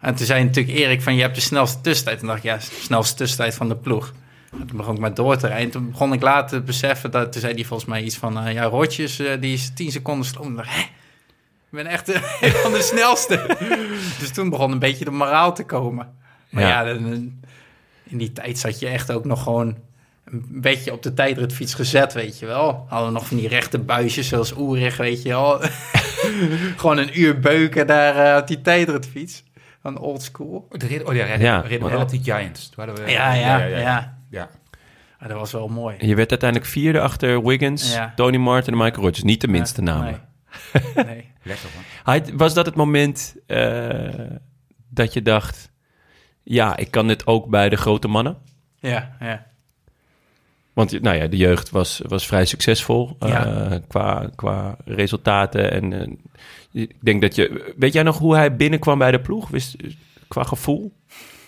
En 0.00 0.14
toen 0.14 0.26
zei 0.26 0.44
natuurlijk 0.44 0.78
Erik 0.78 1.02
van, 1.02 1.14
je 1.14 1.22
hebt 1.22 1.34
de 1.34 1.40
snelste 1.40 1.80
tussentijd. 1.80 2.20
En 2.20 2.26
dacht 2.26 2.38
ik, 2.38 2.44
ja, 2.44 2.58
snelste 2.58 3.16
tussentijd 3.16 3.54
van 3.54 3.68
de 3.68 3.76
ploeg. 3.76 4.12
En 4.52 4.66
toen 4.66 4.76
begon 4.76 4.94
ik 4.94 5.00
maar 5.00 5.14
door 5.14 5.36
te 5.36 5.46
rijden. 5.46 5.70
Toen 5.70 5.90
begon 5.90 6.12
ik 6.12 6.22
later 6.22 6.58
te 6.58 6.64
beseffen, 6.64 7.10
dat, 7.10 7.32
toen 7.32 7.40
zei 7.40 7.54
hij 7.54 7.64
volgens 7.64 7.88
mij 7.88 8.02
iets 8.02 8.16
van... 8.16 8.46
Uh, 8.46 8.52
ja, 8.52 8.64
Rotjes, 8.64 9.20
uh, 9.20 9.30
die 9.40 9.52
is 9.52 9.70
10 9.74 9.90
seconden 9.90 10.56
dacht, 10.56 10.74
hè? 10.74 10.82
Ik 11.70 11.76
ben 11.76 11.86
echt 11.86 12.08
een 12.40 12.50
van 12.50 12.72
de 12.72 12.82
snelste. 12.82 13.56
dus 14.18 14.30
toen 14.30 14.50
begon 14.50 14.72
een 14.72 14.78
beetje 14.78 15.04
de 15.04 15.10
moraal 15.10 15.54
te 15.54 15.64
komen. 15.64 16.14
Maar 16.48 16.62
ja, 16.62 16.68
ja 16.68 16.92
dan, 16.92 17.40
in 18.02 18.18
die 18.18 18.32
tijd 18.32 18.58
zat 18.58 18.78
je 18.78 18.88
echt 18.88 19.12
ook 19.12 19.24
nog 19.24 19.42
gewoon... 19.42 19.76
een 20.24 20.44
beetje 20.48 20.92
op 20.92 21.02
de 21.02 21.14
tijdritfiets 21.14 21.74
gezet, 21.74 22.12
weet 22.12 22.38
je 22.38 22.46
wel. 22.46 22.86
Hadden 22.88 23.08
we 23.08 23.14
nog 23.14 23.26
van 23.26 23.36
die 23.36 23.48
rechte 23.48 23.78
buisjes, 23.78 24.28
zoals 24.28 24.56
Oerig, 24.56 24.96
weet 24.96 25.22
je 25.22 25.28
wel. 25.28 25.60
gewoon 26.76 26.98
een 26.98 27.20
uur 27.20 27.40
beuken 27.40 27.86
daar 27.86 28.34
uh, 28.34 28.40
op 28.40 28.46
die 28.46 28.60
tijdritfiets. 28.60 29.44
Van 29.82 29.98
old 29.98 30.22
school. 30.22 30.66
Oh, 30.70 30.78
de, 30.78 31.02
oh 31.04 31.14
ja, 31.14 31.24
reden, 31.24 31.40
ja, 31.40 31.60
reden 31.60 31.86
we 31.86 31.92
wel 31.92 32.02
op 32.02 32.10
die 32.10 32.22
Giants. 32.22 32.70
We, 32.76 32.82
ja, 33.06 33.32
ja, 33.32 33.34
ja, 33.34 33.64
ja, 33.64 33.78
ja. 33.78 34.18
ja. 34.30 34.50
Ah, 35.18 35.28
dat 35.28 35.38
was 35.38 35.52
wel 35.52 35.68
mooi. 35.68 35.96
Je 35.98 36.14
werd 36.14 36.30
uiteindelijk 36.30 36.70
vierde 36.70 37.00
achter 37.00 37.42
Wiggins, 37.42 37.92
ja. 37.92 38.12
Tony 38.16 38.36
Martin 38.36 38.72
en 38.72 38.78
Michael 38.78 39.02
Rogers. 39.02 39.22
Niet 39.22 39.40
de 39.40 39.48
minste 39.48 39.82
ja, 39.82 39.92
namen. 39.92 40.20
Nee. 40.94 41.04
nee. 41.04 41.29
Lekker 41.42 41.68
man. 42.04 42.36
Was 42.36 42.54
dat 42.54 42.66
het 42.66 42.74
moment 42.74 43.36
uh, 43.46 44.10
dat 44.88 45.12
je 45.12 45.22
dacht... 45.22 45.70
Ja, 46.42 46.76
ik 46.76 46.90
kan 46.90 47.06
dit 47.06 47.26
ook 47.26 47.48
bij 47.48 47.68
de 47.68 47.76
grote 47.76 48.08
mannen? 48.08 48.36
Ja, 48.78 49.16
ja. 49.20 49.46
Want 50.72 51.00
nou 51.02 51.16
ja, 51.16 51.26
de 51.26 51.36
jeugd 51.36 51.70
was, 51.70 52.00
was 52.06 52.26
vrij 52.26 52.44
succesvol 52.44 53.16
ja. 53.18 53.70
uh, 53.70 53.78
qua, 53.88 54.30
qua 54.34 54.76
resultaten. 54.84 55.70
En 55.70 55.92
uh, 55.92 56.82
ik 56.82 56.96
denk 57.00 57.22
dat 57.22 57.34
je... 57.34 57.74
Weet 57.76 57.92
jij 57.92 58.02
nog 58.02 58.18
hoe 58.18 58.36
hij 58.36 58.56
binnenkwam 58.56 58.98
bij 58.98 59.10
de 59.10 59.20
ploeg? 59.20 59.48
Wist, 59.48 59.76
qua 60.28 60.42
gevoel? 60.42 60.92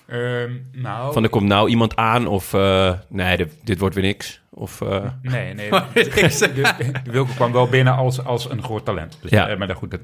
Um, 0.07 0.67
nou, 0.73 1.13
Van 1.13 1.23
er 1.23 1.29
komt 1.29 1.49
nou 1.49 1.69
iemand 1.69 1.97
aan 1.97 2.27
of... 2.27 2.53
Uh, 2.53 2.93
nee, 3.09 3.37
de, 3.37 3.49
dit 3.65 3.79
wordt 3.79 3.95
weer 3.95 4.05
niks. 4.05 4.41
Of, 4.51 4.81
nee, 5.23 5.55
nee. 5.55 5.71
de, 5.95 6.91
de 7.05 7.11
Wilco 7.11 7.33
kwam 7.35 7.53
wel 7.53 7.69
binnen 7.69 7.95
als, 7.95 8.25
als 8.25 8.51
een 8.51 8.63
groot 8.63 8.85
talent. 8.85 9.19
Dus, 9.21 9.31
ja. 9.31 9.57
maar 9.57 9.67
dat, 9.67 9.77
goed, 9.77 9.91
dat, 9.91 10.01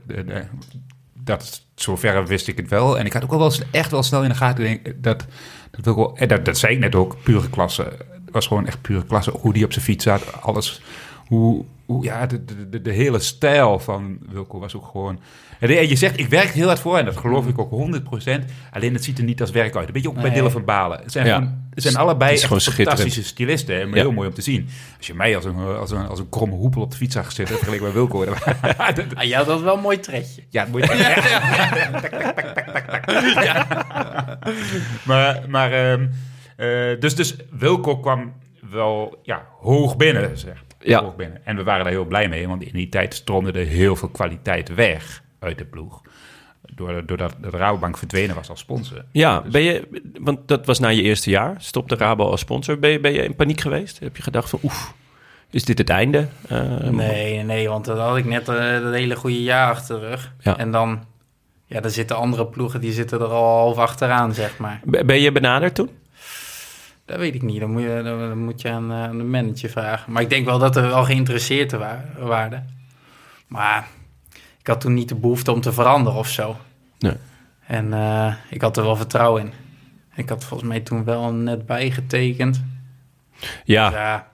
dat, 1.15 1.63
zover 1.75 2.27
wist 2.27 2.49
ik 2.49 2.57
het 2.57 2.69
wel. 2.69 2.99
En 2.99 3.07
ik 3.07 3.13
had 3.13 3.25
ook 3.25 3.31
wel 3.31 3.53
echt 3.71 3.91
wel 3.91 4.03
snel 4.03 4.23
in 4.23 4.29
de 4.29 4.35
gaten 4.35 4.81
dat... 4.97 5.27
Dat, 5.71 5.85
Wilco, 5.85 6.27
dat, 6.27 6.45
dat 6.45 6.59
zei 6.59 6.75
ik 6.75 6.81
net 6.81 6.95
ook, 6.95 7.17
pure 7.23 7.51
klasse. 7.51 7.83
Het 7.83 8.33
was 8.33 8.47
gewoon 8.47 8.67
echt 8.67 8.81
pure 8.81 9.05
klasse. 9.05 9.31
Hoe 9.31 9.53
die 9.53 9.65
op 9.65 9.73
zijn 9.73 9.85
fiets 9.85 10.05
zat, 10.05 10.43
alles. 10.43 10.81
Hoe, 11.27 11.65
hoe 11.89 12.05
ja, 12.05 12.27
de, 12.27 12.45
de, 12.69 12.83
de, 12.83 12.91
hele 12.91 13.19
stijl 13.19 13.79
van 13.79 14.19
Wilco 14.29 14.59
was 14.59 14.77
ook 14.77 14.87
gewoon... 14.87 15.21
En 15.59 15.89
je 15.89 15.97
zegt, 15.97 16.19
ik 16.19 16.29
werk 16.29 16.51
heel 16.51 16.67
hard 16.67 16.79
voor 16.79 16.99
en 16.99 17.05
dat 17.05 17.17
geloof 17.17 17.47
ik 17.47 17.59
ook 17.59 17.71
100%. 17.71 18.45
Alleen 18.71 18.93
het 18.93 19.05
ziet 19.05 19.19
er 19.19 19.25
niet 19.25 19.41
als 19.41 19.51
werk 19.51 19.77
uit. 19.77 19.87
Een 19.87 19.93
beetje 19.93 20.09
ook 20.09 20.15
nee. 20.15 20.25
bij 20.25 20.35
Dylan 20.35 20.51
van 20.51 20.65
Balen. 20.65 21.01
Het 21.03 21.13
zijn, 21.13 21.27
ja. 21.27 21.35
gewoon, 21.35 21.69
het 21.75 21.83
zijn 21.83 21.97
allebei 21.97 22.33
echt 22.33 22.47
fantastische 22.47 23.25
stylisten. 23.25 23.81
En 23.81 23.89
ja. 23.89 23.95
heel 23.95 24.13
mooi 24.13 24.29
om 24.29 24.35
te 24.35 24.43
zien. 24.43 24.69
Als 24.97 25.07
je 25.07 25.15
mij 25.15 25.37
als 25.37 25.45
een, 25.45 25.57
als 25.57 25.91
een, 25.91 26.07
als 26.07 26.19
een 26.19 26.29
kromme 26.29 26.55
hoepel 26.55 26.83
op 26.83 26.91
de 26.91 26.97
fiets 26.97 27.15
zag 27.15 27.33
zitten, 27.33 27.57
vergeleken 27.57 27.85
bij 27.85 27.95
Wilco. 27.95 28.25
dat, 28.95 29.15
ah, 29.15 29.25
ja, 29.25 29.39
dat 29.39 29.47
was 29.47 29.61
wel 29.61 29.75
een 29.75 29.81
mooi 29.81 30.01
trekje. 30.01 30.43
Ja, 30.49 30.67
mooi 30.71 30.87
maar, 35.05 35.45
maar 35.49 35.91
um, 35.93 36.11
uh, 36.57 37.01
dus, 37.01 37.15
dus 37.15 37.37
Wilco 37.51 37.99
kwam 37.99 38.33
wel 38.71 39.19
ja, 39.23 39.47
hoog 39.61 39.97
binnen, 39.97 40.39
zeg. 40.39 40.67
Ja. 40.81 41.01
Ploeg 41.01 41.17
binnen. 41.17 41.47
En 41.47 41.57
we 41.57 41.63
waren 41.63 41.85
daar 41.85 41.93
heel 41.93 42.05
blij 42.05 42.29
mee, 42.29 42.49
want 42.49 42.63
in 42.63 42.73
die 42.73 42.89
tijd 42.89 43.15
stroomde 43.15 43.53
er 43.53 43.67
heel 43.67 43.97
veel 43.97 44.09
kwaliteit 44.09 44.75
weg 44.75 45.23
uit 45.39 45.59
de 45.59 45.65
ploeg. 45.65 46.01
Doordat, 46.75 47.35
de 47.41 47.51
Rabobank 47.51 47.99
verdwenen 47.99 48.35
was 48.35 48.49
als 48.51 48.61
sponsor. 48.61 49.05
Ja, 49.13 49.43
ben 49.51 49.63
je, 49.63 50.03
want 50.21 50.49
dat 50.49 50.67
was 50.67 50.79
na 50.79 50.89
je 50.89 51.03
eerste 51.03 51.31
jaar. 51.31 51.55
Stopte 51.59 51.95
Rabo 51.95 52.31
als 52.31 52.41
sponsor. 52.41 52.79
Ben 52.79 52.91
je, 52.91 53.01
ben 53.01 53.13
je 53.13 53.25
in 53.25 53.35
paniek 53.35 53.61
geweest? 53.61 53.99
Heb 53.99 54.17
je 54.17 54.23
gedacht 54.23 54.51
van, 54.51 54.59
oef, 54.63 54.95
is 55.51 55.65
dit 55.65 55.79
het 55.79 55.89
einde? 55.91 56.29
Eh, 56.49 56.79
Nee, 56.79 57.43
nee, 57.43 57.69
want 57.69 57.85
dan 57.85 57.99
had 57.99 58.17
ik 58.17 58.25
net 58.25 58.49
uh, 58.49 58.81
dat 58.81 58.95
hele 58.95 59.17
goede 59.17 59.43
jaar 59.43 59.71
achter 59.71 60.01
de 60.01 60.09
rug. 60.09 60.33
Ja. 60.41 60.59
En 60.59 60.71
dan, 60.71 61.05
ja, 61.67 61.81
dan 61.81 61.91
zitten 61.91 62.17
andere 62.17 62.47
ploegen, 62.47 62.81
die 62.81 62.93
zitten 62.93 63.21
er 63.21 63.27
al 63.27 63.57
half 63.57 63.77
achteraan, 63.77 64.35
zeg 64.35 64.59
maar. 64.59 64.81
Ben 64.85 65.21
je 65.21 65.33
benaderd 65.33 65.75
toen? 65.75 65.91
Dat 67.09 67.19
weet 67.19 67.35
ik 67.35 67.43
niet, 67.43 67.61
dan 67.61 67.71
moet 67.71 67.83
je, 67.83 68.01
dan 68.05 68.39
moet 68.45 68.61
je 68.61 68.71
aan, 68.71 68.91
eh, 68.91 69.03
aan 69.03 69.19
de 69.19 69.25
manager 69.25 69.71
vragen. 69.71 70.13
Maar 70.13 70.23
ik 70.23 70.29
denk 70.31 70.45
wel 70.45 70.59
dat 70.59 70.77
er 70.77 70.83
wel 70.89 71.05
geïnteresseerd 71.05 71.73
wa- 71.73 72.05
waren. 72.19 72.69
Maar 73.47 73.87
ik 74.61 74.67
had 74.67 74.81
toen 74.81 74.95
niet 74.95 75.09
de 75.09 75.15
behoefte 75.15 75.53
om 75.53 75.61
te 75.61 75.73
veranderen 75.73 76.19
of 76.19 76.29
zo. 76.29 76.57
Nee. 76.99 77.13
En 77.67 77.93
eh, 77.93 78.35
ik 78.51 78.61
had 78.61 78.77
er 78.77 78.83
wel 78.83 78.97
vertrouwen 78.97 79.43
in. 79.43 79.53
Ik 80.15 80.29
had 80.29 80.45
volgens 80.45 80.69
mij 80.69 80.81
toen 80.81 81.05
wel 81.05 81.33
net 81.33 81.67
bijgetekend. 81.67 82.63
Ja, 83.65 83.91
Ja, 83.91 83.91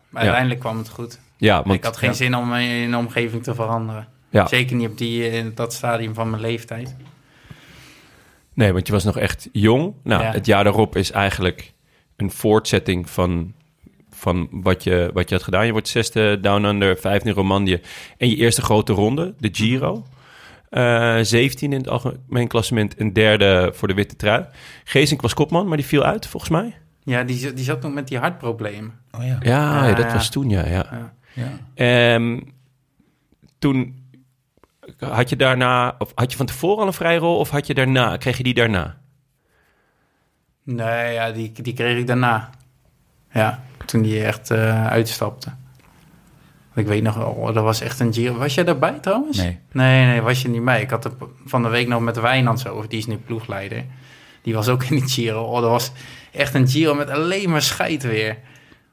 maar 0.08 0.22
Ja. 0.22 0.28
uiteindelijk 0.28 0.60
kwam 0.60 0.78
het 0.78 0.88
goed. 0.88 1.20
ja 1.36 1.62
want, 1.62 1.74
ik 1.74 1.84
had 1.84 1.96
geen 1.96 2.10
ja. 2.10 2.16
zin 2.16 2.34
om 2.36 2.54
in 2.54 2.90
de 2.90 2.96
omgeving 2.96 3.42
te 3.42 3.54
veranderen. 3.54 4.06
Ja. 4.30 4.46
Zeker 4.46 4.76
niet 4.76 4.88
op 4.88 4.98
die, 4.98 5.30
in 5.30 5.52
dat 5.54 5.72
stadium 5.72 6.14
van 6.14 6.30
mijn 6.30 6.42
leeftijd. 6.42 6.96
Nee, 8.54 8.72
want 8.72 8.86
je 8.86 8.92
was 8.92 9.04
nog 9.04 9.18
echt 9.18 9.48
jong. 9.52 9.94
Nou, 10.02 10.22
het 10.24 10.46
jaar 10.46 10.64
daarop 10.64 10.96
is 10.96 11.10
eigenlijk 11.10 11.72
een 12.16 12.30
voortzetting 12.30 13.10
van, 13.10 13.52
van 14.10 14.48
wat, 14.50 14.84
je, 14.84 15.10
wat 15.12 15.28
je 15.28 15.34
had 15.34 15.44
gedaan. 15.44 15.66
Je 15.66 15.72
wordt 15.72 15.88
zesde 15.88 16.40
Down 16.40 16.64
Under, 16.64 16.96
vijfde 16.96 17.28
in 17.28 17.34
Romandie. 17.34 17.80
En 18.16 18.28
je 18.28 18.36
eerste 18.36 18.62
grote 18.62 18.92
ronde, 18.92 19.34
de 19.38 19.48
Giro. 19.52 20.06
Eh 20.70 21.18
17 21.22 21.72
in 21.72 21.78
het 21.78 21.88
algemeen 21.88 22.48
klassement 22.48 22.94
en 22.96 23.12
derde 23.12 23.70
voor 23.74 23.88
de 23.88 23.94
witte 23.94 24.16
trui. 24.16 24.44
Geesink 24.84 25.20
was 25.20 25.34
kopman, 25.34 25.68
maar 25.68 25.76
die 25.76 25.86
viel 25.86 26.02
uit 26.04 26.26
volgens 26.26 26.52
mij. 26.52 26.76
Ja, 27.02 27.22
die, 27.24 27.36
zat- 27.36 27.56
die 27.56 27.64
zat 27.64 27.80
toen 27.80 27.94
met 27.94 28.08
die 28.08 28.18
hartproblemen. 28.18 28.92
Oh 29.18 29.24
ja. 29.24 29.38
Ja, 29.42 29.92
dat 29.94 30.04
ja. 30.06 30.12
was 30.12 30.30
toen, 30.30 30.48
ja. 30.48 30.66
ja. 30.66 30.86
Ja. 30.90 31.12
ja. 31.32 32.14
Ehm, 32.14 32.40
toen 33.58 34.02
had 34.98 35.28
je 35.28 35.36
daarna, 35.36 35.94
of 35.98 36.12
had 36.14 36.30
je 36.30 36.36
van 36.36 36.46
tevoren 36.46 36.80
al 36.80 36.86
een 36.86 36.92
vrije 36.92 37.18
rol 37.18 37.38
of 37.38 37.50
had 37.50 37.66
je 37.66 37.74
daarna, 37.74 38.16
kreeg 38.16 38.36
je 38.36 38.42
die 38.42 38.54
daarna? 38.54 38.98
Nee, 40.64 41.12
ja, 41.12 41.30
die, 41.32 41.52
die 41.52 41.72
kreeg 41.72 41.98
ik 41.98 42.06
daarna. 42.06 42.50
Ja, 43.32 43.62
toen 43.86 44.02
die 44.02 44.24
echt 44.24 44.50
eh, 44.50 44.86
uitstapte. 44.86 45.48
Ik 46.74 46.86
weet 46.86 47.02
nog 47.02 47.14
wel, 47.16 47.52
dat 47.52 47.64
was 47.64 47.80
echt 47.80 48.00
een 48.00 48.12
Giro. 48.14 48.34
Was 48.36 48.54
jij 48.54 48.64
daarbij 48.64 48.98
trouwens? 49.00 49.36
Nee. 49.36 49.58
Nee, 49.72 50.06
nee, 50.06 50.20
was 50.20 50.42
je 50.42 50.48
niet 50.48 50.64
bij. 50.64 50.80
Ik 50.82 50.90
had 50.90 51.04
er 51.04 51.12
van 51.44 51.62
de 51.62 51.68
week 51.68 51.88
nog 51.88 52.00
met 52.00 52.20
Wijnand 52.20 52.68
over, 52.68 52.88
die 52.88 52.98
is 52.98 53.06
nu 53.06 53.16
ploegleider. 53.16 53.84
Die 54.42 54.54
was 54.54 54.68
ook 54.68 54.84
in 54.84 54.96
die 54.96 55.08
Giro. 55.08 55.42
Oh, 55.42 55.60
dat 55.60 55.70
was 55.70 55.92
echt 56.32 56.54
een 56.54 56.68
Giro 56.68 56.94
met 56.94 57.10
alleen 57.10 57.50
maar 57.50 57.62
scheid 57.62 58.02
weer. 58.02 58.36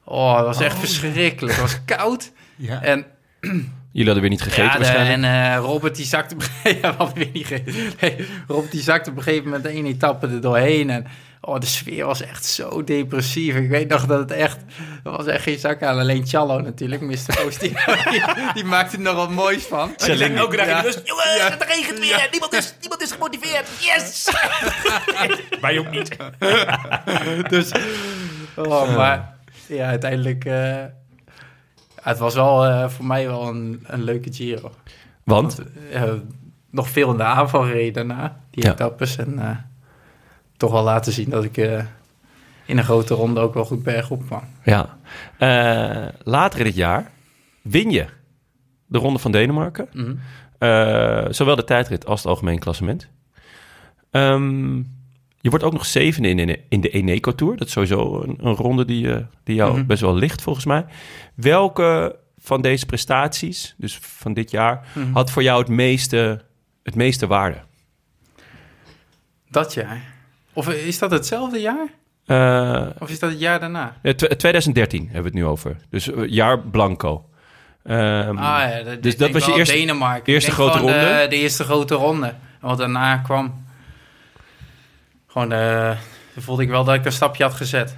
Oh, 0.03 0.35
dat 0.35 0.45
was 0.45 0.59
echt 0.59 0.77
verschrikkelijk. 0.79 1.53
Het 1.53 1.61
was 1.61 1.85
koud. 1.85 2.31
Ja. 2.55 2.81
En 2.81 3.05
Jullie 3.91 4.05
hadden 4.05 4.21
weer 4.21 4.29
niet 4.29 4.41
gegeten 4.41 4.63
ja, 4.63 4.71
de- 4.71 4.77
waarschijnlijk? 4.77 5.23
en 5.23 5.53
eh, 5.53 5.57
Robert 5.57 5.95
die 5.95 6.05
zakte... 6.05 6.35
ja, 6.81 6.95
wat 6.97 7.13
weer 7.13 7.29
niet 7.33 7.47
gegeten. 7.47 7.73
Nee, 8.01 8.27
Robert 8.47 8.71
die 8.71 8.81
zakte 8.81 9.09
op 9.09 9.17
een 9.17 9.23
gegeven 9.23 9.45
moment 9.45 9.65
één 9.65 9.85
etappe 9.85 10.27
er 10.27 10.41
doorheen. 10.41 10.89
En 10.89 11.05
oh, 11.41 11.59
de 11.59 11.65
sfeer 11.65 12.05
was 12.05 12.21
echt 12.21 12.45
zo 12.45 12.83
depressief. 12.83 13.55
Ik 13.55 13.69
weet 13.69 13.87
nog 13.89 14.05
dat 14.05 14.19
het 14.19 14.31
echt... 14.31 14.57
Er 15.03 15.11
was 15.11 15.25
echt 15.25 15.43
geen 15.43 15.59
zak 15.59 15.83
aan. 15.83 15.99
Alleen 15.99 16.27
Challo 16.27 16.59
natuurlijk, 16.59 17.01
Mr. 17.01 17.35
Koos. 17.35 17.57
Die, 18.53 18.63
maakte 18.65 18.95
er 18.95 19.01
nog 19.01 19.15
wat 19.15 19.29
moois 19.31 19.63
van. 19.63 19.93
Alleen 19.97 20.35
elke 20.37 20.55
dag 20.57 20.65
in 20.65 20.71
de 20.71 20.77
Ja. 20.77 20.81
bus. 20.81 20.97
Jongen, 21.03 21.35
Ja. 21.37 21.49
het 21.49 21.63
regent 21.63 21.99
weer. 21.99 22.07
Ja. 22.09 22.27
Niemand, 22.31 22.53
is, 22.53 22.73
niemand 22.79 23.01
is 23.01 23.11
gemotiveerd. 23.11 23.67
Yes! 23.79 24.27
Wij 25.61 25.79
ook 25.79 25.89
niet. 25.91 26.17
Dus, 27.49 27.71
oh, 28.55 28.95
maar 28.95 29.35
ja, 29.67 29.87
uiteindelijk... 29.87 30.45
eh, 30.45 30.83
het 32.01 32.17
was 32.17 32.33
wel 32.35 32.65
eh, 32.65 32.89
voor 32.89 33.05
mij 33.05 33.27
wel 33.27 33.47
een, 33.47 33.83
een 33.87 34.03
leuke 34.03 34.33
Giro. 34.33 34.71
Want? 35.23 35.59
eh, 35.91 36.03
nog 36.71 36.89
veel 36.89 37.11
in 37.11 37.17
de 37.17 37.23
aanval 37.23 37.67
reed 37.67 37.93
daarna, 37.93 38.37
die 38.51 38.63
Ja. 38.65 38.71
etappes. 38.71 39.15
En 39.17 39.39
eh, 39.39 39.49
toch 40.61 40.71
wel 40.71 40.83
laten 40.83 41.11
zien 41.13 41.29
dat 41.29 41.43
ik 41.43 41.57
eh, 41.57 41.83
in 42.65 42.77
een 42.77 42.83
grote 42.83 43.13
ronde 43.13 43.39
ook 43.39 43.53
wel 43.53 43.65
goed 43.65 43.83
bergop 43.83 44.25
kwam. 44.25 44.41
Ja. 44.63 44.97
Eh, 45.37 46.07
later 46.23 46.59
in 46.59 46.65
het 46.65 46.75
jaar 46.75 47.11
win 47.61 47.89
je 47.91 48.05
de 48.85 48.97
Ronde 48.97 49.19
van 49.19 49.31
Denemarken. 49.31 49.87
Mhm. 49.93 50.15
Eh, 50.57 51.25
zowel 51.29 51.55
de 51.55 51.63
tijdrit 51.63 52.05
als 52.05 52.19
het 52.19 52.29
algemeen 52.29 52.59
klassement. 52.59 53.07
Ehm, 54.11 54.75
je 55.39 55.49
wordt 55.49 55.63
ook 55.63 55.73
nog 55.73 55.85
zevende 55.85 56.29
in, 56.29 56.39
in, 56.39 56.59
in 56.69 56.81
de 56.81 56.89
Eneco 56.89 57.35
Tour. 57.35 57.57
Dat 57.57 57.67
is 57.67 57.73
sowieso 57.73 58.21
een, 58.21 58.37
een 58.41 58.55
ronde 58.55 58.85
die, 58.85 59.25
die 59.43 59.55
jou 59.55 59.77
Mhm. 59.77 59.85
best 59.85 60.01
wel 60.01 60.15
ligt, 60.15 60.41
volgens 60.41 60.65
mij. 60.65 60.85
Welke 61.35 62.15
van 62.37 62.61
deze 62.61 62.85
prestaties, 62.85 63.75
dus 63.77 63.97
van 64.01 64.33
dit 64.33 64.51
jaar, 64.51 64.87
Mhm. 64.93 65.11
had 65.13 65.31
voor 65.31 65.43
jou 65.43 65.59
het 65.59 65.69
meeste, 65.69 66.41
het 66.83 66.95
meeste 66.95 67.27
waarde? 67.27 67.57
Dat 69.49 69.73
jaar. 69.73 70.19
Of 70.53 70.69
is 70.69 70.99
dat 70.99 71.11
hetzelfde 71.11 71.59
jaar? 71.59 71.87
Eh, 72.25 72.87
Of 72.99 73.09
is 73.09 73.19
dat 73.19 73.29
het 73.29 73.39
jaar 73.39 73.59
daarna? 73.59 73.95
eh, 74.01 74.13
tw- 74.13 74.25
2013 74.25 75.03
hebben 75.03 75.21
we 75.21 75.27
het 75.27 75.37
nu 75.37 75.45
over. 75.45 75.75
Dus 75.89 76.11
eh, 76.11 76.23
jaar 76.27 76.59
blanco. 76.59 77.25
Ehm, 77.83 78.37
ah 78.37 78.69
ja, 78.69 78.83
dat, 78.83 79.03
dus 79.03 79.17
dat 79.17 79.31
was 79.31 79.45
je 79.45 79.53
eerste- 79.53 79.75
Denemarken. 79.75 80.33
Eerste 80.33 80.51
grote 80.51 80.77
ronde? 80.77 80.93
De, 80.93 81.25
de 81.29 81.35
eerste 81.35 81.63
grote 81.63 81.95
ronde. 81.95 82.33
Wat 82.61 82.77
daarna 82.77 83.17
kwam... 83.17 83.65
Gewoon, 85.27 85.51
eh, 85.51 85.91
toen 86.33 86.43
voelde 86.43 86.63
ik 86.63 86.69
wel 86.69 86.83
dat 86.83 86.95
ik 86.95 87.05
een 87.05 87.11
stapje 87.11 87.43
had 87.43 87.53
gezet. 87.53 87.97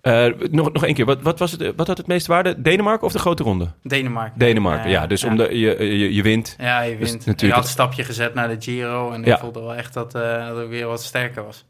eh, 0.00 0.26
nog, 0.50 0.72
nog 0.72 0.84
één 0.84 0.94
keer, 0.94 1.04
wat, 1.04 1.22
wat, 1.22 1.38
was 1.38 1.50
het, 1.52 1.72
wat 1.76 1.86
had 1.86 1.96
het 1.98 2.06
meeste 2.06 2.30
waarde? 2.32 2.62
Denemarken 2.62 3.06
of 3.06 3.12
de 3.12 3.18
grote 3.18 3.42
ronde? 3.42 3.70
Denemarken. 3.82 4.38
Denemarken, 4.38 4.90
ja. 4.90 5.06
Dus 5.06 5.24
Om 5.24 5.36
de, 5.36 5.58
je, 5.58 5.84
je, 5.98 6.14
je 6.14 6.22
wint. 6.22 6.56
Ja, 6.58 6.80
je 6.80 6.98
Dus 6.98 7.10
wint. 7.10 7.18
natuurlijk 7.26 7.40
je 7.40 7.52
had 7.52 7.64
een 7.64 7.70
stapje 7.70 8.04
gezet 8.04 8.34
naar 8.34 8.48
de 8.48 8.56
Giro. 8.58 9.12
En 9.12 9.24
ik 9.24 9.38
voelde 9.38 9.60
wel 9.60 9.74
echt 9.74 9.94
dat, 9.94 10.14
eh, 10.14 10.48
dat 10.48 10.62
ik 10.62 10.68
weer 10.68 10.86
wat 10.86 11.02
sterker 11.02 11.44
was. 11.44 11.64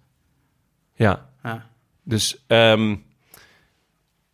Ja. 0.95 1.27
Ja. 1.43 1.67
Dus 2.03 2.45
ehm, 2.47 2.97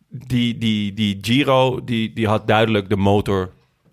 die, 0.09 0.57
die, 0.57 0.93
die 0.93 1.17
Giro, 1.21 1.83
die, 1.83 2.13
die 2.13 2.27
had 2.27 2.47
duidelijk 2.47 2.89
de 2.89 2.95
motor, 2.97 3.51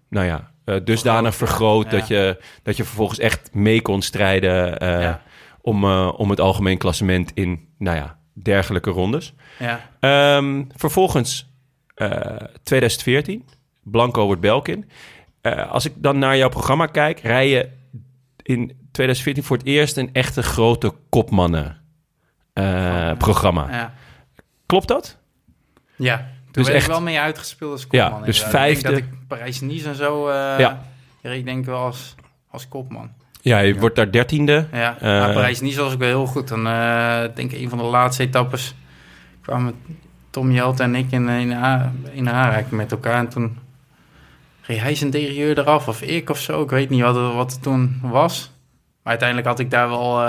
nou 0.08 0.26
ja, 0.26 0.50
eh, 0.64 0.76
dusdanig 0.84 1.34
vergroot 1.34 1.84
ja. 1.84 1.90
dat, 1.90 2.08
je, 2.08 2.42
dat 2.62 2.76
je 2.76 2.84
vervolgens 2.84 3.18
echt 3.18 3.54
mee 3.54 3.82
kon 3.82 4.02
strijden 4.02 4.78
eh, 4.78 5.00
Ja. 5.00 5.22
om, 5.60 5.84
eh, 5.84 6.12
om 6.16 6.30
het 6.30 6.40
algemeen 6.40 6.78
klassement 6.78 7.30
in, 7.34 7.68
nou 7.78 7.96
ja, 7.96 8.18
dergelijke 8.32 8.90
rondes. 8.90 9.34
Ja. 9.58 9.90
Ehm, 10.00 10.64
vervolgens 10.74 11.50
eh, 11.94 12.36
2014, 12.62 13.44
Blanco 13.82 14.24
wordt 14.24 14.40
Belkin. 14.40 14.90
Als 15.68 15.84
ik 15.84 15.92
dan 15.96 16.18
naar 16.18 16.36
jouw 16.36 16.48
programma 16.48 16.86
kijk, 16.86 17.20
rij 17.20 17.48
je 17.48 17.68
in 18.42 18.88
2014 18.92 19.42
voor 19.44 19.56
het 19.56 19.66
eerst 19.66 19.96
een 19.96 20.10
echte 20.12 20.42
grote 20.42 20.92
kopmannen 21.08 21.80
eh, 22.62 23.12
programma. 23.18 23.66
Ja. 23.70 23.92
Klopt 24.66 24.88
dat? 24.88 25.16
Ja, 25.96 26.16
toen 26.16 26.26
Dus 26.52 26.64
werd 26.64 26.76
echt- 26.76 26.86
ik 26.86 26.92
wel 26.92 27.00
mee 27.02 27.18
uitgespeeld 27.20 27.72
als 27.72 27.86
Ja, 27.90 28.04
kopman. 28.04 28.24
dus 28.24 28.36
inderdaad. 28.36 28.60
vijfde. 28.62 28.88
Ik 28.88 28.94
denk 28.94 29.04
dat 29.10 29.18
ik 29.20 29.28
Parijs-Nice 29.28 29.88
en 29.88 29.94
zo... 29.94 30.28
eh 30.28 30.58
Ja. 30.58 30.82
reed 31.22 31.44
denk 31.44 31.58
ik 31.58 31.64
wel 31.64 31.80
als, 31.82 32.14
als 32.50 32.68
kopman. 32.68 33.10
Ja, 33.40 33.58
je 33.58 33.78
wordt 33.78 33.96
daar 33.96 34.10
dertiende. 34.10 34.66
Ja, 34.72 34.94
Eh. 34.96 35.02
maar 35.02 35.32
Parijs-Nice 35.32 35.80
was 35.82 35.92
ik 35.92 35.98
wel 35.98 36.08
heel 36.08 36.26
goed. 36.26 36.48
Dan 36.48 36.64
denk 37.34 37.52
ik 37.52 37.60
een 37.60 37.68
van 37.68 37.78
de 37.78 37.84
laatste 37.84 38.22
etappes 38.22 38.74
kwamen 39.42 39.74
Tom 40.30 40.50
Jelte 40.50 40.82
en 40.82 40.94
ik 40.94 41.10
in, 41.12 41.28
in, 41.28 41.50
in 42.12 42.30
aanraking 42.30 42.70
met 42.70 42.90
elkaar. 42.92 43.18
En 43.18 43.28
toen 43.28 43.58
reed 44.62 44.80
hij 44.80 44.94
zijn 44.94 45.10
derieur 45.10 45.58
eraf, 45.58 45.88
of 45.88 46.02
ik 46.02 46.30
of 46.30 46.38
zo. 46.38 46.62
Ik 46.62 46.70
weet 46.70 46.90
niet 46.90 47.02
wat, 47.02 47.34
wat 47.34 47.52
het 47.52 47.62
toen 47.62 47.98
was. 48.02 48.50
Maar 49.02 49.12
uiteindelijk 49.18 49.48
had 49.48 49.58
ik 49.58 49.70
daar 49.70 49.88
wel 49.88 50.22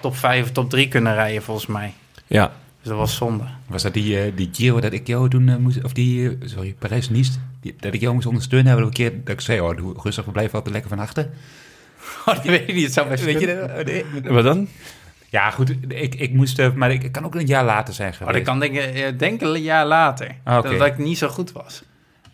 top 0.00 0.16
5 0.16 0.42
of 0.42 0.50
top 0.50 0.70
3 0.70 0.88
kunnen 0.88 1.14
rijden, 1.14 1.42
volgens 1.42 1.66
mij. 1.66 1.92
Ja, 2.26 2.52
Dus 2.80 2.88
dat 2.88 2.96
was 2.98 3.16
zonde. 3.16 3.44
Was 3.66 3.82
dat 3.82 3.92
die, 3.94 4.20
eh, 4.20 4.32
die 4.34 4.48
Giro 4.52 4.80
dat 4.80 4.92
ik 4.92 5.06
jou 5.06 5.28
toen 5.28 5.48
eh, 5.48 5.56
moest... 5.56 5.84
Of 5.84 5.92
die, 5.92 6.28
eh, 6.28 6.34
sorry, 6.44 6.74
Parijs-Nice. 6.78 7.32
Dat 7.80 7.94
ik 7.94 8.00
jou 8.00 8.14
moest 8.14 8.26
ondersteunen. 8.26 8.66
Hebben 8.68 8.84
we 8.84 8.90
een 8.90 9.10
keer 9.10 9.20
dat 9.24 9.34
ik 9.34 9.40
zei... 9.40 9.60
Oh, 9.60 9.76
doe 9.76 9.94
rustig, 10.02 10.24
we 10.24 10.30
blijven 10.30 10.54
altijd 10.54 10.72
lekker 10.74 10.90
van 10.90 11.00
achter. 11.00 11.28
Oh, 12.26 12.34
dat 12.34 12.44
weet 12.44 12.68
ik 12.68 12.74
niet. 12.74 12.84
Het 12.84 12.92
zou 12.92 13.08
best 13.08 13.24
Weet 13.24 13.40
je? 13.40 13.82
Nee. 13.84 14.32
wat 14.32 14.44
dan? 14.44 14.68
Ja, 15.28 15.50
goed. 15.50 15.74
Ik, 15.88 16.14
ik 16.14 16.32
moest... 16.32 16.74
maar 16.74 16.90
ik 16.92 17.12
kan 17.12 17.24
ook 17.24 17.34
een 17.34 17.46
jaar 17.46 17.64
later 17.64 17.94
zijn 17.94 18.10
Oh, 18.10 18.16
geweest. 18.16 18.36
dat 18.36 18.46
kan 18.46 18.60
denk 18.60 18.74
ik 18.76 18.94
eh, 18.94 19.18
denk 19.18 19.40
een 19.40 19.62
jaar 19.62 19.86
later. 19.86 20.34
Ah, 20.44 20.58
oké. 20.58 20.68
dat, 20.68 20.78
dat 20.78 20.86
ik 20.86 20.98
niet 20.98 21.18
zo 21.18 21.28
goed 21.28 21.52
was. 21.52 21.82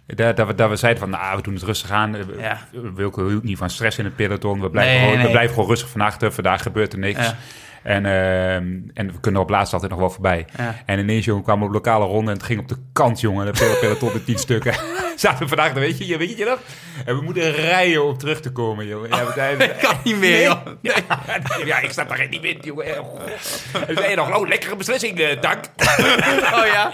Dat, 0.06 0.36
dat, 0.36 0.46
we, 0.46 0.54
dat 0.54 0.68
we 0.70 0.76
zeiden 0.76 1.00
van, 1.02 1.10
nou, 1.10 1.36
we 1.36 1.42
doen 1.42 1.54
het 1.54 1.62
rustig 1.62 1.90
aan. 1.90 2.14
Eh, 2.16 2.20
Ja. 2.38 2.58
Wilco 2.94 3.28
hield 3.28 3.42
niet 3.42 3.58
van 3.58 3.70
stress 3.70 3.98
in 3.98 4.04
het 4.04 4.16
peloton. 4.16 4.60
We 4.60 4.70
blijven, 4.70 4.92
Nee, 4.94 5.02
gewoon, 5.02 5.16
nee. 5.16 5.26
we 5.26 5.32
blijven 5.32 5.54
gewoon 5.54 5.68
rustig 5.68 5.88
van 5.88 6.00
achter. 6.00 6.32
Vandaag 6.32 6.62
gebeurt 6.62 6.92
er 6.92 6.98
niks. 6.98 7.20
Ja. 7.20 7.36
En, 7.82 8.06
ehm, 8.06 8.66
en 8.94 9.06
we 9.12 9.20
kunnen 9.20 9.40
op 9.40 9.50
laatst 9.50 9.72
altijd 9.72 9.90
nog 9.90 10.00
wel 10.00 10.10
voorbij. 10.10 10.46
Ja. 10.56 10.74
En 10.86 10.98
ineens, 10.98 11.24
jongen, 11.24 11.42
kwamen 11.42 11.62
we 11.62 11.68
op 11.68 11.74
lokale 11.74 12.04
ronde 12.04 12.30
en 12.30 12.36
het 12.36 12.46
ging 12.46 12.60
op 12.60 12.68
de 12.68 12.76
kant, 12.92 13.20
jongen. 13.20 13.46
De 13.46 13.76
peloton 13.80 14.12
in 14.12 14.24
tien 14.24 14.38
stukken. 14.38 14.74
Zaten 15.24 15.38
we 15.38 15.48
vandaag, 15.48 15.72
weet 15.72 16.06
je, 16.06 16.16
weet 16.16 16.38
je 16.38 16.44
dat? 16.44 16.58
En 17.04 17.16
we 17.16 17.22
moeten 17.22 17.52
rijden 17.52 18.04
om 18.04 18.18
terug 18.18 18.40
te 18.40 18.52
komen, 18.52 18.86
jongen. 18.86 19.08
Ja, 19.08 19.56
we 19.56 19.64
Ik 19.64 19.78
kan 19.88 19.96
niet 20.04 20.16
meer, 20.16 20.42
joh. 20.42 20.58
ja, 21.64 21.80
ik 21.82 21.90
sta 21.90 22.04
daar 22.04 22.28
niet 22.28 22.40
wind, 22.40 22.64
jongen. 22.64 23.00
Oh. 23.00 23.20
En 23.88 23.96
zei 23.96 24.10
je 24.10 24.16
nog, 24.16 24.36
oh, 24.36 24.48
lekkere 24.48 24.76
beslissing, 24.76 25.38
dank. 25.40 25.64
Oh 26.52 26.66
ja. 26.66 26.90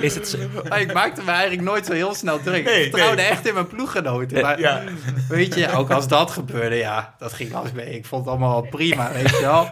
Is 0.00 0.14
het 0.14 0.28
zo? 0.28 0.38
Maar 0.68 0.80
ik 0.80 0.92
maakte 0.92 1.22
me 1.22 1.30
eigenlijk 1.30 1.62
nooit 1.62 1.86
zo 1.86 1.92
heel 1.92 2.14
snel 2.14 2.40
druk. 2.42 2.64
Nee, 2.64 2.76
ik 2.84 2.90
vertrouwde 2.90 3.16
nee. 3.22 3.30
echt 3.30 3.46
in 3.46 3.54
mijn 3.54 3.66
ploeggenoten. 3.66 4.42
Maar 4.42 4.60
Ja. 4.60 4.82
weet 5.28 5.54
je, 5.54 5.72
ook 5.72 5.90
als 5.90 6.08
dat 6.08 6.30
gebeurde, 6.30 6.76
ja, 6.76 7.14
dat 7.18 7.32
ging 7.32 7.54
als 7.54 7.72
mee. 7.72 7.96
Ik 7.96 8.06
vond 8.06 8.20
het 8.24 8.30
allemaal 8.30 8.62
wel 8.62 8.70
prima, 8.70 9.12
weet 9.12 9.30
je 9.30 9.40
wel. 9.40 9.68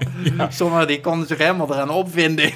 Sommigen 0.49 0.87
die 0.87 1.01
konden 1.01 1.27
zich 1.28 1.39
helemaal 1.39 1.73
eraan 1.73 1.91
opvinden. 1.91 2.53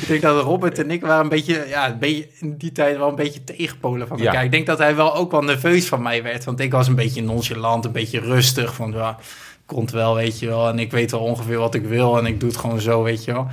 Ik 0.00 0.06
denk 0.08 0.22
dat 0.22 0.42
Robert 0.44 0.78
en 0.78 0.90
ik 0.90 1.00
waren 1.00 1.22
een 1.22 1.28
beetje, 1.28 1.64
ja, 1.68 1.90
een 1.90 1.98
beetje, 1.98 2.28
in 2.40 2.56
die 2.56 2.72
tijd 2.72 2.96
wel 2.96 3.08
een 3.08 3.14
beetje 3.14 3.44
tegenpolen 3.44 4.06
van 4.08 4.18
Ja. 4.18 4.24
elkaar. 4.24 4.44
Ik 4.44 4.50
denk 4.50 4.66
dat 4.66 4.78
hij 4.78 4.96
wel 4.96 5.14
ook 5.14 5.30
wel 5.30 5.42
nerveus 5.42 5.86
van 5.86 6.02
mij 6.02 6.22
werd. 6.22 6.44
Want 6.44 6.60
ik 6.60 6.72
was 6.72 6.88
een 6.88 6.94
beetje 6.94 7.22
nonchalant, 7.22 7.84
een 7.84 7.92
beetje 7.92 8.20
rustig. 8.20 8.74
Van, 8.74 8.92
ja, 8.92 9.18
komt 9.66 9.90
wel, 9.90 10.14
weet 10.14 10.38
je 10.38 10.46
wel. 10.46 10.68
En 10.68 10.78
ik 10.78 10.90
weet 10.90 11.10
wel 11.10 11.20
ongeveer 11.20 11.58
wat 11.58 11.74
ik 11.74 11.84
wil 11.84 12.18
en 12.18 12.26
ik 12.26 12.40
doe 12.40 12.48
het 12.48 12.58
gewoon 12.58 12.80
zo, 12.80 13.02
weet 13.02 13.24
je 13.24 13.32
wel. 13.32 13.46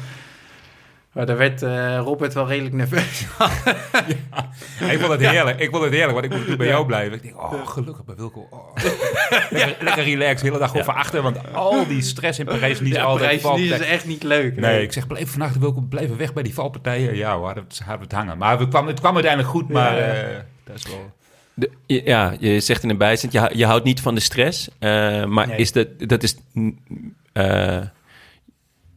Maar 1.14 1.26
daar 1.26 1.38
werd 1.38 1.61
eh, 1.61 1.98
Robert 1.98 2.34
wel 2.34 2.48
redelijk 2.48 2.76
nerveus 2.76 3.22
Ik 4.94 4.99
vond 4.99 5.11
het 5.11 5.22
heerlijk. 5.22 5.60
Ik 5.60 5.69
vond 5.69 5.84
het 5.84 5.94
heerlijk, 5.94 6.14
want 6.14 6.26
ik 6.26 6.31
moet 6.40 6.48
nu 6.48 6.56
bij 6.56 6.68
jou 6.68 6.85
blijven. 6.85 7.14
Ik 7.14 7.22
denk, 7.23 7.38
oh, 7.41 7.68
gelukkig 7.68 8.06
bij 8.06 8.15
Wilco. 8.15 8.48
Oh. 8.49 8.76
lekker, 9.49 9.76
lekker 9.84 10.03
relaxed, 10.03 10.40
de 10.40 10.45
hele 10.45 10.57
dag 10.60 10.69
gewoon 10.69 10.85
van 10.85 10.95
achter. 10.95 11.22
Want 11.22 11.53
al 11.53 11.88
die 11.88 12.02
stress 12.02 12.40
in 12.40 12.45
Parijs 12.45 12.80
niet 12.80 12.94
Ja, 12.94 13.03
altijd 13.03 13.41
Parijs 13.41 13.69
is 13.69 13.80
echt 13.80 14.06
niet 14.06 14.23
leuk. 14.23 14.56
Nee, 14.60 14.81
ik 14.84 14.94
zeg, 14.94 15.07
blijf 15.07 15.30
vannacht 15.30 15.57
Wilco, 15.60 15.81
blijven 15.81 16.18
weg 16.18 16.34
bij 16.34 16.44
die 16.44 16.53
valpartijen. 16.53 17.15
Ja 17.15 17.38
hoor, 17.38 17.53
dat 17.53 17.77
hadden 17.85 17.98
we 17.98 18.03
het 18.03 18.11
hangen. 18.11 18.38
Maar 18.38 18.57
we 18.57 18.68
kwam, 18.68 18.88
het 18.88 18.99
kwam 18.99 19.14
uiteindelijk 19.14 19.52
goed, 19.53 19.69
maar 19.69 19.95
Ja. 19.98 20.02
eh, 20.14 20.40
dat 20.64 20.76
is 20.76 20.84
wel... 20.88 21.11
De- 21.53 21.72
ja, 22.06 22.34
je 22.40 22.60
zegt 22.60 22.84
in 22.84 22.90
een 22.90 22.98
bijzin, 22.98 23.30
je, 23.31 23.40
hou- 23.40 23.57
je 23.57 23.65
houdt 23.65 23.84
niet 23.84 24.02
van 24.02 24.15
de 24.15 24.22
stress. 24.22 24.69
eh, 24.80 25.26
maar 25.26 25.48
Nee. 25.48 25.57
is 25.57 25.72
dat, 25.72 25.88
dat 25.98 26.23
is 26.23 26.35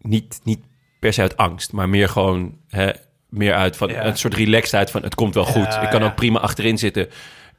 niet, 0.03 0.41
niet 0.45 0.61
per 0.99 1.13
se 1.13 1.21
uit 1.21 1.37
angst, 1.37 1.73
maar 1.73 1.89
meer 1.89 2.09
gewoon 2.09 2.55
hè, 2.69 2.91
meer 3.29 3.55
uit 3.55 3.77
van 3.77 3.91
een 3.91 4.17
soort 4.17 4.35
relaxedheid 4.35 4.91
van 4.91 5.03
het 5.03 5.15
komt 5.15 5.35
wel 5.35 5.45
goed. 5.45 5.79
Ik 5.83 5.91
kan 5.91 6.03
ook 6.03 6.15
prima 6.15 6.39
achterin 6.39 6.79
zitten. 6.79 7.09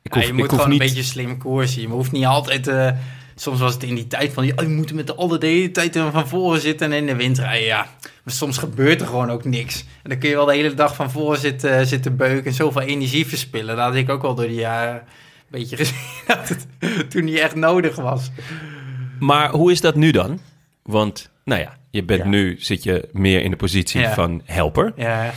Ik 0.02 0.14
hoef, 0.14 0.26
je 0.26 0.34
moet 0.34 0.44
ik 0.44 0.50
hoef 0.50 0.60
gewoon 0.60 0.72
niet. 0.72 0.82
een 0.82 0.88
beetje 0.88 1.04
slim 1.04 1.38
koersen. 1.38 1.82
Je 1.82 1.88
hoeft 1.88 2.12
niet 2.12 2.26
altijd... 2.26 2.68
eh, 2.68 2.92
soms 3.36 3.60
was 3.60 3.74
het 3.74 3.84
in 3.84 3.96
die 3.96 4.08
tijd 4.08 4.34
van... 4.34 4.44
Oh, 4.44 4.62
je 4.62 4.68
moet 4.68 4.94
met 4.94 5.08
de 5.08 5.16
alle 5.16 5.38
de 5.38 5.48
hele 5.48 5.72
tijd 5.72 5.98
van 5.98 6.28
voren 6.28 6.62
zitten 6.62 6.92
en 6.92 6.98
in 6.98 7.06
de 7.06 7.16
wind 7.16 7.38
rijden. 7.38 7.68
Ja, 7.68 7.88
maar 8.24 8.34
soms 8.34 8.58
gebeurt 8.58 9.02
er 9.02 9.08
gewoon 9.08 9.30
ook 9.30 9.46
niks. 9.46 9.86
En 10.04 10.10
dan 10.10 10.20
kun 10.20 10.30
je 10.30 10.36
wel 10.36 10.46
de 10.46 10.56
hele 10.56 10.74
dag 10.74 10.96
van 10.96 11.12
voren 11.12 11.40
zitten, 11.40 11.88
zitten 11.88 12.16
beuken... 12.16 12.46
en 12.46 12.54
zoveel 12.54 12.82
energie 12.82 13.28
verspillen. 13.28 13.76
Dat 13.76 13.86
had 13.86 13.96
ik 13.96 14.10
ook 14.10 14.22
wel 14.22 14.36
door 14.36 14.48
die 14.48 14.60
jaren 14.60 14.96
een 14.96 15.02
beetje 15.50 15.76
gezien... 15.76 15.96
dat 16.28 16.50
het 16.50 16.68
toen 17.10 17.24
niet 17.24 17.40
echt 17.40 17.56
nodig 17.56 17.96
was. 17.96 18.32
Maar 19.20 19.50
hoe 19.52 19.72
is 19.72 19.82
dat 19.82 19.96
nu 19.96 20.12
dan? 20.12 20.40
Want, 20.84 21.30
nou 21.44 21.62
ja, 21.62 21.78
je 21.98 22.04
bent 22.06 22.24
Ja. 22.24 22.30
nu, 22.30 22.56
zit 22.60 22.84
je 22.84 23.10
meer 23.12 23.42
in 23.44 23.52
de 23.52 23.58
positie 23.58 24.02
Ja. 24.02 24.14
van 24.14 24.42
helper. 24.46 24.94
Ja, 24.96 25.32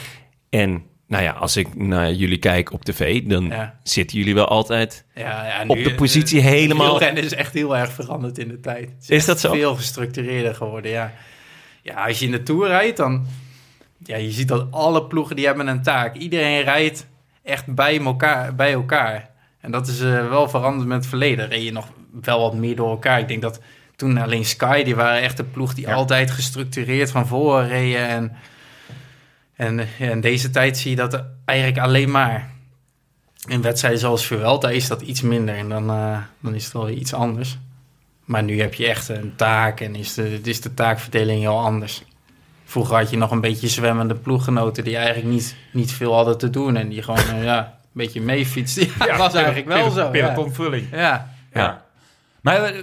En, 0.50 0.82
nou 1.06 1.22
ja, 1.22 1.32
als 1.32 1.56
ik 1.56 1.74
naar 1.76 2.12
jullie 2.12 2.38
kijk 2.38 2.72
op 2.72 2.84
tv, 2.84 3.22
dan 3.22 3.44
Ja. 3.46 3.78
zitten 3.82 4.18
jullie 4.18 4.34
wel 4.34 4.48
altijd 4.48 5.04
ja, 5.14 5.46
ja 5.46 5.64
op 5.66 5.76
de 5.76 5.90
eh, 5.90 5.96
positie 5.96 6.40
helemaal... 6.40 6.88
Wielrennen 6.88 7.22
is 7.24 7.34
echt 7.34 7.52
heel 7.54 7.76
erg 7.76 7.92
veranderd 7.92 8.38
in 8.38 8.48
de 8.48 8.60
tijd. 8.60 8.90
Het 9.00 9.10
Is 9.10 9.24
dat 9.24 9.40
zo? 9.40 9.52
Veel 9.52 9.74
gestructureerder 9.74 10.54
geworden, 10.54 10.90
ja. 10.90 11.12
Ja, 11.82 12.06
als 12.06 12.18
je 12.18 12.24
in 12.24 12.30
de 12.30 12.42
Tour 12.42 12.66
rijdt, 12.68 12.96
dan... 12.96 13.26
Ja, 14.04 14.16
je 14.16 14.30
ziet 14.30 14.48
dat 14.48 14.66
alle 14.70 15.04
ploegen 15.04 15.36
die 15.36 15.46
hebben 15.46 15.66
een 15.66 15.82
taak. 15.82 16.16
Iedereen 16.16 16.62
rijdt 16.62 17.06
echt 17.42 17.74
bij 17.74 18.00
elkaar. 18.00 18.54
Bij 18.54 18.72
elkaar. 18.72 19.30
En 19.60 19.70
dat 19.70 19.88
is 19.88 20.00
eh, 20.00 20.28
wel 20.28 20.48
veranderd 20.48 20.88
met 20.88 20.96
het 20.98 21.06
verleden. 21.06 21.48
Reed 21.48 21.62
je 21.64 21.72
nog 21.72 21.88
wel 22.22 22.40
wat 22.40 22.54
meer 22.54 22.76
door 22.76 22.90
elkaar. 22.90 23.18
Ik 23.18 23.28
denk 23.28 23.42
dat 23.42 23.60
toen 24.00 24.18
alleen 24.18 24.44
Sky, 24.44 24.82
die 24.82 24.94
waren 24.94 25.22
echt 25.22 25.36
de 25.36 25.44
ploeg 25.44 25.74
die 25.74 25.86
Ja. 25.86 25.92
altijd 25.94 26.30
gestructureerd 26.30 27.10
van 27.10 27.26
voren 27.26 27.68
reden. 27.68 28.32
En, 29.56 29.88
en 29.98 30.20
deze 30.20 30.50
tijd 30.50 30.78
zie 30.78 30.90
je 30.90 30.96
dat 30.96 31.24
eigenlijk 31.44 31.78
alleen 31.78 32.10
maar. 32.10 32.50
In 33.48 33.62
wedstrijden 33.62 34.00
zoals 34.00 34.26
Vuelta 34.26 34.70
is 34.70 34.88
dat 34.88 35.00
iets 35.02 35.20
minder 35.20 35.54
en 35.56 35.68
dan, 35.68 35.90
eh, 35.90 36.18
dan 36.40 36.54
is 36.54 36.64
het 36.64 36.72
wel 36.72 36.88
iets 36.88 37.14
anders. 37.14 37.58
Maar 38.24 38.42
nu 38.42 38.60
heb 38.60 38.74
je 38.74 38.88
echt 38.88 39.08
een 39.08 39.32
taak 39.36 39.80
en 39.80 39.94
is 39.94 40.14
de, 40.14 40.40
is 40.42 40.60
de 40.60 40.74
taakverdeling 40.74 41.40
heel 41.40 41.58
anders. 41.58 42.02
Vroeger 42.64 42.96
had 42.96 43.10
je 43.10 43.16
nog 43.16 43.30
een 43.30 43.40
beetje 43.40 43.68
zwemmende 43.68 44.14
ploeggenoten 44.14 44.84
die 44.84 44.96
eigenlijk 44.96 45.28
niet, 45.28 45.56
niet 45.72 45.92
veel 45.92 46.14
hadden 46.14 46.38
te 46.38 46.50
doen 46.50 46.76
en 46.76 46.88
die 46.88 47.02
gewoon 47.02 47.28
eh, 47.28 47.44
ja, 47.44 47.58
een 47.58 47.90
beetje 47.92 48.20
meefietsten. 48.20 48.86
Ja, 48.98 49.06
dat 49.06 49.16
was 49.16 49.34
eigenlijk 49.34 49.66
wel 49.66 49.90
zo. 49.90 50.08
Ja. 50.12 50.34
Ja. 50.92 51.34
Ja. 51.52 51.88
Maar 52.42 52.62
eh, 52.64 52.74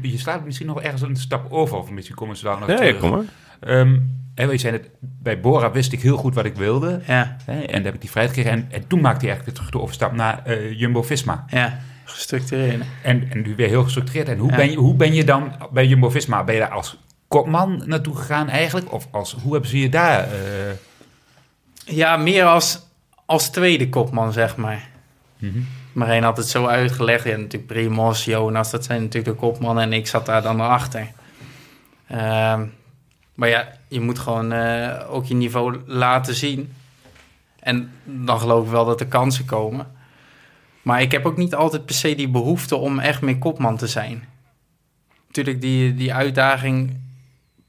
je, 0.00 0.18
slaat 0.18 0.44
misschien 0.44 0.66
nog 0.66 0.82
ergens 0.82 1.02
een 1.02 1.16
stap 1.16 1.52
over, 1.52 1.76
of 1.76 1.90
misschien 1.90 2.16
komen 2.16 2.36
ze 2.36 2.44
daar 2.44 2.58
nog 2.58 2.68
Ja, 2.68 2.76
terug. 2.76 2.98
kom 2.98 3.10
maar. 3.10 3.24
Ehm, 3.60 3.98
hè, 4.34 4.44
je 4.44 4.58
zei 4.58 4.72
het, 4.72 4.88
bij 5.00 5.40
Bora 5.40 5.70
wist 5.70 5.92
ik 5.92 6.02
heel 6.02 6.16
goed 6.16 6.34
wat 6.34 6.44
ik 6.44 6.56
wilde. 6.56 7.00
Ja, 7.06 7.36
Hè, 7.44 7.60
en 7.60 7.72
dan 7.72 7.82
heb 7.84 7.94
ik 7.94 8.00
die 8.00 8.10
vrijheid 8.10 8.36
gekregen. 8.36 8.58
En, 8.60 8.72
en 8.80 8.86
toen 8.86 9.00
maakte 9.00 9.18
hij 9.18 9.28
eigenlijk 9.28 9.56
terug 9.56 9.70
de 9.72 9.80
overstap 9.80 10.12
naar 10.12 10.42
eh, 10.44 10.78
Jumbo-Visma. 10.78 11.44
ja, 11.48 11.78
gestructureerd. 12.04 12.82
En, 13.02 13.30
en 13.30 13.42
nu 13.42 13.54
weer 13.56 13.68
heel 13.68 13.82
gestructureerd. 13.84 14.28
En 14.28 14.38
hoe, 14.38 14.50
Ja. 14.50 14.56
ben 14.56 14.70
je, 14.70 14.76
hoe 14.76 14.94
ben 14.94 15.14
je 15.14 15.24
dan 15.24 15.52
bij 15.72 15.86
Jumbo-Visma? 15.86 16.44
Ben 16.44 16.54
je 16.54 16.60
daar 16.60 16.70
als 16.70 16.96
kopman 17.28 17.82
naartoe 17.86 18.16
gegaan 18.16 18.48
eigenlijk? 18.48 18.92
Of 18.92 19.08
als, 19.10 19.36
hoe 19.42 19.52
hebben 19.52 19.70
ze 19.70 19.78
je 19.78 19.88
daar... 19.88 20.20
eh, 20.22 20.36
Ja, 21.84 22.16
meer 22.16 22.44
als, 22.44 22.86
als 23.26 23.50
tweede 23.50 23.88
kopman, 23.88 24.32
zeg 24.32 24.56
maar. 24.56 24.88
mhm. 25.38 25.58
Marijn 25.92 26.22
had 26.22 26.36
het 26.36 26.48
zo 26.48 26.66
uitgelegd. 26.66 27.24
Ja, 27.24 27.36
natuurlijk 27.36 27.66
Primos, 27.66 28.24
Jonas, 28.24 28.70
dat 28.70 28.84
zijn 28.84 29.02
natuurlijk 29.02 29.34
de 29.34 29.46
kopmannen. 29.46 29.84
En 29.84 29.92
ik 29.92 30.06
zat 30.06 30.26
daar 30.26 30.42
dan 30.42 30.60
achter. 30.60 31.10
Ehm, 32.06 32.64
maar 33.34 33.48
ja, 33.48 33.68
je 33.88 34.00
moet 34.00 34.18
gewoon 34.18 34.52
eh, 34.52 35.00
ook 35.08 35.24
je 35.24 35.34
niveau 35.34 35.80
laten 35.86 36.34
zien. 36.34 36.72
En 37.60 37.92
dan 38.04 38.38
geloof 38.38 38.64
ik 38.64 38.70
wel 38.70 38.84
dat 38.84 39.00
er 39.00 39.06
kansen 39.06 39.44
komen. 39.44 39.86
Maar 40.82 41.00
ik 41.00 41.12
heb 41.12 41.26
ook 41.26 41.36
niet 41.36 41.54
altijd 41.54 41.86
per 41.86 41.94
se 41.94 42.14
die 42.14 42.28
behoefte 42.28 42.76
om 42.76 42.98
echt 42.98 43.20
meer 43.20 43.38
kopman 43.38 43.76
te 43.76 43.86
zijn. 43.86 44.24
Natuurlijk, 45.26 45.60
die, 45.60 45.94
die 45.94 46.14
uitdaging 46.14 47.00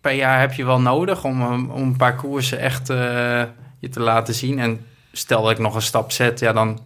per 0.01 0.13
jaar 0.13 0.39
heb 0.39 0.53
je 0.53 0.65
wel 0.65 0.81
nodig 0.81 1.23
om, 1.23 1.43
om 1.71 1.81
een 1.81 1.97
paar 1.97 2.15
koersen 2.15 2.59
echt 2.59 2.89
eh, 2.89 3.43
je 3.79 3.89
te 3.89 3.99
laten 3.99 4.33
zien. 4.33 4.59
En 4.59 4.85
stel 5.11 5.41
dat 5.41 5.51
ik 5.51 5.57
nog 5.57 5.75
een 5.75 5.81
stap 5.81 6.11
zet, 6.11 6.39
ja, 6.39 6.53
dan 6.53 6.79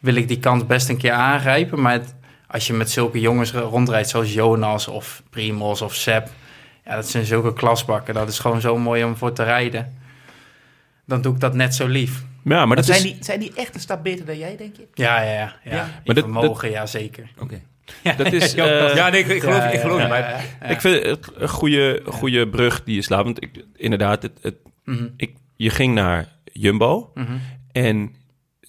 wil 0.00 0.14
ik 0.14 0.28
die 0.28 0.38
kans 0.38 0.66
best 0.66 0.88
een 0.88 0.96
keer 0.98 1.12
aangrijpen. 1.12 1.80
Maar 1.80 1.92
het- 1.92 2.14
als 2.46 2.66
je 2.66 2.72
met 2.72 2.90
zulke 2.90 3.20
jongens 3.20 3.52
rondrijdt 3.52 4.08
zoals 4.08 4.32
Jonas 4.32 4.88
of 4.88 5.22
Primos 5.30 5.82
of 5.82 5.94
Seb... 5.94 6.28
Ja, 6.84 6.94
dat 6.94 7.08
zijn 7.08 7.24
zulke 7.24 7.52
klasbakken. 7.52 8.14
Dat 8.14 8.28
is 8.28 8.38
gewoon 8.38 8.60
zo 8.60 8.78
mooi 8.78 9.04
om 9.04 9.16
voor 9.16 9.32
te 9.32 9.42
rijden. 9.42 9.98
Dan 11.06 11.20
doe 11.20 11.34
ik 11.34 11.40
dat 11.40 11.54
net 11.54 11.74
zo 11.74 11.86
lief. 11.86 12.24
Ja, 12.44 12.66
maar 12.66 12.76
dat 12.76 12.84
zijn, 12.84 12.96
is... 12.98 13.02
die, 13.04 13.16
zijn 13.20 13.40
die 13.40 13.52
echt 13.54 13.74
een 13.74 13.80
stap 13.80 14.02
beter 14.02 14.26
dan 14.26 14.38
jij, 14.38 14.56
denk 14.56 14.76
je? 14.76 14.86
Ja, 14.94 15.20
ja, 15.22 15.32
ja. 15.32 15.54
ja. 15.64 15.74
Ja. 15.76 15.84
In 15.84 15.90
Maar 16.04 16.14
dat- 16.14 16.24
vermogen, 16.24 16.70
ja, 16.70 16.86
zeker. 16.86 17.30
Oké. 17.38 17.60
Dat 18.16 18.32
is, 18.32 18.52
Ja, 18.52 18.66
eh, 18.66 18.94
ja, 18.94 19.08
nee, 19.08 19.24
ik, 19.24 19.40
geloof, 19.40 19.56
Ja, 19.56 19.70
ik 19.70 19.80
geloof 19.80 20.00
ja, 20.00 20.08
maar... 20.08 20.18
ja, 20.20 20.40
ja. 20.62 20.66
Ik 20.68 20.80
vind 20.80 21.04
het 21.06 21.30
een 21.34 21.48
goede, 21.48 22.02
goede 22.06 22.48
brug 22.48 22.84
die 22.84 22.94
je 22.94 23.02
slaat. 23.02 23.24
Want 23.24 23.42
ik, 23.42 23.64
inderdaad, 23.76 24.22
het, 24.22 24.38
het, 24.42 24.54
Mhm, 24.84 25.06
ik, 25.16 25.34
je 25.56 25.70
ging 25.70 25.94
naar 25.94 26.28
Jumbo. 26.44 27.10
mhm. 27.14 27.32
En 27.72 28.14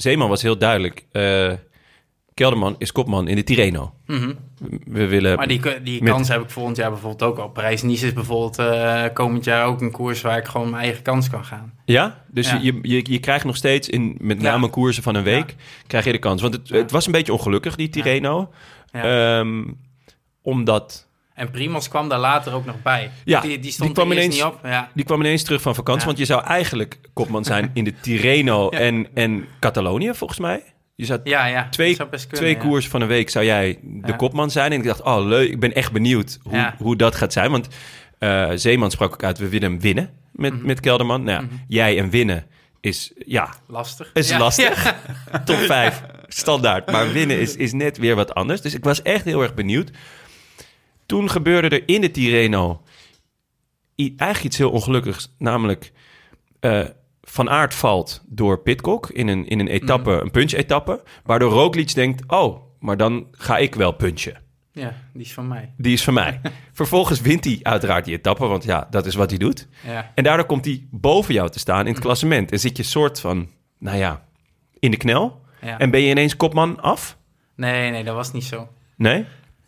Zeeman 0.01 0.29
was 0.29 0.41
heel 0.41 0.57
duidelijk. 0.57 1.05
eh, 1.11 1.51
Kelderman 2.33 2.75
is 2.77 2.91
kopman 2.91 3.27
in 3.27 3.35
de 3.35 3.43
Tirreno. 3.43 3.93
Mhm. 4.05 4.33
We 4.85 5.07
willen... 5.07 5.35
Maar 5.37 5.47
die, 5.47 5.81
die 5.83 6.03
met- 6.03 6.11
kans 6.13 6.27
heb 6.27 6.41
ik 6.41 6.49
volgend 6.49 6.77
jaar 6.77 6.89
bijvoorbeeld 6.89 7.31
ook 7.31 7.37
al. 7.37 7.49
Parijs-Nice 7.49 8.05
is 8.05 8.13
bijvoorbeeld 8.13 8.59
eh, 8.59 9.03
komend 9.13 9.43
jaar 9.43 9.65
ook 9.65 9.81
een 9.81 9.91
koers 9.91 10.21
waar 10.21 10.37
ik 10.37 10.45
gewoon 10.45 10.69
mijn 10.69 10.83
eigen 10.83 11.03
kans 11.03 11.29
kan 11.29 11.45
gaan. 11.45 11.73
Ja? 11.85 12.23
Dus 12.27 12.49
Ja. 12.51 12.59
Je, 12.61 12.79
je, 12.81 13.01
je 13.11 13.19
krijgt 13.19 13.45
nog 13.45 13.55
steeds 13.55 13.89
in 13.89 14.17
met 14.21 14.41
Ja. 14.41 14.51
name 14.51 14.67
koersen 14.69 15.03
van 15.03 15.15
een 15.15 15.23
week... 15.23 15.55
krijg 15.87 16.05
je 16.05 16.11
de 16.11 16.17
kans. 16.17 16.41
Want 16.41 16.53
het, 16.53 16.69
het 16.69 16.91
was 16.91 17.05
een 17.05 17.11
beetje 17.11 17.33
ongelukkig, 17.33 17.75
die 17.75 17.89
Tirreno. 17.89 18.49
Ja. 18.91 19.39
Ehm, 19.39 19.63
omdat... 20.41 21.07
en 21.41 21.51
Primos 21.51 21.87
kwam 21.89 22.09
daar 22.09 22.19
later 22.19 22.53
ook 22.53 22.65
nog 22.65 22.81
bij. 22.81 23.11
Ja, 23.25 23.39
die, 23.41 23.49
die 23.49 23.59
die 23.59 23.71
stond 23.71 23.93
kwam 23.93 24.11
ineens- 24.11 24.35
niet 24.35 24.43
op. 24.43 24.59
Ja. 24.63 24.89
Die 24.93 25.05
kwam 25.05 25.19
ineens 25.19 25.43
terug 25.43 25.61
van 25.61 25.75
vakantie. 25.75 26.01
Ja. 26.01 26.07
Want 26.07 26.17
je 26.17 26.25
zou 26.25 26.43
eigenlijk 26.45 26.99
kopman 27.13 27.43
zijn 27.43 27.71
in 27.73 27.83
de 27.83 27.93
Tirreno 27.99 28.67
Ja. 28.71 28.77
en, 28.79 29.07
en 29.13 29.45
Catalonië, 29.59 30.11
volgens 30.13 30.39
mij. 30.39 30.63
Je 30.95 31.05
zou. 31.05 31.19
Twee- 31.69 31.95
zou 31.95 32.09
kunnen, 32.09 32.27
twee 32.29 32.53
ja. 32.55 32.59
koersen 32.61 32.91
van 32.91 33.01
een 33.01 33.07
week 33.07 33.29
zou 33.29 33.45
jij 33.45 33.79
de 33.83 34.15
kopman 34.15 34.51
zijn. 34.51 34.71
En 34.71 34.77
ik 34.79 34.85
dacht, 34.85 35.01
oh 35.01 35.25
leuk, 35.25 35.49
ik 35.49 35.59
ben 35.59 35.73
echt 35.73 35.91
benieuwd 35.91 36.39
hoe, 36.43 36.73
hoe 36.77 36.95
dat 36.95 37.15
gaat 37.15 37.33
zijn. 37.33 37.51
Want 37.51 37.67
eh, 38.19 38.49
Zeeman 38.55 38.91
sprak 38.91 39.13
ook 39.13 39.23
uit, 39.23 39.37
we 39.37 39.49
willen 39.49 39.71
hem 39.71 39.79
winnen 39.79 40.09
met, 40.31 40.53
Mhm. 40.53 40.65
met 40.65 40.79
Kelderman. 40.79 41.23
Nou, 41.23 41.41
ja, 41.43 41.47
jij 41.67 41.97
en 41.97 42.09
winnen 42.09 42.45
is, 42.79 43.11
ja, 43.25 43.49
Lastig. 43.67 44.09
is 44.13 44.37
lastig. 44.37 44.95
Top 45.45 45.57
5, 45.57 46.01
standaard. 46.27 46.91
Maar 46.91 47.11
winnen 47.11 47.39
is, 47.39 47.55
is 47.55 47.73
net 47.73 47.97
weer 47.97 48.15
wat 48.15 48.33
anders. 48.33 48.61
Dus 48.61 48.73
ik 48.73 48.83
was 48.83 49.01
echt 49.01 49.25
heel 49.25 49.41
erg 49.41 49.53
benieuwd. 49.53 49.91
Toen 51.11 51.29
gebeurde 51.29 51.69
er 51.69 51.83
in 51.85 52.01
de 52.01 52.11
Tirreno 52.11 52.81
i- 53.97 54.13
eigenlijk 54.17 54.43
iets 54.43 54.57
heel 54.57 54.71
ongelukkigs. 54.71 55.35
Namelijk, 55.37 55.91
eh, 56.59 56.83
Van 57.21 57.49
Aert 57.49 57.73
valt 57.73 58.23
door 58.27 58.59
Pitcock 58.61 59.09
in 59.09 59.27
een, 59.27 59.47
in 59.47 59.59
een 59.59 59.67
etappe, 59.67 60.11
een 60.21 60.31
punch-etappe. 60.31 61.03
Waardoor 61.23 61.51
Roglic 61.51 61.93
denkt, 61.93 62.23
oh, 62.31 62.61
maar 62.79 62.97
dan 62.97 63.27
ga 63.31 63.57
ik 63.57 63.75
wel 63.75 63.91
punchen. 63.91 64.41
Ja, 64.71 64.93
die 65.13 65.21
is 65.25 65.33
van 65.33 65.47
mij. 65.47 65.73
Die 65.77 65.93
is 65.93 66.03
van 66.03 66.13
mij. 66.13 66.41
Vervolgens 66.73 67.21
wint 67.21 67.43
hij 67.45 67.59
uiteraard 67.61 68.05
die 68.05 68.15
etappe, 68.17 68.45
want 68.47 68.63
ja, 68.63 68.87
dat 68.89 69.05
is 69.05 69.15
wat 69.15 69.29
hij 69.29 69.39
doet. 69.39 69.67
Ja. 69.85 70.11
En 70.15 70.23
daardoor 70.23 70.45
komt 70.45 70.65
hij 70.65 70.87
boven 70.91 71.33
jou 71.33 71.49
te 71.49 71.59
staan 71.59 71.87
in 71.87 71.93
het 71.93 72.01
klassement. 72.01 72.51
En 72.51 72.59
zit 72.59 72.77
je 72.77 72.83
soort 72.83 73.19
van, 73.19 73.49
nou 73.79 73.97
ja, 73.97 74.25
in 74.79 74.91
de 74.91 74.97
knel. 74.97 75.41
ja. 75.61 75.79
En 75.79 75.89
ben 75.91 76.01
je 76.01 76.09
ineens 76.09 76.35
kopman 76.35 76.79
af? 76.81 77.17
Nee, 77.55 77.91
nee, 77.91 78.03
dat 78.03 78.15
was 78.15 78.31
niet 78.31 78.43
zo. 78.43 78.67
Nee? 78.95 79.25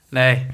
Nee. 0.10 0.46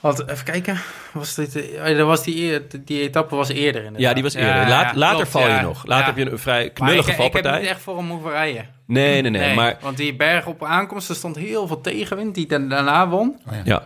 Want, 0.00 0.28
even 0.28 0.44
kijken. 0.44 0.78
Was 1.12 1.34
dit, 1.34 1.56
eh, 1.56 1.90
oh, 1.90 1.96
dat 1.96 2.06
was 2.06 2.24
die, 2.24 2.36
eer- 2.42 2.62
die 2.84 3.00
etappe 3.00 3.34
was 3.36 3.48
eerder 3.48 3.80
inderdaad. 3.84 4.00
Ja, 4.08 4.12
die 4.14 4.22
was 4.22 4.34
eerder. 4.34 4.68
Laat- 4.68 4.96
later 4.96 5.14
klopt, 5.16 5.30
val 5.30 5.42
je 5.42 5.48
ja. 5.48 5.60
nog. 5.60 5.86
Later 5.86 6.06
Ja. 6.06 6.14
heb 6.14 6.24
je 6.26 6.32
een 6.32 6.38
vrij 6.38 6.62
Maar 6.64 6.72
knullige 6.72 6.98
ik, 6.98 7.06
ik 7.06 7.06
heb 7.06 7.16
valpartij. 7.32 7.60
niet 7.60 7.68
echt 7.70 7.80
voor 7.80 7.96
hem 7.96 8.10
hoeven 8.10 8.30
rijden. 8.30 8.68
Nee, 8.86 9.22
nee, 9.22 9.30
nee, 9.30 9.54
Maar 9.54 9.76
Want 9.80 9.96
die 9.96 10.16
berg 10.16 10.46
op 10.46 10.64
aankomst, 10.64 11.08
er 11.08 11.14
stond 11.14 11.36
heel 11.36 11.66
veel 11.66 11.80
tegenwind 11.80 12.34
die 12.34 12.46
dan 12.46 12.68
daarna 12.68 13.08
won. 13.08 13.40
ja, 13.64 13.82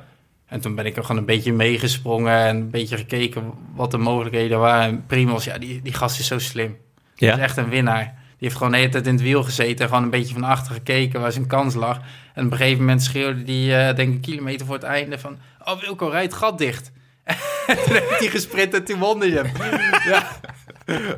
En 0.47 0.61
toen 0.61 0.75
ben 0.75 0.87
ik 0.87 0.97
er 0.97 1.03
gewoon 1.03 1.17
een 1.21 1.27
beetje 1.27 1.53
meegesprongen 1.53 2.37
en 2.45 2.57
een 2.57 2.71
beetje 2.71 2.97
gekeken 2.97 3.53
wat 3.75 3.91
de 3.91 3.99
mogelijkheden 3.99 4.59
waren. 4.59 4.85
En 4.85 5.05
Primos, 5.07 5.45
ja, 5.45 5.59
die, 5.59 5.83
die 5.83 5.93
gast 5.93 6.19
is 6.21 6.27
zo 6.27 6.39
slim. 6.39 6.77
Die 7.15 7.29
is 7.29 7.35
ja. 7.37 7.41
echt 7.43 7.57
een 7.57 7.69
winnaar. 7.69 8.05
Die 8.05 8.49
heeft 8.53 8.57
gewoon 8.57 8.73
de 8.73 8.79
hele 8.79 8.91
tijd 8.91 9.07
in 9.07 9.13
het 9.15 9.23
wiel 9.23 9.43
gezeten, 9.43 9.89
gewoon 9.89 10.03
een 10.03 10.11
beetje 10.11 10.35
van 10.35 10.45
achter 10.45 10.73
gekeken 10.75 11.21
waar 11.21 11.33
zijn 11.33 11.47
kans 11.47 11.75
lag. 11.75 12.01
En 12.35 12.47
op 12.47 12.51
een 12.53 12.57
gegeven 12.59 12.79
moment 12.81 13.03
schreeuwde 13.03 13.43
die, 13.43 13.77
eh, 13.77 13.97
denk 13.97 14.09
ik, 14.09 14.15
een 14.15 14.21
kilometer 14.21 14.67
voor 14.67 14.75
het 14.75 14.85
einde 14.85 15.19
van... 15.19 15.39
Oh, 15.65 15.81
Wilco, 15.81 16.09
rijd 16.09 16.31
het 16.31 16.41
gat 16.41 16.59
dicht. 16.59 16.93
toen 17.67 17.95
heeft 17.95 18.19
hij 18.19 18.29
gesprint 18.29 18.75
en 18.75 18.85
toen 18.85 18.99
won 18.99 19.21
hij 19.21 19.29
hem. 19.29 19.53
ja, 20.13 20.41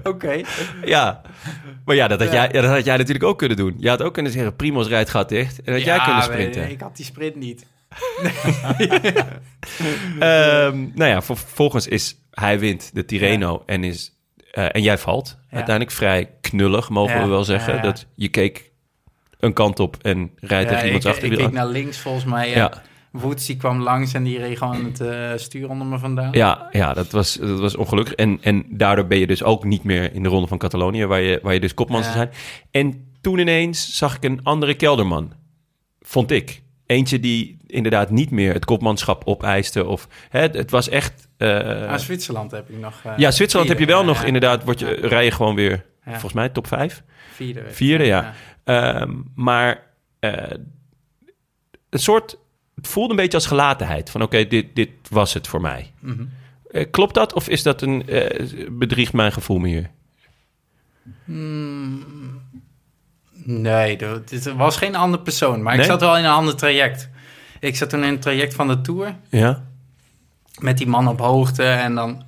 oké. 0.02 0.40
ja. 0.84 1.22
Maar 1.84 1.96
ja 1.96 2.08
dat, 2.08 2.20
had. 2.20 2.32
Jij, 2.32 2.48
ja, 2.52 2.60
dat 2.60 2.70
had 2.70 2.84
jij 2.84 2.96
natuurlijk 2.96 3.24
ook 3.24 3.38
kunnen 3.38 3.56
doen. 3.56 3.74
Je 3.78 3.88
had 3.88 4.02
ook 4.02 4.14
kunnen 4.14 4.32
zeggen, 4.32 4.56
Primos 4.56 4.88
rijdt 4.88 5.10
gaat 5.10 5.28
dicht. 5.28 5.62
En 5.62 5.72
had 5.72 5.82
jij 5.82 5.98
kunnen 5.98 6.22
sprinten. 6.22 6.70
Ik 6.70 6.80
had 6.80 6.96
die 6.96 7.04
sprint 7.04 7.36
niet. 7.36 7.66
Ehm, 10.18 10.86
nou 10.94 11.10
ja, 11.10 11.22
vervolgens 11.22 11.88
is 11.88 12.16
hij 12.30 12.58
wint 12.58 12.90
de 12.94 13.04
Tirreno 13.04 13.62
en, 13.66 13.84
is, 13.84 14.12
eh, 14.50 14.74
en 14.74 14.82
jij 14.82 14.98
valt. 14.98 15.38
Uiteindelijk 15.50 15.96
vrij 15.96 16.30
knullig, 16.40 16.88
mogen 16.88 17.22
we 17.22 17.28
wel 17.28 17.44
zeggen. 17.44 17.82
Dat 17.82 18.06
je 18.14 18.28
keek 18.28 18.70
een 19.38 19.52
kant 19.52 19.80
op 19.80 19.96
en 20.02 20.30
rijdt 20.36 20.68
tegen 20.68 20.84
ik, 20.84 21.02
iemands 21.02 21.20
ik 21.20 21.36
keek 21.36 21.52
naar 21.52 21.66
links 21.66 21.98
volgens 21.98 22.24
mij. 22.24 22.50
Ja. 22.50 22.82
Woods 23.18 23.46
die 23.46 23.56
kwam 23.56 23.80
langs 23.82 24.14
en 24.14 24.22
die 24.22 24.38
reed 24.38 24.58
gewoon 24.58 24.84
het 24.84 25.00
eh, 25.00 25.30
stuur 25.36 25.68
onder 25.68 25.86
me 25.86 25.98
vandaan. 25.98 26.32
Ja, 26.32 26.68
ja 26.70 26.92
dat, 26.92 27.10
was, 27.10 27.34
dat 27.34 27.58
was 27.58 27.76
ongelukkig. 27.76 28.14
En, 28.14 28.38
en 28.42 28.64
daardoor 28.68 29.06
ben 29.06 29.18
je 29.18 29.26
dus 29.26 29.42
ook 29.42 29.64
niet 29.64 29.84
meer 29.84 30.14
in 30.14 30.22
de 30.22 30.28
ronde 30.28 30.46
van 30.46 30.58
Catalonië, 30.58 31.06
waar 31.06 31.20
je, 31.20 31.40
waar 31.42 31.54
je 31.54 31.60
dus 31.60 31.74
kopman 31.74 32.02
zou 32.02 32.14
zijn. 32.14 32.30
En 32.70 33.10
toen 33.20 33.38
ineens 33.38 33.96
zag 33.96 34.16
ik 34.16 34.24
een 34.24 34.40
andere 34.42 34.74
kelderman, 34.74 35.32
vond 36.00 36.30
ik. 36.30 36.62
Eentje 36.86 37.20
die 37.20 37.56
inderdaad 37.66 38.10
niet 38.10 38.30
meer 38.30 38.52
het 38.52 38.64
kopmanschap 38.64 39.22
opeiste. 39.24 39.86
Of, 39.86 40.08
hè, 40.28 40.40
het 40.40 40.70
was 40.70 40.88
echt... 40.88 41.28
Ah, 41.38 41.96
Zwitserland 41.98 42.50
heb 42.50 42.70
ik 42.70 42.78
nog. 42.78 43.00
eh, 43.04 43.12
ja, 43.16 43.30
Zwitserland 43.30 43.70
heb 43.70 43.78
je 43.78 43.86
wel 43.86 44.04
nog 44.04 44.24
inderdaad, 44.24 44.64
word 44.64 44.78
je, 44.78 44.86
rij 44.86 45.24
je 45.24 45.30
gewoon 45.30 45.54
weer, 45.54 45.84
volgens 46.04 46.32
mij, 46.32 46.48
top 46.48 46.66
5. 46.66 47.02
Vierde. 47.32 47.62
Vierde, 47.68 48.04
ja. 48.04 48.34
Ehm, 48.64 49.12
maar 49.34 49.82
een 51.90 51.98
soort, 51.98 52.38
het 52.76 52.86
voelde 52.88 53.10
een 53.10 53.16
beetje 53.16 53.36
als 53.36 53.46
gelatenheid. 53.46 54.10
Van 54.10 54.22
oké, 54.22 54.46
dit, 54.46 54.74
dit 54.74 54.90
was 55.10 55.34
het 55.34 55.46
voor 55.48 55.60
mij. 55.60 55.92
Mhm. 56.00 56.24
Eh, 56.70 56.86
klopt 56.90 57.14
dat 57.14 57.32
of 57.32 57.48
is 57.48 57.62
dat 57.62 57.82
een, 57.82 58.08
eh, 58.08 58.46
bedriegt 58.70 59.12
mijn 59.12 59.32
gevoel 59.32 59.58
me 59.58 59.68
hier? 59.68 59.90
Mm, 61.24 62.04
nee, 63.44 63.98
dit 64.26 64.52
was 64.52 64.76
geen 64.76 64.94
andere 64.96 65.22
persoon. 65.22 65.62
Maar 65.62 65.72
Nee? 65.76 65.84
ik 65.84 65.90
zat 65.90 66.00
wel 66.00 66.16
in 66.18 66.24
een 66.24 66.30
ander 66.30 66.56
traject. 66.56 67.08
Ik 67.60 67.76
zat 67.76 67.90
toen 67.90 68.04
in 68.04 68.10
het 68.12 68.22
traject 68.22 68.54
van 68.54 68.68
de 68.68 68.80
Tour. 68.80 69.16
Ja? 69.30 69.64
Met 70.60 70.78
die 70.78 70.86
man 70.86 71.08
op 71.08 71.20
hoogte. 71.20 71.62
En 71.62 71.94
dan... 71.94 72.24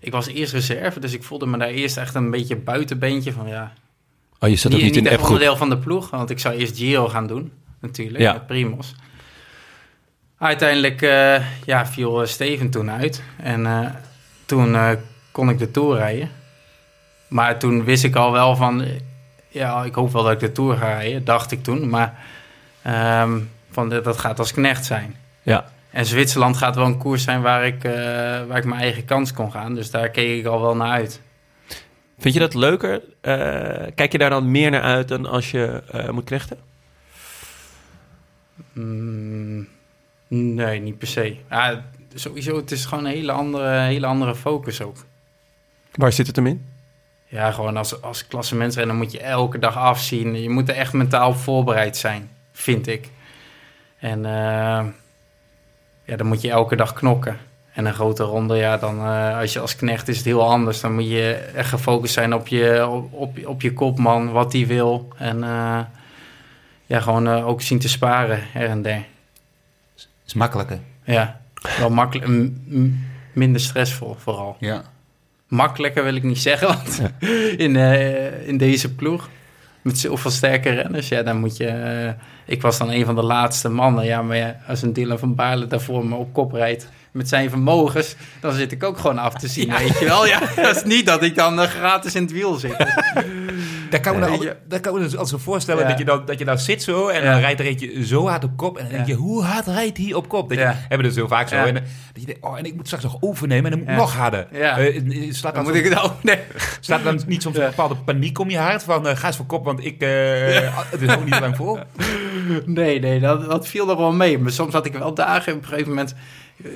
Ik 0.00 0.12
was 0.12 0.26
eerst 0.26 0.52
reserve, 0.52 1.00
dus 1.00 1.12
ik 1.12 1.22
voelde 1.22 1.46
me 1.46 1.58
daar 1.58 1.68
eerst 1.68 1.96
echt 1.96 2.14
een 2.14 2.30
beetje 2.30 2.56
buitenbeentje 2.56 3.32
van... 3.32 3.48
Ja, 3.48 3.72
Oh, 4.40 4.48
je 4.48 4.56
zat 4.56 4.74
ook 4.74 4.80
niet 4.80 4.96
in 4.96 5.04
de 5.04 5.18
onderdeel 5.20 5.56
van 5.56 5.68
de 5.68 5.78
ploeg, 5.78 6.10
want 6.10 6.30
ik 6.30 6.38
zou 6.38 6.54
eerst 6.54 6.76
Giro 6.76 7.08
gaan 7.08 7.26
doen, 7.26 7.52
natuurlijk, 7.80 8.18
Ja. 8.18 8.32
met 8.32 8.46
Primos. 8.46 8.94
Uiteindelijk 10.38 11.02
eh, 11.02 11.64
ja, 11.64 11.86
viel 11.86 12.22
eh, 12.22 12.28
Steven 12.28 12.70
toen 12.70 12.90
uit 12.90 13.22
en 13.36 13.66
eh, 13.66 13.90
toen 14.44 14.76
kon 15.30 15.50
ik 15.50 15.58
de 15.58 15.70
Tour 15.70 15.96
rijden. 15.96 16.30
Maar 17.28 17.58
toen 17.58 17.84
wist 17.84 18.04
ik 18.04 18.16
al 18.16 18.32
wel 18.32 18.56
van, 18.56 18.84
ja, 19.48 19.84
ik 19.84 19.94
hoop 19.94 20.12
wel 20.12 20.22
dat 20.22 20.32
ik 20.32 20.40
de 20.40 20.52
Tour 20.52 20.76
ga 20.76 20.86
rijden, 20.86 21.24
dacht 21.24 21.50
ik 21.50 21.62
toen. 21.62 21.88
Maar 21.88 22.18
ehm, 22.82 23.38
van, 23.70 23.88
dat 23.88 24.18
gaat 24.18 24.38
als 24.38 24.52
knecht 24.52 24.84
zijn. 24.84 25.16
Ja. 25.42 25.64
En 25.90 26.06
Zwitserland 26.06 26.56
gaat 26.56 26.74
wel 26.74 26.86
een 26.86 26.98
koers 26.98 27.22
zijn 27.22 27.42
waar 27.42 27.66
ik, 27.66 27.82
waar 28.48 28.56
ik 28.56 28.64
mijn 28.64 28.80
eigen 28.80 29.04
kans 29.04 29.32
kon 29.32 29.52
gaan. 29.52 29.74
Dus 29.74 29.90
daar 29.90 30.08
keek 30.08 30.38
ik 30.38 30.46
al 30.46 30.60
wel 30.60 30.76
naar 30.76 30.90
uit. 30.90 31.20
Vind 32.18 32.34
je 32.34 32.40
dat 32.40 32.54
leuker? 32.54 33.02
Kijk 33.94 34.12
je 34.12 34.18
daar 34.18 34.30
dan 34.30 34.50
meer 34.50 34.70
naar 34.70 34.82
uit 34.82 35.08
dan 35.08 35.26
als 35.26 35.50
je 35.50 35.82
moet 36.10 36.24
knechten? 36.24 36.58
Mm, 38.72 39.68
nee, 40.28 40.80
niet 40.80 40.98
per 40.98 41.08
se. 41.08 41.36
Ja, 41.50 41.84
sowieso, 42.14 42.56
het 42.56 42.70
is 42.70 42.84
gewoon 42.84 43.04
een 43.04 43.10
hele 43.10 43.32
andere, 43.32 43.78
hele 43.78 44.06
andere 44.06 44.34
focus 44.34 44.82
ook. 44.82 44.96
Waar 45.92 46.12
zit 46.12 46.26
het 46.26 46.36
hem 46.36 46.46
in? 46.46 46.66
Ja, 47.26 47.52
gewoon 47.52 47.76
als, 47.76 48.02
als 48.02 48.26
klassementsrenner 48.26 48.96
moet 48.96 49.12
je 49.12 49.20
elke 49.20 49.58
dag 49.58 49.76
afzien. 49.76 50.42
Je 50.42 50.50
moet 50.50 50.68
er 50.68 50.74
echt 50.74 50.92
mentaal 50.92 51.34
voorbereid 51.34 51.96
zijn, 51.96 52.30
vind 52.52 52.86
ik. 52.86 53.08
En 53.98 54.24
eh, 54.24 54.84
ja, 56.04 56.16
dan 56.16 56.26
moet 56.26 56.40
je 56.40 56.50
elke 56.50 56.76
dag 56.76 56.92
knokken. 56.92 57.36
En 57.72 57.86
een 57.86 57.94
grote 57.94 58.22
ronde, 58.22 58.56
ja, 58.56 58.76
dan 58.76 58.98
eh, 58.98 59.38
als 59.38 59.52
je 59.52 59.60
als 59.60 59.76
knecht 59.76 60.08
is 60.08 60.16
het 60.16 60.26
heel 60.26 60.50
anders. 60.50 60.80
Dan 60.80 60.94
moet 60.94 61.08
je 61.08 61.32
echt 61.54 61.68
gefocust 61.68 62.14
zijn 62.14 62.34
op 62.34 62.48
je, 62.48 62.86
op, 62.86 63.12
op, 63.12 63.46
op 63.46 63.62
je 63.62 63.72
kopman, 63.72 64.32
wat 64.32 64.52
hij 64.52 64.66
wil. 64.66 65.08
En 65.16 65.42
eh, 65.42 65.80
ja, 66.86 67.00
gewoon 67.00 67.28
ook 67.28 67.62
zien 67.62 67.78
te 67.78 67.88
sparen 67.88 68.40
her 68.52 68.68
en 68.68 68.82
der. 68.82 69.04
Is 70.28 70.34
makkelijker. 70.34 70.78
Ja, 71.04 71.40
wel 71.78 71.90
makkelijk, 71.90 72.50
minder 73.32 73.60
stressvol 73.60 74.16
vooral. 74.18 74.56
Ja. 74.60 74.82
Makkelijker 75.48 76.04
wil 76.04 76.14
ik 76.14 76.22
niet 76.22 76.38
zeggen, 76.38 76.66
want 76.66 77.02
in, 77.66 77.76
eh, 77.76 78.48
in 78.48 78.56
deze 78.58 78.94
ploeg 78.94 79.28
met 79.82 79.98
zoveel 79.98 80.30
sterke 80.30 80.70
renners, 80.70 81.08
ja, 81.08 81.22
dan 81.22 81.38
moet 81.40 81.56
je... 81.56 81.66
eh, 81.66 82.12
ik 82.46 82.62
was 82.62 82.78
dan 82.78 82.90
een 82.90 83.04
van 83.04 83.14
de 83.14 83.22
laatste 83.22 83.68
mannen, 83.68 84.04
ja, 84.04 84.22
maar 84.22 84.36
ja, 84.36 84.56
als 84.68 84.82
een 84.82 84.92
Dylan 84.92 85.18
van 85.18 85.34
Baarle 85.34 85.66
daarvoor 85.66 86.06
me 86.06 86.14
op 86.14 86.32
kop 86.32 86.52
rijdt 86.52 86.88
met 87.12 87.28
zijn 87.28 87.50
vermogens, 87.50 88.16
dan 88.40 88.52
zit 88.52 88.72
ik 88.72 88.82
ook 88.84 88.98
gewoon 88.98 89.18
af 89.18 89.34
te 89.34 89.48
zien, 89.48 89.70
weet 89.76 89.98
je 89.98 90.04
wel. 90.04 90.26
Ja, 90.26 90.40
dat 90.62 90.76
is 90.76 90.84
niet 90.84 91.06
dat 91.06 91.22
ik 91.22 91.34
dan 91.34 91.60
eh, 91.60 91.68
gratis 91.68 92.14
in 92.14 92.22
het 92.22 92.32
wiel 92.32 92.54
zit. 92.54 92.76
Daar 93.90 94.00
kan, 94.00 94.18
me 94.18 94.26
Ja. 94.26 94.32
al- 94.32 94.54
daar 94.68 94.80
kan 94.80 94.92
me 94.94 94.98
dus 95.00 95.10
altijd 95.10 95.28
zo 95.28 95.38
voorstellen 95.38 95.82
Ja. 95.82 95.88
dat, 95.88 95.98
je 95.98 96.04
dan, 96.04 96.22
dat 96.26 96.38
je 96.38 96.44
dan 96.44 96.58
zit 96.58 96.82
zo 96.82 97.08
en 97.08 97.24
dan 97.24 97.38
rijdt 97.38 97.60
er 97.60 97.66
eentje 97.66 98.06
zo 98.06 98.26
hard 98.28 98.44
op 98.44 98.56
kop. 98.56 98.76
En 98.78 98.84
dan 98.84 98.92
denk 98.92 99.06
je, 99.06 99.14
hoe 99.14 99.42
hard 99.44 99.66
rijdt 99.66 99.98
hij 99.98 100.14
op 100.14 100.28
kop? 100.28 100.48
Dat 100.48 100.58
je, 100.58 100.64
hebben 100.64 101.06
dus 101.06 101.14
heel 101.16 101.28
vaak 101.28 101.48
zo. 101.48 101.54
En, 101.54 101.74
dat 101.74 101.84
je 102.12 102.24
denkt, 102.26 102.44
oh, 102.44 102.58
en 102.58 102.64
ik 102.64 102.74
moet 102.74 102.86
straks 102.86 103.04
nog 103.04 103.16
overnemen 103.20 103.64
en 103.64 103.70
dan 103.70 103.78
moet 103.80 103.88
ik 103.88 103.96
nog 103.96 104.14
harder. 104.16 104.46
Ja. 104.52 104.78
Eh, 104.78 105.02
slaat, 105.32 105.54
Dan 105.54 105.64
dan 105.64 105.72
moet 105.74 105.84
ik 105.84 105.98
ook... 106.04 106.22
Nee. 106.22 106.38
staat 106.80 107.02
dan 107.04 107.20
niet 107.26 107.42
soms 107.42 107.56
een 107.56 107.64
bepaalde 107.66 107.96
paniek 107.96 108.38
om 108.38 108.50
je 108.50 108.58
hart? 108.58 108.82
Van, 108.82 109.08
eh, 109.08 109.16
ga 109.16 109.26
eens 109.26 109.36
voor 109.36 109.46
kop, 109.46 109.64
want 109.64 109.84
ik... 109.84 110.00
eh 110.00 110.80
Het 110.90 111.02
is 111.02 111.14
ook 111.16 111.24
niet 111.24 111.40
lang 111.40 111.56
vol. 111.56 111.78
Nee, 112.64 113.00
nee, 113.00 113.20
dat, 113.20 113.44
dat 113.50 113.68
viel 113.68 113.90
er 113.90 113.96
wel 113.96 114.12
mee. 114.12 114.38
Maar 114.38 114.52
soms 114.52 114.72
had 114.72 114.86
ik 114.86 114.92
wel 114.92 115.14
dagen 115.14 115.52
op 115.54 115.62
een 115.62 115.68
gegeven 115.68 115.88
moment... 115.88 116.14
Ik 116.56 116.70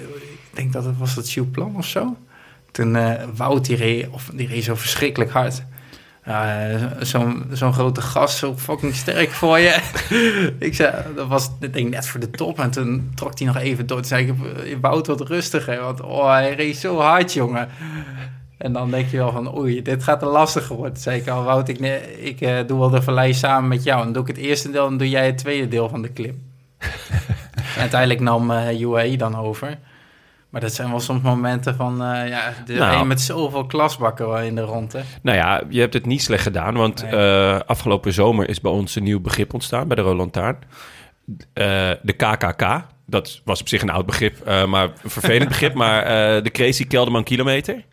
denk 0.51 0.73
dat 0.73 0.85
het 0.85 0.99
was 0.99 1.15
dat 1.15 1.51
Plan 1.53 1.77
of 1.77 1.87
zo. 1.87 2.17
Toen 2.71 2.97
Wout, 3.37 3.65
die 3.65 3.77
reed, 3.77 4.09
of, 4.11 4.31
die 4.35 4.47
reed 4.47 4.65
zo 4.65 4.75
verschrikkelijk 4.75 5.31
hard. 5.31 5.63
Eh, 6.23 6.74
zo'n 7.01 7.44
zo'n 7.53 7.73
grote 7.73 8.01
gast, 8.01 8.36
zo 8.36 8.57
fucking 8.57 8.94
sterk 8.94 9.31
voor 9.31 9.59
je. 9.59 9.77
ik 10.59 10.74
zei, 10.74 10.94
dat 11.15 11.27
was 11.27 11.51
ik 11.61 11.73
denk 11.73 11.90
net 11.90 12.09
voor 12.09 12.20
de 12.20 12.31
top. 12.31 12.59
En 12.59 12.70
toen 12.70 13.12
trok 13.15 13.39
hij 13.39 13.47
nog 13.47 13.57
even 13.57 13.86
door. 13.86 13.97
Toen 13.97 14.07
zei 14.07 14.27
ik, 14.27 14.35
eh, 14.65 14.77
Wout 14.81 15.07
wat 15.07 15.20
rustiger. 15.20 15.81
Want 15.81 16.01
oh, 16.01 16.31
hij 16.31 16.55
reed 16.55 16.77
zo 16.77 16.99
hard, 16.99 17.32
jongen. 17.32 17.69
En 18.59 18.73
dan 18.73 18.90
denk 18.90 19.09
je 19.09 19.16
wel 19.16 19.32
van, 19.32 19.59
oei, 19.59 19.82
dit 19.82 20.03
gaat 20.03 20.23
een 20.23 20.28
lastige 20.28 20.74
worden. 20.74 20.93
Toen 20.93 21.03
zei 21.03 21.20
ik 21.20 21.28
al, 21.28 21.44
Wout, 21.44 21.69
ik, 21.69 21.78
ik 22.19 22.40
eh, 22.40 22.59
doe 22.66 22.78
wel 22.78 22.90
de 22.90 23.03
vallei 23.03 23.35
samen 23.35 23.69
met 23.69 23.82
jou. 23.82 23.99
En 23.99 24.05
dan 24.05 24.12
doe 24.12 24.23
ik 24.23 24.36
het 24.36 24.47
eerste 24.47 24.70
deel 24.70 24.86
en 24.86 24.97
doe 24.97 25.09
jij 25.09 25.27
het 25.27 25.39
tweede 25.39 25.69
deel 25.69 25.89
van 25.89 26.03
de 26.03 26.09
klim. 26.09 26.43
en 27.74 27.81
uiteindelijk 27.81 28.20
nam 28.20 28.51
eh 28.51 28.81
UAE 28.81 29.16
dan 29.16 29.36
over. 29.36 29.78
Maar 30.53 30.61
dat 30.61 30.73
zijn 30.73 30.91
wel 30.91 31.01
soms 31.01 31.23
momenten 31.23 31.74
van, 31.77 31.93
eh, 32.03 32.29
ja, 32.29 32.53
de 32.66 32.74
Nou. 32.74 33.01
een 33.01 33.07
met 33.07 33.20
zoveel 33.20 33.66
klasbakken 33.66 34.29
wel 34.29 34.39
in 34.41 34.55
de 34.55 34.61
ronde. 34.61 35.03
Nou 35.23 35.37
ja, 35.37 35.62
je 35.69 35.81
hebt 35.81 35.95
het 35.95 36.07
niet 36.07 36.23
slecht 36.23 36.43
gedaan, 36.43 36.74
want 36.74 37.03
Nee. 37.03 37.11
eh, 37.11 37.61
afgelopen 37.66 38.12
zomer 38.12 38.49
is 38.49 38.61
bij 38.61 38.70
ons 38.73 38.95
een 38.97 39.03
nieuw 39.03 39.20
begrip 39.20 39.55
ontstaan 39.55 39.87
bij 39.89 39.97
de 39.97 40.03
Roland 40.03 40.33
Taarn. 40.33 40.59
Eh, 41.53 41.91
de 42.03 42.12
KKK, 42.16 42.87
dat 43.07 43.41
was 43.45 43.61
op 43.61 43.69
zich 43.69 43.83
een 43.83 43.91
oud 43.91 44.07
begrip, 44.07 44.45
maar 44.66 44.85
een 45.03 45.11
vervelend 45.11 45.49
begrip. 45.55 45.74
Maar 45.74 46.05
de 46.43 46.51
Crazy 46.51 46.87
Kelderman 46.87 47.24
kilometer. 47.24 47.85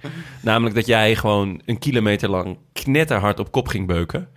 Namelijk 0.42 0.76
dat 0.76 0.86
jij 0.86 1.16
gewoon 1.16 1.62
een 1.66 1.80
kilometer 1.80 2.30
lang 2.30 2.58
knetterhard 2.74 3.40
op 3.40 3.52
kop 3.52 3.68
ging 3.68 3.88
beuken. 3.88 4.28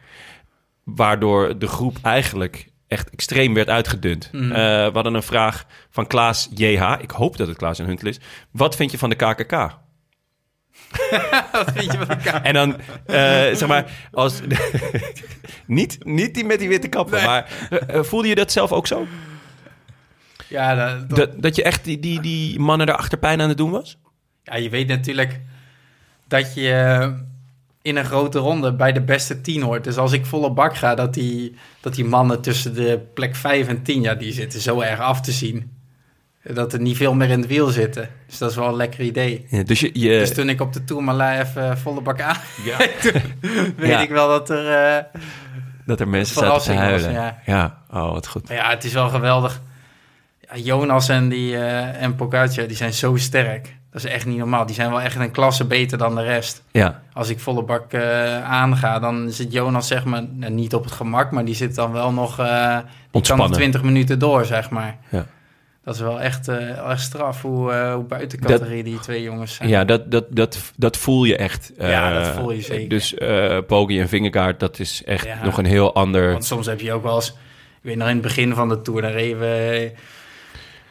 Waardoor 0.85 1.59
de 1.59 1.66
groep 1.66 1.97
eigenlijk 2.03 2.70
echt 2.93 3.10
extreem 3.10 3.55
werd 3.55 3.69
uitgedund. 3.69 4.31
Eh, 4.32 4.40
we 4.51 4.90
hadden 4.93 5.14
een 5.14 5.23
vraag 5.23 5.64
van 5.90 6.06
Klaas 6.06 6.48
JH. 6.55 6.94
Ik 7.01 7.10
hoop 7.10 7.36
dat 7.36 7.48
het 7.48 7.56
Klaas 7.56 7.78
en 7.78 7.86
Huntel 7.86 8.09
is. 8.09 8.20
Wat 8.51 8.77
vind 8.77 8.90
je 8.90 8.98
van 8.98 9.10
de 9.10 9.16
KKK? 9.16 9.52
Wat 11.52 11.73
vind 11.74 11.93
je 11.93 11.98
van? 12.06 12.43
En 12.43 12.55
dan, 12.55 12.77
eh, 13.06 13.14
zeg 13.55 13.66
maar, 13.66 13.90
als... 14.12 14.40
niet, 15.66 16.05
niet 16.05 16.35
die 16.35 16.44
met 16.44 16.59
die 16.59 16.69
witte 16.69 16.89
kappen, 16.89 17.24
maar 17.24 17.69
eh, 17.86 18.02
voelde 18.02 18.28
je 18.28 18.35
dat 18.35 18.52
zelf 18.52 18.73
ook 18.73 18.86
zo? 18.86 19.06
Ja, 20.48 20.74
dat, 20.74 21.09
dat- 21.09 21.19
Dat, 21.19 21.43
dat 21.43 21.56
je 21.56 21.62
echt 21.62 21.85
die, 21.85 21.98
die, 21.98 22.20
die 22.20 22.59
mannen 22.59 22.89
erachter 22.89 23.19
pijn 23.19 23.40
aan 23.40 23.48
het 23.48 23.59
doen 23.59 23.70
was? 23.70 23.98
ja, 24.43 24.56
je 24.56 24.70
weet 24.70 24.89
natuurlijk 24.89 25.40
dat 26.28 26.55
je 26.55 27.12
in 27.83 27.97
een 27.97 28.05
grote 28.05 28.39
ronde 28.39 28.73
bij 28.75 28.93
de 28.93 29.01
beste 29.03 29.41
tien 29.41 29.63
hoort. 29.63 29.85
Dus 29.85 29.97
als 29.97 30.13
ik 30.13 30.27
volle 30.27 30.51
bak 30.53 30.77
ga, 30.77 30.95
dat 30.95 31.15
die, 31.15 31.55
dat 31.81 31.95
die 31.95 32.05
mannen 32.05 32.41
tussen 32.41 32.75
de 32.75 33.01
plek 33.15 33.37
5 33.37 33.69
en 33.69 33.83
10, 33.83 34.03
ja, 34.03 34.15
die 34.15 34.33
zitten 34.33 34.61
zo 34.61 34.81
erg 34.81 35.01
af 35.01 35.21
te 35.21 35.33
zien. 35.33 35.71
Dat 36.45 36.73
er 36.73 36.81
niet 36.81 36.97
veel 36.97 37.15
meer 37.15 37.31
in 37.31 37.39
het 37.41 37.49
wiel 37.49 37.69
zitten. 37.69 38.09
Dus 38.27 38.39
dat 38.39 38.51
is 38.51 38.57
wel 38.57 38.69
een 38.69 38.77
lekker 38.77 39.01
idee. 39.01 39.47
Ja, 39.49 39.63
dus 39.63 39.81
je, 39.81 39.91
je, 39.93 40.09
Dus 40.19 40.35
toen 40.35 40.49
ik 40.49 40.61
op 40.61 40.73
de 40.73 40.85
Tourmalet 40.85 41.47
even 41.47 41.79
volle 41.79 42.01
bak 42.01 42.21
aan, 42.21 42.37
Ja. 42.65 42.77
toen 43.03 43.23
weet 43.77 43.89
Ja. 43.91 44.01
ik 44.01 44.09
wel 44.11 44.29
dat 44.29 44.51
er... 44.51 44.69
eh, 44.69 45.21
dat 45.87 46.01
er 46.01 46.09
mensen 46.09 46.35
zaten 46.35 46.49
te 46.49 46.63
verrassing 46.73 46.79
was, 46.79 47.03
huilen. 47.03 47.13
ja. 47.13 47.39
ja, 47.47 47.83
oh, 47.91 48.13
wat 48.13 48.27
goed. 48.27 48.49
Maar 48.49 48.57
ja, 48.57 48.71
het 48.71 48.85
is 48.85 48.93
wel 48.93 49.09
geweldig. 49.09 49.61
Ja, 50.41 50.57
Jonas 50.57 51.09
en, 51.09 51.29
die, 51.29 51.57
eh 51.57 52.03
en 52.03 52.15
Pogacar, 52.15 52.67
die 52.67 52.77
zijn 52.77 52.93
zo 52.93 53.17
sterk. 53.17 53.77
Dat 53.93 54.05
is 54.05 54.10
echt 54.10 54.27
niet 54.27 54.39
normaal. 54.39 54.66
Die 54.66 54.74
zijn 54.74 54.90
wel 54.90 55.01
echt 55.01 55.16
een 55.16 55.31
klasse 55.31 55.64
beter 55.64 55.98
dan 55.98 56.14
de 56.14 56.23
rest. 56.23 56.62
Ja, 56.70 57.02
Als 57.12 57.28
ik 57.28 57.40
volle 57.40 57.62
bak 57.62 57.93
eh, 57.93 58.44
aanga, 58.51 58.98
dan 58.98 59.31
zit 59.31 59.52
Jonas 59.52 59.86
zeg 59.86 60.05
maar 60.05 60.23
nou, 60.32 60.52
niet 60.52 60.74
op 60.74 60.85
het 60.85 60.93
gemak, 60.93 61.31
maar 61.31 61.44
die 61.44 61.55
zit 61.55 61.74
dan 61.74 61.93
wel 61.93 62.12
nog 62.12 62.39
eh 62.39 62.78
die 63.10 63.23
kan 63.23 63.36
nog 63.39 63.51
20 63.52 63.82
minuten 63.82 64.19
door, 64.19 64.44
zeg 64.44 64.70
maar. 64.70 64.98
Ja. 65.09 65.27
Dat 65.85 65.94
is 65.94 66.01
wel 66.01 66.20
echt, 66.20 66.48
eh, 66.48 66.90
echt 66.90 67.01
straf 67.01 67.43
hoe, 67.43 67.73
eh 67.73 67.94
hoe 67.94 68.05
buiten 68.05 68.40
categorie 68.40 68.82
die 68.82 69.01
twee 69.01 69.23
jongens 69.23 69.55
zijn. 69.55 69.69
ja 69.69 69.85
dat, 69.85 70.10
dat, 70.10 70.24
dat, 70.31 70.59
dat 70.77 70.97
voel 70.97 71.24
je 71.24 71.36
echt. 71.36 71.73
Ja, 71.78 72.12
dat 72.23 72.27
voel 72.27 72.52
je 72.52 72.60
zeker. 72.62 72.89
Dus 72.89 73.14
eh 73.14 73.59
Poggi 73.66 74.01
en 74.01 74.09
Vingegaard, 74.09 74.60
dat 74.60 74.78
is 74.78 75.05
echt 75.05 75.24
Ja. 75.27 75.44
nog 75.44 75.59
een 75.59 75.64
heel 75.64 75.94
ander... 75.94 76.32
Want 76.32 76.44
soms 76.44 76.66
heb 76.66 76.81
je 76.81 76.93
ook 76.93 77.02
wel 77.02 77.14
eens... 77.14 77.28
Ik 77.28 77.35
weet 77.89 77.97
nog 77.97 78.09
in 78.09 78.12
het 78.14 78.23
begin 78.23 78.55
van 78.55 78.69
de 78.69 78.82
Tour, 78.82 79.02
dan 79.02 79.10
reden 79.10 79.39
we... 79.40 79.93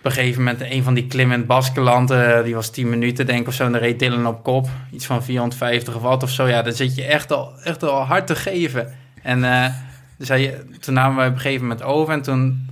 Op 0.02 0.08
een 0.08 0.12
gegeven 0.12 0.44
moment 0.44 0.62
een 0.62 0.84
van 0.84 0.94
die 0.94 1.08
klimmen 1.08 1.46
Baskeland, 1.46 2.12
eh, 2.12 2.44
die 2.44 2.56
was 2.56 2.70
10 2.70 2.90
minuten 2.90 3.26
denk 3.26 3.40
ik 3.40 3.48
of 3.48 3.54
zo. 3.54 3.66
En 3.66 3.72
dan 3.72 3.82
reed 3.82 4.00
Dylan 4.00 4.28
op 4.28 4.44
kop, 4.44 4.68
iets 4.92 5.06
van 5.06 5.24
450 5.24 5.98
watt 5.98 6.24
of 6.24 6.30
zo. 6.30 6.48
Ja, 6.48 6.62
dan 6.62 6.74
zit 6.74 6.96
je 6.96 7.04
echt 7.04 7.32
al, 7.32 7.54
echt 7.64 7.84
al 7.84 8.06
hard 8.06 8.28
te 8.28 8.36
geven. 8.36 8.94
En 9.22 9.42
dus 10.18 10.28
hij, 10.28 10.64
toen 10.80 10.94
namen 10.94 11.24
we 11.24 11.30
op 11.30 11.36
een 11.36 11.42
gegeven 11.42 11.62
moment 11.62 11.84
over 11.84 12.14
en 12.14 12.22
toen 12.22 12.70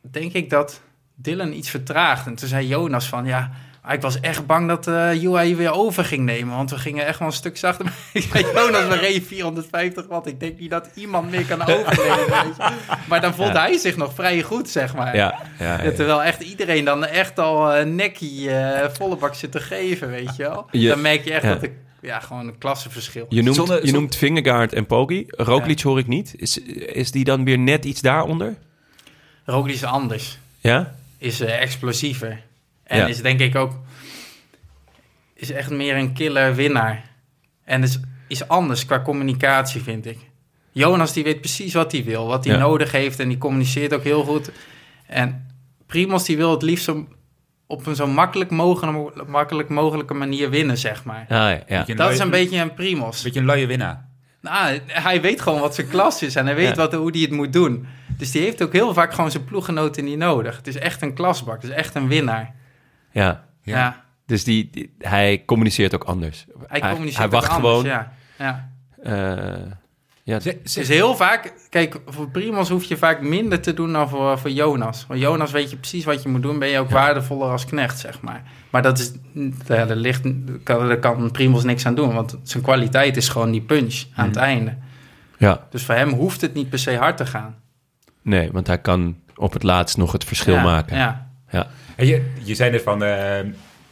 denk 0.00 0.32
ik 0.32 0.50
dat 0.50 0.80
Dylan 1.14 1.52
iets 1.52 1.70
vertraagd. 1.70 2.26
En 2.26 2.34
toen 2.34 2.48
zei 2.48 2.66
Jonas 2.66 3.06
van, 3.06 3.24
ja, 3.24 3.50
ik 3.92 4.00
was 4.00 4.20
echt 4.20 4.46
bang 4.46 4.68
dat 4.68 4.86
eh 4.86 5.22
UAE 5.22 5.54
weer 5.56 5.72
over 5.72 6.04
ging 6.04 6.24
nemen. 6.24 6.56
Want 6.56 6.70
we 6.70 6.78
gingen 6.78 7.06
echt 7.06 7.18
wel 7.18 7.28
een 7.28 7.34
stuk 7.34 7.56
zachter. 7.56 7.86
Ik 8.12 8.28
zei, 8.32 8.44
Jonas, 8.54 8.86
we 8.88 8.96
reden 8.96 9.22
450 9.22 10.06
watt. 10.06 10.26
Ik 10.26 10.40
denk 10.40 10.58
niet 10.58 10.70
dat 10.70 10.88
iemand 10.94 11.30
meer 11.30 11.44
kan 11.44 11.62
overnemen. 11.62 12.54
Maar 13.08 13.20
dan 13.20 13.34
voelde 13.34 13.52
Ja. 13.52 13.60
hij 13.60 13.78
zich 13.78 13.96
nog 13.96 14.14
vrij 14.14 14.42
goed, 14.42 14.68
zeg 14.68 14.94
maar. 14.94 15.16
Ja, 15.16 15.38
ja, 15.58 15.64
Ja, 15.76 15.84
ja. 15.84 15.90
terwijl 15.92 16.22
echt 16.22 16.40
iedereen 16.42 16.84
dan 16.84 17.04
echt 17.04 17.38
al 17.38 17.72
eh 17.72 17.84
nekkie 17.84 18.50
eh, 18.50 18.88
volle 18.92 19.16
bak 19.16 19.34
zit 19.34 19.52
te 19.52 19.60
geven, 19.60 20.10
weet 20.10 20.36
je 20.36 20.42
wel. 20.42 20.66
Je- 20.70 20.88
dan 20.88 21.00
merk 21.00 21.24
je 21.24 21.32
echt 21.32 21.42
ja. 21.42 21.52
dat 21.54 21.62
ik, 21.62 21.72
ja, 22.00 22.20
gewoon 22.20 22.46
een 22.46 22.58
klassenverschil. 22.58 23.26
Je 23.28 23.42
noemt, 23.42 23.56
je 23.82 23.92
noemt 23.92 24.16
Vingegaard 24.16 24.72
en 24.72 24.86
Poggi. 24.86 25.24
Roglic 25.28 25.80
hoor 25.80 25.98
ik 25.98 26.06
niet. 26.06 26.34
Is, 26.36 26.58
is 26.78 27.10
die 27.10 27.24
dan 27.24 27.44
weer 27.44 27.58
net 27.58 27.84
iets 27.84 28.00
daaronder? 28.00 28.54
Roglic 29.44 29.74
is 29.74 29.84
anders. 29.84 30.38
Ja? 30.58 30.94
Is 31.18 31.40
eh, 31.40 31.60
explosiever. 31.62 32.40
En 32.90 32.98
Ja. 32.98 33.06
is 33.06 33.22
denk 33.22 33.40
ik 33.40 33.54
ook... 33.56 33.72
Is 35.34 35.50
echt 35.50 35.70
meer 35.70 35.96
een 35.96 36.12
killer 36.12 36.54
winnaar. 36.54 37.02
En 37.64 37.82
is, 37.82 38.00
is 38.28 38.48
anders 38.48 38.84
qua 38.86 39.00
communicatie, 39.02 39.80
vind 39.82 40.06
ik. 40.06 40.18
Jonas 40.72 41.12
die 41.12 41.24
weet 41.24 41.40
precies 41.40 41.74
wat 41.74 41.92
hij 41.92 42.04
wil. 42.04 42.26
Wat 42.26 42.44
hij 42.44 42.54
Ja. 42.54 42.60
nodig 42.60 42.92
heeft. 42.92 43.18
En 43.20 43.28
die 43.28 43.38
communiceert 43.38 43.94
ook 43.94 44.02
heel 44.04 44.24
goed. 44.24 44.50
En 45.06 45.46
Primos 45.86 46.24
die 46.24 46.36
wil 46.36 46.50
het 46.50 46.62
liefst 46.62 46.84
zo, 46.84 47.08
op 47.66 47.86
een 47.86 47.94
zo 47.96 48.06
makkelijk, 48.06 48.50
mogelijk, 48.50 49.26
makkelijk 49.28 49.68
mogelijke 49.68 50.14
manier 50.14 50.50
winnen, 50.50 50.78
zeg 50.78 51.04
maar. 51.04 51.26
Ah, 51.28 51.52
ja. 51.68 51.84
Dat 51.94 52.10
is 52.10 52.18
een 52.18 52.30
beetje 52.30 52.58
een 52.58 52.74
Primos. 52.74 53.22
beetje 53.22 53.40
een 53.40 53.46
luie 53.46 53.66
winnaar. 53.66 54.08
Nou, 54.40 54.78
hij 54.86 55.20
weet 55.20 55.40
gewoon 55.40 55.60
wat 55.60 55.74
zijn 55.74 55.88
klas 55.88 56.22
is 56.22 56.34
en 56.34 56.46
hij 56.46 56.54
weet 56.54 56.68
Ja. 56.68 56.74
wat, 56.74 56.92
hoe 56.94 57.10
hij 57.10 57.20
het 57.20 57.30
moet 57.30 57.52
doen. 57.52 57.86
Dus 58.18 58.30
die 58.30 58.42
heeft 58.42 58.62
ook 58.62 58.72
heel 58.72 58.94
vaak 58.94 59.14
gewoon 59.14 59.30
zijn 59.30 59.44
ploeggenoten 59.44 60.04
niet 60.04 60.18
nodig. 60.18 60.56
Het 60.56 60.66
is 60.66 60.76
echt 60.78 61.02
een 61.02 61.14
klasbak, 61.14 61.62
het 61.62 61.70
is 61.70 61.76
echt 61.76 61.94
een 61.94 62.08
winnaar. 62.08 62.54
Ja. 63.10 63.44
Ja, 63.62 63.76
Ja. 63.78 64.04
Dus 64.26 64.44
die, 64.44 64.68
die- 64.72 64.94
hij 64.98 65.42
communiceert 65.46 65.94
ook 65.94 66.04
anders. 66.04 66.46
hij 66.66 66.80
communiceert 66.80 67.16
hij 67.16 67.26
ook 67.26 67.32
wacht 67.32 67.48
anders, 67.48 67.74
gewoon. 67.74 67.84
Ja. 67.86 68.12
Ja. 68.38 68.70
eh, 69.02 69.66
ja, 70.22 70.40
Ze- 70.40 70.60
ze- 70.64 70.78
Dus 70.78 70.88
heel 70.88 71.16
vaak, 71.16 71.54
kijk, 71.68 72.00
voor 72.06 72.28
Primos 72.30 72.68
hoef 72.68 72.84
je 72.84 72.96
vaak 72.96 73.20
minder 73.20 73.60
te 73.60 73.74
doen 73.74 73.92
dan 73.92 74.08
voor, 74.08 74.38
voor 74.38 74.50
Jonas. 74.50 75.04
Voor 75.06 75.18
Jonas 75.18 75.50
weet 75.50 75.70
je 75.70 75.76
precies 75.76 76.04
wat 76.04 76.22
je 76.22 76.28
moet 76.28 76.42
doen, 76.42 76.58
ben 76.58 76.68
je 76.68 76.78
ook 76.78 76.90
waardevoller 76.90 77.50
als 77.50 77.64
knecht, 77.64 77.98
zeg 77.98 78.20
maar. 78.20 78.42
Maar 78.70 78.82
dat 78.82 78.98
is, 78.98 79.12
daar, 79.66 79.86
ligt, 79.96 80.22
kan, 80.64 80.88
daar 80.88 80.98
kan 80.98 81.30
Primos 81.30 81.64
niks 81.64 81.86
aan 81.86 81.94
doen, 81.94 82.14
want 82.14 82.38
zijn 82.42 82.62
kwaliteit 82.62 83.16
is 83.16 83.28
gewoon 83.28 83.50
die 83.50 83.60
punch 83.62 84.04
aan 84.14 84.26
het 84.26 84.36
einde. 84.36 84.76
ja, 85.38 85.66
Dus 85.70 85.84
voor 85.84 85.94
hem 85.94 86.10
hoeft 86.12 86.40
het 86.40 86.54
niet 86.54 86.68
per 86.70 86.78
se 86.78 86.96
hard 86.96 87.16
te 87.16 87.26
gaan. 87.26 87.54
nee, 88.22 88.52
want 88.52 88.66
hij 88.66 88.78
kan 88.80 89.16
op 89.36 89.52
het 89.52 89.62
laatst 89.62 89.96
nog 89.96 90.12
het 90.12 90.24
verschil 90.24 90.54
Ja, 90.54 90.62
maken. 90.62 90.96
Ja, 90.96 91.29
Ja. 91.50 91.66
En 91.96 92.06
je, 92.06 92.30
je 92.42 92.54
zei 92.54 92.70
net 92.70 92.82
van 92.82 93.02
eh, 93.04 93.38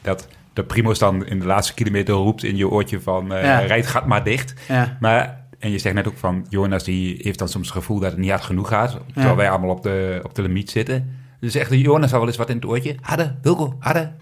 dat 0.03 0.29
de 0.53 0.65
Primo's 0.65 0.99
dan 0.99 1.27
in 1.27 1.39
de 1.41 1.47
laatste 1.47 1.75
kilometer 1.75 2.15
roept 2.15 2.43
in 2.45 2.57
je 2.57 2.69
oortje 2.69 3.01
van 3.01 3.33
eh 3.33 3.43
Ja. 3.43 3.59
rijd 3.59 3.87
gaat 3.87 4.07
maar 4.07 4.25
dicht. 4.25 4.55
ja. 4.69 4.97
Maar, 5.01 5.45
en 5.59 5.71
je 5.71 5.79
zegt 5.79 5.95
net 5.95 6.09
ook 6.09 6.17
van 6.17 6.47
Jonas 6.49 6.85
die 6.85 7.19
heeft 7.23 7.39
dan 7.39 7.49
soms 7.49 7.67
het 7.67 7.77
gevoel 7.77 7.99
dat 7.99 8.11
het 8.11 8.21
niet 8.21 8.31
hard 8.31 8.43
genoeg 8.45 8.69
gaat. 8.69 8.97
Terwijl 9.15 9.37
wij 9.37 9.51
allemaal 9.51 9.71
op 9.71 9.83
de, 9.83 10.21
op 10.23 10.35
de 10.35 10.43
limiet 10.43 10.71
zitten. 10.71 11.17
Dus 11.41 11.55
echt 11.55 11.73
Jonas 11.73 12.13
al 12.13 12.19
wel 12.19 12.29
eens 12.29 12.37
wat 12.37 12.49
in 12.51 12.57
het 12.57 12.65
oortje. 12.65 12.97
Harder, 13.01 13.35
Wilco, 13.43 13.77
harder. 13.79 14.13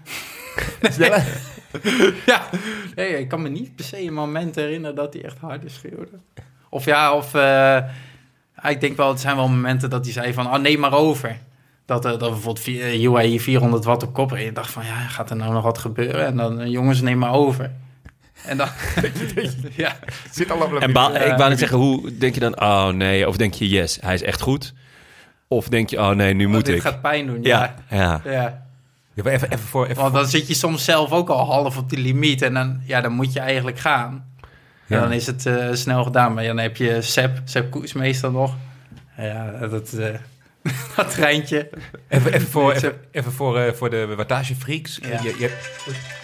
Sneller. 0.81 1.23
Ja, 2.25 2.41
nee, 2.95 3.19
ik 3.19 3.27
kan 3.27 3.41
me 3.41 3.49
niet 3.49 3.75
per 3.75 3.85
se 3.85 4.01
een 4.03 4.13
moment 4.13 4.55
herinneren 4.55 4.95
dat 4.95 5.13
hij 5.13 5.23
echt 5.23 5.37
harder 5.39 5.69
schreeuwde. 5.69 6.11
Of 6.69 6.85
ja, 6.85 7.13
of 7.13 7.33
eh, 7.33 7.77
ik 8.69 8.81
denk 8.81 8.97
wel, 8.97 9.09
het 9.09 9.19
zijn 9.19 9.35
wel 9.35 9.49
momenten 9.49 9.89
dat 9.89 10.03
hij 10.03 10.13
zei 10.13 10.33
van, 10.33 10.47
oh 10.47 10.57
neem 10.59 10.79
maar 10.79 10.93
over. 10.93 11.37
Dat, 11.87 12.05
eh, 12.05 12.11
dat 12.11 12.19
bijvoorbeeld 12.19 12.59
vi- 12.59 12.81
eh, 12.81 13.03
UAE 13.03 13.39
400 13.39 13.83
watt 13.85 14.03
op 14.03 14.13
kop 14.13 14.31
reed. 14.31 14.45
Je 14.45 14.51
dacht 14.51 14.71
van, 14.71 14.85
ja, 14.85 14.95
gaat 14.95 15.29
er 15.29 15.35
nou 15.35 15.53
nog 15.53 15.63
wat 15.63 15.77
gebeuren? 15.77 16.25
En 16.25 16.35
dan, 16.37 16.59
eh, 16.61 16.67
jongens, 16.71 17.01
neem 17.01 17.17
maar 17.17 17.33
over. 17.33 17.71
En 18.45 18.57
dan, 18.57 18.67
ja, 19.75 19.95
Zit 20.31 20.51
al 20.51 20.57
op 20.61 20.69
de 20.71 20.79
En 20.79 20.93
ba- 20.93 21.19
ik 21.19 21.37
wou 21.37 21.49
net 21.49 21.59
zeggen, 21.59 21.77
hoe 21.77 22.17
denk 22.17 22.33
je 22.33 22.39
dan, 22.39 22.61
oh 22.61 22.87
nee, 22.87 23.27
of 23.27 23.37
denk 23.37 23.53
je, 23.53 23.69
yes, 23.69 23.97
hij 24.01 24.13
is 24.13 24.21
echt 24.23 24.41
goed? 24.41 24.73
Of 25.47 25.67
denk 25.69 25.89
je, 25.89 25.97
oh 25.99 26.09
nee, 26.09 26.33
nu 26.33 26.47
moet 26.47 26.65
dit 26.65 26.75
ik. 26.75 26.81
gaat 26.81 27.01
pijn 27.01 27.25
doen. 27.25 27.39
ja, 27.43 27.75
Ja, 27.89 27.97
ja. 27.97 28.31
ja. 28.31 28.65
Ja, 29.13 29.23
maar 29.23 29.31
even, 29.33 29.47
even 29.51 29.65
voor... 29.65 29.85
Even 29.87 30.01
Want 30.01 30.13
dan 30.13 30.25
zit 30.27 30.47
je 30.47 30.53
soms 30.53 30.85
zelf 30.85 31.11
ook 31.11 31.29
al 31.29 31.45
half 31.45 31.77
op 31.77 31.89
die 31.89 31.99
limiet. 31.99 32.41
En 32.41 32.53
dan, 32.53 32.81
ja, 32.85 33.01
dan 33.01 33.11
moet 33.11 33.33
je 33.33 33.39
eigenlijk 33.39 33.79
gaan. 33.79 34.25
Ja. 34.85 34.95
En 34.95 35.01
dan 35.01 35.11
is 35.11 35.27
het 35.27 35.45
eh, 35.45 35.67
snel 35.73 36.03
gedaan. 36.03 36.33
Maar 36.33 36.43
dan 36.43 36.57
heb 36.57 36.77
je 36.77 37.01
Seb, 37.01 37.37
Seb 37.45 37.71
Koes 37.71 37.93
meestal 37.93 38.31
nog. 38.31 38.55
Ja, 39.17 39.51
dat, 39.67 39.93
eh, 39.93 40.07
dat 40.95 41.11
treintje. 41.11 41.69
Even, 42.09 42.33
even 42.33 42.47
voor, 42.47 42.71
even, 42.73 42.93
even 43.11 43.31
voor, 43.31 43.57
eh, 43.59 43.73
voor 43.73 43.89
de 43.89 44.15
wattagefreaks. 44.15 44.99
Ja. 45.01 45.21
Je, 45.23 45.35
je, 45.39 45.51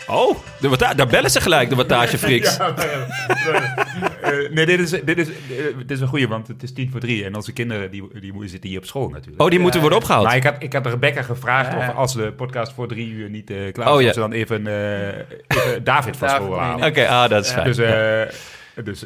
Oh, 0.07 0.38
de 0.60 0.70
wata- 0.70 0.94
daar 0.94 1.07
bellen 1.07 1.32
ze 1.32 1.41
gelijk, 1.41 1.70
de 1.70 1.76
wattagefreaks. 1.76 2.57
Ja, 2.61 2.76
eh, 4.22 4.49
nee, 4.52 4.65
dit 4.65 4.80
is, 4.80 4.90
dit, 4.90 5.18
is, 5.18 5.28
eh, 5.30 5.34
dit 5.78 5.91
is 5.91 5.99
een 5.99 6.07
goeie, 6.07 6.28
want 6.28 6.48
het 6.48 6.64
is 6.64 6.74
tien 6.74 6.91
voor 6.91 6.99
drie. 6.99 7.26
En 7.26 7.36
onze 7.36 7.52
kinderen 7.53 7.91
die, 7.91 8.20
die 8.20 8.32
moeten- 8.32 8.49
zitten 8.49 8.70
hier 8.70 8.80
op 8.80 8.86
school 8.86 9.10
natuurlijk. 9.10 9.41
Oh, 9.41 9.49
die 9.49 9.60
moeten 9.60 9.80
worden 9.80 9.98
opgehaald. 9.98 10.26
Maar 10.26 10.36
ik 10.36 10.44
had, 10.44 10.56
ik 10.60 10.74
had 10.74 10.86
Rebecca 10.86 11.22
gevraagd 11.22 11.72
Ja. 11.72 11.78
of 11.90 11.95
als 11.95 12.14
de 12.14 12.32
podcast 12.32 12.74
voor 12.74 12.88
drie 12.88 13.07
uur 13.10 13.30
niet 13.30 13.49
eh, 13.49 13.72
klaar 13.72 13.94
Oh, 13.94 14.02
ja. 14.02 14.07
of 14.07 14.14
ze 14.14 14.20
dan 14.20 14.32
even, 14.32 14.68
eh, 14.68 15.07
even 15.48 15.84
David 15.84 16.18
van 16.18 16.30
school 16.30 16.60
halen. 16.60 16.88
Oké, 16.88 17.07
ah, 17.07 17.30
dat 17.30 17.45
is 17.45 17.52
fijn. 17.52 17.65
Dus, 17.65 17.78
eh, 17.78 18.84
dus, 18.84 19.06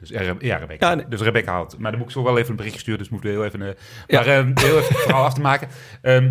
dus 0.00 0.10
eh, 0.10 0.30
ja, 0.38 0.56
Rebecca. 0.56 0.88
Ja, 0.88 0.94
nee. 0.94 1.04
Dus 1.08 1.20
Rebecca 1.20 1.52
haalt. 1.52 1.78
Maar 1.78 1.90
dan 1.90 2.00
moet 2.00 2.08
ik 2.08 2.14
zo 2.14 2.22
wel 2.22 2.38
even 2.38 2.50
een 2.50 2.56
berichtje 2.56 2.80
sturen, 2.80 2.98
dus 3.00 3.08
moeten 3.08 3.30
we 3.30 3.36
heel 3.36 3.44
even... 3.44 3.62
eh, 3.62 3.68
Ja. 4.06 4.18
Maar 4.18 4.26
eh, 4.28 4.44
heel 4.54 4.78
even 4.78 4.88
het 4.94 4.98
verhaal 5.02 5.24
af 5.24 5.34
te 5.34 5.40
maken. 5.40 5.68
Ehm 6.02 6.30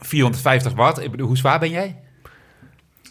450 0.00 0.72
watt. 0.72 1.00
Ik 1.02 1.10
bedoel, 1.10 1.26
hoe 1.26 1.36
zwaar 1.36 1.58
ben 1.58 1.70
jij? 1.70 1.96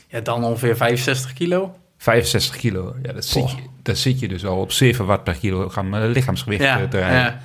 Ja, 0.07 0.19
dan 0.19 0.43
ongeveer 0.43 0.75
65 0.77 1.33
kilo. 1.33 1.75
65 1.97 2.55
kilo. 2.55 2.95
Ja, 3.03 3.13
dat, 3.13 3.25
zit 3.25 3.51
je, 3.51 3.57
dat 3.83 3.97
zit 3.97 4.19
je 4.19 4.27
dus 4.27 4.45
al 4.45 4.59
op 4.59 4.71
7 4.71 5.05
watt 5.05 5.23
per 5.23 5.33
kilogram 5.37 5.95
lichaamsgewicht 5.95 6.63
Ja, 6.63 6.87
te 6.87 6.97
rijden. 6.99 7.19
ja. 7.19 7.39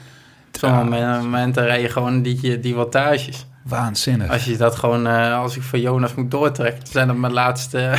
Op 0.53 0.59
zo'n 0.61 0.75
moment- 0.75 1.23
momenten 1.23 1.65
rij 1.65 1.81
je 1.81 1.89
gewoon 1.89 2.23
die, 2.23 2.61
die 2.61 2.75
wattages. 2.75 3.47
Waanzinnig. 3.65 4.31
Als 4.31 4.45
je 4.45 4.57
dat 4.57 4.77
gewoon, 4.77 5.07
eh, 5.07 5.39
als 5.39 5.57
ik 5.57 5.63
voor 5.63 5.79
Jonas 5.79 6.15
moet 6.15 6.31
doortrekken, 6.31 6.87
zijn 6.87 7.07
dat 7.09 7.17
mijn 7.17 7.33
laatste... 7.33 7.95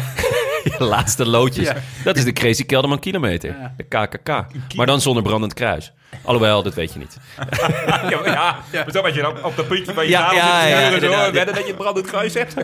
Laatste 0.77 1.25
loodjes. 1.25 1.67
Ja. 1.67 1.75
Dat 2.03 2.17
is 2.17 2.23
de 2.23 2.33
Crazy 2.33 2.65
Kelderman 2.65 2.99
kilometer. 2.99 3.55
Ja. 3.59 3.73
De 3.77 3.83
KKK. 3.83 4.45
Maar 4.75 4.85
dan 4.85 5.01
zonder 5.01 5.23
brandend 5.23 5.53
kruis. 5.53 5.91
Alhoewel, 6.23 6.63
dat 6.63 6.73
weet 6.73 6.93
je 6.93 6.99
niet. 6.99 7.17
ja, 8.09 8.19
maar 8.19 8.25
ja, 8.25 8.63
maar 8.71 8.91
zo 8.91 9.01
wat 9.01 9.13
je 9.13 9.21
dan 9.21 9.43
op 9.43 9.55
dat 9.55 9.67
puntje 9.67 9.93
van 9.93 10.03
je 10.03 10.09
Ja, 10.09 10.31
ja, 10.33 10.91
zit 10.91 11.01
ja, 11.01 11.31
wedden 11.31 11.55
dat 11.55 11.67
je 11.67 11.73
brandend 11.73 12.07
kruis 12.07 12.33
hebt. 12.33 12.53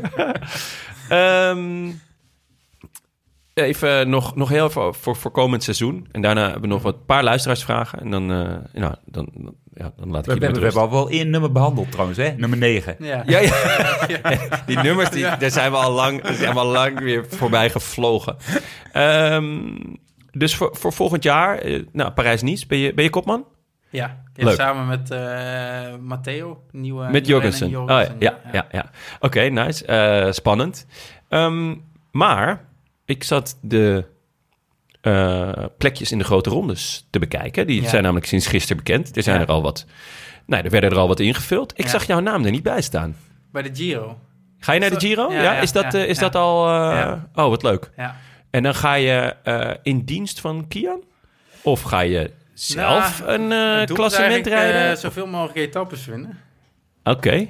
Ehm, 1.09 1.89
even 3.53 4.09
nog, 4.09 4.35
nog 4.35 4.49
heel 4.49 4.65
even 4.67 4.93
voor, 4.93 5.15
voor 5.15 5.31
komend 5.31 5.63
seizoen. 5.63 6.07
En 6.11 6.21
daarna 6.21 6.43
hebben 6.43 6.61
we 6.61 6.67
nog 6.67 6.81
wat 6.81 7.05
paar 7.05 7.23
luisteraarsvragen. 7.23 7.99
En 7.99 8.09
dan, 8.11 8.31
eh, 8.31 8.37
nou, 8.81 8.95
dan, 9.05 9.29
dan- 9.33 9.55
ja, 9.73 9.91
dan 9.97 10.09
laat 10.11 10.19
ik 10.19 10.25
We, 10.33 10.33
je 10.39 10.39
hebben, 10.45 10.59
we 10.59 10.65
hebben 10.65 10.81
al 10.81 10.91
wel 10.91 11.09
één 11.09 11.29
nummer 11.29 11.51
behandeld 11.51 11.91
trouwens, 11.91 12.17
hè? 12.17 12.31
Nummer 12.31 12.57
9. 12.57 12.95
Ja. 12.99 13.23
Ja, 13.25 13.39
ja. 14.07 14.37
Die 14.65 14.77
nummers, 14.77 15.09
die, 15.09 15.21
daar 15.37 15.51
zijn 15.51 15.71
we 15.71 15.77
al 15.77 15.91
lang, 15.91 16.21
zijn 16.33 16.53
we 16.53 16.59
al 16.59 16.65
lang 16.71 16.99
weer 16.99 17.25
voorbij 17.29 17.69
gevlogen. 17.69 18.35
Ehm, 18.91 19.59
dus 20.31 20.55
voor, 20.55 20.69
voor 20.77 20.93
volgend 20.93 21.23
jaar, 21.23 21.57
eh, 21.57 21.83
nou, 21.91 22.11
Parijs-Nice, 22.11 22.67
ben 22.67 22.77
je, 22.77 22.93
ben 22.93 23.03
je 23.03 23.09
kopman? 23.09 23.45
Ja, 23.89 24.23
ja, 24.33 24.45
Leuk. 24.45 24.55
samen 24.55 24.87
met 24.87 25.11
eh, 25.11 25.97
Matteo, 26.01 26.63
nieuwe 26.71 27.09
Met 27.11 27.27
Jorgensen. 27.27 27.75
Oh, 27.81 27.87
ja, 27.87 28.07
ja, 28.19 28.39
ja. 28.51 28.67
ja. 28.71 28.89
Oké, 29.19 29.41
nice. 29.41 29.85
Eh, 29.85 30.31
spannend. 30.31 30.85
Ehm, 31.29 31.75
maar 32.11 32.65
ik 33.11 33.23
zat 33.23 33.57
de 33.61 34.05
eh, 35.01 35.51
plekjes 35.77 36.11
in 36.11 36.17
de 36.17 36.23
grote 36.23 36.49
rondes 36.49 37.07
te 37.09 37.19
bekijken. 37.19 37.67
Die 37.67 37.81
Ja. 37.81 37.89
zijn 37.89 38.03
namelijk 38.03 38.25
sinds 38.27 38.47
gisteren 38.47 38.77
bekend. 38.83 39.17
Er 39.17 39.23
zijn 39.23 39.35
Ja. 39.35 39.41
er 39.41 39.49
al 39.51 39.61
wat... 39.61 39.85
Nou, 40.45 40.63
er 40.63 40.69
werden 40.69 40.89
er 40.91 40.97
al 40.97 41.07
wat 41.07 41.19
ingevuld. 41.19 41.71
Ik 41.75 41.83
Ja. 41.85 41.89
zag 41.91 42.07
jouw 42.07 42.19
naam 42.19 42.45
er 42.45 42.51
niet 42.51 42.63
bij 42.63 42.81
staan. 42.81 43.15
Bij 43.51 43.61
de 43.61 43.69
Giro. 43.73 44.19
Ga 44.59 44.71
je 44.73 44.79
naar 44.79 44.89
de 44.89 44.99
Giro? 44.99 45.31
Ja, 45.33 45.59
is 45.59 45.71
dat, 45.71 45.93
eh, 45.93 46.07
is 46.07 46.17
dat 46.17 46.35
al... 46.35 46.67
eh. 46.67 47.13
Oh, 47.35 47.49
wat 47.49 47.63
leuk. 47.63 47.91
Ja. 47.97 48.15
En 48.49 48.63
dan 48.63 48.75
ga 48.75 48.93
je 48.93 49.35
in 49.83 50.05
dienst 50.05 50.39
van 50.39 50.67
Kian? 50.67 51.03
Of 51.61 51.81
ga 51.81 51.99
je 51.99 52.31
zelf 52.53 53.23
Nou, 53.25 53.53
een 53.53 53.85
klassement 53.85 54.47
rijden? 54.47 54.97
zoveel 54.97 55.27
mogelijk 55.27 55.57
etappes 55.57 56.05
winnen. 56.05 56.37
Oké. 57.03 57.47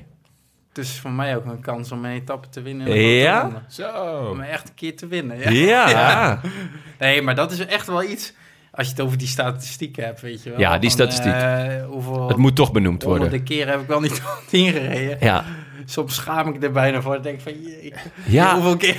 Dus 0.74 1.00
voor 1.00 1.12
mij 1.12 1.36
ook 1.36 1.46
een 1.46 1.62
kans 1.62 1.92
om 1.92 2.06
een 2.06 2.12
etappe 2.12 2.50
te 2.50 2.62
winnen. 2.62 2.88
in 2.88 2.94
de 2.94 3.00
Ja? 3.00 3.50
Zo. 3.70 4.28
Om 4.32 4.42
echt 4.42 4.68
een 4.70 4.76
keer 4.76 4.96
te 4.96 5.08
winnen. 5.08 5.38
Ja. 5.40 5.50
Ja. 5.50 5.90
Ja. 5.90 6.40
Nee, 7.00 7.22
maar 7.22 7.36
dat 7.36 7.52
is 7.52 7.66
echt 7.66 7.88
wel 7.88 8.04
iets... 8.04 8.34
Als 8.74 8.88
je 8.88 8.94
het 8.94 9.02
over 9.02 9.18
die 9.18 9.28
statistieken 9.28 10.04
hebt, 10.06 10.22
weet 10.22 10.44
je 10.44 10.50
wel. 10.50 10.60
Ja, 10.60 10.72
die 10.78 10.90
Van, 10.92 11.00
statistiek. 11.00 11.34
eh, 11.34 11.86
hoeveel 11.86 12.28
Het 12.28 12.38
moet 12.38 12.56
toch 12.56 12.72
benoemd 12.72 13.04
worden. 13.04 13.22
honderden 13.22 13.48
keren 13.48 13.72
heb 13.72 13.82
ik 13.82 13.88
wel 13.88 14.00
niet 14.00 14.22
ingereden. 14.52 15.18
Ja. 15.20 15.44
Soms 15.92 16.16
schaam 16.16 16.54
ik 16.54 16.64
er 16.64 16.72
bijna 16.72 17.02
voor. 17.02 17.16
Ik 17.16 17.24
denk 17.24 17.42
van, 17.42 17.52
jee, 17.64 17.94
Ja. 18.26 18.54
hoeveel 18.54 18.78
keer... 18.78 18.96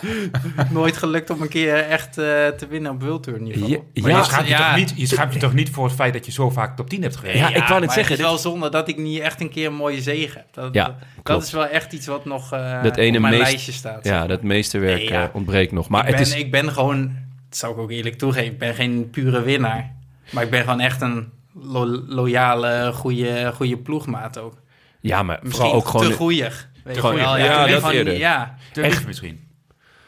Nooit 0.70 0.96
gelukt 0.96 1.30
om 1.30 1.42
een 1.42 1.48
keer 1.48 1.74
echt 1.76 2.06
eh, 2.18 2.24
te 2.48 2.66
winnen 2.68 2.92
op 2.92 3.02
World 3.02 3.22
Tour 3.22 3.40
niveau. 3.40 3.70
Ja, 3.70 3.78
Maar 4.02 4.10
ja. 4.10 4.18
je, 4.18 4.24
schaamt 4.24 4.46
je, 4.46 4.52
Ja. 4.52 4.66
toch 4.68 4.76
niet, 4.76 4.92
je 4.96 5.06
schaamt 5.06 5.32
je 5.32 5.38
toch 5.38 5.52
niet 5.54 5.70
voor 5.70 5.84
het 5.84 5.94
feit 5.94 6.12
dat 6.12 6.26
je 6.26 6.32
zo 6.32 6.50
vaak 6.50 6.76
top 6.76 6.88
10 6.90 7.02
hebt 7.02 7.16
gereden? 7.16 7.40
Ja, 7.40 7.48
ik 7.48 7.54
wou 7.56 7.68
net 7.68 7.80
maar 7.80 7.90
zeggen, 7.96 8.12
Het 8.14 8.18
is 8.24 8.26
wel 8.30 8.38
zonde 8.38 8.68
dat 8.68 8.88
ik 8.88 8.96
niet 8.96 9.20
echt 9.20 9.40
een 9.40 9.50
keer 9.50 9.66
een 9.66 9.74
mooie 9.74 10.00
zege 10.02 10.36
heb. 10.38 10.46
Dat, 10.50 10.74
Ja, 10.74 10.96
dat, 11.22 11.42
is 11.42 11.52
wel 11.52 11.66
echt 11.66 11.92
iets 11.92 12.06
wat 12.06 12.24
nog 12.24 12.52
eh 12.52 12.82
Dat 12.82 12.96
ene 12.96 13.16
op 13.16 13.22
mijn 13.22 13.34
meest- 13.38 13.50
lijstje 13.50 13.72
staat. 13.72 14.04
Ja, 14.04 14.26
dat 14.26 14.42
meeste 14.42 14.78
werk 14.78 14.98
Nee, 14.98 15.08
ja. 15.10 15.22
eh, 15.22 15.28
ontbreekt 15.34 15.72
nog. 15.72 15.88
Maar 15.88 16.00
ik, 16.04 16.10
ben, 16.10 16.18
het 16.18 16.26
is... 16.26 16.34
ik 16.34 16.50
ben 16.50 16.72
gewoon, 16.72 17.02
dat 17.48 17.58
zou 17.58 17.72
ik 17.72 17.78
ook 17.78 17.90
eerlijk 17.90 18.18
toegeven, 18.18 18.52
ik 18.52 18.58
ben 18.58 18.74
geen 18.74 19.08
pure 19.10 19.42
winnaar. 19.42 19.92
Maar 20.30 20.44
ik 20.44 20.50
ben 20.50 20.60
gewoon 20.60 20.80
echt 20.80 21.00
een 21.00 21.28
lo- 21.54 22.02
loyale, 22.06 22.90
goede, 22.94 23.52
goede 23.54 23.76
ploegmaat 23.76 24.38
ook. 24.38 24.54
Ja, 25.00 25.22
maar 25.22 25.38
Misschien 25.42 25.62
vooral 25.64 25.80
ook 25.80 25.88
gewoon... 25.88 26.06
te. 26.12 26.50
Weet 26.84 26.94
je 26.94 27.00
Gewoon- 27.00 27.14
wel. 27.16 27.36
ja, 27.38 27.62
ben 27.64 27.70
dat 27.72 27.80
gewoon- 27.80 27.94
eerder. 27.94 28.18
Ja, 28.18 28.56
Te 28.72 28.82
Echt? 28.82 29.06
misschien. 29.06 29.48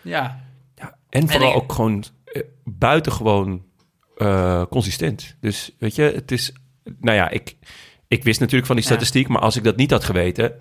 ja. 0.03 0.41
En 1.09 1.29
vooral 1.29 1.51
ik- 1.51 1.57
ook 1.57 1.73
gewoon 1.73 2.05
eh, 2.25 2.43
buitengewoon 2.65 3.63
eh, 4.17 4.63
consistent. 4.71 5.37
Dus 5.41 5.71
weet 5.79 5.95
je, 5.95 6.03
het 6.03 6.33
is... 6.33 6.53
Nou 7.01 7.17
ja, 7.17 7.29
ik, 7.31 7.57
ik 8.09 8.25
wist 8.25 8.41
natuurlijk 8.41 8.67
van 8.67 8.77
die 8.77 8.85
Ja. 8.85 8.91
statistiek... 8.91 9.29
maar 9.29 9.41
als 9.43 9.57
ik 9.57 9.65
dat 9.65 9.77
niet 9.77 9.91
had 9.91 10.05
geweten... 10.05 10.53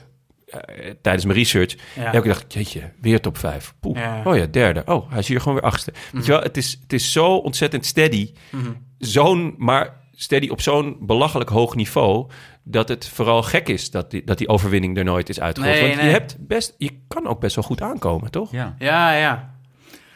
eh, 0.47 0.59
tijdens 1.01 1.25
mijn 1.25 1.37
research... 1.37 1.75
ja. 1.95 2.01
heb 2.03 2.13
ik 2.13 2.21
gedacht, 2.21 2.53
jeetje, 2.53 2.91
weer 3.01 3.21
top 3.21 3.37
5. 3.37 3.73
Poeh. 3.79 3.97
Ja. 3.97 4.21
Oh 4.23 4.35
ja, 4.37 4.45
derde. 4.45 4.81
Oh, 4.85 5.09
hij 5.09 5.19
is 5.19 5.27
hier 5.27 5.39
gewoon 5.41 5.53
weer 5.53 5.63
achtste. 5.69 5.93
Weet 6.11 6.25
je 6.25 6.31
wel, 6.31 6.41
het 6.41 6.57
is, 6.57 6.77
het 6.81 6.93
is 6.93 7.11
zo 7.11 7.35
ontzettend 7.35 7.85
steady. 7.85 8.31
Mhm. 8.51 8.71
Zo'n, 8.97 9.55
maar 9.57 10.00
steady 10.21 10.49
op 10.49 10.61
zo'n 10.61 10.97
belachelijk 10.99 11.49
hoog 11.49 11.75
niveau... 11.75 12.29
dat 12.63 12.87
het 12.87 13.09
vooral 13.09 13.43
gek 13.43 13.69
is 13.69 13.91
dat 13.91 14.11
die, 14.11 14.23
dat 14.23 14.37
die 14.37 14.47
overwinning 14.47 14.97
er 14.97 15.03
nooit 15.03 15.29
is 15.29 15.39
uitgerold. 15.39 15.75
Nee, 15.75 15.87
Want 15.87 16.01
je, 16.01 16.07
hebt 16.07 16.35
best, 16.39 16.75
je 16.77 16.91
kan 17.07 17.27
ook 17.27 17.39
best 17.39 17.55
wel 17.55 17.63
goed 17.63 17.81
aankomen, 17.81 18.31
toch? 18.31 18.51
Ja. 18.51 18.75
Ja, 18.79 19.13
ja. 19.13 19.49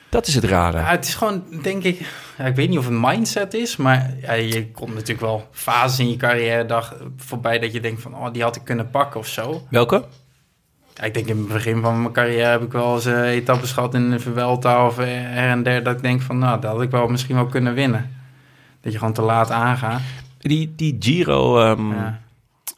Dat 0.10 0.27
is 0.27 0.36
het 0.36 0.44
rare. 0.44 0.77
Ja, 0.77 0.90
het 0.90 1.07
is 1.07 1.15
gewoon, 1.15 1.44
denk 1.61 1.84
ik, 1.84 1.99
ja, 2.38 2.45
ik 2.45 2.56
weet 2.56 2.69
niet 2.69 2.77
of 2.77 2.86
het 2.86 2.99
mindset 3.02 3.53
is, 3.53 3.76
maar 3.76 4.14
ja, 4.22 4.34
je 4.34 4.72
komt 4.72 4.94
natuurlijk 4.94 5.19
wel 5.19 5.48
fases 5.52 5.99
in 5.99 6.10
je 6.10 6.18
carrière 6.18 6.65
dag 6.65 6.95
voorbij 7.18 7.60
dat 7.60 7.73
je 7.73 7.80
denkt 7.80 8.02
van, 8.02 8.15
oh, 8.15 8.27
die 8.32 8.44
had 8.44 8.56
ik 8.56 8.61
kunnen 8.64 8.90
pakken 8.90 9.19
of 9.19 9.27
zo. 9.27 9.61
Welke? 9.69 10.06
Ja, 10.94 11.03
ik 11.03 11.14
denk 11.14 11.27
in 11.27 11.38
het 11.38 11.48
begin 11.48 11.82
van 11.82 12.02
mijn 12.02 12.14
carrière 12.14 12.49
heb 12.49 12.61
ik 12.61 12.72
wel 12.72 12.95
eens 12.95 13.06
eh, 13.06 13.30
etappes 13.30 13.72
gehad 13.72 13.94
in 13.94 14.10
de 14.10 14.19
Vuelta 14.19 14.86
of 14.86 14.99
eh, 14.99 15.06
her 15.07 15.49
en 15.49 15.64
der, 15.64 15.84
dat 15.84 15.95
ik 15.95 16.02
denk 16.02 16.22
van, 16.22 16.38
nou, 16.38 16.61
dat 16.61 16.72
had 16.72 16.82
ik 16.82 16.91
wel 16.91 17.07
misschien 17.07 17.36
wel 17.36 17.45
kunnen 17.45 17.73
winnen. 17.73 18.24
Dat 18.86 18.94
je 18.94 18.99
gewoon 18.99 19.14
te 19.14 19.22
laat 19.22 19.52
aangaat. 19.52 20.02
Die, 20.38 20.74
die 20.76 20.95
Giro, 20.99 21.60
ehm, 21.60 21.91
Ja. 21.91 22.20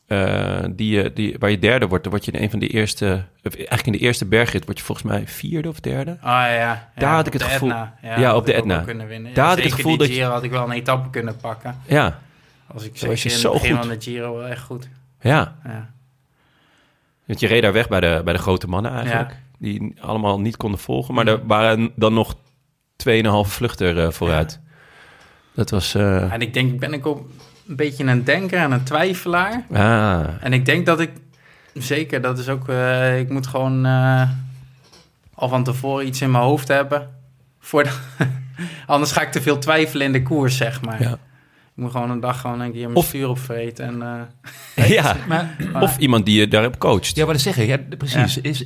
eh, 0.07 0.65
die, 0.71 1.01
eh, 1.03 1.15
die, 1.15 1.35
waar 1.39 1.49
je 1.49 1.59
derde 1.59 1.87
wordt, 1.87 2.03
dan 2.03 2.11
word 2.13 2.25
je 2.25 2.31
in 2.31 2.41
een 2.43 2.49
van 2.49 2.59
de 2.59 2.67
eerste... 2.67 3.23
eigenlijk 3.43 3.85
in 3.85 3.91
de 3.91 3.97
eerste 3.97 4.25
bergrit 4.25 4.65
word 4.65 4.77
je 4.77 4.83
volgens 4.83 5.07
mij 5.07 5.27
vierde 5.27 5.69
of 5.69 5.79
derde. 5.79 6.11
Ah 6.21 6.31
ja, 6.31 6.47
ja. 6.53 6.89
Daar 6.95 7.13
had 7.15 7.27
ik 7.27 7.33
het 7.33 7.41
de 7.41 7.47
gevoel- 7.47 7.69
Etna. 7.69 7.93
Ja, 8.01 8.35
op 8.35 8.45
de 8.45 8.53
Etna. 8.53 8.75
wel 8.75 8.83
Kunnen 8.85 9.07
winnen. 9.07 9.33
Daar 9.33 9.43
Ja, 9.43 9.49
had 9.49 9.57
ik 9.57 9.63
het 9.63 9.73
gevoel 9.73 9.97
dat 9.97 10.07
je- 10.07 10.13
Giro 10.13 10.29
had 10.31 10.43
ik 10.43 10.51
wel 10.51 10.63
een 10.63 10.71
etappe 10.71 11.09
kunnen 11.09 11.37
pakken. 11.37 11.75
Ja, 11.87 12.19
Als 12.73 12.83
ik 12.83 12.97
Zo 12.97 13.07
was 13.07 13.23
je 13.23 13.29
zeker 13.29 13.35
in 13.35 13.41
zo 13.43 13.51
het 13.53 13.61
begin 13.61 13.77
goed. 13.77 13.85
van 13.85 13.95
de 13.97 14.01
Giro 14.03 14.35
wel 14.37 14.47
echt 14.47 14.63
goed. 14.63 14.89
ja. 15.21 15.55
Ja. 15.63 15.89
Want 17.25 17.39
je 17.39 17.47
reed 17.47 17.61
daar 17.61 17.73
weg 17.73 17.87
bij 17.87 17.99
de, 17.99 18.21
bij 18.23 18.33
de 18.33 18.39
grote 18.39 18.67
mannen 18.67 18.91
eigenlijk. 18.91 19.35
Die 19.59 19.93
allemaal 20.01 20.39
niet 20.39 20.57
konden 20.57 20.79
volgen. 20.79 21.13
Maar 21.13 21.27
er 21.27 21.45
waren 21.45 21.91
dan 21.95 22.13
nog 22.13 22.35
2,5 22.95 23.53
vluchter 23.53 24.03
eh, 24.03 24.11
vooruit. 24.11 24.59
Dat 25.57 25.69
was... 25.69 25.95
eh, 25.95 26.33
En 26.33 26.41
ik 26.41 26.53
denk, 26.53 26.79
ben 26.79 26.93
ik 26.93 27.05
ook 27.05 27.29
een 27.67 27.75
beetje 27.75 28.03
een 28.03 28.23
denker 28.23 28.59
en 28.59 28.71
een 28.71 28.83
twijfelaar. 28.83 29.63
ah, 29.73 30.23
En 30.39 30.53
ik 30.53 30.65
denk 30.65 30.85
dat 30.85 30.99
ik, 30.99 31.11
zeker, 31.73 32.21
dat 32.21 32.37
is 32.39 32.49
ook, 32.49 32.69
eh, 32.69 33.19
ik 33.19 33.29
moet 33.29 33.47
gewoon 33.47 33.85
eh, 33.85 34.29
al 35.33 35.49
van 35.49 35.63
tevoren 35.63 36.07
iets 36.07 36.21
in 36.21 36.31
mijn 36.31 36.43
hoofd 36.43 36.67
hebben. 36.67 37.09
Voor 37.59 37.83
de- 37.83 37.97
Anders 38.85 39.11
ga 39.11 39.21
ik 39.21 39.31
te 39.31 39.41
veel 39.41 39.57
twijfelen 39.59 40.05
in 40.05 40.11
de 40.11 40.23
koers, 40.23 40.57
zeg 40.57 40.81
maar. 40.81 41.01
Ja. 41.01 41.11
Ik 41.13 41.83
moet 41.83 41.91
gewoon 41.91 42.09
een 42.09 42.19
dag 42.19 42.41
gewoon 42.41 42.59
een 42.59 42.71
keer 42.71 42.83
mijn 42.83 42.95
Of- 42.95 43.05
stuur 43.05 43.29
opvreten. 43.29 43.85
En, 43.85 44.25
eh, 44.75 44.89
ja. 44.97 45.15
Maar, 45.27 45.55
Of 45.79 45.97
iemand 45.97 46.25
die 46.25 46.39
je 46.39 46.47
daarop 46.47 46.77
coacht. 46.79 47.15
ja, 47.15 47.25
wat 47.25 47.35
ik 47.35 47.41
zeggen, 47.41 47.65
ja, 47.65 47.77
precies. 47.97 48.37
Is, 48.41 48.61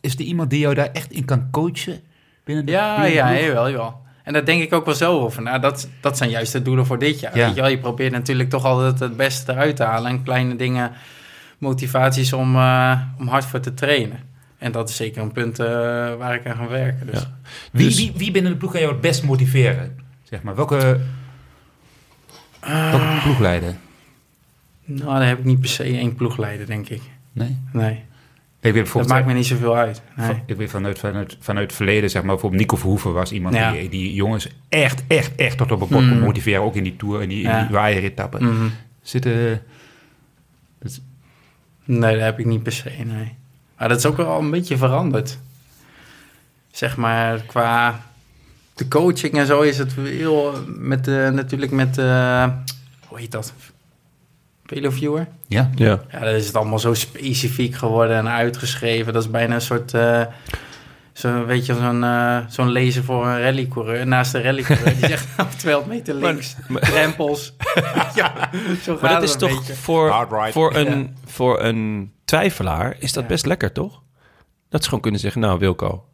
is 0.00 0.14
er 0.14 0.20
iemand 0.20 0.50
die 0.50 0.58
jou 0.58 0.74
daar 0.74 0.90
echt 0.92 1.12
in 1.12 1.24
kan 1.24 1.50
coachen? 1.50 2.00
Binnen 2.44 2.66
de, 2.66 2.72
ja, 2.72 2.94
binnen 2.94 3.10
de 3.10 3.16
ja, 3.16 3.40
jawel, 3.46 3.70
jawel. 3.70 4.04
En 4.26 4.32
daar 4.32 4.44
denk 4.44 4.62
ik 4.62 4.72
ook 4.72 4.84
wel 4.84 4.94
zo 4.94 5.20
over. 5.20 5.42
Nou, 5.42 5.60
dat, 5.60 5.88
dat 6.00 6.16
zijn 6.16 6.30
juist 6.30 6.52
de 6.52 6.62
doelen 6.62 6.86
voor 6.86 6.98
dit 6.98 7.20
jaar. 7.20 7.36
Ja. 7.36 7.46
Weet 7.46 7.54
je, 7.54 7.60
wel? 7.60 7.70
je 7.70 7.78
probeert 7.78 8.12
natuurlijk 8.12 8.50
toch 8.50 8.64
altijd 8.64 9.00
het 9.00 9.16
beste 9.16 9.52
eruit 9.52 9.76
te 9.76 9.82
halen. 9.82 10.10
En 10.10 10.22
kleine 10.22 10.56
dingen, 10.56 10.92
motivaties 11.58 12.32
om, 12.32 12.56
eh, 12.56 13.00
om 13.18 13.28
hard 13.28 13.44
voor 13.44 13.60
te 13.60 13.74
trainen. 13.74 14.20
En 14.58 14.72
dat 14.72 14.88
is 14.88 14.96
zeker 14.96 15.22
een 15.22 15.32
punt 15.32 15.58
eh, 15.58 15.66
waar 16.14 16.34
ik 16.34 16.46
aan 16.46 16.56
ga 16.56 16.68
werken. 16.68 17.06
Dus. 17.06 17.20
Ja. 17.20 17.38
Wie, 17.72 17.86
Dus- 17.86 17.96
wie, 17.96 18.12
wie 18.16 18.30
binnen 18.30 18.52
de 18.52 18.58
ploeg 18.58 18.70
kan 18.70 18.80
jou 18.80 18.92
het 18.92 19.00
best 19.00 19.22
motiveren? 19.22 19.96
Zeg 20.22 20.42
maar, 20.42 20.54
welke, 20.54 21.00
welke 22.60 23.18
ploegleider? 23.22 23.74
Nou, 24.84 25.18
daar 25.18 25.28
heb 25.28 25.38
ik 25.38 25.44
niet 25.44 25.60
per 25.60 25.68
se 25.68 25.82
één 25.82 26.14
ploegleider, 26.14 26.66
denk 26.66 26.88
ik. 26.88 27.02
Nee? 27.32 27.58
Nee, 27.72 28.04
Ik 28.66 28.72
weet 28.72 28.92
dat 28.92 29.08
maakt 29.08 29.26
me 29.26 29.32
niet 29.32 29.46
zoveel 29.46 29.76
uit. 29.76 30.02
Nee. 30.16 30.42
Ik 30.46 30.56
weet 30.56 30.70
vanuit, 30.70 30.98
vanuit, 30.98 31.36
vanuit 31.40 31.66
het 31.66 31.76
verleden, 31.76 32.10
zeg 32.10 32.22
maar, 32.22 32.30
bijvoorbeeld 32.32 32.60
Nico 32.62 32.76
Verhoeven 32.76 33.12
was 33.12 33.32
iemand 33.32 33.54
Ja. 33.54 33.72
die, 33.72 33.88
die 33.88 34.14
jongens 34.14 34.48
echt, 34.68 35.02
echt, 35.08 35.34
echt 35.34 35.58
tot 35.58 35.72
op 35.72 35.80
een 35.80 35.88
pot 35.88 36.00
Mm. 36.02 36.08
kon 36.08 36.18
motiveren. 36.20 36.60
Ook 36.62 36.74
in 36.74 36.82
die 36.82 36.96
Tour, 36.96 37.22
in 37.22 37.28
die, 37.28 37.42
Ja. 37.42 37.60
die 37.60 37.70
waaieretappen. 37.76 38.44
Mhm. 38.44 38.66
Zitten... 39.02 39.62
Nee, 41.84 42.12
dat 42.14 42.22
heb 42.22 42.38
ik 42.38 42.44
niet 42.46 42.62
per 42.62 42.72
se, 42.72 42.90
nee. 43.04 43.34
Maar 43.78 43.88
dat 43.88 43.98
is 43.98 44.06
ook 44.06 44.16
wel 44.16 44.38
een 44.38 44.50
beetje 44.50 44.76
veranderd. 44.76 45.38
Zeg 46.70 46.96
maar, 46.96 47.38
qua 47.46 48.00
de 48.74 48.88
coaching 48.88 49.34
en 49.38 49.46
zo 49.46 49.60
is 49.60 49.78
het 49.78 49.92
heel... 49.94 50.54
Met 50.66 51.04
de, 51.04 51.30
natuurlijk 51.34 51.72
met 51.72 51.94
de... 51.94 52.48
Hoe 53.06 53.18
heet 53.18 53.30
dat? 53.32 53.52
Veloviewer? 54.66 55.26
Ja. 55.48 55.70
Ja. 55.74 56.00
Ja, 56.10 56.18
dat 56.20 56.34
is 56.34 56.46
het 56.46 56.56
allemaal 56.56 56.78
zo 56.78 56.94
specifiek 56.94 57.74
geworden 57.74 58.16
en 58.16 58.28
uitgeschreven. 58.28 59.12
Dat 59.12 59.22
is 59.22 59.30
bijna 59.30 59.54
een 59.54 59.60
soort... 59.60 59.94
eh, 59.94 60.22
zo, 61.12 61.44
weet 61.46 61.66
je, 61.66 61.74
zo'n 61.74 62.04
eh, 62.04 62.38
zo'n 62.48 62.70
lezer 62.70 63.04
voor 63.04 63.26
een 63.26 63.40
rallycoureur. 63.40 64.06
Naast 64.06 64.32
de 64.32 64.40
rallycoureur. 64.42 64.94
Die 64.96 65.06
zegt 65.06 65.26
nou, 65.36 65.48
200 65.56 65.92
meter 65.94 66.14
links, 66.14 66.56
drempels. 66.80 67.54
ja, 68.14 68.50
zo 68.82 68.92
gaat 68.92 69.00
Maar 69.02 69.10
dat 69.10 69.20
het 69.20 69.22
is 69.22 69.32
een 69.32 69.38
toch 69.38 69.58
beetje. 69.58 69.74
voor, 69.74 70.26
voor, 70.50 70.74
een, 70.76 71.16
voor 71.24 71.62
een 71.62 72.12
twijfelaar 72.24 72.96
is 72.98 73.12
dat 73.12 73.22
Ja. 73.22 73.28
best 73.28 73.46
lekker, 73.46 73.72
toch? 73.72 74.02
Dat 74.68 74.80
ze 74.82 74.86
gewoon 74.88 75.02
kunnen 75.02 75.20
zeggen, 75.20 75.40
nou 75.40 75.58
Wilco, 75.58 76.04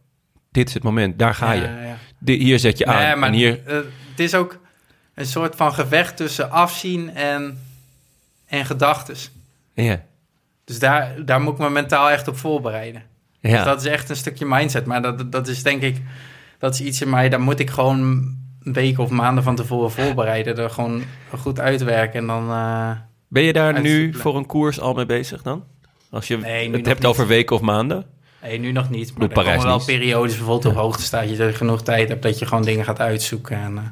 dit 0.50 0.68
is 0.68 0.74
het 0.74 0.82
moment, 0.82 1.18
daar 1.18 1.34
ga 1.34 1.52
je. 1.52 1.96
Ja, 2.24 2.32
hier 2.34 2.58
zet 2.58 2.78
je 2.78 2.86
aan 2.86 3.02
Nee, 3.02 3.16
maar 3.16 3.28
en 3.28 3.34
hier... 3.34 3.60
het 3.64 4.20
is 4.20 4.34
ook 4.34 4.58
een 5.14 5.26
soort 5.26 5.56
van 5.56 5.72
gevecht 5.74 6.16
tussen 6.16 6.50
afzien 6.50 7.14
en, 7.14 7.58
en 8.58 8.66
gedachtes. 8.66 9.30
Ja, 9.74 10.02
Dus 10.64 10.78
daar, 10.78 11.24
daar 11.24 11.40
moet 11.40 11.52
ik 11.52 11.58
me 11.58 11.70
mentaal 11.70 12.10
echt 12.10 12.28
op 12.28 12.36
voorbereiden. 12.36 13.02
Dus 13.40 13.50
ja. 13.50 13.64
dat 13.64 13.80
is 13.80 13.86
echt 13.86 14.10
een 14.10 14.16
stukje 14.16 14.46
mindset. 14.46 14.86
Maar 14.86 15.02
dat, 15.02 15.32
dat 15.32 15.48
is 15.48 15.62
denk 15.62 15.82
ik, 15.82 16.00
dat 16.58 16.74
is 16.74 16.80
iets 16.80 17.00
in 17.00 17.10
mij, 17.10 17.28
daar 17.28 17.40
moet 17.40 17.58
ik 17.58 17.70
gewoon 17.70 18.34
week 18.62 18.98
of 18.98 19.10
maanden 19.10 19.44
van 19.44 19.56
tevoren 19.56 19.90
voorbereiden. 19.90 20.56
Er 20.58 20.70
gewoon 20.70 21.02
goed 21.38 21.60
uitwerken 21.60 22.20
en 22.20 22.26
dan... 22.26 22.50
eh, 22.50 22.90
Ben 23.28 23.42
je 23.42 23.52
daar 23.52 23.80
nu 23.80 24.14
voor 24.14 24.36
een 24.36 24.46
koers 24.46 24.80
al 24.80 24.94
mee 24.94 25.06
bezig 25.06 25.42
dan? 25.42 25.64
Als 26.10 26.26
je 26.28 26.36
Nee, 26.38 26.70
het 26.70 26.86
hebt 26.86 26.98
niet. 26.98 27.08
over 27.08 27.26
weken 27.26 27.56
of 27.56 27.62
maanden? 27.62 28.04
Nee, 28.42 28.58
nu 28.58 28.72
nog 28.72 28.90
niet. 28.90 29.18
Maar 29.18 29.28
er 29.28 29.34
komen 29.34 29.62
wel 29.62 29.84
periodes, 29.84 30.36
bijvoorbeeld 30.36 30.74
op 30.74 30.80
hoogte 30.80 31.02
staat 31.02 31.36
je 31.36 31.52
genoeg 31.52 31.82
tijd 31.82 32.08
hebt 32.08 32.22
dat 32.22 32.38
je 32.38 32.46
gewoon 32.46 32.64
dingen 32.64 32.84
gaat 32.84 33.00
uitzoeken 33.00 33.56
en 33.56 33.76
eh, 33.78 33.82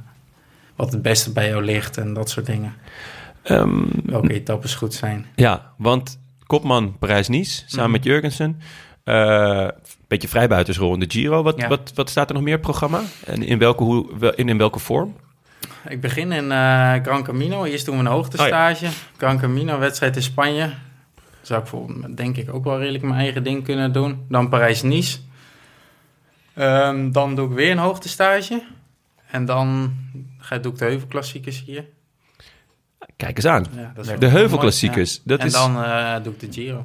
wat 0.76 0.92
het 0.92 1.02
beste 1.02 1.32
bij 1.32 1.48
jou 1.48 1.64
ligt 1.64 1.96
en 1.98 2.12
dat 2.14 2.30
soort 2.30 2.46
dingen. 2.46 2.74
Ehm, 3.42 3.82
Welke 4.04 4.32
etappes 4.32 4.74
goed 4.74 4.94
zijn. 4.94 5.26
ja, 5.34 5.72
want 5.76 6.18
kopman 6.46 6.98
Parijs-Nice, 6.98 7.62
samen 7.66 7.82
Mhm. 7.84 7.90
met 7.92 8.04
Jurgensen. 8.04 8.60
Eh 9.04 9.68
beetje 10.08 10.28
vrijbuitersrol 10.28 10.94
in 10.94 11.00
de 11.00 11.06
Giro. 11.10 11.42
Wat, 11.42 11.60
Ja. 11.60 11.68
wat, 11.68 11.92
wat 11.94 12.10
staat 12.10 12.28
er 12.28 12.34
nog 12.34 12.42
meer 12.44 12.56
op 12.56 12.62
programma? 12.62 13.00
En 13.26 13.42
in 13.42 13.58
welke, 13.58 13.82
hoe, 13.82 14.32
in, 14.36 14.48
in 14.48 14.58
welke 14.58 14.78
vorm? 14.78 15.16
Ik 15.88 16.00
begin 16.00 16.32
in 16.32 16.52
eh, 16.52 16.94
Gran 17.02 17.22
Camino. 17.22 17.64
Eerst 17.64 17.84
doen 17.86 17.94
we 17.94 18.00
een 18.00 18.06
hoogtestage. 18.06 18.86
Gran 19.16 19.38
Camino, 19.38 19.78
wedstrijd 19.78 20.16
in 20.16 20.22
Spanje. 20.22 20.70
Zou 21.42 21.60
ik 21.60 21.66
voor, 21.66 22.14
denk 22.14 22.36
ik 22.36 22.54
ook 22.54 22.64
wel 22.64 22.78
redelijk 22.78 23.04
mijn 23.04 23.20
eigen 23.20 23.42
ding 23.42 23.64
kunnen 23.64 23.92
doen. 23.92 24.24
Dan 24.28 24.48
Parijs-Nice. 24.48 25.18
Ehm, 26.54 27.10
dan 27.10 27.34
doe 27.34 27.48
ik 27.48 27.54
weer 27.54 27.70
een 27.70 27.78
hoogtestage. 27.78 28.62
En 29.30 29.44
dan 29.44 29.94
ga, 30.38 30.58
doe 30.58 30.72
ik 30.72 30.78
de 30.78 30.84
heuvelklassiekers 30.84 31.62
hier. 31.66 31.84
Kijk 33.16 33.36
eens 33.36 33.47
aan. 33.47 33.66
Ja, 34.02 34.16
De 34.18 34.27
heuvelklassiekers. 34.27 35.14
ja. 35.14 35.20
Dat 35.24 35.39
en 35.40 35.47
is, 35.47 35.52
dan 35.52 35.82
eh, 35.85 36.14
doe 36.22 36.32
ik 36.32 36.40
de 36.40 36.52
Giro. 36.52 36.85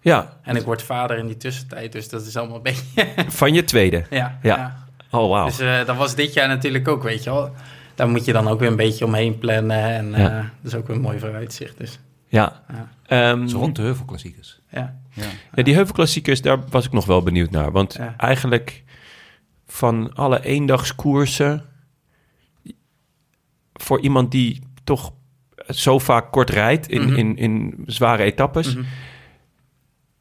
ja, 0.00 0.36
En 0.42 0.56
ik 0.56 0.62
word 0.62 0.82
vader 0.82 1.18
in 1.18 1.26
die 1.26 1.36
tussentijd, 1.36 1.92
dus 1.92 2.08
dat 2.08 2.26
is 2.26 2.36
allemaal 2.36 2.56
een 2.56 2.62
beetje... 2.62 3.06
van 3.40 3.54
je 3.54 3.64
tweede. 3.64 4.04
ja, 4.10 4.38
Ja. 4.42 4.80
Oh, 5.10 5.30
wauw. 5.30 5.44
Dus 5.46 5.58
eh, 5.58 5.84
dat 5.86 5.96
was 5.96 6.14
dit 6.14 6.32
jaar 6.32 6.48
natuurlijk 6.48 6.88
ook, 6.88 7.02
weet 7.02 7.22
je 7.24 7.30
wel. 7.30 7.54
Daar 7.94 8.08
moet 8.08 8.24
je 8.24 8.32
dan 8.32 8.48
ook 8.48 8.60
weer 8.60 8.68
een 8.68 8.76
beetje 8.76 9.04
omheen 9.04 9.38
plannen. 9.38 9.76
En 9.84 10.14
eh, 10.14 10.20
Ja. 10.20 10.50
dat 10.62 10.72
is 10.72 10.74
ook 10.78 10.86
weer 10.86 10.96
een 10.96 11.02
mooi 11.02 11.18
vooruitzicht. 11.18 11.78
Dus 11.78 11.98
Ja. 12.28 12.62
Ja. 12.68 12.88
Ehm, 13.06 13.46
Zo 13.48 13.58
rond 13.58 13.76
de 13.76 13.82
heuvelklassiekers. 13.82 14.60
ja, 14.70 15.00
Ja. 15.10 15.24
ja, 15.54 15.62
die 15.62 15.74
heuvelklassiekers, 15.74 16.40
daar 16.42 16.58
was 16.68 16.84
ik 16.86 16.92
nog 16.92 17.04
wel 17.06 17.22
benieuwd 17.22 17.50
naar. 17.50 17.70
Want 17.72 17.94
Ja. 17.94 18.14
eigenlijk 18.16 18.82
van 19.66 20.14
alle 20.14 20.44
eendagskoersen... 20.44 21.64
voor 23.74 24.00
iemand 24.00 24.30
die 24.30 24.62
toch 24.84 25.12
zo 25.68 25.98
vaak 25.98 26.32
kort 26.32 26.50
rijdt 26.50 26.88
in, 26.88 27.02
Mhm. 27.02 27.14
in, 27.16 27.36
in 27.36 27.74
zware 27.86 28.22
etappes... 28.22 28.74
Mhm. 28.74 28.84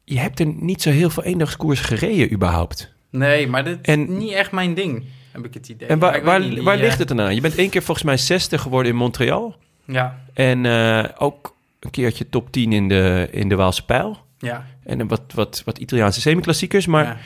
je 0.03 0.19
hebt 0.19 0.39
er 0.39 0.45
niet 0.45 0.81
zo 0.81 0.89
heel 0.89 1.09
veel 1.09 1.23
eendagskoersen 1.23 1.85
gereden 1.85 2.33
überhaupt. 2.33 2.93
Nee, 3.09 3.47
maar 3.47 3.63
dit 3.63 3.77
En- 3.81 4.01
is 4.09 4.17
niet 4.19 4.31
echt 4.31 4.51
mijn 4.51 4.73
ding, 4.73 5.03
heb 5.31 5.45
ik 5.45 5.53
het 5.53 5.69
idee. 5.69 5.87
En 5.87 5.99
waar, 5.99 6.23
waar, 6.23 6.39
niet, 6.39 6.61
waar 6.61 6.75
eh, 6.75 6.81
ligt 6.81 6.99
het 6.99 7.07
dan 7.07 7.21
aan? 7.21 7.35
Je 7.35 7.41
bent 7.41 7.55
één 7.55 7.69
keer 7.69 7.81
volgens 7.83 8.05
mij 8.05 8.17
60 8.17 8.61
geworden 8.61 8.91
in 8.91 8.97
Montreal. 8.97 9.55
Ja, 9.85 10.19
En 10.33 10.65
eh, 10.65 11.03
ook 11.17 11.55
een 11.79 11.89
keertje 11.91 12.29
top 12.29 12.51
10 12.51 12.73
in 12.73 12.87
de, 12.87 13.27
in 13.31 13.49
de 13.49 13.55
Waalse 13.55 13.85
Pijl. 13.85 14.17
ja. 14.39 14.65
En 14.83 15.07
wat, 15.07 15.21
wat, 15.35 15.61
wat 15.65 15.77
Italiaanse 15.77 16.21
semi-klassiekers. 16.21 16.85
Maar 16.85 17.03
ja. 17.05 17.17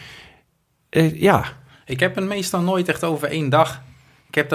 eh, 0.89 1.21
ja, 1.21 1.45
Ik 1.85 1.99
heb 1.99 2.15
het 2.15 2.25
meestal 2.25 2.61
nooit 2.61 2.89
echt 2.89 3.03
over 3.03 3.27
één 3.27 3.49
dag. 3.49 3.81
Ik, 4.29 4.35
heb 4.35 4.51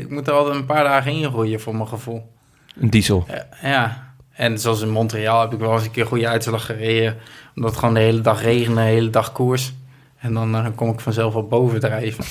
ik 0.00 0.10
moet 0.10 0.26
er 0.28 0.32
altijd 0.34 0.56
een 0.56 0.66
paar 0.66 0.84
dagen 0.84 1.12
in 1.12 1.24
groeien 1.30 1.60
voor 1.60 1.74
mijn 1.76 1.88
gevoel. 1.88 2.32
Een 2.80 2.90
diesel. 2.90 3.26
Ja, 3.28 3.46
ja. 3.62 4.12
En 4.32 4.58
zoals 4.58 4.80
in 4.80 4.90
Montreal 4.90 5.40
heb 5.40 5.52
ik 5.52 5.58
wel 5.58 5.74
eens 5.74 5.84
een 5.84 5.90
keer 5.90 6.02
een 6.02 6.08
goede 6.08 6.28
uitslag 6.28 6.66
gereden. 6.66 7.16
Omdat 7.56 7.70
het 7.70 7.78
gewoon 7.80 7.94
de 7.94 8.00
hele 8.00 8.20
dag 8.20 8.42
regende, 8.42 8.80
de 8.80 8.86
hele 8.86 9.10
dag 9.10 9.32
koers. 9.32 9.72
En 10.18 10.32
dan 10.34 10.54
eh, 10.54 10.66
kom 10.74 10.90
ik 10.90 11.00
vanzelf 11.00 11.32
wel 11.32 11.46
bovendrijven. 11.46 12.24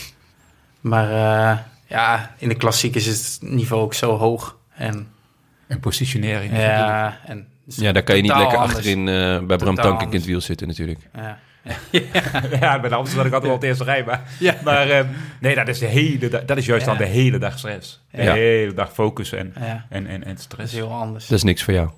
Maar 0.81 1.09
eh, 1.11 1.57
ja, 1.87 2.31
in 2.37 2.49
de 2.49 2.55
klassiekers 2.55 3.07
is 3.07 3.37
het 3.41 3.51
niveau 3.51 3.81
ook 3.83 3.93
zo 3.93 4.17
hoog. 4.17 4.57
En 4.75 5.07
En 5.67 5.79
positionering. 5.79 6.57
ja, 6.57 7.19
en 7.25 7.47
Ja, 7.65 7.91
daar 7.91 8.03
kan 8.03 8.15
je 8.15 8.21
niet 8.21 8.35
lekker 8.35 8.57
anders. 8.57 8.75
achterin 8.75 9.07
eh, 9.07 9.39
bij 9.39 9.57
Bram 9.57 9.75
Tankink 9.75 10.11
in 10.11 10.17
het 10.17 10.27
wiel 10.27 10.41
zitten 10.41 10.67
natuurlijk. 10.67 10.99
Ja. 11.15 11.39
Ja, 12.59 12.79
bij 12.79 12.89
de 12.89 12.95
Amsterdam 12.95 13.17
had 13.17 13.25
ik 13.25 13.33
altijd 13.33 13.43
wel 13.43 13.53
het 13.53 13.63
eerste 13.63 13.83
rij. 13.83 14.03
Maar, 14.03 14.21
Ja. 14.39 14.55
maar 14.63 14.89
eh, 14.89 15.05
nee, 15.39 15.55
dat 15.55 15.67
is, 15.67 15.79
de 15.79 15.85
hele, 15.85 16.27
da- 16.29 16.39
dat 16.45 16.57
is 16.57 16.65
juist 16.65 16.85
Ja. 16.85 16.91
dan 16.95 17.05
de 17.05 17.09
hele 17.11 17.37
dag 17.37 17.57
stress. 17.57 18.03
De 18.11 18.21
Ja. 18.23 18.33
hele 18.33 18.73
dag 18.73 18.93
focussen 18.93 19.37
en, 19.39 19.53
ja, 19.59 19.85
en, 19.89 20.07
en, 20.07 20.23
en 20.23 20.29
dat 20.29 20.37
is 20.37 20.43
stress. 20.43 20.73
heel 20.73 20.91
anders. 20.91 21.27
Dat 21.27 21.37
is 21.37 21.43
niks 21.43 21.63
voor 21.63 21.73
jou. 21.73 21.89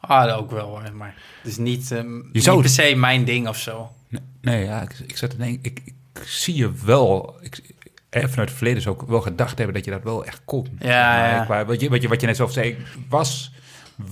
Ah, 0.00 0.24
dat 0.24 0.36
ook 0.38 0.50
wel 0.50 0.66
hoor, 0.68 0.92
maar 0.94 1.14
het 1.42 1.50
is 1.50 1.56
niet, 1.58 1.90
ehm, 1.92 2.14
niet 2.32 2.42
zou- 2.44 2.60
per 2.60 2.70
se 2.70 2.94
mijn 2.96 3.24
ding 3.24 3.48
of 3.48 3.56
zo. 3.56 3.90
Nee, 4.08 4.20
nee, 4.40 4.64
ja, 4.64 4.82
ik, 4.82 4.94
ik 5.06 5.16
zat 5.16 5.30
te 5.30 5.36
denken, 5.36 5.58
ik, 5.62 5.80
ik 5.84 6.22
zie 6.24 6.54
je 6.56 6.72
wel, 6.84 7.36
ik, 7.40 7.60
eh, 8.10 8.24
vanuit 8.26 8.48
het 8.48 8.58
verleden 8.58 8.82
zou 8.82 8.94
ik 9.02 9.08
wel 9.08 9.20
gedacht 9.20 9.56
hebben 9.58 9.74
dat 9.76 9.84
je 9.84 9.90
dat 9.90 10.02
wel 10.02 10.24
echt 10.24 10.40
kon. 10.44 10.66
Ja, 10.78 10.88
Maar 10.88 11.28
ja. 11.34 11.42
ik- 11.42 11.48
maar 11.48 11.66
wat, 11.66 11.80
je, 11.80 11.88
wat, 11.88 12.02
je, 12.02 12.08
wat 12.08 12.20
je 12.20 12.26
net 12.26 12.36
zelf 12.36 12.52
zei, 12.52 12.76
was 13.08 13.52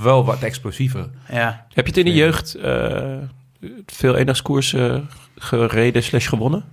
wel 0.03 0.25
wat 0.25 0.43
explosiever. 0.43 1.09
Ja, 1.31 1.67
Heb 1.73 1.85
je 1.87 1.91
het 1.91 1.97
in 2.01 2.05
de 2.13 2.15
jeugd 2.19 2.55
eh, 2.55 3.17
veel 3.87 4.17
eendagskoersen 4.17 5.09
gereden 5.37 6.03
slash 6.03 6.29
gewonnen? 6.29 6.65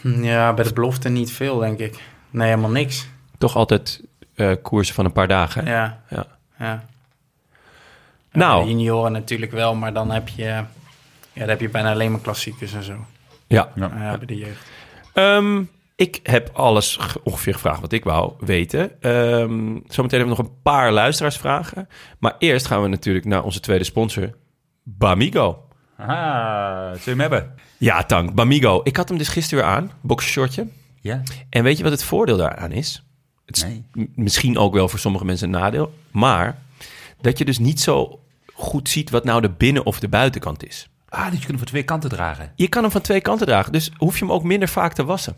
Hm, 0.00 0.24
ja 0.24 0.52
bij 0.54 0.64
de 0.64 0.72
belofte 0.72 1.08
niet 1.08 1.32
veel, 1.32 1.58
denk 1.58 1.78
ik. 1.78 2.02
Nee, 2.30 2.48
helemaal 2.48 2.70
niks. 2.70 3.08
Toch 3.38 3.56
altijd 3.56 4.02
eh, 4.34 4.52
koersen 4.62 4.94
van 4.94 5.04
een 5.04 5.12
paar 5.12 5.28
dagen. 5.28 5.64
hè? 5.64 5.72
Ja, 5.72 6.02
Ja. 6.10 6.26
ja. 6.58 6.84
Nou. 8.32 8.68
Junioren 8.68 9.12
natuurlijk 9.12 9.52
wel, 9.52 9.74
maar 9.74 9.92
dan 9.92 10.10
heb 10.10 10.28
je, 10.28 10.42
ja, 10.44 10.66
dan 11.34 11.48
heb 11.48 11.60
je 11.60 11.68
bijna 11.68 11.90
alleen 11.92 12.10
maar 12.10 12.20
klassiekers 12.20 12.72
en 12.72 12.82
zo. 12.82 13.04
Ja. 13.46 13.72
Ja. 13.74 13.90
Ja, 13.98 14.16
bij 14.18 14.26
de 14.26 14.36
jeugd. 14.36 14.66
Ehm, 15.12 15.62
ik 15.96 16.20
heb 16.22 16.50
alles 16.52 16.96
ge- 16.96 17.20
ongeveer 17.24 17.52
gevraagd 17.52 17.80
wat 17.80 17.92
ik 17.92 18.04
wou 18.04 18.32
weten. 18.38 19.00
Ehm, 19.02 19.78
zometeen 19.88 20.18
hebben 20.18 20.20
we 20.20 20.26
nog 20.26 20.38
een 20.38 20.60
paar 20.62 20.92
luisteraarsvragen. 20.92 21.88
Maar 22.18 22.34
eerst 22.38 22.66
gaan 22.66 22.82
we 22.82 22.88
natuurlijk 22.88 23.24
naar 23.24 23.42
onze 23.42 23.60
tweede 23.60 23.84
sponsor, 23.84 24.30
Bamigo. 24.82 25.64
Ah, 26.06 26.88
zul 26.90 26.98
je 27.04 27.10
hem 27.10 27.20
hebben? 27.20 27.54
Ja, 27.78 28.02
Tank, 28.04 28.34
Bamigo. 28.34 28.80
Ik 28.84 28.96
had 28.96 29.08
hem 29.08 29.18
dus 29.18 29.28
gisteren 29.28 29.64
weer 29.64 29.72
aan, 29.74 29.90
boxershortje. 30.00 30.66
Ja. 31.00 31.22
En 31.50 31.62
weet 31.62 31.76
je 31.76 31.82
wat 31.82 31.92
het 31.92 32.04
voordeel 32.04 32.36
daaraan 32.36 32.72
is? 32.72 33.04
Het 33.46 33.56
is 33.56 33.62
Nee. 33.64 33.84
misschien 34.14 34.58
ook 34.58 34.74
wel 34.74 34.88
voor 34.88 34.98
sommige 34.98 35.24
mensen 35.24 35.54
een 35.54 35.60
nadeel. 35.60 35.94
Maar 36.10 36.58
dat 37.20 37.38
je 37.38 37.44
dus 37.44 37.58
niet 37.58 37.80
zo 37.80 38.20
goed 38.54 38.88
ziet 38.88 39.10
wat 39.10 39.24
nou 39.24 39.40
de 39.40 39.50
binnen- 39.50 39.86
of 39.86 40.00
de 40.00 40.08
buitenkant 40.08 40.66
is. 40.66 40.88
Ah, 41.08 41.20
dus 41.24 41.30
je 41.30 41.36
kunt 41.38 41.46
hem 41.48 41.58
van 41.58 41.66
twee 41.66 41.82
kanten 41.82 42.10
dragen. 42.10 42.52
Je 42.56 42.68
kan 42.68 42.82
hem 42.82 42.90
van 42.92 43.00
twee 43.00 43.20
kanten 43.20 43.46
dragen, 43.46 43.72
dus 43.72 43.90
hoef 43.96 44.18
je 44.18 44.24
hem 44.24 44.32
ook 44.34 44.42
minder 44.42 44.68
vaak 44.68 44.92
te 44.92 45.04
wassen. 45.04 45.36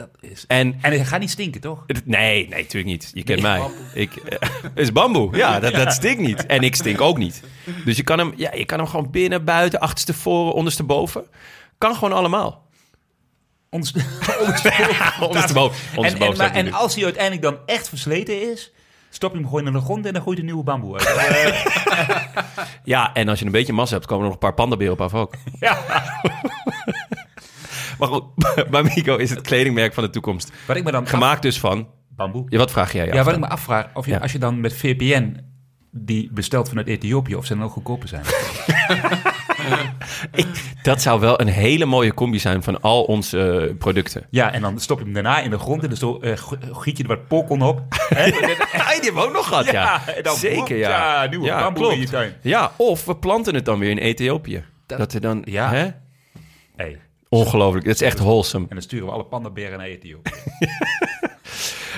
Dat 0.00 0.30
is... 0.30 0.44
En 0.46 0.78
En 0.80 0.92
het 0.98 1.06
gaat 1.08 1.20
niet 1.20 1.30
stinken, 1.30 1.60
toch? 1.60 1.84
Het- 1.86 2.06
Nee, 2.06 2.48
nee, 2.48 2.60
natuurlijk 2.60 2.84
niet. 2.84 3.10
Je 3.14 3.22
kent 3.22 3.42
Nee, 3.42 3.58
mij. 3.58 3.68
Ik, 3.94 4.16
eh, 4.16 4.48
is 4.74 4.92
bamboe. 4.92 5.36
Ja, 5.36 5.58
dat, 5.60 5.72
dat 5.74 5.92
stinkt 5.92 6.20
niet. 6.20 6.46
En 6.46 6.62
ik 6.62 6.74
stink 6.74 7.00
ook 7.00 7.18
niet. 7.18 7.42
Dus 7.84 7.96
je 7.96 8.02
kan 8.02 8.18
hem, 8.18 8.32
ja, 8.36 8.54
je 8.54 8.64
kan 8.64 8.78
hem 8.78 8.86
gewoon 8.88 9.10
binnen, 9.10 9.44
buiten, 9.44 9.80
achterste 9.80 10.14
voren, 10.14 10.52
onderste 10.54 10.82
boven. 10.82 11.24
Kan 11.78 11.94
gewoon 11.94 12.12
allemaal. 12.12 12.68
Ons, 13.70 13.92
Onderste 15.20 15.52
boven. 16.18 16.52
en, 16.52 16.72
als 16.72 16.94
hij 16.94 17.04
uiteindelijk 17.04 17.42
dan 17.42 17.58
echt 17.66 17.88
versleten 17.88 18.50
is, 18.52 18.72
stop 19.10 19.30
je 19.32 19.36
hem 19.38 19.46
gewoon 19.48 19.66
in 19.66 19.72
de 19.72 19.80
grond 19.80 20.06
en 20.06 20.12
dan 20.12 20.22
gooit 20.22 20.38
een 20.38 20.44
nieuwe 20.44 20.62
bamboe 20.62 20.98
uit. 20.98 21.08
Eh, 21.16 22.44
Ja, 22.84 23.12
en 23.14 23.28
als 23.28 23.38
je 23.38 23.44
een 23.44 23.52
beetje 23.52 23.72
massa 23.72 23.94
hebt, 23.94 24.06
komen 24.06 24.22
er 24.24 24.30
nog 24.30 24.40
een 24.40 24.46
paar 24.46 24.54
pandaberen 24.54 24.92
op 24.92 25.00
af 25.00 25.14
ook. 25.14 25.34
ja. 25.60 25.78
Maar 28.00 28.08
goed, 28.08 28.24
Bamigo 28.70 29.16
is 29.16 29.30
het 29.30 29.40
kledingmerk 29.40 29.94
van 29.94 30.04
de 30.04 30.10
toekomst. 30.10 30.52
Wat 30.66 30.76
ik 30.76 30.84
me 30.84 30.90
dan 30.90 31.06
Gemaakt 31.06 31.42
dus 31.42 31.60
van... 31.60 31.88
bamboe. 32.08 32.46
Ja, 32.48 32.58
wat 32.58 32.70
vraag 32.70 32.92
jij? 32.92 33.06
Ja, 33.06 33.18
af 33.18 33.24
wat 33.24 33.34
ik 33.34 33.40
me 33.40 33.48
afvraag, 33.48 33.86
of 33.94 34.06
je, 34.06 34.12
Ja. 34.12 34.18
als 34.18 34.32
je 34.32 34.38
dan 34.38 34.60
met 34.60 34.74
VPN 34.76 35.36
die 35.92 36.30
bestelt 36.32 36.68
vanuit 36.68 36.86
Ethiopië, 36.86 37.34
of 37.34 37.46
ze 37.46 37.54
dan 37.54 37.64
ook 37.64 37.72
goedkoper 37.72 38.08
zijn. 38.08 38.22
Dat 40.82 41.02
zou 41.02 41.20
wel 41.20 41.40
een 41.40 41.46
hele 41.48 41.84
mooie 41.84 42.14
combi 42.14 42.38
zijn 42.38 42.62
van 42.62 42.80
al 42.80 43.02
onze 43.04 43.66
eh, 43.68 43.76
producten. 43.76 44.26
ja, 44.30 44.52
en 44.52 44.60
dan 44.60 44.80
stop 44.80 44.98
je 44.98 45.04
hem 45.04 45.12
daarna 45.12 45.40
in 45.40 45.50
de 45.50 45.58
grond 45.58 45.82
en 45.82 45.94
dan 45.98 46.20
g- 46.38 46.52
giet 46.72 46.96
je 46.96 47.02
er 47.02 47.08
wat 47.08 47.28
pokon 47.28 47.62
op. 47.62 47.82
Hè? 47.90 48.24
Ja, 48.72 48.86
die 48.96 49.04
hebben 49.04 49.14
we 49.22 49.28
ook 49.28 49.32
nog 49.32 49.48
gehad, 49.48 49.70
ja. 49.70 50.00
Ja, 50.16 50.22
dan 50.22 50.36
Zeker, 50.36 50.76
ja. 50.76 50.88
ja, 51.22 51.28
nieuwe 51.30 51.46
bamboe 51.48 51.92
in 51.92 52.00
je 52.00 52.06
tuin. 52.06 52.32
Ja, 52.42 52.72
of 52.76 53.04
we 53.04 53.16
planten 53.16 53.54
het 53.54 53.64
dan 53.64 53.78
weer 53.78 53.90
in 53.90 53.98
Ethiopië. 53.98 54.64
Dat, 54.86 55.12
er 55.12 55.20
dan... 55.20 55.42
Ja. 55.44 55.70
Hè? 55.70 55.88
Hey. 56.76 57.00
Ongelooflijk. 57.32 57.84
Dat 57.84 57.94
is 57.94 58.00
echt 58.02 58.18
wholesome. 58.18 58.64
En 58.68 58.74
dan 58.74 58.82
sturen 58.82 59.06
we 59.06 59.12
alle 59.12 59.24
pandaberen 59.24 59.78
naar 59.78 59.86
Ethiopië. 59.86 60.30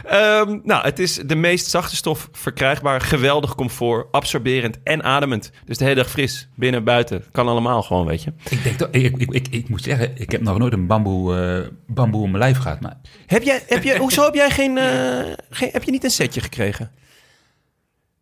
Ehm, 0.07 0.59
nou, 0.63 0.85
het 0.85 0.99
is 0.99 1.15
de 1.15 1.35
meest 1.35 1.67
zachte 1.71 1.97
stof 1.97 2.29
verkrijgbaar. 2.33 3.01
Geweldig 3.01 3.55
comfort, 3.55 4.07
absorberend 4.13 4.79
en 4.85 5.03
ademend. 5.03 5.51
Dus 5.65 5.79
de 5.79 5.85
hele 5.85 5.97
dag 5.97 6.11
fris, 6.11 6.49
binnen 6.57 6.79
en 6.81 6.85
buiten. 6.87 7.25
Kan 7.33 7.49
allemaal 7.49 7.83
gewoon, 7.83 8.07
weet 8.07 8.23
je. 8.23 8.33
Ik 8.51 8.63
denk 8.63 8.77
toch, 8.79 8.89
ik, 8.91 9.17
ik, 9.17 9.31
ik, 9.31 9.49
ik 9.51 9.69
moet 9.69 9.83
zeggen, 9.83 10.13
ik 10.15 10.31
heb 10.31 10.41
nog 10.41 10.59
nooit 10.59 10.73
een 10.73 10.87
bamboe, 10.87 11.37
eh, 11.37 11.69
bamboe 11.87 12.25
in 12.25 12.31
mijn 12.31 12.43
lijf 12.43 12.59
gehad. 12.59 12.81
Maar 12.81 13.01
Heb 13.27 13.43
jij, 13.43 13.63
heb 13.67 13.83
je, 13.83 13.99
hoezo 14.05 14.25
heb 14.25 14.35
jij 14.35 14.51
geen, 14.51 14.79
eh, 14.79 15.33
geen... 15.51 15.69
Heb 15.73 15.83
je 15.83 15.91
niet 15.91 16.05
een 16.05 16.11
setje 16.11 16.41
gekregen? 16.41 16.91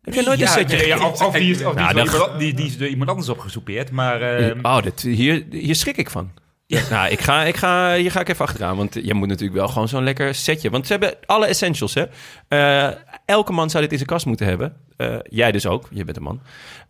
Heb 0.01 0.13
jij 0.13 0.23
nooit 0.23 0.41
een 0.41 0.47
setje 0.47 0.77
nee, 0.77 0.87
ja, 0.87 0.95
gekregen? 0.95 1.13
of, 1.25 1.25
of 1.27 1.33
die 1.33 1.51
is, 1.51 1.63
of 1.63 1.73
die, 1.73 1.83
Nou, 1.83 1.87
is 1.89 1.95
dan- 1.95 2.05
door 2.05 2.13
iemand, 2.21 2.39
die, 2.39 2.53
die 2.53 2.65
is 2.65 2.77
door 2.77 2.87
iemand 2.87 3.09
anders 3.09 3.29
opgesoupeerd. 3.29 3.91
Maar 3.91 4.21
eh, 4.21 4.55
Oh, 4.61 4.81
dit, 4.81 5.01
hier, 5.01 5.45
hier 5.49 5.75
schrik 5.75 5.97
ik 5.97 6.09
van. 6.09 6.31
Nou, 6.79 7.09
ik 7.09 7.19
ga, 7.19 7.43
ik 7.43 7.55
ga, 7.55 7.95
hier 7.95 8.11
ga 8.11 8.19
ik 8.19 8.29
even 8.29 8.45
achteraan. 8.45 8.77
Want 8.77 8.93
je 9.03 9.13
moet 9.13 9.27
natuurlijk 9.27 9.59
wel 9.59 9.67
gewoon 9.67 9.87
zo'n 9.87 10.03
lekker 10.03 10.35
setje. 10.35 10.69
Want 10.69 10.87
ze 10.87 10.91
hebben 10.91 11.15
alle 11.25 11.45
essentials, 11.45 11.93
hè. 11.93 12.05
Eh, 12.47 12.95
elke 13.25 13.51
man 13.51 13.69
zou 13.69 13.83
dit 13.83 13.91
in 13.91 13.97
zijn 13.97 14.09
kast 14.09 14.25
moeten 14.25 14.45
hebben. 14.45 14.75
Eh, 14.97 15.15
jij 15.23 15.51
dus 15.51 15.65
ook. 15.65 15.87
Je 15.91 16.03
bent 16.05 16.17
een 16.17 16.23
man. 16.23 16.41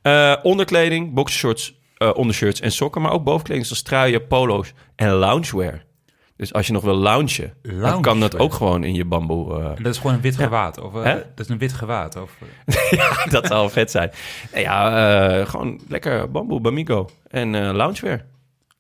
Eh, 0.02 0.36
onderkleding, 0.44 1.14
boxershorts, 1.14 1.80
ondershirts 2.14 2.60
en 2.60 2.72
sokken. 2.72 3.02
Maar 3.02 3.12
ook 3.12 3.24
bovenkleding 3.24 3.66
zoals 3.66 3.82
truien, 3.82 4.28
polo's 4.28 4.74
en 4.96 5.10
loungewear. 5.10 5.84
Dus 6.36 6.54
als 6.54 6.68
je 6.68 6.74
nog 6.74 6.84
wil 6.84 6.96
loungen, 6.96 7.54
dan 7.62 8.02
kan 8.02 8.20
dat 8.20 8.38
ook 8.38 8.54
gewoon 8.54 8.84
in 8.84 8.94
je 8.94 9.06
bamboe. 9.06 9.76
dat 9.82 9.94
is 9.94 9.98
gewoon 9.98 10.16
een 10.16 10.22
wit 10.22 10.36
gewaad. 10.36 10.80
Of, 10.80 10.94
dat 10.94 11.24
is 11.36 11.50
een 11.50 11.58
wit 11.58 11.74
gewaad. 11.74 12.16
Of, 12.16 12.32
eh, 12.66 13.30
dat 13.30 13.48
zou 13.48 13.72
vet 13.72 13.92
zijn. 13.92 14.12
Ja, 14.54 15.46
gewoon 15.46 15.82
lekker 15.88 16.32
bamboe, 16.32 16.60
bamigo 16.62 17.10
en 17.28 17.76
loungewear. 17.76 18.26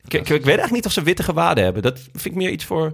Ik, 0.05 0.13
ik, 0.13 0.19
ik 0.19 0.27
weet 0.29 0.43
eigenlijk 0.45 0.71
niet 0.71 0.85
of 0.85 0.91
ze 0.91 1.01
witte 1.03 1.23
gewaden 1.23 1.63
hebben. 1.63 1.81
Dat 1.81 1.99
vind 1.99 2.25
ik 2.25 2.35
meer 2.35 2.49
iets 2.49 2.65
voor... 2.65 2.85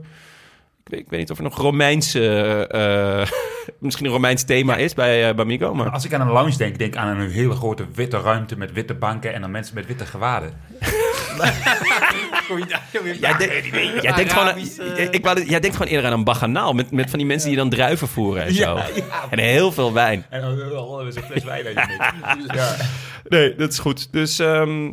Ik 0.83 0.93
weet, 0.93 0.99
ik 1.01 1.09
weet 1.09 1.19
niet 1.19 1.31
of 1.31 1.37
er 1.37 1.43
nog 1.43 1.57
Romeinse... 1.57 2.67
eh, 2.67 3.27
misschien 3.79 4.05
een 4.05 4.11
Romeins 4.11 4.43
thema 4.43 4.75
is 4.75 4.93
bij 4.93 5.29
eh, 5.29 5.35
Bamigo, 5.35 5.73
maar... 5.73 5.89
als 5.89 6.05
ik 6.05 6.13
aan 6.13 6.21
een 6.21 6.31
lounge 6.31 6.57
denk, 6.57 6.77
denk 6.77 6.93
ik 6.93 6.99
aan 6.99 7.17
een 7.17 7.29
hele 7.29 7.53
grote 7.53 7.85
witte 7.93 8.19
ruimte 8.19 8.57
met 8.57 8.71
witte 8.73 8.93
banken 8.93 9.33
en 9.33 9.41
dan 9.41 9.51
mensen 9.51 9.75
met 9.75 9.85
witte 9.85 10.05
gewaden. 10.05 10.53
Jij, 13.19 13.37
denkt- 13.37 14.01
jij 14.01 14.11
denkt 14.13 14.31
gewoon, 14.31 14.47
Arabische- 14.47 15.09
ik 15.11 15.23
wou, 15.23 15.43
jij 15.45 15.59
denkt 15.59 15.75
gewoon 15.77 15.91
eerder 15.91 16.11
aan 16.11 16.17
een 16.17 16.23
baganaal 16.23 16.73
met, 16.73 16.91
met 16.91 17.09
van 17.09 17.19
die 17.19 17.27
mensen 17.27 17.47
die 17.47 17.57
dan 17.57 17.69
druiven 17.69 18.07
voeren 18.07 18.43
en 18.43 18.53
zo. 18.53 18.79
En 19.29 19.39
heel 19.39 19.71
veel 19.71 19.93
wijn. 19.93 20.25
En 20.29 20.41
dan 20.41 20.49
hebben 20.57 21.05
we 21.05 21.11
zo'n 21.11 21.23
fles 21.23 21.43
wijn 21.43 21.63
je. 21.63 22.75
Nee, 23.29 23.55
dat 23.55 23.71
is 23.71 23.79
goed. 23.79 24.11
Dus 24.11 24.39
ehm 24.39 24.85
eh, 24.87 24.91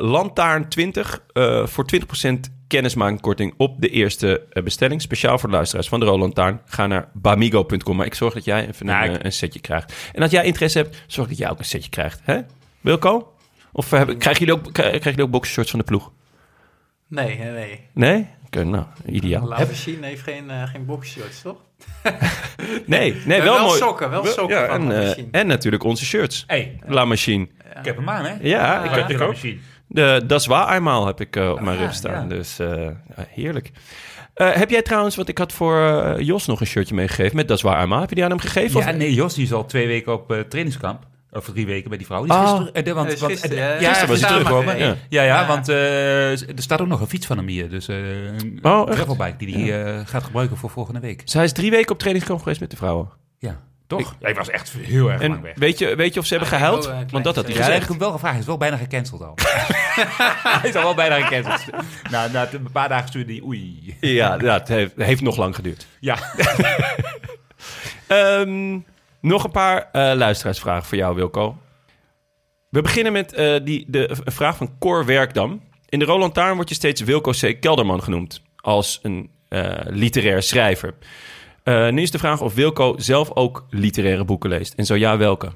Lantaarn 0.00 0.68
20 0.68 1.22
eh, 1.32 1.66
voor 1.66 1.84
20% 2.24 2.32
kennismakingkorting 2.66 3.54
op 3.56 3.80
de 3.80 3.88
eerste 3.88 4.42
eh, 4.50 4.62
bestelling. 4.62 5.02
Speciaal 5.02 5.38
voor 5.38 5.48
de 5.48 5.54
luisteraars 5.54 5.88
van 5.88 6.00
de 6.00 6.06
Roland 6.06 6.34
Taarn. 6.34 6.60
Ga 6.66 6.86
naar 6.86 7.08
bamigo.com. 7.12 7.96
Maar 7.96 8.06
ik 8.06 8.14
zorg 8.14 8.34
dat 8.34 8.44
jij 8.44 8.68
even 8.68 8.86
Nou, 8.86 9.04
een, 9.04 9.10
ik- 9.12 9.18
eh, 9.18 9.24
een 9.24 9.32
setje 9.32 9.60
krijgt. 9.60 10.10
En 10.12 10.22
als 10.22 10.30
jij 10.30 10.44
interesse 10.44 10.78
hebt, 10.78 11.02
zorg 11.06 11.28
dat 11.28 11.38
jij 11.38 11.50
ook 11.50 11.58
een 11.58 11.64
setje 11.64 11.90
krijgt. 11.90 12.20
Hè? 12.22 12.38
Wilco? 12.80 13.32
Of 13.72 13.92
eh, 13.92 13.98
hebben- 13.98 14.18
krijgen, 14.18 14.46
jullie 14.46 14.60
ook, 14.66 14.72
krijgen 14.72 15.02
jullie 15.02 15.22
ook 15.24 15.30
boxershorts 15.30 15.70
van 15.70 15.78
de 15.78 15.84
ploeg? 15.84 16.10
Nee, 17.08 17.38
nee, 17.38 17.80
nee. 17.94 18.26
Nee? 18.54 18.64
Oké, 18.64 18.70
nou, 18.70 18.84
ideaal. 19.06 19.48
La 19.48 19.58
Machine 19.58 20.06
heeft 20.06 20.22
geen, 20.22 20.50
eh 20.50 20.62
geen 20.62 20.84
boxshorts, 20.86 21.42
toch? 21.42 21.56
Nee, 22.86 23.22
nee 23.24 23.38
Ja, 23.38 23.44
wel, 23.44 23.54
wel 23.54 23.64
mooi. 23.66 23.78
sokken, 23.78 24.10
wel 24.10 24.24
sokken 24.26 24.56
ja, 24.58 24.66
van 24.66 24.80
en, 24.80 24.86
La 24.88 25.00
eh, 25.00 25.06
Machine. 25.06 25.28
en 25.30 25.46
natuurlijk 25.46 25.82
onze 25.84 26.04
shirts. 26.04 26.44
Hey, 26.46 26.78
La 26.86 27.04
Machine. 27.04 27.44
ik 27.78 27.84
heb 27.84 27.96
hem 27.96 28.08
aan, 28.08 28.24
hè? 28.24 28.34
Ja, 28.40 28.84
ik 28.84 28.90
heb 28.90 29.10
ik 29.10 29.20
ook. 29.20 29.28
machine. 29.28 29.58
De 29.86 30.22
Das 30.26 30.46
war 30.46 30.74
eenmaal 30.74 31.06
heb 31.06 31.20
ik 31.20 31.36
eh, 31.36 31.50
op 31.50 31.60
mijn 31.60 31.76
Ah, 31.76 31.82
rug 31.82 31.94
staan. 31.94 32.22
ja. 32.28 32.34
Dus 32.34 32.58
eh, 32.58 32.88
heerlijk. 33.28 33.70
Eh, 34.34 34.50
heb 34.52 34.70
jij 34.70 34.82
trouwens, 34.82 35.16
want 35.16 35.28
ik 35.28 35.38
had 35.38 35.52
voor 35.52 35.76
eh, 35.88 36.20
Jos 36.26 36.46
nog 36.46 36.60
een 36.60 36.66
shirtje 36.66 36.94
meegegeven 36.94 37.36
met 37.36 37.48
Das 37.48 37.62
war 37.62 37.82
eenmaal. 37.82 38.00
Heb 38.00 38.08
je 38.08 38.14
die 38.14 38.24
aan 38.24 38.30
hem 38.30 38.38
gegeven? 38.40 38.80
Ja, 38.80 38.88
of? 38.90 38.96
nee, 38.96 39.14
Jos 39.14 39.34
die 39.34 39.44
is 39.44 39.52
al 39.52 39.66
twee 39.66 39.86
weken 39.86 40.12
op 40.12 40.32
eh, 40.32 40.40
trainingskamp. 40.40 41.06
Of 41.32 41.44
drie 41.44 41.66
weken 41.66 41.88
bij 41.88 41.98
die 41.98 42.06
vrouw. 42.06 42.22
Die 42.24 42.30
is 42.32 42.36
Ah. 42.38 42.48
gisteren, 42.48 42.72
eh, 42.74 42.84
de- 42.84 42.92
want, 42.94 43.12
is 43.12 43.20
gisteren, 43.22 43.56
eh, 43.58 43.62
ja, 43.64 43.70
ja, 43.70 43.88
gisteren 43.88 44.08
was 44.08 44.20
hij 44.20 44.28
teruggekomen, 44.28 44.78
ja. 44.78 44.84
Ja, 44.86 45.22
ja, 45.22 45.40
Ja. 45.40 45.46
want 45.46 45.68
eh, 45.68 46.30
er 46.30 46.62
staat 46.62 46.80
ook 46.80 46.86
nog 46.86 47.00
een 47.00 47.06
fiets 47.06 47.26
van 47.26 47.36
hem 47.36 47.46
hier. 47.46 47.68
Dus 47.70 47.88
eh, 47.88 48.24
een 48.24 48.58
Oh, 48.62 48.90
gravelbike 48.90 49.36
die 49.44 49.54
hij 49.70 49.84
eh, 49.84 50.00
gaat 50.06 50.22
gebruiken 50.24 50.56
voor 50.56 50.70
volgende 50.70 51.00
week. 51.00 51.22
Zij 51.24 51.44
is 51.44 51.52
drie 51.52 51.70
weken 51.70 51.90
op 51.92 51.98
trainingskamp 51.98 52.38
geweest 52.42 52.60
met 52.60 52.70
de 52.70 52.76
vrouwen. 52.76 53.08
Ja, 53.38 53.60
toch? 53.86 54.16
hij 54.20 54.34
was 54.34 54.50
echt 54.50 54.72
heel 54.80 55.10
erg 55.10 55.20
lang 55.20 55.34
En 55.34 55.42
weg. 55.42 55.52
weet 55.56 55.78
je, 55.78 55.96
weet 55.96 56.14
je 56.14 56.20
of 56.20 56.26
ze 56.26 56.34
hebben 56.34 56.52
Ah, 56.52 56.58
ik 56.58 56.62
gehuild? 56.64 56.86
eh, 56.86 57.10
Want 57.12 57.24
dat 57.24 57.34
had 57.36 57.44
hij 57.44 57.54
dat 57.54 57.54
heb 57.54 57.64
gezegd. 57.64 57.82
ik 57.82 57.88
hem 57.88 57.98
wel 57.98 58.10
gevraagd. 58.12 58.32
Hij 58.32 58.40
is 58.42 58.46
wel 58.48 58.56
bijna 58.58 58.76
gecanceld 58.76 59.22
al. 59.22 59.34
hij 60.60 60.68
is 60.68 60.74
al 60.74 60.82
wel 60.82 60.94
bijna 60.94 61.20
gecanceld. 61.26 61.64
nou, 62.10 62.30
na 62.32 62.48
een 62.52 62.68
paar 62.72 62.88
dagen 62.88 63.08
stuurde 63.08 63.32
hij... 63.32 63.42
Oei. 63.44 63.96
Ja, 64.00 64.60
heeft, 64.64 64.92
heeft 64.96 65.20
nog 65.20 65.36
lang 65.36 65.54
geduurd. 65.54 65.86
Ja. 66.00 66.16
Ehm, 68.06 68.78
nog 69.22 69.44
een 69.44 69.50
paar 69.50 69.88
eh, 69.92 70.12
luisteraarsvragen 70.16 70.88
voor 70.88 70.98
jou, 70.98 71.14
Wilco. 71.14 71.56
We 72.68 72.82
beginnen 72.82 73.12
met 73.12 73.32
eh, 73.32 73.64
die, 73.64 73.84
de 73.88 74.16
vraag 74.24 74.56
van 74.56 74.78
Cor 74.78 75.04
Werkdam. 75.04 75.62
In 75.88 75.98
de 75.98 76.04
Roland 76.04 76.34
Taarn 76.34 76.54
wordt 76.54 76.68
je 76.68 76.74
steeds 76.76 77.00
Wilco 77.00 77.30
C. 77.30 77.60
Kelderman 77.60 78.02
genoemd. 78.02 78.42
Als 78.56 78.98
een 79.02 79.30
eh, 79.48 79.78
literair 79.84 80.42
schrijver. 80.42 80.94
Nu 81.64 82.02
is 82.02 82.10
de 82.10 82.18
vraag 82.18 82.40
of 82.40 82.54
Wilco 82.54 82.94
zelf 82.98 83.30
ook 83.34 83.66
literaire 83.70 84.24
boeken 84.24 84.50
leest. 84.50 84.74
En 84.74 84.86
zo 84.86 84.94
ja, 84.94 85.16
welke? 85.16 85.52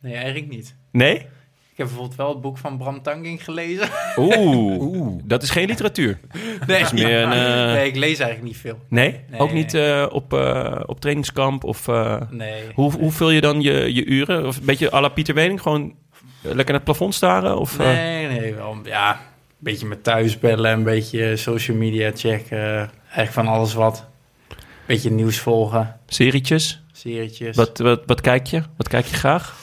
Nee, 0.00 0.14
eigenlijk 0.14 0.48
niet. 0.48 0.76
Nee? 0.92 1.26
Ik 1.74 1.80
heb 1.80 1.86
bijvoorbeeld 1.88 2.16
wel 2.18 2.28
het 2.28 2.40
boek 2.40 2.58
van 2.58 2.78
Bram 2.78 3.02
Tanging 3.02 3.44
gelezen. 3.44 3.88
Oeh, 4.18 5.18
dat 5.24 5.42
is 5.42 5.50
geen 5.50 5.66
literatuur. 5.66 6.18
Nee, 6.66 6.80
is 6.80 6.92
meer 6.92 7.22
een, 7.22 7.32
eh, 7.32 7.72
nee 7.72 7.86
ik 7.88 7.96
lees 7.96 8.18
eigenlijk 8.18 8.42
niet 8.42 8.56
veel. 8.56 8.78
Nee? 8.88 9.20
Nee, 9.30 9.40
ook 9.40 9.52
niet 9.52 9.72
nee. 9.72 9.92
eh, 9.92 10.06
op, 10.14 10.32
eh, 10.32 10.80
op 10.86 11.00
trainingskamp? 11.00 11.64
Of, 11.64 11.88
eh, 11.88 12.20
Nee. 12.30 12.62
hoe, 12.74 12.92
hoe 12.92 13.10
vul 13.12 13.30
je 13.30 13.40
dan 13.40 13.60
je, 13.60 13.94
je 13.94 14.04
uren? 14.04 14.46
Of 14.46 14.56
een 14.56 14.64
beetje 14.64 14.92
à 14.92 15.00
la 15.00 15.08
Pieter 15.08 15.34
Wening? 15.34 15.60
Gewoon 15.60 15.94
lekker 16.42 16.64
naar 16.64 16.74
het 16.74 16.84
plafond 16.84 17.14
staren? 17.14 17.58
Of, 17.58 17.78
eh, 17.78 17.86
Nee, 17.86 18.26
nee, 18.26 18.54
wel, 18.54 18.76
ja, 18.84 19.10
een 19.12 19.18
beetje 19.58 19.86
met 19.86 20.04
thuisbellen, 20.04 20.72
een 20.72 20.82
beetje 20.82 21.36
social 21.36 21.76
media 21.76 22.10
checken. 22.14 22.90
Eigenlijk 23.04 23.32
van 23.32 23.46
alles 23.46 23.74
wat. 23.74 24.06
Een 24.48 24.56
beetje 24.86 25.10
nieuws 25.10 25.38
volgen, 25.38 25.96
serietjes? 26.06 26.82
serietjes. 26.92 27.56
Wat, 27.56 27.78
wat, 27.78 28.02
wat 28.06 28.20
kijk 28.20 28.46
je? 28.46 28.62
Wat 28.76 28.88
kijk 28.88 29.06
je 29.06 29.14
graag? 29.16 29.62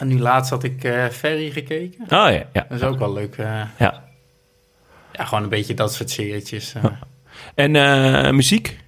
En 0.00 0.06
nu 0.08 0.18
laatst 0.18 0.50
had 0.50 0.64
ik 0.64 0.84
eh 0.84 1.06
Ferry 1.06 1.50
gekeken. 1.50 2.00
Oh 2.02 2.08
ja, 2.08 2.30
ja. 2.30 2.46
Dat 2.68 2.70
is 2.70 2.82
ook 2.82 2.98
wel 2.98 3.12
leuk. 3.12 3.36
eh. 3.36 3.62
ja. 3.78 4.04
ja, 5.12 5.24
gewoon 5.24 5.42
een 5.42 5.48
beetje 5.48 5.74
dat 5.74 5.94
soort 5.94 6.10
serietjes. 6.10 6.74
eh. 6.74 6.84
En 7.54 8.34
muziek? 8.34 8.78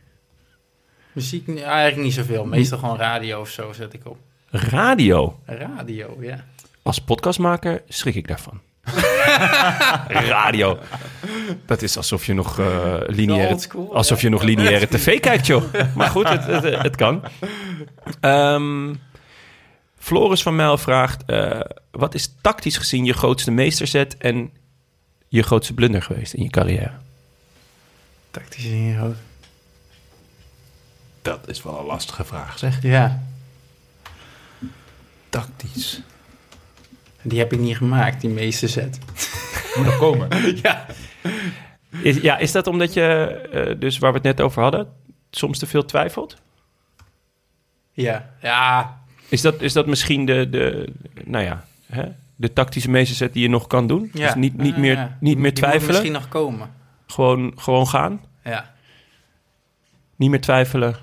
Muziek 1.13 1.47
ja, 1.47 1.63
eigenlijk 1.65 2.03
niet 2.03 2.15
zoveel. 2.15 2.45
Meestal 2.45 2.79
gewoon 2.79 2.97
radio 2.99 3.41
of 3.41 3.49
zo 3.49 3.73
zet 3.73 3.93
ik 3.95 4.07
op. 4.07 4.17
Radio. 4.51 5.39
Radio, 5.47 6.17
ja. 6.21 6.45
Als 6.83 6.99
podcastmaker 6.99 7.83
schrik 7.89 8.15
ik 8.15 8.29
daarvan. 8.29 8.61
Radio. 10.29 10.79
Dat 11.67 11.83
is 11.83 11.97
alsof 11.97 12.27
je 12.27 12.35
nog 12.35 12.59
eh 12.59 12.95
lineaire, 13.07 13.59
school, 13.59 13.95
alsof 13.95 14.21
je 14.23 14.29
nog 14.29 14.43
lineaire 14.43 14.89
tv 14.89 15.21
kijkt, 15.21 15.47
joh. 15.47 15.63
Maar 15.95 16.09
goed, 16.09 16.29
het, 16.29 16.47
het, 16.47 16.83
het 16.83 16.97
kan. 16.97 17.23
Ehm, 18.21 18.95
Floris 20.03 20.43
van 20.43 20.57
Mijl 20.57 20.79
vraagt: 20.79 21.25
eh, 21.25 21.61
wat 21.91 22.15
is 22.15 22.35
tactisch 22.41 22.77
gezien 22.77 23.05
je 23.05 23.13
grootste 23.13 23.51
meesterzet 23.51 24.17
en 24.17 24.51
je 25.29 25.43
grootste 25.43 25.75
blunder 25.75 26.03
geweest 26.03 26.33
in 26.33 26.43
je 26.43 26.51
carrière? 26.51 26.93
Tactisch 28.31 28.65
in 28.65 28.83
je 28.83 28.97
hoofd. 28.97 29.19
Dat 31.23 31.49
is 31.49 31.63
wel 31.63 31.79
een 31.79 31.85
lastige 31.85 32.25
vraag, 32.25 32.59
zeg. 32.59 32.83
Ja, 32.83 33.23
Tactisch. 35.29 36.01
die 37.23 37.39
heb 37.39 37.53
ik 37.53 37.59
niet 37.59 37.77
gemaakt, 37.77 38.21
die 38.21 38.31
meeste 38.31 38.69
zet. 38.69 38.99
Moet 39.77 39.85
nog 39.85 39.99
komen. 39.99 40.29
ja. 40.63 40.87
Is, 42.03 42.17
ja, 42.17 42.39
is 42.39 42.53
dat 42.53 42.67
omdat 42.67 42.93
je, 42.93 43.03
eh, 43.53 43.81
dus 43.81 43.99
waar 43.99 44.11
we 44.11 44.17
het 44.17 44.27
net 44.27 44.41
over 44.41 44.63
hadden, 44.63 44.93
soms 45.31 45.59
te 45.59 45.67
veel 45.67 45.85
twijfelt? 45.85 46.37
Ja, 47.93 48.31
ja. 48.41 49.02
Is 49.33 49.41
dat, 49.41 49.61
is 49.61 49.73
dat 49.73 49.87
misschien 49.87 50.25
de, 50.27 50.49
de 50.51 50.93
nou 51.25 51.45
ja, 51.45 51.65
hè, 51.87 52.05
de 52.37 52.53
tactische 52.53 52.91
meesterzet 52.91 53.33
die 53.33 53.43
je 53.43 53.49
nog 53.49 53.67
kan 53.67 53.87
doen? 53.87 54.11
ja. 54.13 54.27
Dus 54.27 54.35
niet, 54.35 54.57
niet, 54.57 54.77
meer, 54.77 54.93
ja. 54.95 55.17
niet 55.21 55.21
meer 55.21 55.33
Die 55.35 55.37
moet 55.37 55.55
twijfelen, 55.55 55.87
misschien 55.87 56.13
nog 56.13 56.29
komen. 56.29 56.71
gewoon, 57.07 57.53
gewoon 57.57 57.87
gaan. 57.89 58.21
Ja. 58.45 58.75
Niet 60.17 60.31
meer 60.31 60.41
twijfelen, 60.41 60.97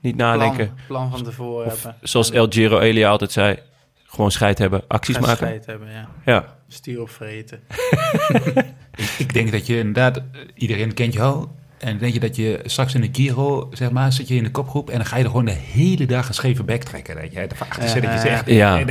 niet 0.00 0.16
nadenken. 0.16 0.66
Plan, 0.66 0.76
plan 0.86 1.10
van 1.10 1.22
tevoren 1.22 1.66
Of 1.66 1.82
hebben. 1.82 2.08
zoals 2.08 2.30
El 2.30 2.46
Giro 2.50 2.78
Elia 2.78 3.08
altijd 3.08 3.32
zei, 3.32 3.58
gewoon 4.04 4.30
scheid 4.30 4.58
hebben, 4.58 4.82
acties 4.88 5.14
gaan 5.14 5.24
maken. 5.24 5.46
scheid 5.46 5.66
hebben, 5.66 5.90
ja. 5.92 6.08
Ja, 6.24 6.56
Stuur 6.68 7.00
opvreten. 7.00 7.60
Ik 9.18 9.32
denk 9.32 9.52
dat 9.52 9.66
je 9.66 9.78
inderdaad... 9.78 10.16
eh, 10.16 10.22
Iedereen 10.54 10.94
kent 10.94 11.12
jou. 11.12 11.46
En 11.78 11.98
denk 11.98 12.12
je 12.12 12.20
dat 12.20 12.36
je 12.36 12.60
straks 12.64 12.94
in 12.94 13.00
de 13.00 13.08
Giro, 13.12 13.68
zeg 13.72 13.90
maar, 13.90 14.12
zit 14.12 14.28
je 14.28 14.34
in 14.34 14.42
de 14.42 14.50
kopgroep 14.50 14.90
en 14.90 14.96
dan 14.96 15.06
ga 15.06 15.16
je 15.16 15.22
er 15.24 15.30
gewoon 15.30 15.44
de 15.44 15.50
hele 15.50 16.06
dag 16.06 16.28
een 16.28 16.34
scheve 16.34 16.64
bek 16.64 16.82
trekken. 16.84 17.16
Dat 17.16 17.32
je 17.32 17.48
achter 17.58 17.88
zit 17.88 18.02
dat 18.02 18.12
je 18.12 18.18
zegt, 18.18 18.46
Ja. 18.46 18.76
ja. 18.78 18.88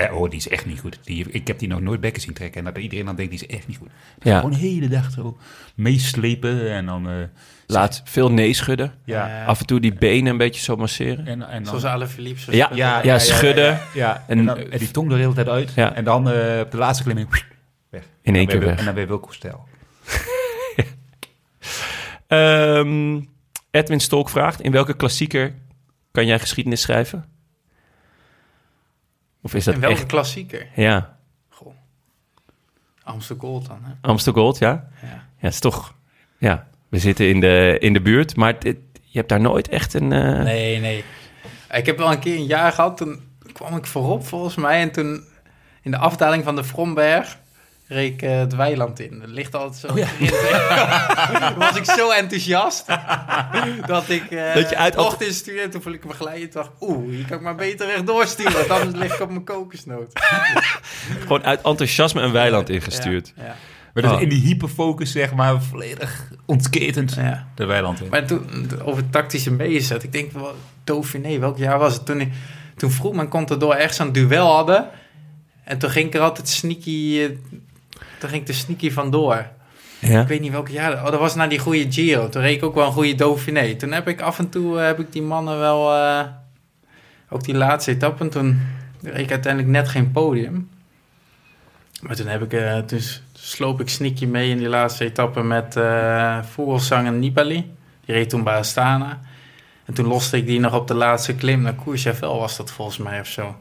ja, 0.00 0.08
oh, 0.12 0.30
die 0.30 0.38
is 0.38 0.48
echt 0.48 0.66
niet 0.66 0.80
goed. 0.80 0.98
Die, 1.02 1.26
ik 1.30 1.46
heb 1.46 1.58
die 1.58 1.68
nog 1.68 1.80
nooit 1.80 2.00
bekken 2.00 2.22
zien 2.22 2.32
trekken. 2.34 2.58
En 2.66 2.72
dat 2.72 2.82
iedereen 2.82 3.04
dan 3.04 3.16
denkt, 3.16 3.30
die 3.38 3.48
is 3.48 3.54
echt 3.56 3.66
niet 3.68 3.76
goed. 3.76 3.88
Dan 4.18 4.32
Ja. 4.32 4.38
Gewoon 4.38 4.54
de 4.54 4.66
hele 4.66 4.88
dag 4.88 5.10
zo 5.10 5.36
meeslepen 5.74 6.70
en 6.70 6.86
dan... 6.86 7.08
eh, 7.08 7.14
Laat 7.66 8.02
veel 8.04 8.30
nee 8.30 8.52
schudden. 8.52 8.92
ja. 9.04 9.44
Af 9.44 9.60
en 9.60 9.66
toe 9.66 9.80
die 9.80 9.92
benen 9.94 10.26
een 10.32 10.36
beetje 10.38 10.60
zo 10.62 10.76
masseren. 10.76 11.26
En, 11.26 11.48
en 11.48 11.62
dan, 11.62 11.66
Zoals 11.66 11.84
alle 11.84 12.06
Philips. 12.06 12.44
Ja, 12.50 12.70
ja, 13.02 13.18
schudden. 13.18 13.78
Ja, 13.94 14.24
En- 14.28 14.38
en, 14.38 14.44
dan, 14.44 14.58
en 14.58 14.78
die 14.78 14.90
tong 14.90 15.10
er 15.10 15.16
de 15.16 15.22
hele 15.22 15.34
tijd 15.34 15.48
uit. 15.48 15.72
Ja. 15.74 15.94
En 15.94 16.04
dan 16.04 16.30
eh, 16.30 16.60
op 16.60 16.70
de 16.70 16.76
laatste 16.76 17.02
klimming 17.02 17.28
weg. 17.90 18.06
In 18.22 18.34
één 18.36 18.46
keer 18.46 18.58
weer- 18.58 18.68
weg. 18.68 18.78
En 18.78 18.84
dan 18.84 18.94
weer 18.94 19.06
Wilco 19.06 19.32
Stijl. 19.32 19.64
Ehm, 22.34 23.20
Edwin 23.70 24.00
Stolk 24.00 24.28
vraagt: 24.28 24.60
In 24.60 24.72
welke 24.72 24.94
klassieker 24.96 25.54
kan 26.10 26.26
jij 26.26 26.38
geschiedenis 26.38 26.80
schrijven? 26.80 27.24
Of 29.42 29.54
is 29.54 29.64
dat 29.64 29.74
En 29.74 29.80
welke 29.80 29.96
echt? 29.96 30.06
klassieker? 30.06 30.66
Ja, 30.74 31.16
Goh. 31.48 31.74
Amsterdam 33.02 33.48
Gold 33.48 33.66
dan, 33.66 33.78
hè? 33.82 33.92
Amstel 34.00 34.32
Gold, 34.32 34.58
ja? 34.58 34.88
Ja. 35.02 35.26
Ja, 35.38 35.48
is 35.48 35.60
toch. 35.60 35.94
Ja, 36.38 36.68
we 36.88 36.98
zitten 36.98 37.28
in 37.28 37.40
de, 37.40 37.76
in 37.80 37.92
de 37.92 38.00
buurt, 38.00 38.36
maar 38.36 38.54
je 38.62 38.78
hebt 39.12 39.28
daar 39.28 39.40
nooit 39.40 39.68
echt 39.68 39.94
een. 39.94 40.12
eh, 40.12 40.42
Nee, 40.42 40.80
nee. 40.80 41.04
Ik 41.70 41.86
heb 41.86 41.98
wel 41.98 42.12
een 42.12 42.18
keer 42.18 42.36
een 42.36 42.46
jaar 42.46 42.72
gehad, 42.72 42.96
toen 42.96 43.20
kwam 43.52 43.76
ik 43.76 43.86
voorop 43.86 44.26
volgens 44.26 44.54
mij. 44.54 44.80
En 44.80 44.90
toen 44.92 45.24
in 45.82 45.90
de 45.90 45.98
afdaling 45.98 46.44
van 46.44 46.56
de 46.56 46.64
Vromberg 46.64 47.38
reed 47.94 48.12
ik 48.12 48.22
eh, 48.22 48.38
het 48.38 48.54
weiland 48.54 49.00
in. 49.00 49.18
Dat 49.20 49.28
ligt 49.28 49.54
altijd 49.54 49.76
zo. 49.80 49.86
toen 49.86 51.58
was 51.66 51.76
ik 51.76 51.84
zo 51.84 52.10
enthousiast 52.10 52.86
dat 53.86 54.08
ik 54.08 54.30
uh, 54.30 54.54
Dat 54.54 54.70
je 54.70 54.76
uit- 54.76 54.96
mocht 54.96 55.22
insturen. 55.22 55.70
Toen 55.70 55.82
voel 55.82 55.92
ik 55.92 56.04
me 56.04 56.12
glijden. 56.12 56.50
Toen 56.50 56.62
dacht 56.62 56.72
ik, 56.80 56.88
oeh, 56.88 57.08
hier 57.10 57.24
kan 57.26 57.36
ik 57.36 57.42
maar 57.42 57.54
beter 57.54 57.86
rechtdoor 57.86 58.26
sturen. 58.26 58.52
Want 58.52 58.70
anders 58.70 58.96
lig 59.02 59.14
ik 59.14 59.20
op 59.20 59.28
mijn 59.30 59.44
kokosnoot. 59.44 60.12
Gewoon 61.20 61.44
uit 61.44 61.62
enthousiasme 61.62 62.20
een 62.22 62.32
weiland 62.32 62.68
ingestuurd. 62.70 63.32
Ja, 63.36 63.44
ja. 63.44 63.54
Maar 63.94 64.12
Oh. 64.14 64.20
in 64.20 64.28
die 64.28 64.40
hyperfocus, 64.40 65.12
zeg 65.12 65.34
maar, 65.34 65.62
volledig 65.62 66.28
ontketend 66.46 67.14
Ja. 67.14 67.48
de 67.54 67.64
weiland 67.64 68.00
in. 68.00 68.08
Maar 68.10 68.26
toen, 68.26 68.70
over 68.84 69.10
tactische 69.10 69.50
meezet. 69.52 70.02
Ik 70.02 70.12
denk, 70.12 70.32
wel, 70.32 70.54
Dauphiné, 70.84 71.38
welk 71.38 71.58
jaar 71.58 71.78
was 71.78 71.94
het? 71.94 72.06
Toen, 72.06 72.20
ik- 72.20 72.32
toen 72.76 72.90
vroeg 72.90 73.14
mijn 73.14 73.28
Contador 73.28 73.74
echt 73.74 73.94
zo'n 73.94 74.12
duel 74.12 74.46
hadden. 74.54 74.88
En 75.64 75.78
toen 75.78 75.90
ging 75.90 76.06
ik 76.06 76.14
er 76.14 76.20
altijd 76.20 76.48
sneaky... 76.48 77.28
toen 78.24 78.32
ging 78.32 78.42
ik 78.42 78.54
er 78.54 78.60
sneaky 78.60 78.90
vandoor. 78.90 79.46
Ja. 79.98 80.20
Ik 80.20 80.28
weet 80.28 80.40
niet 80.40 80.50
welk 80.52 80.68
jaar. 80.68 80.92
Oh, 80.92 81.10
dat 81.10 81.20
was 81.20 81.34
na 81.34 81.46
die 81.46 81.58
goede 81.58 81.92
Giro. 81.92 82.28
Toen 82.28 82.42
reed 82.42 82.56
ik 82.56 82.62
ook 82.64 82.74
wel 82.74 82.86
een 82.86 82.92
goede 82.92 83.14
Dauphiné. 83.14 83.74
Toen 83.74 83.92
heb 83.92 84.08
ik 84.08 84.20
af 84.20 84.38
en 84.38 84.48
toe 84.48 84.78
eh, 84.78 84.84
heb 84.86 85.00
ik 85.00 85.12
die 85.12 85.22
mannen 85.22 85.58
wel... 85.58 85.94
eh, 85.94 86.20
ook 87.30 87.44
die 87.44 87.54
laatste 87.54 87.90
etappe. 87.90 88.28
Toen 88.28 88.60
reed 89.02 89.18
ik 89.24 89.30
uiteindelijk 89.30 89.72
net 89.72 89.88
geen 89.88 90.10
podium. 90.10 90.70
Maar 92.00 92.16
toen 92.16 92.26
heb 92.26 92.42
ik... 92.42 92.52
eh, 92.52 92.78
toen 92.78 93.00
sloop 93.32 93.80
ik 93.80 93.88
sneaky 93.88 94.26
mee 94.26 94.50
in 94.50 94.58
die 94.58 94.68
laatste 94.68 95.04
etappe 95.04 95.42
met 95.42 95.76
eh 95.76 96.38
Vogelsang 96.42 97.06
en 97.06 97.18
Nibali. 97.18 97.72
Die 98.04 98.14
reed 98.14 98.28
toen 98.30 98.42
bij 98.44 98.56
Astana. 98.58 99.20
En 99.84 99.94
toen 99.94 100.06
loste 100.06 100.36
ik 100.36 100.46
die 100.46 100.60
nog 100.60 100.74
op 100.74 100.88
de 100.88 100.94
laatste 100.94 101.34
klim. 101.34 101.60
Naar 101.62 101.74
Courchevel 101.84 102.38
was 102.38 102.56
dat 102.56 102.70
volgens 102.70 102.98
mij 102.98 103.20
of 103.20 103.26
zo. 103.26 103.56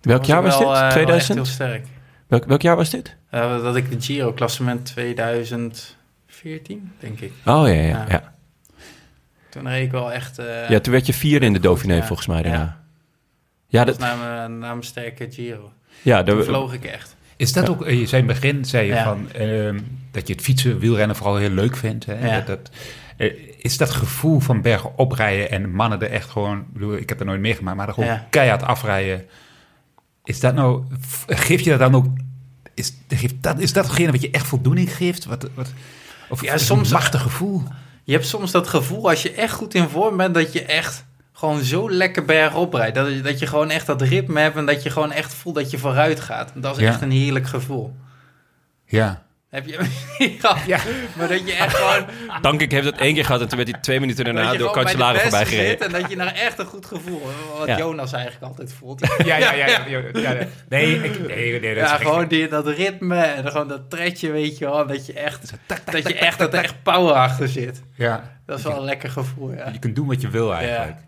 Welk 0.00 0.24
jaar 0.24 0.42
was 0.42 0.58
wel, 0.58 0.68
dit? 0.68 0.76
eh, 0.76 0.80
wel 0.80 0.84
echt 0.84 0.92
2000? 0.94 1.34
heel 1.34 1.46
sterk. 1.46 1.86
Welk, 2.30 2.44
welk 2.44 2.62
jaar 2.62 2.76
was 2.76 2.90
dit? 2.90 3.16
Eh, 3.30 3.62
dat 3.62 3.76
ik 3.76 3.90
de 3.90 4.00
Giro 4.00 4.32
klassement 4.32 4.84
2014, 4.84 6.92
denk 6.98 7.20
ik. 7.20 7.32
Oh 7.44 7.66
ja, 7.66 7.72
ja. 7.72 7.82
Ja. 7.82 8.04
ja. 8.08 8.34
Toen 9.48 9.68
reed 9.68 9.84
ik 9.84 9.90
wel 9.90 10.12
echt... 10.12 10.38
eh 10.38 10.68
Ja, 10.68 10.80
toen 10.80 10.92
werd 10.92 11.06
je 11.06 11.12
vierde 11.12 11.46
in 11.46 11.52
de 11.52 11.60
Dauphiné 11.60 11.94
ja. 11.94 12.04
volgens 12.06 12.26
mij 12.28 12.42
daarna. 12.42 12.58
Ja. 12.58 12.78
Ja, 13.66 13.84
dat 13.84 13.98
dat, 13.98 14.08
was 14.08 14.18
na 14.18 14.24
mijn, 14.24 14.58
na 14.58 14.68
mijn 14.68 14.82
sterke 14.82 15.26
Giro. 15.30 15.72
ja, 16.02 16.22
Toen 16.22 16.36
dat, 16.36 16.44
vloog 16.44 16.72
ik 16.74 16.84
echt. 16.84 17.16
Is 17.36 17.52
dat 17.52 17.68
ook, 17.68 17.86
eh, 17.86 17.98
je 18.00 18.06
zei 18.06 18.22
in 18.22 18.28
het 18.28 18.40
begin, 18.40 18.64
zei 18.64 18.86
je 18.86 18.92
Ja. 18.92 19.04
van, 19.04 19.32
ehm, 19.32 19.78
dat 20.10 20.26
je 20.28 20.32
het 20.34 20.42
fietsen, 20.42 20.78
wielrennen 20.78 21.16
vooral 21.16 21.36
heel 21.36 21.50
leuk 21.50 21.76
vindt. 21.76 22.06
Hè? 22.06 22.26
Ja. 22.26 22.40
Dat, 22.40 22.46
dat, 22.46 22.70
is 23.58 23.76
dat 23.76 23.90
gevoel 23.90 24.40
van 24.40 24.62
bergen 24.62 24.98
oprijden 24.98 25.50
en 25.50 25.70
mannen 25.70 26.00
er 26.02 26.10
echt 26.10 26.30
gewoon, 26.30 26.58
ik 26.58 26.72
bedoel, 26.72 26.96
ik 26.96 27.08
heb 27.08 27.20
er 27.20 27.26
nooit 27.26 27.40
meegemaakt, 27.40 27.76
maar 27.76 27.88
er 27.88 27.94
gewoon 27.94 28.08
Ja. 28.08 28.26
keihard 28.30 28.62
afrijden. 28.62 29.26
Is 30.24 30.40
dat 30.40 30.54
nou, 30.54 30.84
f- 31.06 31.24
geeft 31.26 31.64
je 31.64 31.70
dat 31.70 31.78
dan 31.78 31.94
ook, 31.94 32.06
is, 32.74 32.92
geeft 33.08 33.42
dat, 33.42 33.58
is 33.58 33.72
dat 33.72 33.84
hetgene 33.86 34.10
wat 34.10 34.20
je 34.22 34.30
echt 34.30 34.46
voldoening 34.46 34.96
geeft? 34.96 35.24
Wat, 35.24 35.48
wat, 35.54 35.72
of 36.28 36.42
Ja, 36.42 36.58
soms- 36.58 36.88
een 36.90 36.94
machtig 36.96 37.22
gevoel. 37.22 37.62
Je 38.04 38.12
hebt 38.12 38.26
soms 38.26 38.50
dat 38.50 38.68
gevoel, 38.68 39.08
als 39.08 39.22
je 39.22 39.32
echt 39.32 39.52
goed 39.54 39.74
in 39.74 39.88
vorm 39.88 40.16
bent, 40.16 40.34
dat 40.34 40.52
je 40.52 40.62
echt 40.64 41.04
gewoon 41.32 41.62
zo 41.62 41.90
lekker 41.90 42.24
bergop 42.24 42.74
rijdt. 42.74 42.94
Dat, 42.94 43.08
je- 43.08 43.20
dat 43.20 43.38
je 43.38 43.46
gewoon 43.46 43.70
echt 43.70 43.86
dat 43.86 44.02
ritme 44.02 44.40
hebt 44.40 44.56
en 44.56 44.66
dat 44.66 44.82
je 44.82 44.90
gewoon 44.90 45.12
echt 45.12 45.34
voelt 45.34 45.54
dat 45.54 45.70
je 45.70 45.78
vooruit 45.78 46.20
gaat. 46.20 46.52
Dat 46.54 46.76
is 46.76 46.82
Ja. 46.82 46.88
echt 46.88 47.00
een 47.02 47.10
heerlijk 47.10 47.46
gevoel. 47.46 47.96
Ja. 48.86 49.22
Heb 49.50 49.66
je 49.66 49.78
ja, 50.42 50.56
Ja. 50.66 50.78
maar 51.16 51.28
dat 51.28 51.48
je 51.48 51.54
echt 51.54 51.76
gewoon... 51.76 52.06
Dankik 52.42 52.72
heeft 52.72 52.84
dat 52.84 52.96
één 52.96 53.14
keer 53.14 53.24
gehad 53.24 53.40
en 53.40 53.48
toen 53.48 53.56
werd 53.56 53.70
hij 53.70 53.80
twee 53.80 54.00
minuten 54.00 54.24
daarna 54.24 54.54
door 54.54 54.72
Cancellara 54.72 55.18
voorbij 55.18 55.46
gereden. 55.46 55.70
zit 55.70 55.80
En 55.80 55.92
dat 56.00 56.10
je 56.10 56.16
nou 56.16 56.30
echt 56.30 56.58
een 56.58 56.66
goed 56.66 56.86
gevoel 56.86 57.22
Wat 57.58 57.66
Ja. 57.66 57.78
Jonas 57.78 58.12
eigenlijk 58.12 58.44
altijd 58.44 58.72
voelt. 58.72 59.00
Ja, 59.24 59.36
ja, 59.36 59.52
ja. 59.52 59.66
ja, 59.66 59.86
ja, 59.86 60.02
ja, 60.12 60.30
ja. 60.32 60.46
Nee, 60.68 61.02
ik, 61.02 61.26
nee, 61.26 61.60
nee, 61.60 61.74
dat 61.74 61.88
Ja, 61.88 61.96
gewoon 61.96 62.28
die, 62.28 62.48
dat 62.48 62.66
ritme 62.66 63.20
en 63.20 63.50
gewoon 63.50 63.68
dat 63.68 63.90
tredje, 63.90 64.30
weet 64.30 64.58
je 64.58 64.64
wel. 64.64 64.86
Dat 64.86 65.06
je 65.06 65.12
echt, 65.12 65.52
dat, 65.84 66.08
je 66.08 66.14
echt, 66.14 66.38
dat 66.38 66.54
er 66.54 66.62
echt 66.62 66.82
power 66.82 67.14
achter 67.14 67.48
zit. 67.48 67.82
Ja. 67.94 68.38
Dat 68.46 68.58
is 68.58 68.64
wel 68.64 68.76
een 68.76 68.84
lekker 68.84 69.10
gevoel, 69.10 69.52
ja. 69.52 69.68
Je 69.72 69.78
kunt 69.78 69.96
doen 69.96 70.06
wat 70.06 70.20
je 70.20 70.28
wil 70.28 70.54
eigenlijk. 70.54 70.98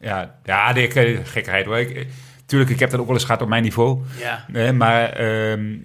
Ja, 0.00 0.34
ja, 0.44 0.74
ik, 0.74 0.94
eh, 0.94 1.18
gekheid 1.24 1.66
hoor. 1.66 1.78
Ik, 1.78 2.06
tuurlijk, 2.46 2.70
ik 2.70 2.78
heb 2.80 2.90
dat 2.90 3.00
ook 3.00 3.06
wel 3.06 3.14
eens 3.14 3.24
gehad 3.24 3.42
op 3.42 3.48
mijn 3.48 3.62
niveau. 3.62 4.02
Ja, 4.18 4.44
Nee, 4.48 4.72
maar 4.72 5.12
ehm, 5.12 5.76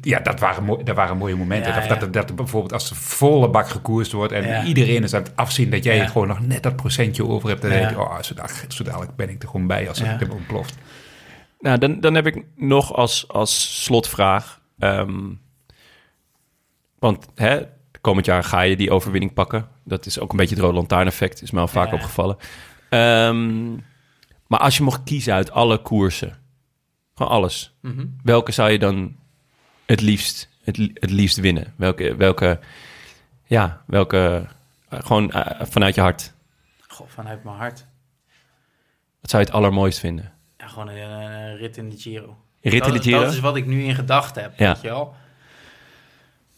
ja, 0.00 0.18
dat 0.20 0.40
waren, 0.40 0.84
dat 0.84 0.96
waren 0.96 1.16
mooie 1.16 1.36
momenten. 1.36 1.72
Ja, 1.72 1.78
dat, 1.80 1.88
ja. 1.88 1.94
Dat, 1.94 2.12
dat, 2.12 2.36
bijvoorbeeld 2.36 2.72
als 2.72 2.88
de 2.88 2.94
volle 2.94 3.48
bak 3.50 3.68
gekoerst 3.68 4.12
wordt 4.12 4.32
en 4.32 4.46
Ja. 4.46 4.64
iedereen 4.64 5.02
is 5.02 5.14
aan 5.14 5.22
het 5.22 5.36
afzien 5.36 5.70
dat 5.70 5.84
jij 5.84 5.96
Ja. 5.96 6.06
gewoon 6.06 6.28
nog 6.28 6.40
net 6.40 6.62
dat 6.62 6.76
procentje 6.76 7.26
over 7.26 7.48
hebt. 7.48 7.62
Dan 7.62 7.70
Ja. 7.70 7.76
denk 7.78 7.90
je, 7.90 8.00
oh, 8.00 8.20
zo 8.22 8.34
dadelijk, 8.34 8.72
zo 8.72 8.84
dadelijk 8.84 9.16
ben 9.16 9.28
ik 9.30 9.42
er 9.42 9.48
gewoon 9.48 9.66
bij 9.66 9.88
als 9.88 9.98
Ja. 9.98 10.04
het 10.04 10.28
ontploft. 10.30 10.74
Nou, 11.60 11.78
dan, 11.78 12.00
dan 12.00 12.14
heb 12.14 12.26
ik 12.26 12.44
nog 12.56 12.94
als, 12.94 13.28
als 13.28 13.84
slotvraag. 13.84 14.60
ehm, 14.78 15.24
want 16.98 17.28
hè, 17.34 17.60
komend 18.00 18.26
jaar 18.26 18.44
ga 18.44 18.60
je 18.60 18.76
die 18.76 18.90
overwinning 18.90 19.32
pakken. 19.32 19.68
Dat 19.84 20.06
is 20.06 20.18
ook 20.18 20.30
een 20.30 20.36
beetje 20.36 20.54
het 20.54 20.64
rode 20.64 20.76
lantaarneffect, 20.76 21.42
is 21.42 21.50
mij 21.50 21.60
al 21.62 21.68
vaak 21.68 21.88
Ja. 21.88 21.94
opgevallen. 21.94 22.36
Ehm, 22.88 23.72
maar 24.46 24.58
als 24.60 24.76
je 24.76 24.82
mocht 24.82 25.02
kiezen 25.04 25.34
uit 25.34 25.50
alle 25.50 25.78
koersen, 25.82 26.38
gewoon 27.14 27.32
alles. 27.32 27.76
Mhm. 27.82 28.06
Welke 28.22 28.52
zou 28.52 28.70
je 28.70 28.78
dan 28.78 29.16
het 29.86 30.00
liefst, 30.00 30.48
het, 30.64 30.76
het 30.76 31.10
liefst 31.10 31.36
winnen? 31.36 31.72
Welke, 31.76 32.16
welke 32.16 32.60
ja, 33.46 33.82
welke, 33.86 34.46
eh, 34.88 34.98
gewoon 35.02 35.32
eh, 35.32 35.66
vanuit 35.66 35.94
je 35.94 36.00
hart. 36.00 36.32
Goh, 36.88 37.08
vanuit 37.08 37.44
mijn 37.44 37.56
hart. 37.56 37.86
Wat 39.20 39.30
zou 39.30 39.42
je 39.42 39.48
het 39.48 39.58
allermooist 39.58 39.98
vinden? 39.98 40.32
Ja, 40.58 40.66
gewoon 40.66 40.88
een, 40.88 41.10
een 41.10 41.56
rit 41.56 41.76
in 41.76 41.90
de 41.90 41.96
Giro. 41.96 42.36
Rit 42.60 42.72
in 42.72 42.92
dat, 42.92 42.92
de 42.92 43.02
Giro? 43.02 43.20
Dat 43.20 43.32
is 43.32 43.40
wat 43.40 43.56
ik 43.56 43.66
nu 43.66 43.82
in 43.84 43.94
gedachten 43.94 44.42
heb, 44.42 44.58
Ja. 44.58 44.72
weet 44.72 44.82
je 44.82 44.88
wel. 44.88 45.14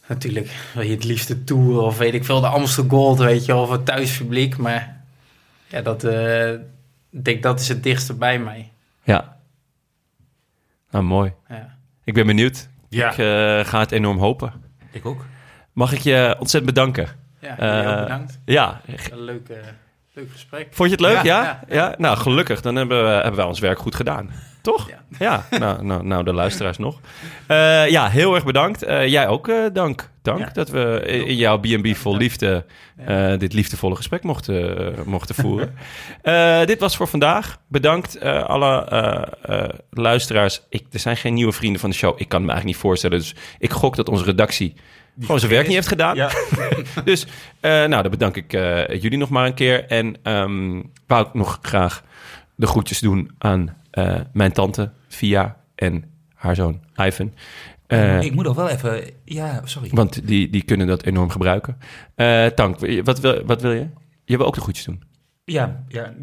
Natuurlijk 0.07 0.69
wil 0.73 0.83
je 0.83 0.91
het 0.91 1.03
liefste 1.03 1.43
Tour 1.43 1.81
of 1.81 1.97
weet 1.97 2.13
ik 2.13 2.25
veel, 2.25 2.41
de 2.41 2.47
Amstel 2.47 2.85
Gold, 2.87 3.17
weet 3.17 3.45
je 3.45 3.51
wel, 3.53 3.61
of 3.61 3.69
het 3.69 3.85
thuispubliek. 3.85 4.57
Maar 4.57 5.01
ja, 5.67 5.81
dat, 5.81 6.03
eh, 6.03 6.51
ik 7.09 7.25
denk 7.25 7.43
dat 7.43 7.59
is 7.59 7.67
het 7.67 7.83
dichtste 7.83 8.13
bij 8.13 8.39
mij. 8.39 8.71
Ja. 9.03 9.37
Nou, 10.91 11.03
mooi. 11.03 11.33
Ja. 11.49 11.77
Ik 12.03 12.13
ben 12.13 12.25
benieuwd. 12.25 12.67
Ja. 12.89 13.11
Ik 13.11 13.17
eh, 13.17 13.69
ga 13.71 13.79
het 13.79 13.91
enorm 13.91 14.17
hopen. 14.17 14.53
Ik 14.91 15.05
ook. 15.05 15.25
Mag 15.73 15.91
ik 15.93 15.99
je 15.99 16.35
ontzettend 16.39 16.75
bedanken? 16.75 17.07
Ja, 17.39 17.55
jullie 17.59 17.87
ook 17.87 17.93
Eh, 17.93 18.01
bedankt. 18.03 18.39
Ja. 18.45 18.81
Een 19.11 19.21
leuk, 19.21 19.49
eh, 19.49 19.57
leuk 20.19 20.31
gesprek. 20.31 20.67
Vond 20.71 20.89
je 20.89 20.95
het 20.95 21.05
leuk? 21.05 21.23
Ja? 21.23 21.43
Ja, 21.43 21.59
Ja? 21.67 21.75
ja. 21.75 21.95
Nou, 21.97 22.17
gelukkig. 22.17 22.61
Dan 22.61 22.75
hebben, 22.75 23.03
we, 23.03 23.09
hebben 23.09 23.35
wij 23.35 23.45
ons 23.45 23.59
werk 23.59 23.79
goed 23.79 23.95
gedaan. 23.95 24.29
Toch? 24.61 24.89
Ja. 25.19 25.45
Nou, 25.59 25.83
nou, 25.83 26.05
nou, 26.05 26.23
de 26.23 26.33
luisteraars 26.33 26.77
nog. 26.77 26.99
Eh, 27.47 27.89
ja, 27.89 28.09
heel 28.09 28.35
erg 28.35 28.45
bedankt. 28.45 28.83
Eh, 28.83 29.07
jij 29.07 29.27
ook 29.27 29.47
eh, 29.47 29.65
dank. 29.73 30.09
Dank 30.21 30.53
dat 30.53 30.69
we 30.69 31.01
in 31.05 31.35
jouw 31.35 31.59
B&B 31.59 31.95
vol 31.95 32.17
liefde 32.17 32.65
dit 33.37 33.53
liefdevolle 33.53 33.95
gesprek 33.95 34.23
mochten, 34.23 34.95
mochten 35.05 35.35
voeren. 35.35 35.75
Dit 36.67 36.79
was 36.79 36.97
voor 36.97 37.07
vandaag. 37.07 37.57
Bedankt 37.67 38.21
alle 38.21 38.87
luisteraars. 39.89 40.61
Ik, 40.69 40.85
er 40.91 40.99
zijn 40.99 41.17
geen 41.17 41.33
nieuwe 41.33 41.51
vrienden 41.51 41.81
van 41.81 41.89
de 41.89 41.95
show. 41.95 42.21
Ik 42.21 42.29
kan 42.29 42.41
me 42.41 42.47
eigenlijk 42.47 42.75
niet 42.75 42.85
voorstellen. 42.85 43.17
Dus 43.17 43.35
ik 43.59 43.71
gok 43.71 43.95
dat 43.95 44.09
onze 44.09 44.23
redactie 44.23 44.73
gewoon 45.19 45.39
zijn 45.39 45.51
werk 45.51 45.65
niet 45.65 45.75
heeft 45.75 45.87
gedaan. 45.87 46.15
Ja. 46.15 46.31
Dus 47.03 47.27
eh, 47.59 47.71
nou, 47.71 48.01
dan 48.01 48.11
bedank 48.11 48.35
ik 48.35 48.53
eh, 48.53 49.01
jullie 49.01 49.17
nog 49.17 49.29
maar 49.29 49.45
een 49.45 49.53
keer. 49.53 49.85
En 49.85 50.15
ehm 50.23 50.81
wou 51.07 51.27
ik 51.27 51.33
nog 51.33 51.59
graag 51.61 52.03
de 52.55 52.67
groetjes 52.67 52.99
doen 52.99 53.31
aan 53.37 53.75
eh, 53.91 54.19
mijn 54.33 54.51
tante 54.51 54.91
Via 55.07 55.57
en 55.75 56.03
haar 56.33 56.55
zoon 56.55 56.79
Ivan. 56.95 57.33
Eh, 57.87 58.21
ik 58.21 58.33
moet 58.33 58.45
nog 58.45 58.55
wel 58.55 58.69
even... 58.69 59.03
Ja, 59.25 59.61
sorry. 59.63 59.89
want 59.93 60.27
die, 60.27 60.49
die 60.49 60.63
kunnen 60.63 60.87
dat 60.87 61.03
enorm 61.03 61.29
gebruiken. 61.29 61.77
Eh, 62.15 62.45
Tank, 62.45 63.03
wat 63.03 63.19
wil, 63.19 63.45
wat 63.45 63.61
wil 63.61 63.71
je? 63.71 63.87
Je 64.25 64.37
wil 64.37 64.45
ook 64.45 64.55
de 64.55 64.61
goedjes 64.61 64.85
doen. 64.85 65.03
Ja, 65.45 65.83
ja. 65.87 66.13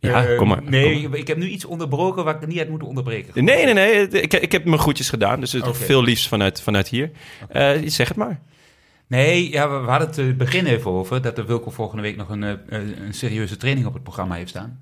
Ja, 0.00 0.26
Eh, 0.26 0.36
kom 0.36 0.48
maar, 0.48 0.62
Nee, 0.62 1.02
kom 1.02 1.14
ik 1.14 1.26
heb 1.26 1.36
nu 1.36 1.48
iets 1.48 1.64
onderbroken 1.64 2.24
waar 2.24 2.34
ik 2.42 2.46
niet 2.46 2.58
uit 2.58 2.68
moet 2.68 2.82
onderbreken. 2.82 3.44
Nee, 3.44 3.64
nee, 3.64 3.74
nee. 3.74 4.08
Ik, 4.08 4.34
ik 4.34 4.52
heb 4.52 4.64
mijn 4.64 4.78
goedjes 4.80 5.08
gedaan. 5.08 5.40
Dus 5.40 5.52
het 5.52 5.62
is 5.62 5.68
Oké. 5.68 5.78
veel 5.78 6.02
liefst 6.02 6.28
vanuit, 6.28 6.60
vanuit 6.62 6.88
hier. 6.88 7.10
Eh, 7.48 7.70
zeg 7.84 8.08
het 8.08 8.16
maar. 8.16 8.40
Nee, 9.06 9.50
ja, 9.50 9.70
we, 9.70 9.78
we 9.78 9.90
hadden 9.90 10.08
het 10.08 10.18
eh, 10.18 10.32
begin 10.32 10.66
even 10.66 10.90
over 10.90 11.22
dat 11.22 11.36
de 11.36 11.44
Wilco 11.44 11.70
volgende 11.70 12.02
week 12.02 12.16
nog 12.16 12.28
een, 12.28 12.42
eh, 12.42 12.52
een 12.68 13.14
serieuze 13.14 13.56
training 13.56 13.86
op 13.86 13.94
het 13.94 14.02
programma 14.02 14.34
heeft 14.34 14.48
staan. 14.48 14.80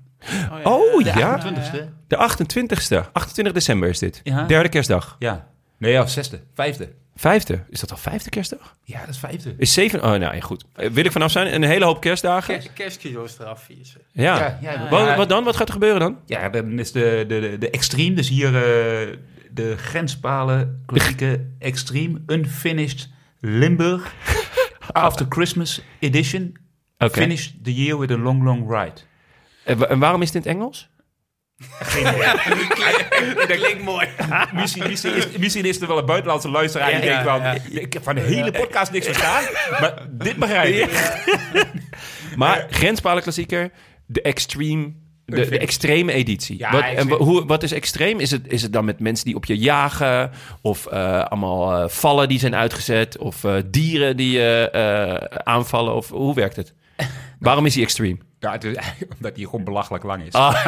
Oh 0.63 0.97
De 1.03 1.03
ja, 1.15 1.37
28ste. 1.39 1.89
de 2.07 2.15
28ste. 2.17 3.11
28 3.11 3.53
december 3.53 3.89
is 3.89 3.99
dit. 3.99 4.21
Ja. 4.23 4.43
Derde 4.43 4.69
kerstdag. 4.69 5.15
Ja. 5.19 5.47
Nee, 5.77 5.91
ja, 5.91 6.05
zesde. 6.05 6.39
Vijfde. 6.53 6.89
Vijfde. 7.19 7.63
Is 7.69 7.79
dat 7.79 7.91
al 7.91 7.97
vijfde 7.97 8.29
kerstdag? 8.29 8.75
Ja, 8.83 8.99
dat 8.99 9.09
is 9.09 9.17
vijfde. 9.17 9.53
Is 9.57 9.73
zeven? 9.73 9.99
Oh, 10.03 10.09
nou 10.09 10.35
ja, 10.35 10.39
goed. 10.39 10.65
Eh, 10.75 10.89
Wil 10.89 11.05
ik 11.05 11.11
vanaf 11.11 11.31
zijn? 11.31 11.53
Een 11.53 11.63
hele 11.63 11.85
hoop 11.85 12.01
kerstdagen? 12.01 12.73
Kerstkilo's 12.73 13.39
eraf 13.39 13.63
vieren. 13.63 14.01
Ja. 14.11 14.37
Ja, 14.37 14.57
ja, 14.61 14.89
Wat, 14.89 14.99
ja. 15.07 15.15
wat 15.17 15.29
dan? 15.29 15.43
Wat 15.43 15.55
gaat 15.55 15.67
er 15.67 15.73
gebeuren 15.73 15.99
dan? 15.99 16.17
Ja, 16.25 16.49
dan 16.49 16.79
is 16.79 16.91
de, 16.91 17.25
de, 17.27 17.39
de, 17.39 17.57
de 17.57 17.69
Extreme, 17.69 18.15
dus 18.15 18.29
hier 18.29 18.47
eh, 18.47 19.17
de 19.51 19.77
grenspalen, 19.77 20.83
klassieke 20.85 21.45
Extreme, 21.59 22.21
Unfinished 22.27 23.09
Limburg, 23.39 24.13
After 24.91 25.25
Christmas 25.29 25.81
Edition. 25.99 26.57
Oké. 26.97 27.21
Finish 27.21 27.49
the 27.63 27.73
year 27.83 27.99
with 27.99 28.11
a 28.11 28.17
long, 28.17 28.43
long 28.43 28.69
ride. 28.71 28.93
En, 29.63 29.77
wa- 29.77 29.85
en 29.85 29.99
waarom 29.99 30.21
is 30.21 30.27
het 30.33 30.35
in 30.45 30.51
het 30.51 30.59
Engels? 30.59 30.89
Dat 33.47 33.57
klinkt 33.57 33.83
mooi. 33.83 34.07
Misschien, 34.53 34.83
misschien, 34.87 35.15
is, 35.15 35.37
misschien 35.37 35.65
is 35.65 35.81
er 35.81 35.87
wel 35.87 35.97
een 35.97 36.05
buitenlandse 36.05 36.49
luisteraar 36.49 36.91
die 36.91 37.01
denkt 37.01 37.23
van... 37.23 37.41
Ik 37.69 37.93
heb 37.93 38.03
van 38.03 38.15
de 38.15 38.21
hele 38.21 38.51
podcast 38.51 38.91
niks 38.91 39.05
verstaan, 39.05 39.43
maar 39.79 39.93
dit 40.09 40.35
begrijp 40.35 40.75
ik. 40.75 40.89
Maar 42.35 42.67
Grenspalen 42.69 43.23
klassieker, 43.23 43.71
de 44.05 44.21
extreme... 44.21 44.93
De, 45.25 45.57
extreme 45.57 46.13
editie. 46.13 46.57
Ja, 46.57 46.71
wat, 46.71 46.83
en 46.83 47.09
hoe, 47.09 47.45
wat 47.45 47.63
is 47.63 47.71
extreem? 47.71 48.19
Is 48.19 48.31
het, 48.31 48.47
is 48.47 48.61
het 48.61 48.73
dan 48.73 48.85
met 48.85 48.99
mensen 48.99 49.25
die 49.25 49.35
op 49.35 49.45
je 49.45 49.57
jagen? 49.57 50.31
Of 50.61 50.85
eh, 50.85 51.23
allemaal 51.23 51.73
eh, 51.73 51.89
vallen 51.89 52.27
die 52.27 52.39
zijn 52.39 52.55
uitgezet? 52.55 53.17
Of 53.17 53.43
eh, 53.43 53.55
dieren 53.65 54.17
die 54.17 54.31
je 54.31 55.31
aanvallen? 55.43 55.95
Of 55.95 56.09
hoe 56.09 56.35
werkt 56.35 56.55
het? 56.55 56.73
Waarom 57.39 57.65
is 57.65 57.73
hij 57.75 57.83
extreem? 57.83 58.19
Ja, 58.39 58.51
het 58.51 58.63
is, 58.63 58.75
omdat 59.17 59.35
hij 59.35 59.43
gewoon 59.45 59.63
belachelijk 59.63 60.03
lang 60.03 60.23
is. 60.23 60.33
Ah, 60.33 60.65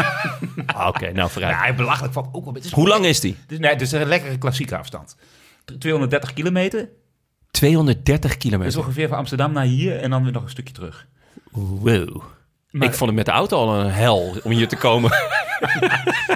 Ah, 0.65 0.87
oké, 0.87 1.11
nou 1.11 1.29
vooruit. 1.29 1.55
Ja, 1.65 1.73
belachelijk 1.73 2.13
valt 2.13 2.27
ook 2.31 2.45
wel. 2.45 2.55
Is, 2.55 2.71
Hoe 2.71 2.87
lang 2.87 3.05
is 3.05 3.19
die? 3.19 3.35
Het 3.41 3.51
is, 3.51 3.59
nee, 3.59 3.71
het 3.71 3.81
is 3.81 3.91
een 3.91 4.05
lekkere 4.07 4.37
klassieke 4.37 4.77
afstand. 4.77 5.15
230 5.79 6.33
kilometer. 6.33 6.89
230 7.51 8.21
Dat 8.21 8.31
is 8.31 8.37
kilometer. 8.37 8.79
ongeveer 8.79 9.07
van 9.07 9.17
Amsterdam 9.17 9.51
naar 9.51 9.63
hier 9.65 9.99
en 9.99 10.09
dan 10.09 10.23
weer 10.23 10.31
nog 10.31 10.43
een 10.43 10.49
stukje 10.49 10.73
terug. 10.73 11.07
Wow. 11.51 12.21
Maar- 12.71 12.87
Ik 12.87 12.93
vond 12.93 13.09
het 13.09 13.15
met 13.15 13.25
de 13.25 13.31
auto 13.31 13.57
al 13.57 13.79
een 13.79 13.91
hel 13.91 14.35
om 14.43 14.51
hier 14.51 14.67
te 14.67 14.75
komen. 14.75 15.11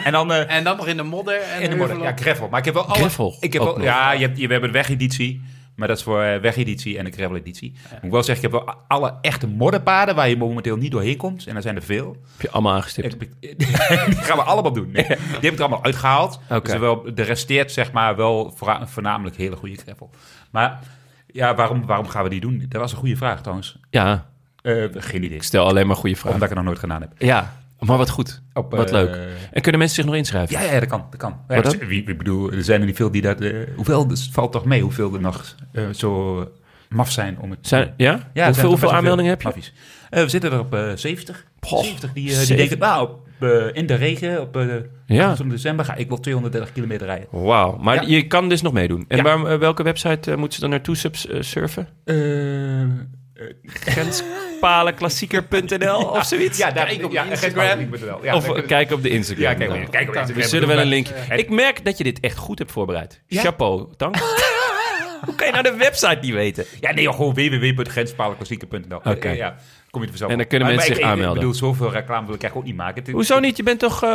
En 0.04 0.12
dan 0.12 0.32
eh, 0.32 0.56
En 0.56 0.64
dan 0.64 0.78
nog 0.78 0.88
in 0.88 0.98
de 0.98 1.04
modder. 1.04 1.42
En 1.42 1.62
in 1.62 1.70
de 1.70 1.76
modder. 1.76 2.02
Ja, 2.02 2.14
gravel. 2.16 2.48
Maar 2.50 2.60
ik 2.60 2.66
heb 2.66 2.74
wel 2.74 2.84
alle... 2.86 2.96
Gravel 2.98 3.38
Ik 3.40 3.54
heb 3.54 3.62
ook 3.62 3.68
wel, 3.68 3.78
nog. 3.78 3.86
ja, 3.86 4.12
je 4.12 4.20
hebt, 4.26 4.38
je, 4.38 4.46
we 4.48 4.52
hebben 4.52 4.72
de 4.72 4.78
wegeditie. 4.78 5.42
Maar 5.76 5.88
dat 5.88 5.98
is 5.98 6.04
voor 6.04 6.22
eh, 6.22 6.40
wegeditie 6.42 6.98
en 6.98 7.06
de 7.06 7.12
gravel-editie. 7.12 7.72
Moet 7.94 8.04
ik 8.04 8.12
wel 8.12 8.24
zeggen, 8.24 8.46
ik 8.46 8.52
heb 8.54 8.66
wel 8.66 8.76
alle 8.88 9.14
echte 9.22 9.48
modderpaden 9.48 10.16
waar 10.16 10.30
je 10.30 10.38
momenteel 10.38 10.76
niet 10.78 10.92
doorheen 10.92 11.18
komt. 11.18 11.48
En 11.48 11.56
er 11.56 11.62
zijn 11.62 11.76
er 11.76 11.82
veel. 11.84 12.18
Heb 12.32 12.42
je 12.42 12.50
allemaal 12.52 12.74
aangestipt? 12.74 13.20
Die 13.58 13.68
gaan 14.16 14.38
we 14.38 14.44
allemaal 14.44 14.74
doen. 14.74 14.92
Nee, 14.92 15.06
die 15.06 15.16
heb 15.18 15.44
ik 15.44 15.54
er 15.54 15.60
allemaal 15.60 15.84
uitgehaald. 15.84 16.40
Oké. 16.50 16.62
Dus 16.62 16.74
er, 16.74 16.80
wel, 16.80 17.06
er 17.16 17.24
resteert 17.26 17.72
zeg 17.72 17.92
maar 17.92 18.16
wel 18.16 18.54
voorna- 18.56 18.88
voornamelijk 18.88 19.36
hele 19.36 19.56
goede 19.56 19.76
gravel. 19.76 20.10
Maar 20.52 20.80
ja, 21.28 21.56
waarom, 21.56 21.86
waarom 21.86 22.08
gaan 22.08 22.24
we 22.24 22.30
die 22.30 22.42
doen? 22.42 22.66
Dat 22.70 22.82
was 22.82 22.92
een 22.92 22.98
goede 22.98 23.16
vraag 23.16 23.42
trouwens. 23.42 23.78
Ja, 23.90 24.26
Eh, 24.62 24.84
geen 24.92 25.24
idee. 25.24 25.36
ik 25.38 25.44
stel 25.44 25.68
alleen 25.68 25.88
maar 25.88 25.96
goede 25.96 26.16
vragen. 26.16 26.34
Omdat 26.34 26.50
ik 26.50 26.56
het 26.56 26.58
nog 26.58 26.68
nooit 26.68 26.80
gedaan 26.80 27.02
heb. 27.02 27.12
Ja, 27.18 27.54
maar 27.86 27.98
wat 27.98 28.10
goed. 28.10 28.42
Op, 28.54 28.72
Wat 28.72 28.88
eh, 28.88 28.94
leuk. 28.94 29.18
En 29.52 29.62
kunnen 29.62 29.80
mensen 29.80 29.96
zich 29.98 30.06
nog 30.06 30.16
inschrijven? 30.16 30.60
Ja, 30.60 30.72
ja, 30.74 30.80
dat 30.80 30.90
kan. 30.90 31.06
Dat 31.10 31.20
kan. 31.20 31.40
Ja, 31.48 31.62
dus, 31.62 31.78
wie, 31.78 32.04
ik 32.04 32.18
bedoel, 32.18 32.52
er 32.52 32.64
zijn 32.64 32.80
er 32.80 32.86
niet 32.86 32.96
veel 32.96 33.12
die 33.12 33.22
dat... 33.22 33.42
eh, 33.42 33.56
hoeveel, 33.76 34.08
dus 34.08 34.22
het 34.24 34.34
valt 34.34 34.52
toch 34.52 34.66
mee 34.66 34.82
hoeveel 34.82 35.14
er 35.14 35.22
nog 35.22 35.56
eh, 35.72 35.84
zo 35.92 36.48
maf 36.90 37.12
zijn 37.12 37.40
om 37.40 37.50
het... 37.52 37.60
Zijn, 37.62 37.94
ja? 37.98 38.32
Hoeveel 38.46 38.70
hoeveel 38.70 38.94
aanmeldingen 38.94 39.32
heb 39.32 39.42
je? 39.42 39.48
maffies. 39.48 39.74
Eh, 40.10 40.24
we 40.24 40.30
zitten 40.30 40.52
er 40.52 40.60
op 40.60 40.74
eh 40.74 40.92
70. 40.96 41.46
Poh, 41.60 41.84
70 41.84 42.14
die, 42.14 42.32
eh, 42.32 42.38
die 42.48 42.56
denken, 42.56 42.80
nou, 42.80 43.10
op, 43.10 43.28
eh, 43.40 43.50
in 43.74 43.86
de 43.86 43.96
regen 43.96 44.42
op 44.42 44.58
eh 44.58 44.66
Ja. 45.06 45.30
28 45.30 45.48
december 45.48 45.86
ga 45.86 45.96
ik 45.96 46.08
wel 46.10 46.20
230 46.20 46.72
kilometer 46.72 47.08
rijden. 47.08 47.28
Wauw, 47.32 47.78
maar 47.78 47.96
Ja. 47.96 48.16
je 48.16 48.28
kan 48.28 48.50
dus 48.50 48.62
nog 48.62 48.74
meedoen. 48.74 49.06
En 49.08 49.24
waar, 49.24 49.46
eh, 49.46 49.58
welke 49.60 49.84
website 49.84 50.32
eh, 50.32 50.38
moeten 50.38 50.54
ze 50.56 50.62
dan 50.62 50.70
naartoe 50.70 50.96
subs- 50.96 51.28
eh, 51.28 51.42
surfen? 54.64 54.96
Grenspaleklassieker.nl 54.98 56.10
of 56.18 56.26
zoiets? 56.26 56.58
Ja, 56.58 56.72
daar, 56.72 56.86
Kijk 56.86 57.06
op 57.06 57.12
ja, 57.12 57.24
Instagram. 57.24 57.90
Ja, 58.24 58.36
of 58.36 58.50
eh, 58.56 58.68
kijk 58.68 58.92
op 58.92 59.04
de 59.04 59.10
Instagram. 59.10 59.44
Ja, 59.44 59.54
kijk 59.54 59.70
op- 59.72 59.92
kijk 59.92 60.08
op 60.10 60.16
Instagram. 60.16 60.44
We 60.44 60.48
zullen 60.50 60.68
wel 60.68 60.80
een 60.80 60.88
link. 60.88 61.08
Ik 61.36 61.50
merk 61.50 61.86
dat 61.86 61.98
je 61.98 62.04
dit 62.04 62.20
echt 62.20 62.38
goed 62.38 62.60
hebt 62.60 62.72
voorbereid. 62.72 63.22
Chapeau, 63.28 63.88
dank. 63.98 64.16
Hoe 65.26 65.36
kan 65.36 65.48
je 65.48 65.54
nou 65.54 65.64
de 65.64 65.76
website 65.76 66.18
niet 66.22 66.34
weten? 66.34 66.66
Ja, 66.80 66.92
nee, 66.94 67.12
gewoon 67.14 67.34
www.grenspaleklassieker.nl. 67.34 69.02
Oké. 69.04 69.30
Ja, 69.30 69.56
kom 69.94 70.02
je 70.02 70.08
er 70.08 70.14
vanzelf 70.18 70.32
En 70.32 70.38
dan 70.38 70.48
kunnen 70.48 70.68
Maar- 70.68 70.76
mensen 70.78 70.94
maar 70.96 71.02
zich 71.04 71.12
ik- 71.12 71.12
aanmelden. 71.22 71.44
Ik 71.44 71.48
bedoel, 71.52 71.70
zoveel 71.70 71.92
reclame 71.92 72.26
wil 72.26 72.36
ik 72.36 72.42
eigenlijk 72.42 72.56
ook 72.56 72.64
niet 72.76 72.86
maken. 72.86 73.04
Het- 73.04 73.12
Hoezo 73.14 73.40
niet? 73.40 73.58
Je 73.58 73.64
bent 73.64 73.80
toch... 73.80 74.04
eh, 74.04 74.10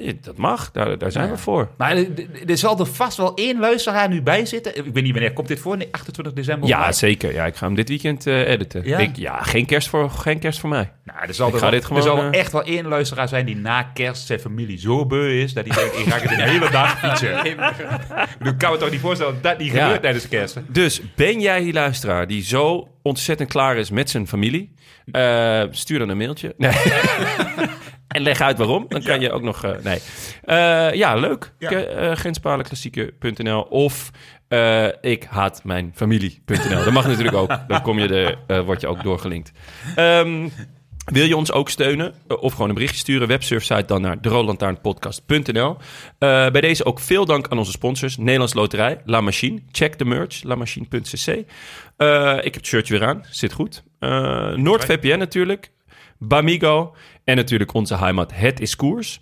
je- 0.00 0.16
dat 0.20 0.36
mag, 0.36 0.70
daar, 0.70 0.98
daar 0.98 1.12
zijn 1.12 1.30
we 1.30 1.36
voor. 1.36 1.68
Maar 1.76 1.96
er, 2.46 2.58
zal 2.58 2.78
er 2.78 2.86
vast 2.86 3.16
wel 3.16 3.34
één 3.34 3.58
luisteraar 3.58 4.08
nu 4.08 4.22
bij 4.22 4.46
zitten. 4.46 4.76
Ik 4.76 4.84
weet 4.94 5.02
niet 5.02 5.12
wanneer 5.12 5.32
komt 5.32 5.48
dit 5.48 5.60
voor. 5.60 5.76
Nee, 5.76 5.88
28 5.90 6.34
december. 6.34 6.68
Ja, 6.68 6.92
zeker. 6.92 7.32
Ja, 7.32 7.46
ik 7.46 7.56
ga 7.56 7.66
hem 7.66 7.74
dit 7.74 7.88
weekend 7.88 8.26
eh, 8.26 8.48
editen. 8.50 8.82
Ja? 8.84 8.98
Ik, 8.98 9.16
ja, 9.16 9.42
geen 9.42 9.66
kerst, 9.66 9.88
voor, 9.88 10.10
geen 10.10 10.38
kerst 10.38 10.60
voor 10.60 10.68
mij. 10.68 10.92
Nou, 11.04 11.18
er 11.26 11.34
zal, 11.34 11.46
Ik 11.48 11.52
er, 11.54 11.58
ga 11.58 11.64
wel, 11.70 11.74
dit 11.74 11.84
gewoon, 11.84 12.02
er 12.02 12.08
zal 12.08 12.18
eh, 12.22 12.38
echt 12.40 12.52
wel 12.52 12.62
één 12.62 12.86
luisteraar 12.86 13.28
zijn 13.28 13.46
die 13.46 13.56
na 13.56 13.82
kerst 13.82 14.26
zijn 14.26 14.40
familie 14.40 14.78
zo 14.78 15.06
beu 15.06 15.40
is... 15.42 15.52
dat 15.52 15.66
hij 15.66 15.76
denkt, 15.76 15.98
ik 15.98 16.12
ga 16.12 16.18
het 16.18 16.28
de 16.38 16.42
hele 16.50 16.70
dag 16.70 16.98
fietsen. 16.98 17.46
ik 18.50 18.58
kan 18.58 18.72
me 18.72 18.76
toch 18.78 18.90
niet 18.90 19.00
voorstellen 19.00 19.32
dat 19.34 19.42
dat 19.42 19.58
niet 19.58 19.72
Ja. 19.72 19.82
gebeurt 19.82 20.02
tijdens 20.02 20.28
kerst. 20.28 20.56
Dus 20.68 21.00
ben 21.16 21.40
jij 21.40 21.60
die 21.60 21.72
luisteraar 21.72 22.26
die 22.26 22.42
zo 22.42 22.88
ontzettend 23.04 23.48
klaar 23.48 23.76
is 23.76 23.90
met 23.90 24.10
zijn 24.10 24.28
familie? 24.28 24.74
Eh, 25.10 25.62
stuur 25.70 25.98
dan 25.98 26.08
een 26.08 26.16
mailtje. 26.16 26.54
Nee. 26.56 26.72
en 28.08 28.22
leg 28.22 28.40
uit 28.40 28.58
waarom. 28.58 28.84
Dan 28.88 29.02
kan 29.02 29.20
je 29.20 29.32
ook 29.32 29.42
nog... 29.42 29.64
eh, 29.64 29.72
nee. 29.82 29.98
Eh, 30.42 30.92
ja, 30.92 31.14
leuk. 31.14 31.52
Ja. 31.58 31.70
Of 33.68 34.10
ik 35.00 35.24
haat 35.24 35.64
mijn 35.64 35.92
familie.nl. 35.94 36.84
Dat 36.84 36.92
mag 36.92 37.06
natuurlijk 37.06 37.36
ook. 37.36 37.58
Dan 37.68 37.82
kom 37.82 37.98
je 37.98 38.36
er, 38.46 38.64
word 38.64 38.80
je 38.80 38.86
ook 38.86 39.02
doorgelinkt. 39.02 39.52
Ehm, 39.94 40.48
wil 41.04 41.24
je 41.24 41.36
ons 41.36 41.52
ook 41.52 41.68
steunen 41.68 42.14
eh, 42.28 42.42
of 42.42 42.52
gewoon 42.52 42.68
een 42.68 42.74
berichtje 42.74 42.98
sturen? 42.98 43.28
Websurfsite 43.28 43.84
dan 43.86 44.00
naar 44.00 44.20
deroodlantaarnpodcast.nl. 44.20 45.76
Eh 46.18 46.50
bij 46.50 46.60
deze 46.60 46.84
ook 46.84 47.00
veel 47.00 47.24
dank 47.24 47.48
aan 47.48 47.58
onze 47.58 47.70
sponsors. 47.70 48.16
Nederlands 48.16 48.54
Loterij, 48.54 49.00
La 49.04 49.20
Machine. 49.20 49.62
Check 49.72 49.98
de 49.98 50.04
merch, 50.04 50.42
lamachine.cc. 50.42 51.26
Eh 51.96 52.36
ik 52.36 52.44
heb 52.44 52.54
het 52.54 52.66
shirtje 52.66 52.98
weer 52.98 53.08
aan, 53.08 53.24
zit 53.30 53.52
goed. 53.52 53.82
Eh 53.98 54.52
NoordVPN 54.54 55.18
natuurlijk. 55.18 55.70
Bamigo. 56.18 56.94
En 57.24 57.36
natuurlijk 57.36 57.74
onze 57.74 57.96
heimat 57.96 58.32
Het 58.34 58.60
is 58.60 58.76
Koers. 58.76 59.20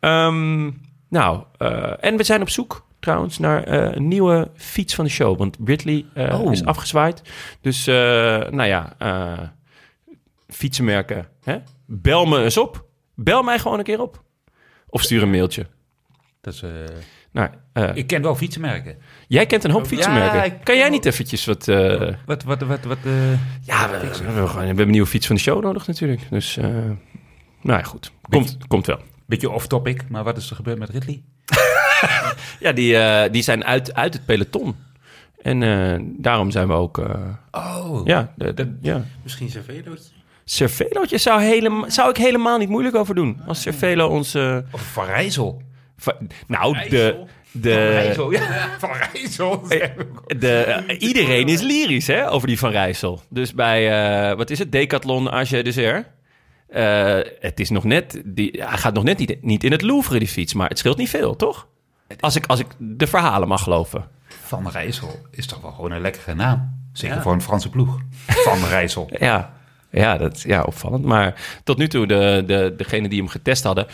Ehm, 0.00 0.70
nou, 1.08 1.42
en 2.00 2.16
we 2.16 2.22
zijn 2.22 2.40
op 2.40 2.48
zoek 2.48 2.86
trouwens 3.00 3.38
naar 3.38 3.68
een 3.68 4.08
nieuwe 4.08 4.50
fiets 4.56 4.94
van 4.94 5.04
de 5.04 5.10
show. 5.10 5.38
Want 5.38 5.56
Ridley 5.64 6.04
Oh. 6.16 6.52
is 6.52 6.64
afgezwaaid. 6.64 7.22
Dus, 7.60 7.84
nou 7.84 8.64
ja, 8.64 8.96
fietsenmerken. 10.54 11.28
Hè? 11.44 11.56
Bel 11.86 12.26
me 12.26 12.42
eens 12.42 12.56
op. 12.56 12.84
Bel 13.14 13.42
mij 13.42 13.58
gewoon 13.58 13.78
een 13.78 13.84
keer 13.84 14.00
op. 14.00 14.22
Of 14.88 15.02
stuur 15.02 15.22
een 15.22 15.30
mailtje. 15.30 15.66
Dat 16.40 16.54
is, 16.54 16.62
eh, 16.62 16.70
Nou, 17.32 17.48
eh, 17.72 17.90
ik 17.94 18.06
ken 18.06 18.22
wel 18.22 18.34
fietsenmerken. 18.34 18.96
jij 19.28 19.46
kent 19.46 19.64
een 19.64 19.70
hoop 19.70 19.86
fietsenmerken. 19.86 20.36
Ja, 20.36 20.44
ik- 20.44 20.60
kan 20.64 20.76
jij 20.76 20.88
niet 20.88 21.04
eventjes 21.04 21.44
wat... 21.44 21.68
eh, 21.68 22.14
Wat, 22.26 22.42
wat, 22.42 22.60
wat, 22.62 22.84
wat... 22.84 22.98
eh, 23.04 23.30
ja, 23.66 23.90
we, 23.90 23.98
we, 23.98 24.06
we 24.18 24.24
hebben 24.24 24.48
gewoon- 24.48 24.60
we 24.60 24.66
hebben 24.66 24.84
een 24.84 24.90
nieuwe 24.90 25.06
fiets 25.06 25.26
van 25.26 25.36
de 25.36 25.42
show 25.42 25.62
nodig 25.62 25.86
natuurlijk. 25.86 26.20
Dus, 26.30 26.56
eh, 26.56 26.64
nou 27.60 27.78
ja, 27.78 27.82
goed. 27.82 28.12
Komt, 28.28 28.56
komt 28.66 28.86
wel. 28.86 28.98
beetje 29.26 29.50
off-topic, 29.50 30.08
maar 30.08 30.24
wat 30.24 30.36
is 30.36 30.50
er 30.50 30.56
gebeurd 30.56 30.78
met 30.78 30.88
Ridley? 30.90 31.22
Ja, 32.60 32.72
die, 32.72 32.96
eh, 32.96 33.32
die 33.32 33.42
zijn 33.42 33.64
uit, 33.64 33.94
uit 33.94 34.14
het 34.14 34.24
peloton. 34.24 34.76
En 35.42 35.62
eh, 35.62 36.00
daarom 36.18 36.50
zijn 36.50 36.66
we 36.68 36.72
ook... 36.74 36.98
eh, 36.98 37.14
Oh. 37.50 38.06
ja, 38.06 38.32
de, 38.36 38.54
de- 38.54 38.76
ja. 38.80 39.04
Misschien 39.22 39.48
zijn 39.50 39.64
velootje. 39.64 40.10
Cervelootje 40.44 41.18
zou, 41.18 41.42
helemaal, 41.42 41.90
zou 41.90 42.10
ik 42.10 42.16
helemaal 42.16 42.58
niet 42.58 42.68
moeilijk 42.68 42.96
over 42.96 43.14
doen. 43.14 43.40
Als 43.46 43.62
Cervelo 43.62 44.08
ons... 44.08 44.34
eh, 44.34 44.58
Of 44.72 44.82
Van 44.92 45.04
Rijssel. 45.04 45.62
va- 45.96 46.16
nou, 46.46 46.72
de... 46.88 46.88
Rijssel. 46.88 47.28
Van 47.52 47.60
de, 47.62 47.74
Rijssel, 47.90 48.32
ja. 48.32 48.68
Van 48.78 48.90
Rijssel. 49.12 49.62
de 50.38 50.56
eh, 50.62 50.96
iedereen 51.08 51.48
is 51.48 51.60
lyrisch 51.60 52.06
hè, 52.06 52.30
over 52.30 52.48
die 52.48 52.58
Van 52.58 52.70
Rijssel. 52.70 53.20
Dus 53.30 53.54
bij, 53.54 53.90
eh, 54.30 54.36
wat 54.36 54.50
is 54.50 54.58
het, 54.58 54.72
Decathlon 54.72 55.30
AG 55.30 55.48
Dessert. 55.48 56.06
Eh 56.68 57.18
het 57.40 57.60
is 57.60 57.70
nog 57.70 57.84
net, 57.84 58.22
die, 58.24 58.50
hij 58.64 58.78
gaat 58.78 58.94
nog 58.94 59.04
net 59.04 59.18
niet, 59.18 59.42
niet 59.42 59.64
in 59.64 59.72
het 59.72 59.82
Louvre, 59.82 60.18
die 60.18 60.28
fiets. 60.28 60.54
Maar 60.54 60.68
het 60.68 60.78
scheelt 60.78 60.96
niet 60.96 61.08
veel, 61.08 61.36
toch? 61.36 61.66
Als 62.20 62.36
ik, 62.36 62.46
als 62.46 62.60
ik 62.60 62.66
de 62.78 63.06
verhalen 63.06 63.48
mag 63.48 63.62
geloven. 63.62 64.08
Van 64.44 64.68
Rijssel 64.68 65.18
is 65.30 65.46
toch 65.46 65.60
wel 65.60 65.70
gewoon 65.72 65.90
een 65.92 66.00
lekkere 66.00 66.34
naam. 66.34 66.82
Zeker 66.92 67.16
Ja. 67.16 67.22
voor 67.22 67.32
een 67.32 67.42
Franse 67.42 67.70
ploeg. 67.70 67.98
Van 68.26 68.64
Rijssel. 68.68 69.08
Ja, 69.18 69.53
ja, 69.94 70.16
dat, 70.16 70.42
ja, 70.42 70.62
opvallend. 70.62 71.04
Maar 71.04 71.34
tot 71.64 71.78
nu 71.78 71.88
toe, 71.88 72.06
de, 72.06 72.42
de, 72.46 72.74
degene 72.76 73.08
die 73.08 73.18
hem 73.18 73.28
getest 73.28 73.64
hadden, 73.64 73.86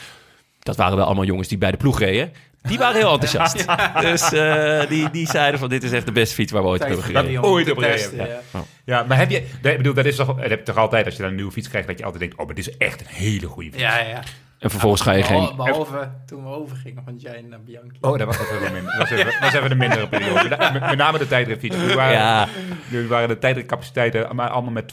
dat 0.58 0.76
waren 0.76 0.96
wel 0.96 1.06
allemaal 1.06 1.24
jongens 1.24 1.48
die 1.48 1.58
bij 1.58 1.70
de 1.70 1.76
ploeg 1.76 1.98
reden. 1.98 2.32
Die 2.62 2.78
waren 2.78 2.96
heel 2.96 3.12
enthousiast. 3.12 3.64
Dus 4.10 4.32
eh, 4.32 4.88
die, 4.88 5.10
die 5.10 5.26
zeiden 5.26 5.60
van 5.60 5.68
dit 5.68 5.82
is 5.82 5.92
echt 5.92 6.06
de 6.06 6.12
beste 6.12 6.34
fiets 6.34 6.52
waar 6.52 6.62
we 6.62 6.68
ooit 6.68 6.84
hebben 6.84 7.02
gereden. 7.02 7.44
ooit 7.44 7.70
op 7.70 7.78
gereden, 7.78 8.16
ja. 8.16 8.64
Ja, 8.84 9.02
maar 9.02 9.16
heb 9.16 9.30
je... 9.30 9.36
Ik 9.62 9.76
bedoel, 9.76 9.94
dat 9.94 10.04
is 10.04 10.16
toch, 10.16 10.26
dat 10.26 10.48
heb 10.48 10.58
je 10.58 10.64
toch 10.64 10.76
altijd 10.76 11.04
als 11.04 11.14
je 11.14 11.20
dan 11.20 11.30
een 11.30 11.36
nieuwe 11.36 11.52
fiets 11.52 11.68
krijgt... 11.68 11.88
dat 11.88 11.98
je 11.98 12.04
altijd 12.04 12.22
denkt, 12.22 12.38
oh, 12.38 12.46
maar 12.46 12.54
dit 12.54 12.66
is 12.66 12.76
echt 12.76 13.00
een 13.00 13.06
hele 13.06 13.46
goede 13.46 13.70
fiets. 13.70 13.82
Ja, 13.82 13.98
ja. 13.98 14.22
En 14.60 14.70
vervolgens 14.70 15.02
ga 15.02 15.12
je 15.12 15.22
geen... 15.22 15.56
Behalve 15.56 16.10
toen 16.26 16.42
we 16.44 16.48
overgingen 16.48 17.02
van 17.04 17.16
jij 17.16 17.44
naar 17.48 17.60
Bianchi. 17.60 17.98
Oh, 18.00 18.18
dat 18.18 18.26
was 18.26 18.38
even 18.38 18.66
een 18.66 18.72
minder. 18.72 18.96
Dat 18.98 19.08
was 19.08 19.18
even, 19.18 19.40
was 19.40 19.52
even 19.52 19.68
de 19.68 19.74
mindere 19.74 20.08
periode. 20.08 20.48
Met, 20.80 20.96
name 20.96 21.18
de 21.18 21.26
tijdritfiets. 21.26 21.76
Nu 21.76 21.94
waren, 21.94 22.12
Ja, 22.16 22.48
nu 22.88 23.08
waren 23.08 23.28
de 23.28 23.38
tijdritcapaciteiten 23.38 24.36
maar 24.36 24.48
allemaal 24.48 24.72
met 24.72 24.84
20% 24.84 24.86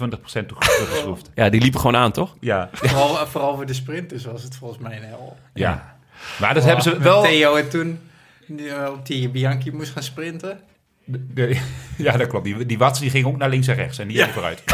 toe- 0.46 0.58
teruggeschroefd. 0.60 1.30
ja, 1.36 1.50
die 1.50 1.62
liepen 1.62 1.80
gewoon 1.80 1.96
aan, 2.02 2.12
toch? 2.12 2.36
Ja, 2.40 2.70
Vooral, 2.74 3.28
vooral 3.28 3.56
voor 3.56 3.66
de 3.66 3.74
sprinters 3.74 4.26
was 4.26 4.44
het 4.44 4.56
volgens 4.56 4.80
mij 4.82 4.98
een 4.98 5.04
hel. 5.04 5.38
ja. 5.54 5.96
Maar 6.40 6.54
dat 6.54 6.64
hebben 6.64 6.84
ze 6.84 6.98
wel... 7.00 7.22
Theo 7.24 7.56
en 7.56 7.70
toen 7.70 8.00
eh, 8.58 8.90
op 8.92 9.06
die 9.06 9.30
Bianchi 9.30 9.72
moest 9.72 9.92
gaan 9.92 10.04
sprinten. 10.04 10.60
de- 11.04 11.34
de- 11.34 11.62
ja, 11.98 12.18
dat 12.18 12.28
klopt. 12.28 12.46
Die, 12.46 12.66
die 12.66 12.78
watts 12.78 13.00
die 13.00 13.10
ging 13.10 13.26
ook 13.26 13.38
naar 13.38 13.50
links 13.50 13.68
en 13.68 13.76
rechts 13.76 13.98
en 14.00 14.08
niet 14.08 14.18
ja. 14.18 14.28
vooruit. 14.28 14.64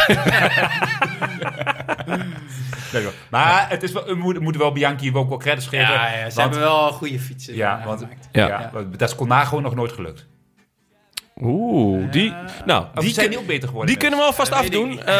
Maar 3.29 3.65
het 3.69 3.83
is 3.83 3.91
wel, 3.91 4.05
we 4.05 4.15
moeten, 4.15 4.57
wel 4.61 4.71
Bianchi 4.71 5.13
ook 5.15 5.29
wel 5.29 5.37
credits 5.37 5.67
geven. 5.67 5.93
Ja, 5.93 6.07
ja, 6.07 6.29
ze 6.29 6.35
want- 6.35 6.35
hebben 6.35 6.59
wel 6.59 6.91
goede 6.91 7.19
fietsen 7.19 7.55
Ja, 7.55 7.79
eh, 7.79 7.85
want- 7.85 7.99
gemaakt. 7.99 8.29
Ja. 8.31 8.71
Dat 8.97 9.09
is 9.09 9.15
Colnago 9.15 9.59
nog 9.59 9.75
nooit 9.75 9.91
gelukt. 9.91 10.25
Oeh, 11.41 12.11
die... 12.11 12.33
Nou, 12.65 12.85
Of 12.95 13.03
die, 13.03 13.13
zijn 13.13 13.37
ook 13.37 13.45
beter 13.45 13.67
geworden? 13.67 13.89
die 13.89 13.97
kunnen 14.01 14.19
we 14.19 14.25
alvast 14.25 14.51
afdoen. 14.51 14.99
Eh 15.03 15.17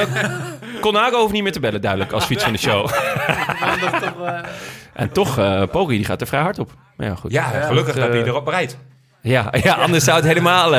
Colnago 0.82 1.20
hoeft 1.20 1.34
niet 1.34 1.44
meer 1.44 1.52
te 1.52 1.60
bellen, 1.60 1.82
duidelijk, 1.82 2.12
als 2.12 2.26
fiets 2.26 2.44
van 2.44 2.54
de 2.54 2.60
show. 2.60 2.90
Eh, 4.24 4.40
En 4.94 5.12
toch, 5.12 5.38
eh 5.38 5.64
Poggi, 5.72 5.96
die 5.96 6.06
gaat 6.06 6.22
er 6.22 6.28
vrij 6.28 6.42
hard 6.42 6.60
op. 6.60 6.72
Maar 6.98 7.08
ja, 7.08 7.16
goed. 7.16 7.32
Ja, 7.32 7.44
gelukkig 7.44 7.96
dat 7.96 8.08
eh, 8.08 8.12
hij 8.14 8.24
erop 8.24 8.46
bereidt. 8.46 8.78
Ja, 9.22 9.54
ja, 9.64 9.74
anders 9.74 10.04
zou 10.04 10.18
het 10.18 10.26
helemaal... 10.26 10.74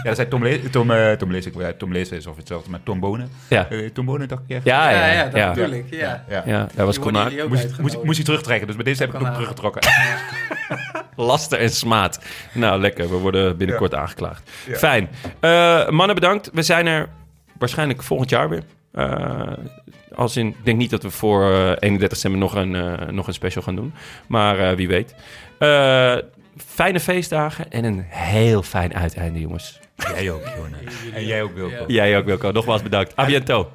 Ja, 0.02 0.08
dat 0.08 0.16
zei 0.16 0.28
Tom, 0.28 0.42
Le 0.42 0.70
Tom, 0.70 0.90
eh, 0.90 1.12
Tom 1.12 1.30
Lees. 1.30 1.46
Ik, 1.46 1.54
ja, 1.58 1.72
Tom 1.78 1.92
Lees 1.92 2.10
is 2.10 2.26
of 2.26 2.36
hetzelfde 2.36 2.70
met 2.70 2.84
Tom 2.84 3.00
Bonen. 3.00 3.30
ja. 3.48 3.68
Eh, 3.68 3.90
Tom 3.90 4.04
Bonen 4.06 4.28
dacht 4.28 4.42
ik 4.46 4.50
even. 4.50 4.62
Ja, 4.64 4.90
ja, 4.90 5.06
ja, 5.06 5.12
ja, 5.12 5.24
dat 5.24 5.34
ja. 5.34 5.52
bedoel 5.52 5.72
ik. 5.72 5.84
Ja. 5.90 6.24
Ja. 6.28 6.42
Ja, 6.46 6.66
daar 6.74 6.86
was 6.86 6.98
ook 7.00 7.12
Moest, 7.48 7.78
moest, 7.78 8.02
moest 8.02 8.16
hij 8.16 8.24
terugtrekken, 8.24 8.66
dus 8.66 8.76
bij 8.76 8.84
deze 8.84 9.02
heb 9.02 9.14
ik 9.14 9.20
hem 9.20 9.32
teruggetrokken. 9.32 9.82
Laster 11.16 11.58
en 11.58 11.70
smaad. 11.70 12.24
Nou, 12.52 12.80
lekker. 12.80 13.10
We 13.10 13.16
worden 13.16 13.56
binnenkort 13.56 13.94
aangeklaagd. 13.94 14.50
Ja. 14.66 14.76
Fijn. 14.76 15.08
Eh, 15.40 15.88
mannen, 15.88 16.14
bedankt. 16.14 16.50
We 16.52 16.62
zijn 16.62 16.86
er 16.86 17.08
waarschijnlijk 17.58 18.02
volgend 18.02 18.30
jaar 18.30 18.48
weer. 18.48 18.62
Eh, 18.92 19.52
als 20.14 20.36
in, 20.36 20.46
ik 20.48 20.64
denk 20.64 20.78
niet 20.78 20.90
dat 20.90 21.02
we 21.02 21.10
voor 21.10 21.42
eh, 21.52 21.68
31 21.78 22.08
december 22.08 22.40
nog 22.40 22.54
een, 22.54 22.98
nog 23.14 23.26
een 23.26 23.34
special 23.34 23.62
gaan 23.62 23.76
doen. 23.76 23.92
Maar 24.26 24.58
eh, 24.58 24.76
wie 24.76 24.88
weet. 24.88 25.14
Eh, 25.58 26.16
fijne 26.56 27.00
feestdagen 27.00 27.70
en 27.70 27.84
een 27.84 28.04
heel 28.08 28.62
fijn 28.62 28.94
uiteinde, 28.94 29.40
jongens. 29.40 29.80
Jij 30.14 30.30
ook, 30.30 30.42
Jonas. 30.56 30.80
En 31.12 31.26
jij 31.26 31.42
ook, 31.42 31.54
Wilco. 31.54 31.74
Ja. 31.74 31.84
Jij 31.86 32.18
ook, 32.18 32.24
Wilco. 32.24 32.50
Nogmaals 32.50 32.82
bedankt. 32.82 33.18
A 33.18 33.24
biento. 33.26 33.72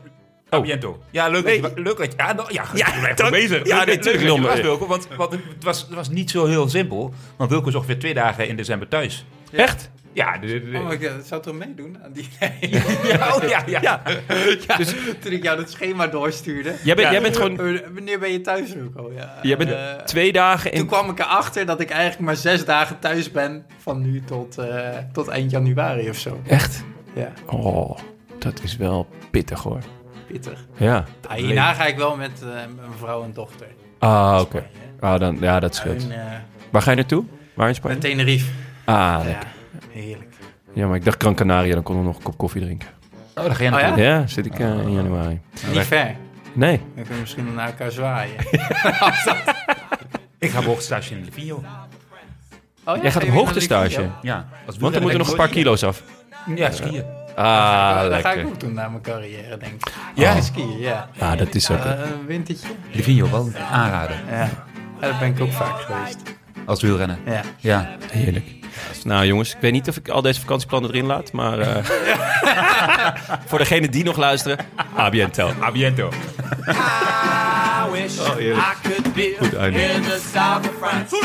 A 0.53 0.61
biento. 0.61 0.99
Ja, 1.11 1.27
leuk 1.27 1.43
dat 1.45 1.53
je... 1.55 1.81
Leuk 1.81 1.97
dat 1.97 2.11
je... 2.11 2.17
Ja, 2.17 2.33
nou, 2.33 2.53
ja, 2.53 2.63
Ja, 2.73 3.13
wel 3.15 3.29
bezig. 3.31 3.67
ja, 3.67 3.77
Leuk- 3.77 3.85
leuk 3.87 3.95
natuurlijk, 4.03 4.43
was, 4.47 4.59
Wilco, 4.61 4.87
want, 4.87 5.07
want 5.17 5.31
het, 5.31 5.41
was, 5.63 5.81
het 5.81 5.93
was 5.93 6.09
niet 6.09 6.29
zo 6.31 6.45
heel 6.45 6.69
simpel. 6.69 7.13
Want 7.37 7.49
Wilco 7.49 7.67
is 7.67 7.75
ongeveer 7.75 7.99
twee 7.99 8.13
dagen 8.13 8.47
in 8.47 8.55
december 8.55 8.87
thuis. 8.87 9.25
Echt? 9.51 9.91
Ja, 10.15 10.37
de, 10.37 10.47
de- 10.47 10.69
de- 10.71 10.79
Oh, 10.79 10.91
ik 10.91 11.01
eh, 11.01 11.11
zou 11.23 11.41
toch 11.41 11.53
meedoen 11.55 11.97
aan 12.03 12.11
die... 12.11 12.27
ja, 13.09 13.35
oh, 13.35 13.43
ja, 13.49 13.63
ja. 13.67 13.79
Ja. 13.81 14.01
Dus, 14.77 14.93
Toen 15.19 15.31
ik 15.31 15.43
jou 15.43 15.57
dat 15.57 15.69
schema 15.71 16.07
doorstuurde. 16.07 16.75
Jij, 16.83 16.95
bent, 16.95 17.07
Ja. 17.07 17.11
jij 17.11 17.21
bent 17.21 17.35
gewoon... 17.37 17.59
Eh, 17.59 17.79
Wanneer 17.93 18.19
ben 18.19 18.31
je 18.31 18.41
thuis, 18.41 18.73
Wilco? 18.73 19.11
Ja, 19.15 19.33
Jij 19.41 19.57
bent 19.57 19.69
eh, 19.71 19.93
twee 19.93 20.31
dagen 20.31 20.71
Toen 20.71 20.79
in... 20.79 20.85
kwam 20.87 21.09
ik 21.09 21.19
erachter 21.19 21.65
dat 21.65 21.79
ik 21.79 21.89
eigenlijk 21.89 22.21
maar 22.21 22.35
zes 22.35 22.65
dagen 22.65 22.99
thuis 22.99 23.31
ben. 23.31 23.65
Van 23.77 24.01
nu 24.01 24.21
tot, 24.25 24.57
eh, 24.57 24.89
tot 25.13 25.27
eind 25.27 25.51
januari 25.51 26.09
of 26.09 26.17
zo. 26.17 26.41
Echt? 26.47 26.83
Ja, 27.13 27.31
Oh, 27.45 27.97
dat 28.39 28.63
is 28.63 28.77
wel 28.77 29.07
pittig 29.31 29.61
hoor. 29.63 29.79
pittig. 30.27 30.65
Ja. 30.77 31.05
Ah, 31.27 31.35
hierna 31.37 31.73
ga 31.73 31.85
ik 31.85 31.97
wel 31.97 32.15
met 32.15 32.41
eh, 32.41 32.47
mijn 32.49 32.97
vrouw 32.97 33.23
en 33.23 33.33
dochter. 33.33 33.67
Ah, 33.99 34.37
oké. 34.41 34.65
Ah, 34.99 35.19
dan, 35.19 35.37
ja, 35.39 35.59
dat 35.59 35.75
scheelt. 35.75 36.03
En, 36.03 36.11
eh, 36.11 36.33
Waar 36.69 36.81
ga 36.81 36.89
je 36.89 36.95
naartoe? 36.95 37.23
Waar 37.53 37.67
in 37.67 37.75
Spanje? 37.75 37.95
met 37.97 38.03
Tenerife. 38.05 38.51
Ah, 38.85 39.19
lekker. 39.25 39.47
Ja, 39.95 40.01
heerlijk. 40.01 40.33
Ja, 40.73 40.87
maar 40.87 40.95
ik 40.95 41.05
dacht 41.05 41.21
Gran 41.21 41.35
Canaria, 41.35 41.73
dan 41.73 41.83
kon 41.83 41.97
ik 41.97 42.03
nog 42.03 42.15
een 42.17 42.23
kop 42.23 42.37
koffie 42.37 42.61
drinken. 42.61 42.87
oh, 43.35 43.43
daar 43.45 43.55
ga 43.55 43.63
je 43.63 43.69
Oh, 43.69 43.75
naartoe. 43.75 44.03
ja? 44.03 44.17
Ja, 44.19 44.27
zit 44.27 44.45
ik 44.45 44.59
eh, 44.59 44.67
in 44.67 44.91
januari. 44.93 45.39
Niet 45.73 45.81
ver. 45.85 46.15
Nee. 46.53 46.77
Dan 46.77 46.87
kunnen 46.93 47.13
we 47.13 47.19
misschien 47.19 47.53
naar 47.53 47.67
elkaar 47.67 47.91
zwaaien. 47.91 48.35
Ik 50.39 50.49
ga 50.51 50.59
op 50.59 50.65
hoogtestage 50.65 51.13
in 51.15 51.23
Livio. 51.23 51.55
Oh, 51.55 52.95
ja, 52.95 53.01
Jij 53.01 53.11
gaat 53.11 53.23
ga 53.23 53.29
op 53.29 53.35
hoogtestage. 53.35 54.01
naar 54.01 54.09
Ja. 54.21 54.47
Als 54.65 54.77
Want 54.77 54.93
dan 54.93 55.01
moeten 55.01 55.19
nog 55.19 55.29
een 55.29 55.37
paar 55.37 55.49
kilo's 55.49 55.83
af. 55.83 56.03
Ja, 56.55 56.71
skiën. 56.71 57.03
Ah? 57.35 58.01
Dat 58.09 58.21
ga 58.21 58.31
ik 58.31 58.45
ook 58.45 58.59
doen 58.59 58.73
na 58.73 58.89
mijn 58.89 59.01
carrière, 59.01 59.57
denk 59.57 59.73
ik. 59.73 59.93
Ja? 60.15 60.33
Ja, 60.35 60.41
skiën, 60.41 60.79
ja. 60.79 61.09
Ja, 61.11 61.35
dat 61.35 61.55
is 61.55 61.71
ook... 61.71 61.77
Eh, 61.77 61.91
een 61.91 62.25
wintertje. 62.25 62.67
Livio, 62.91 63.29
wel 63.29 63.49
aanraden. 63.71 64.17
Ja. 64.29 64.37
ja, 64.39 64.49
daar 64.99 65.19
ben 65.19 65.29
ik 65.29 65.39
ook 65.39 65.51
vaak 65.51 65.79
geweest. 65.79 66.19
Als 66.65 66.81
wielrennen. 66.81 67.17
Ja. 67.25 67.41
Ja. 67.57 67.89
Heerlijk. 68.11 68.45
Nou 69.03 69.25
jongens, 69.25 69.53
ik 69.53 69.57
weet 69.61 69.71
niet 69.71 69.87
of 69.89 69.97
ik 69.97 70.09
al 70.09 70.21
deze 70.21 70.39
vakantieplannen 70.39 70.89
erin 70.91 71.05
laat, 71.05 71.31
maar 71.31 71.59
eh, 71.59 71.85
voor 73.47 73.57
degenen 73.57 73.91
die 73.91 74.03
nog 74.03 74.17
luisteren, 74.17 74.65
a 74.97 75.09
biento. 75.09 75.51
A 75.61 75.71
biento. 75.71 76.09
I 76.67 77.91
wish 77.91 78.19
I 78.19 78.73
could 78.83 79.13
be 79.13 79.35
Goed 79.39 79.53
einde. 79.55 79.81
in 79.81 80.01
the 80.01 80.21
south 80.33 80.67
of 80.69 80.75
France. 80.77 81.15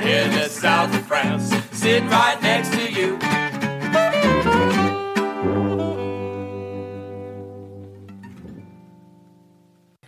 In 0.00 0.30
the 0.30 0.48
south 0.60 0.90
of 0.94 1.06
France. 1.06 1.54
Sitting 1.72 2.08
right 2.08 2.40
next 2.40 2.70
to 2.72 3.00
you. 3.00 3.16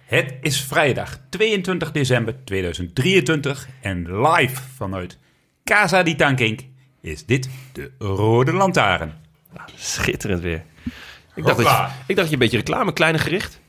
Het 0.04 0.34
is 0.40 0.60
vrijdag 0.60 1.18
22 1.28 1.92
december 1.92 2.34
2023 2.44 3.68
en 3.80 4.20
live 4.22 4.62
vanuit 4.76 5.18
Casa 5.64 6.02
di 6.02 6.14
Tankink 6.16 6.60
is 7.00 7.26
dit 7.26 7.48
de 7.72 7.90
Rode 7.98 8.52
Lantaarn. 8.52 9.12
Schitterend 9.76 10.42
weer. 10.42 10.62
Ik 11.34 11.44
dacht, 11.44 11.56
dat 11.56 11.66
je, 11.66 11.86
ik 12.06 12.16
dacht 12.16 12.26
je 12.28 12.32
een 12.32 12.38
beetje 12.38 12.56
reclame, 12.56 12.92
kleine 12.92 13.18
gericht. 13.18 13.60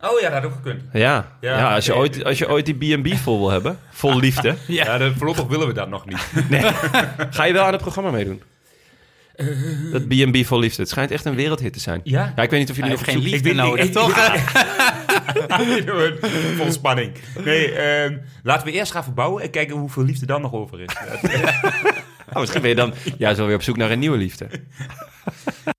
Oh 0.00 0.20
ja, 0.20 0.30
dat 0.30 0.42
had 0.42 0.44
ook 0.44 0.56
gekund. 0.56 0.82
Ja, 0.92 1.36
Ja, 1.40 1.58
ja, 1.58 1.74
als, 1.74 1.86
je 1.86 1.94
ooit, 1.94 2.24
als 2.24 2.38
je 2.38 2.48
ooit 2.48 2.66
die 2.66 2.96
B&B 2.98 3.14
vol 3.16 3.38
wil 3.38 3.50
hebben, 3.50 3.78
vol 3.90 4.18
liefde, 4.18 4.56
Ja, 4.66 5.12
voorlopig 5.12 5.46
willen 5.46 5.66
we 5.66 5.72
dat 5.72 5.88
nog 5.88 6.06
niet. 6.06 6.18
ga 7.36 7.44
je 7.44 7.52
wel 7.52 7.64
aan 7.64 7.72
het 7.72 7.80
programma 7.80 8.10
meedoen. 8.10 8.42
Dat 9.92 10.08
B&B 10.08 10.44
vol 10.46 10.58
liefde. 10.58 10.82
Het 10.82 10.90
schijnt 10.90 11.10
echt 11.10 11.24
een 11.24 11.34
wereldhit 11.34 11.72
te 11.72 11.80
zijn. 11.80 12.00
Ja? 12.04 12.32
Ja, 12.36 12.42
ik 12.42 12.50
weet 12.50 12.60
niet 12.60 12.70
of 12.70 12.76
jullie 12.76 12.90
nog 12.90 13.04
geen 13.04 13.18
liefde 13.18 13.48
Ik 13.48 13.54
nodig, 13.56 13.84
ik- 13.84 13.92
toch? 13.92 14.14
Vol 16.56 16.72
spanning. 16.72 17.12
Nee, 17.44 17.72
ehm, 17.72 18.18
laten 18.42 18.66
we 18.66 18.72
eerst 18.72 18.92
gaan 18.92 19.04
verbouwen 19.04 19.42
en 19.42 19.50
kijken 19.50 19.76
hoeveel 19.76 20.04
liefde 20.04 20.26
dan 20.26 20.40
nog 20.40 20.52
over 20.52 20.80
is. 20.80 20.96
Oh, 22.32 22.40
misschien 22.40 22.60
ben 22.60 22.70
je 22.70 22.76
dan 22.76 22.94
juist 23.18 23.38
wel 23.38 23.46
weer 23.46 23.56
op 23.56 23.62
zoek 23.62 23.76
naar 23.76 23.90
een 23.90 23.98
nieuwe 23.98 24.16
liefde. 24.16 24.46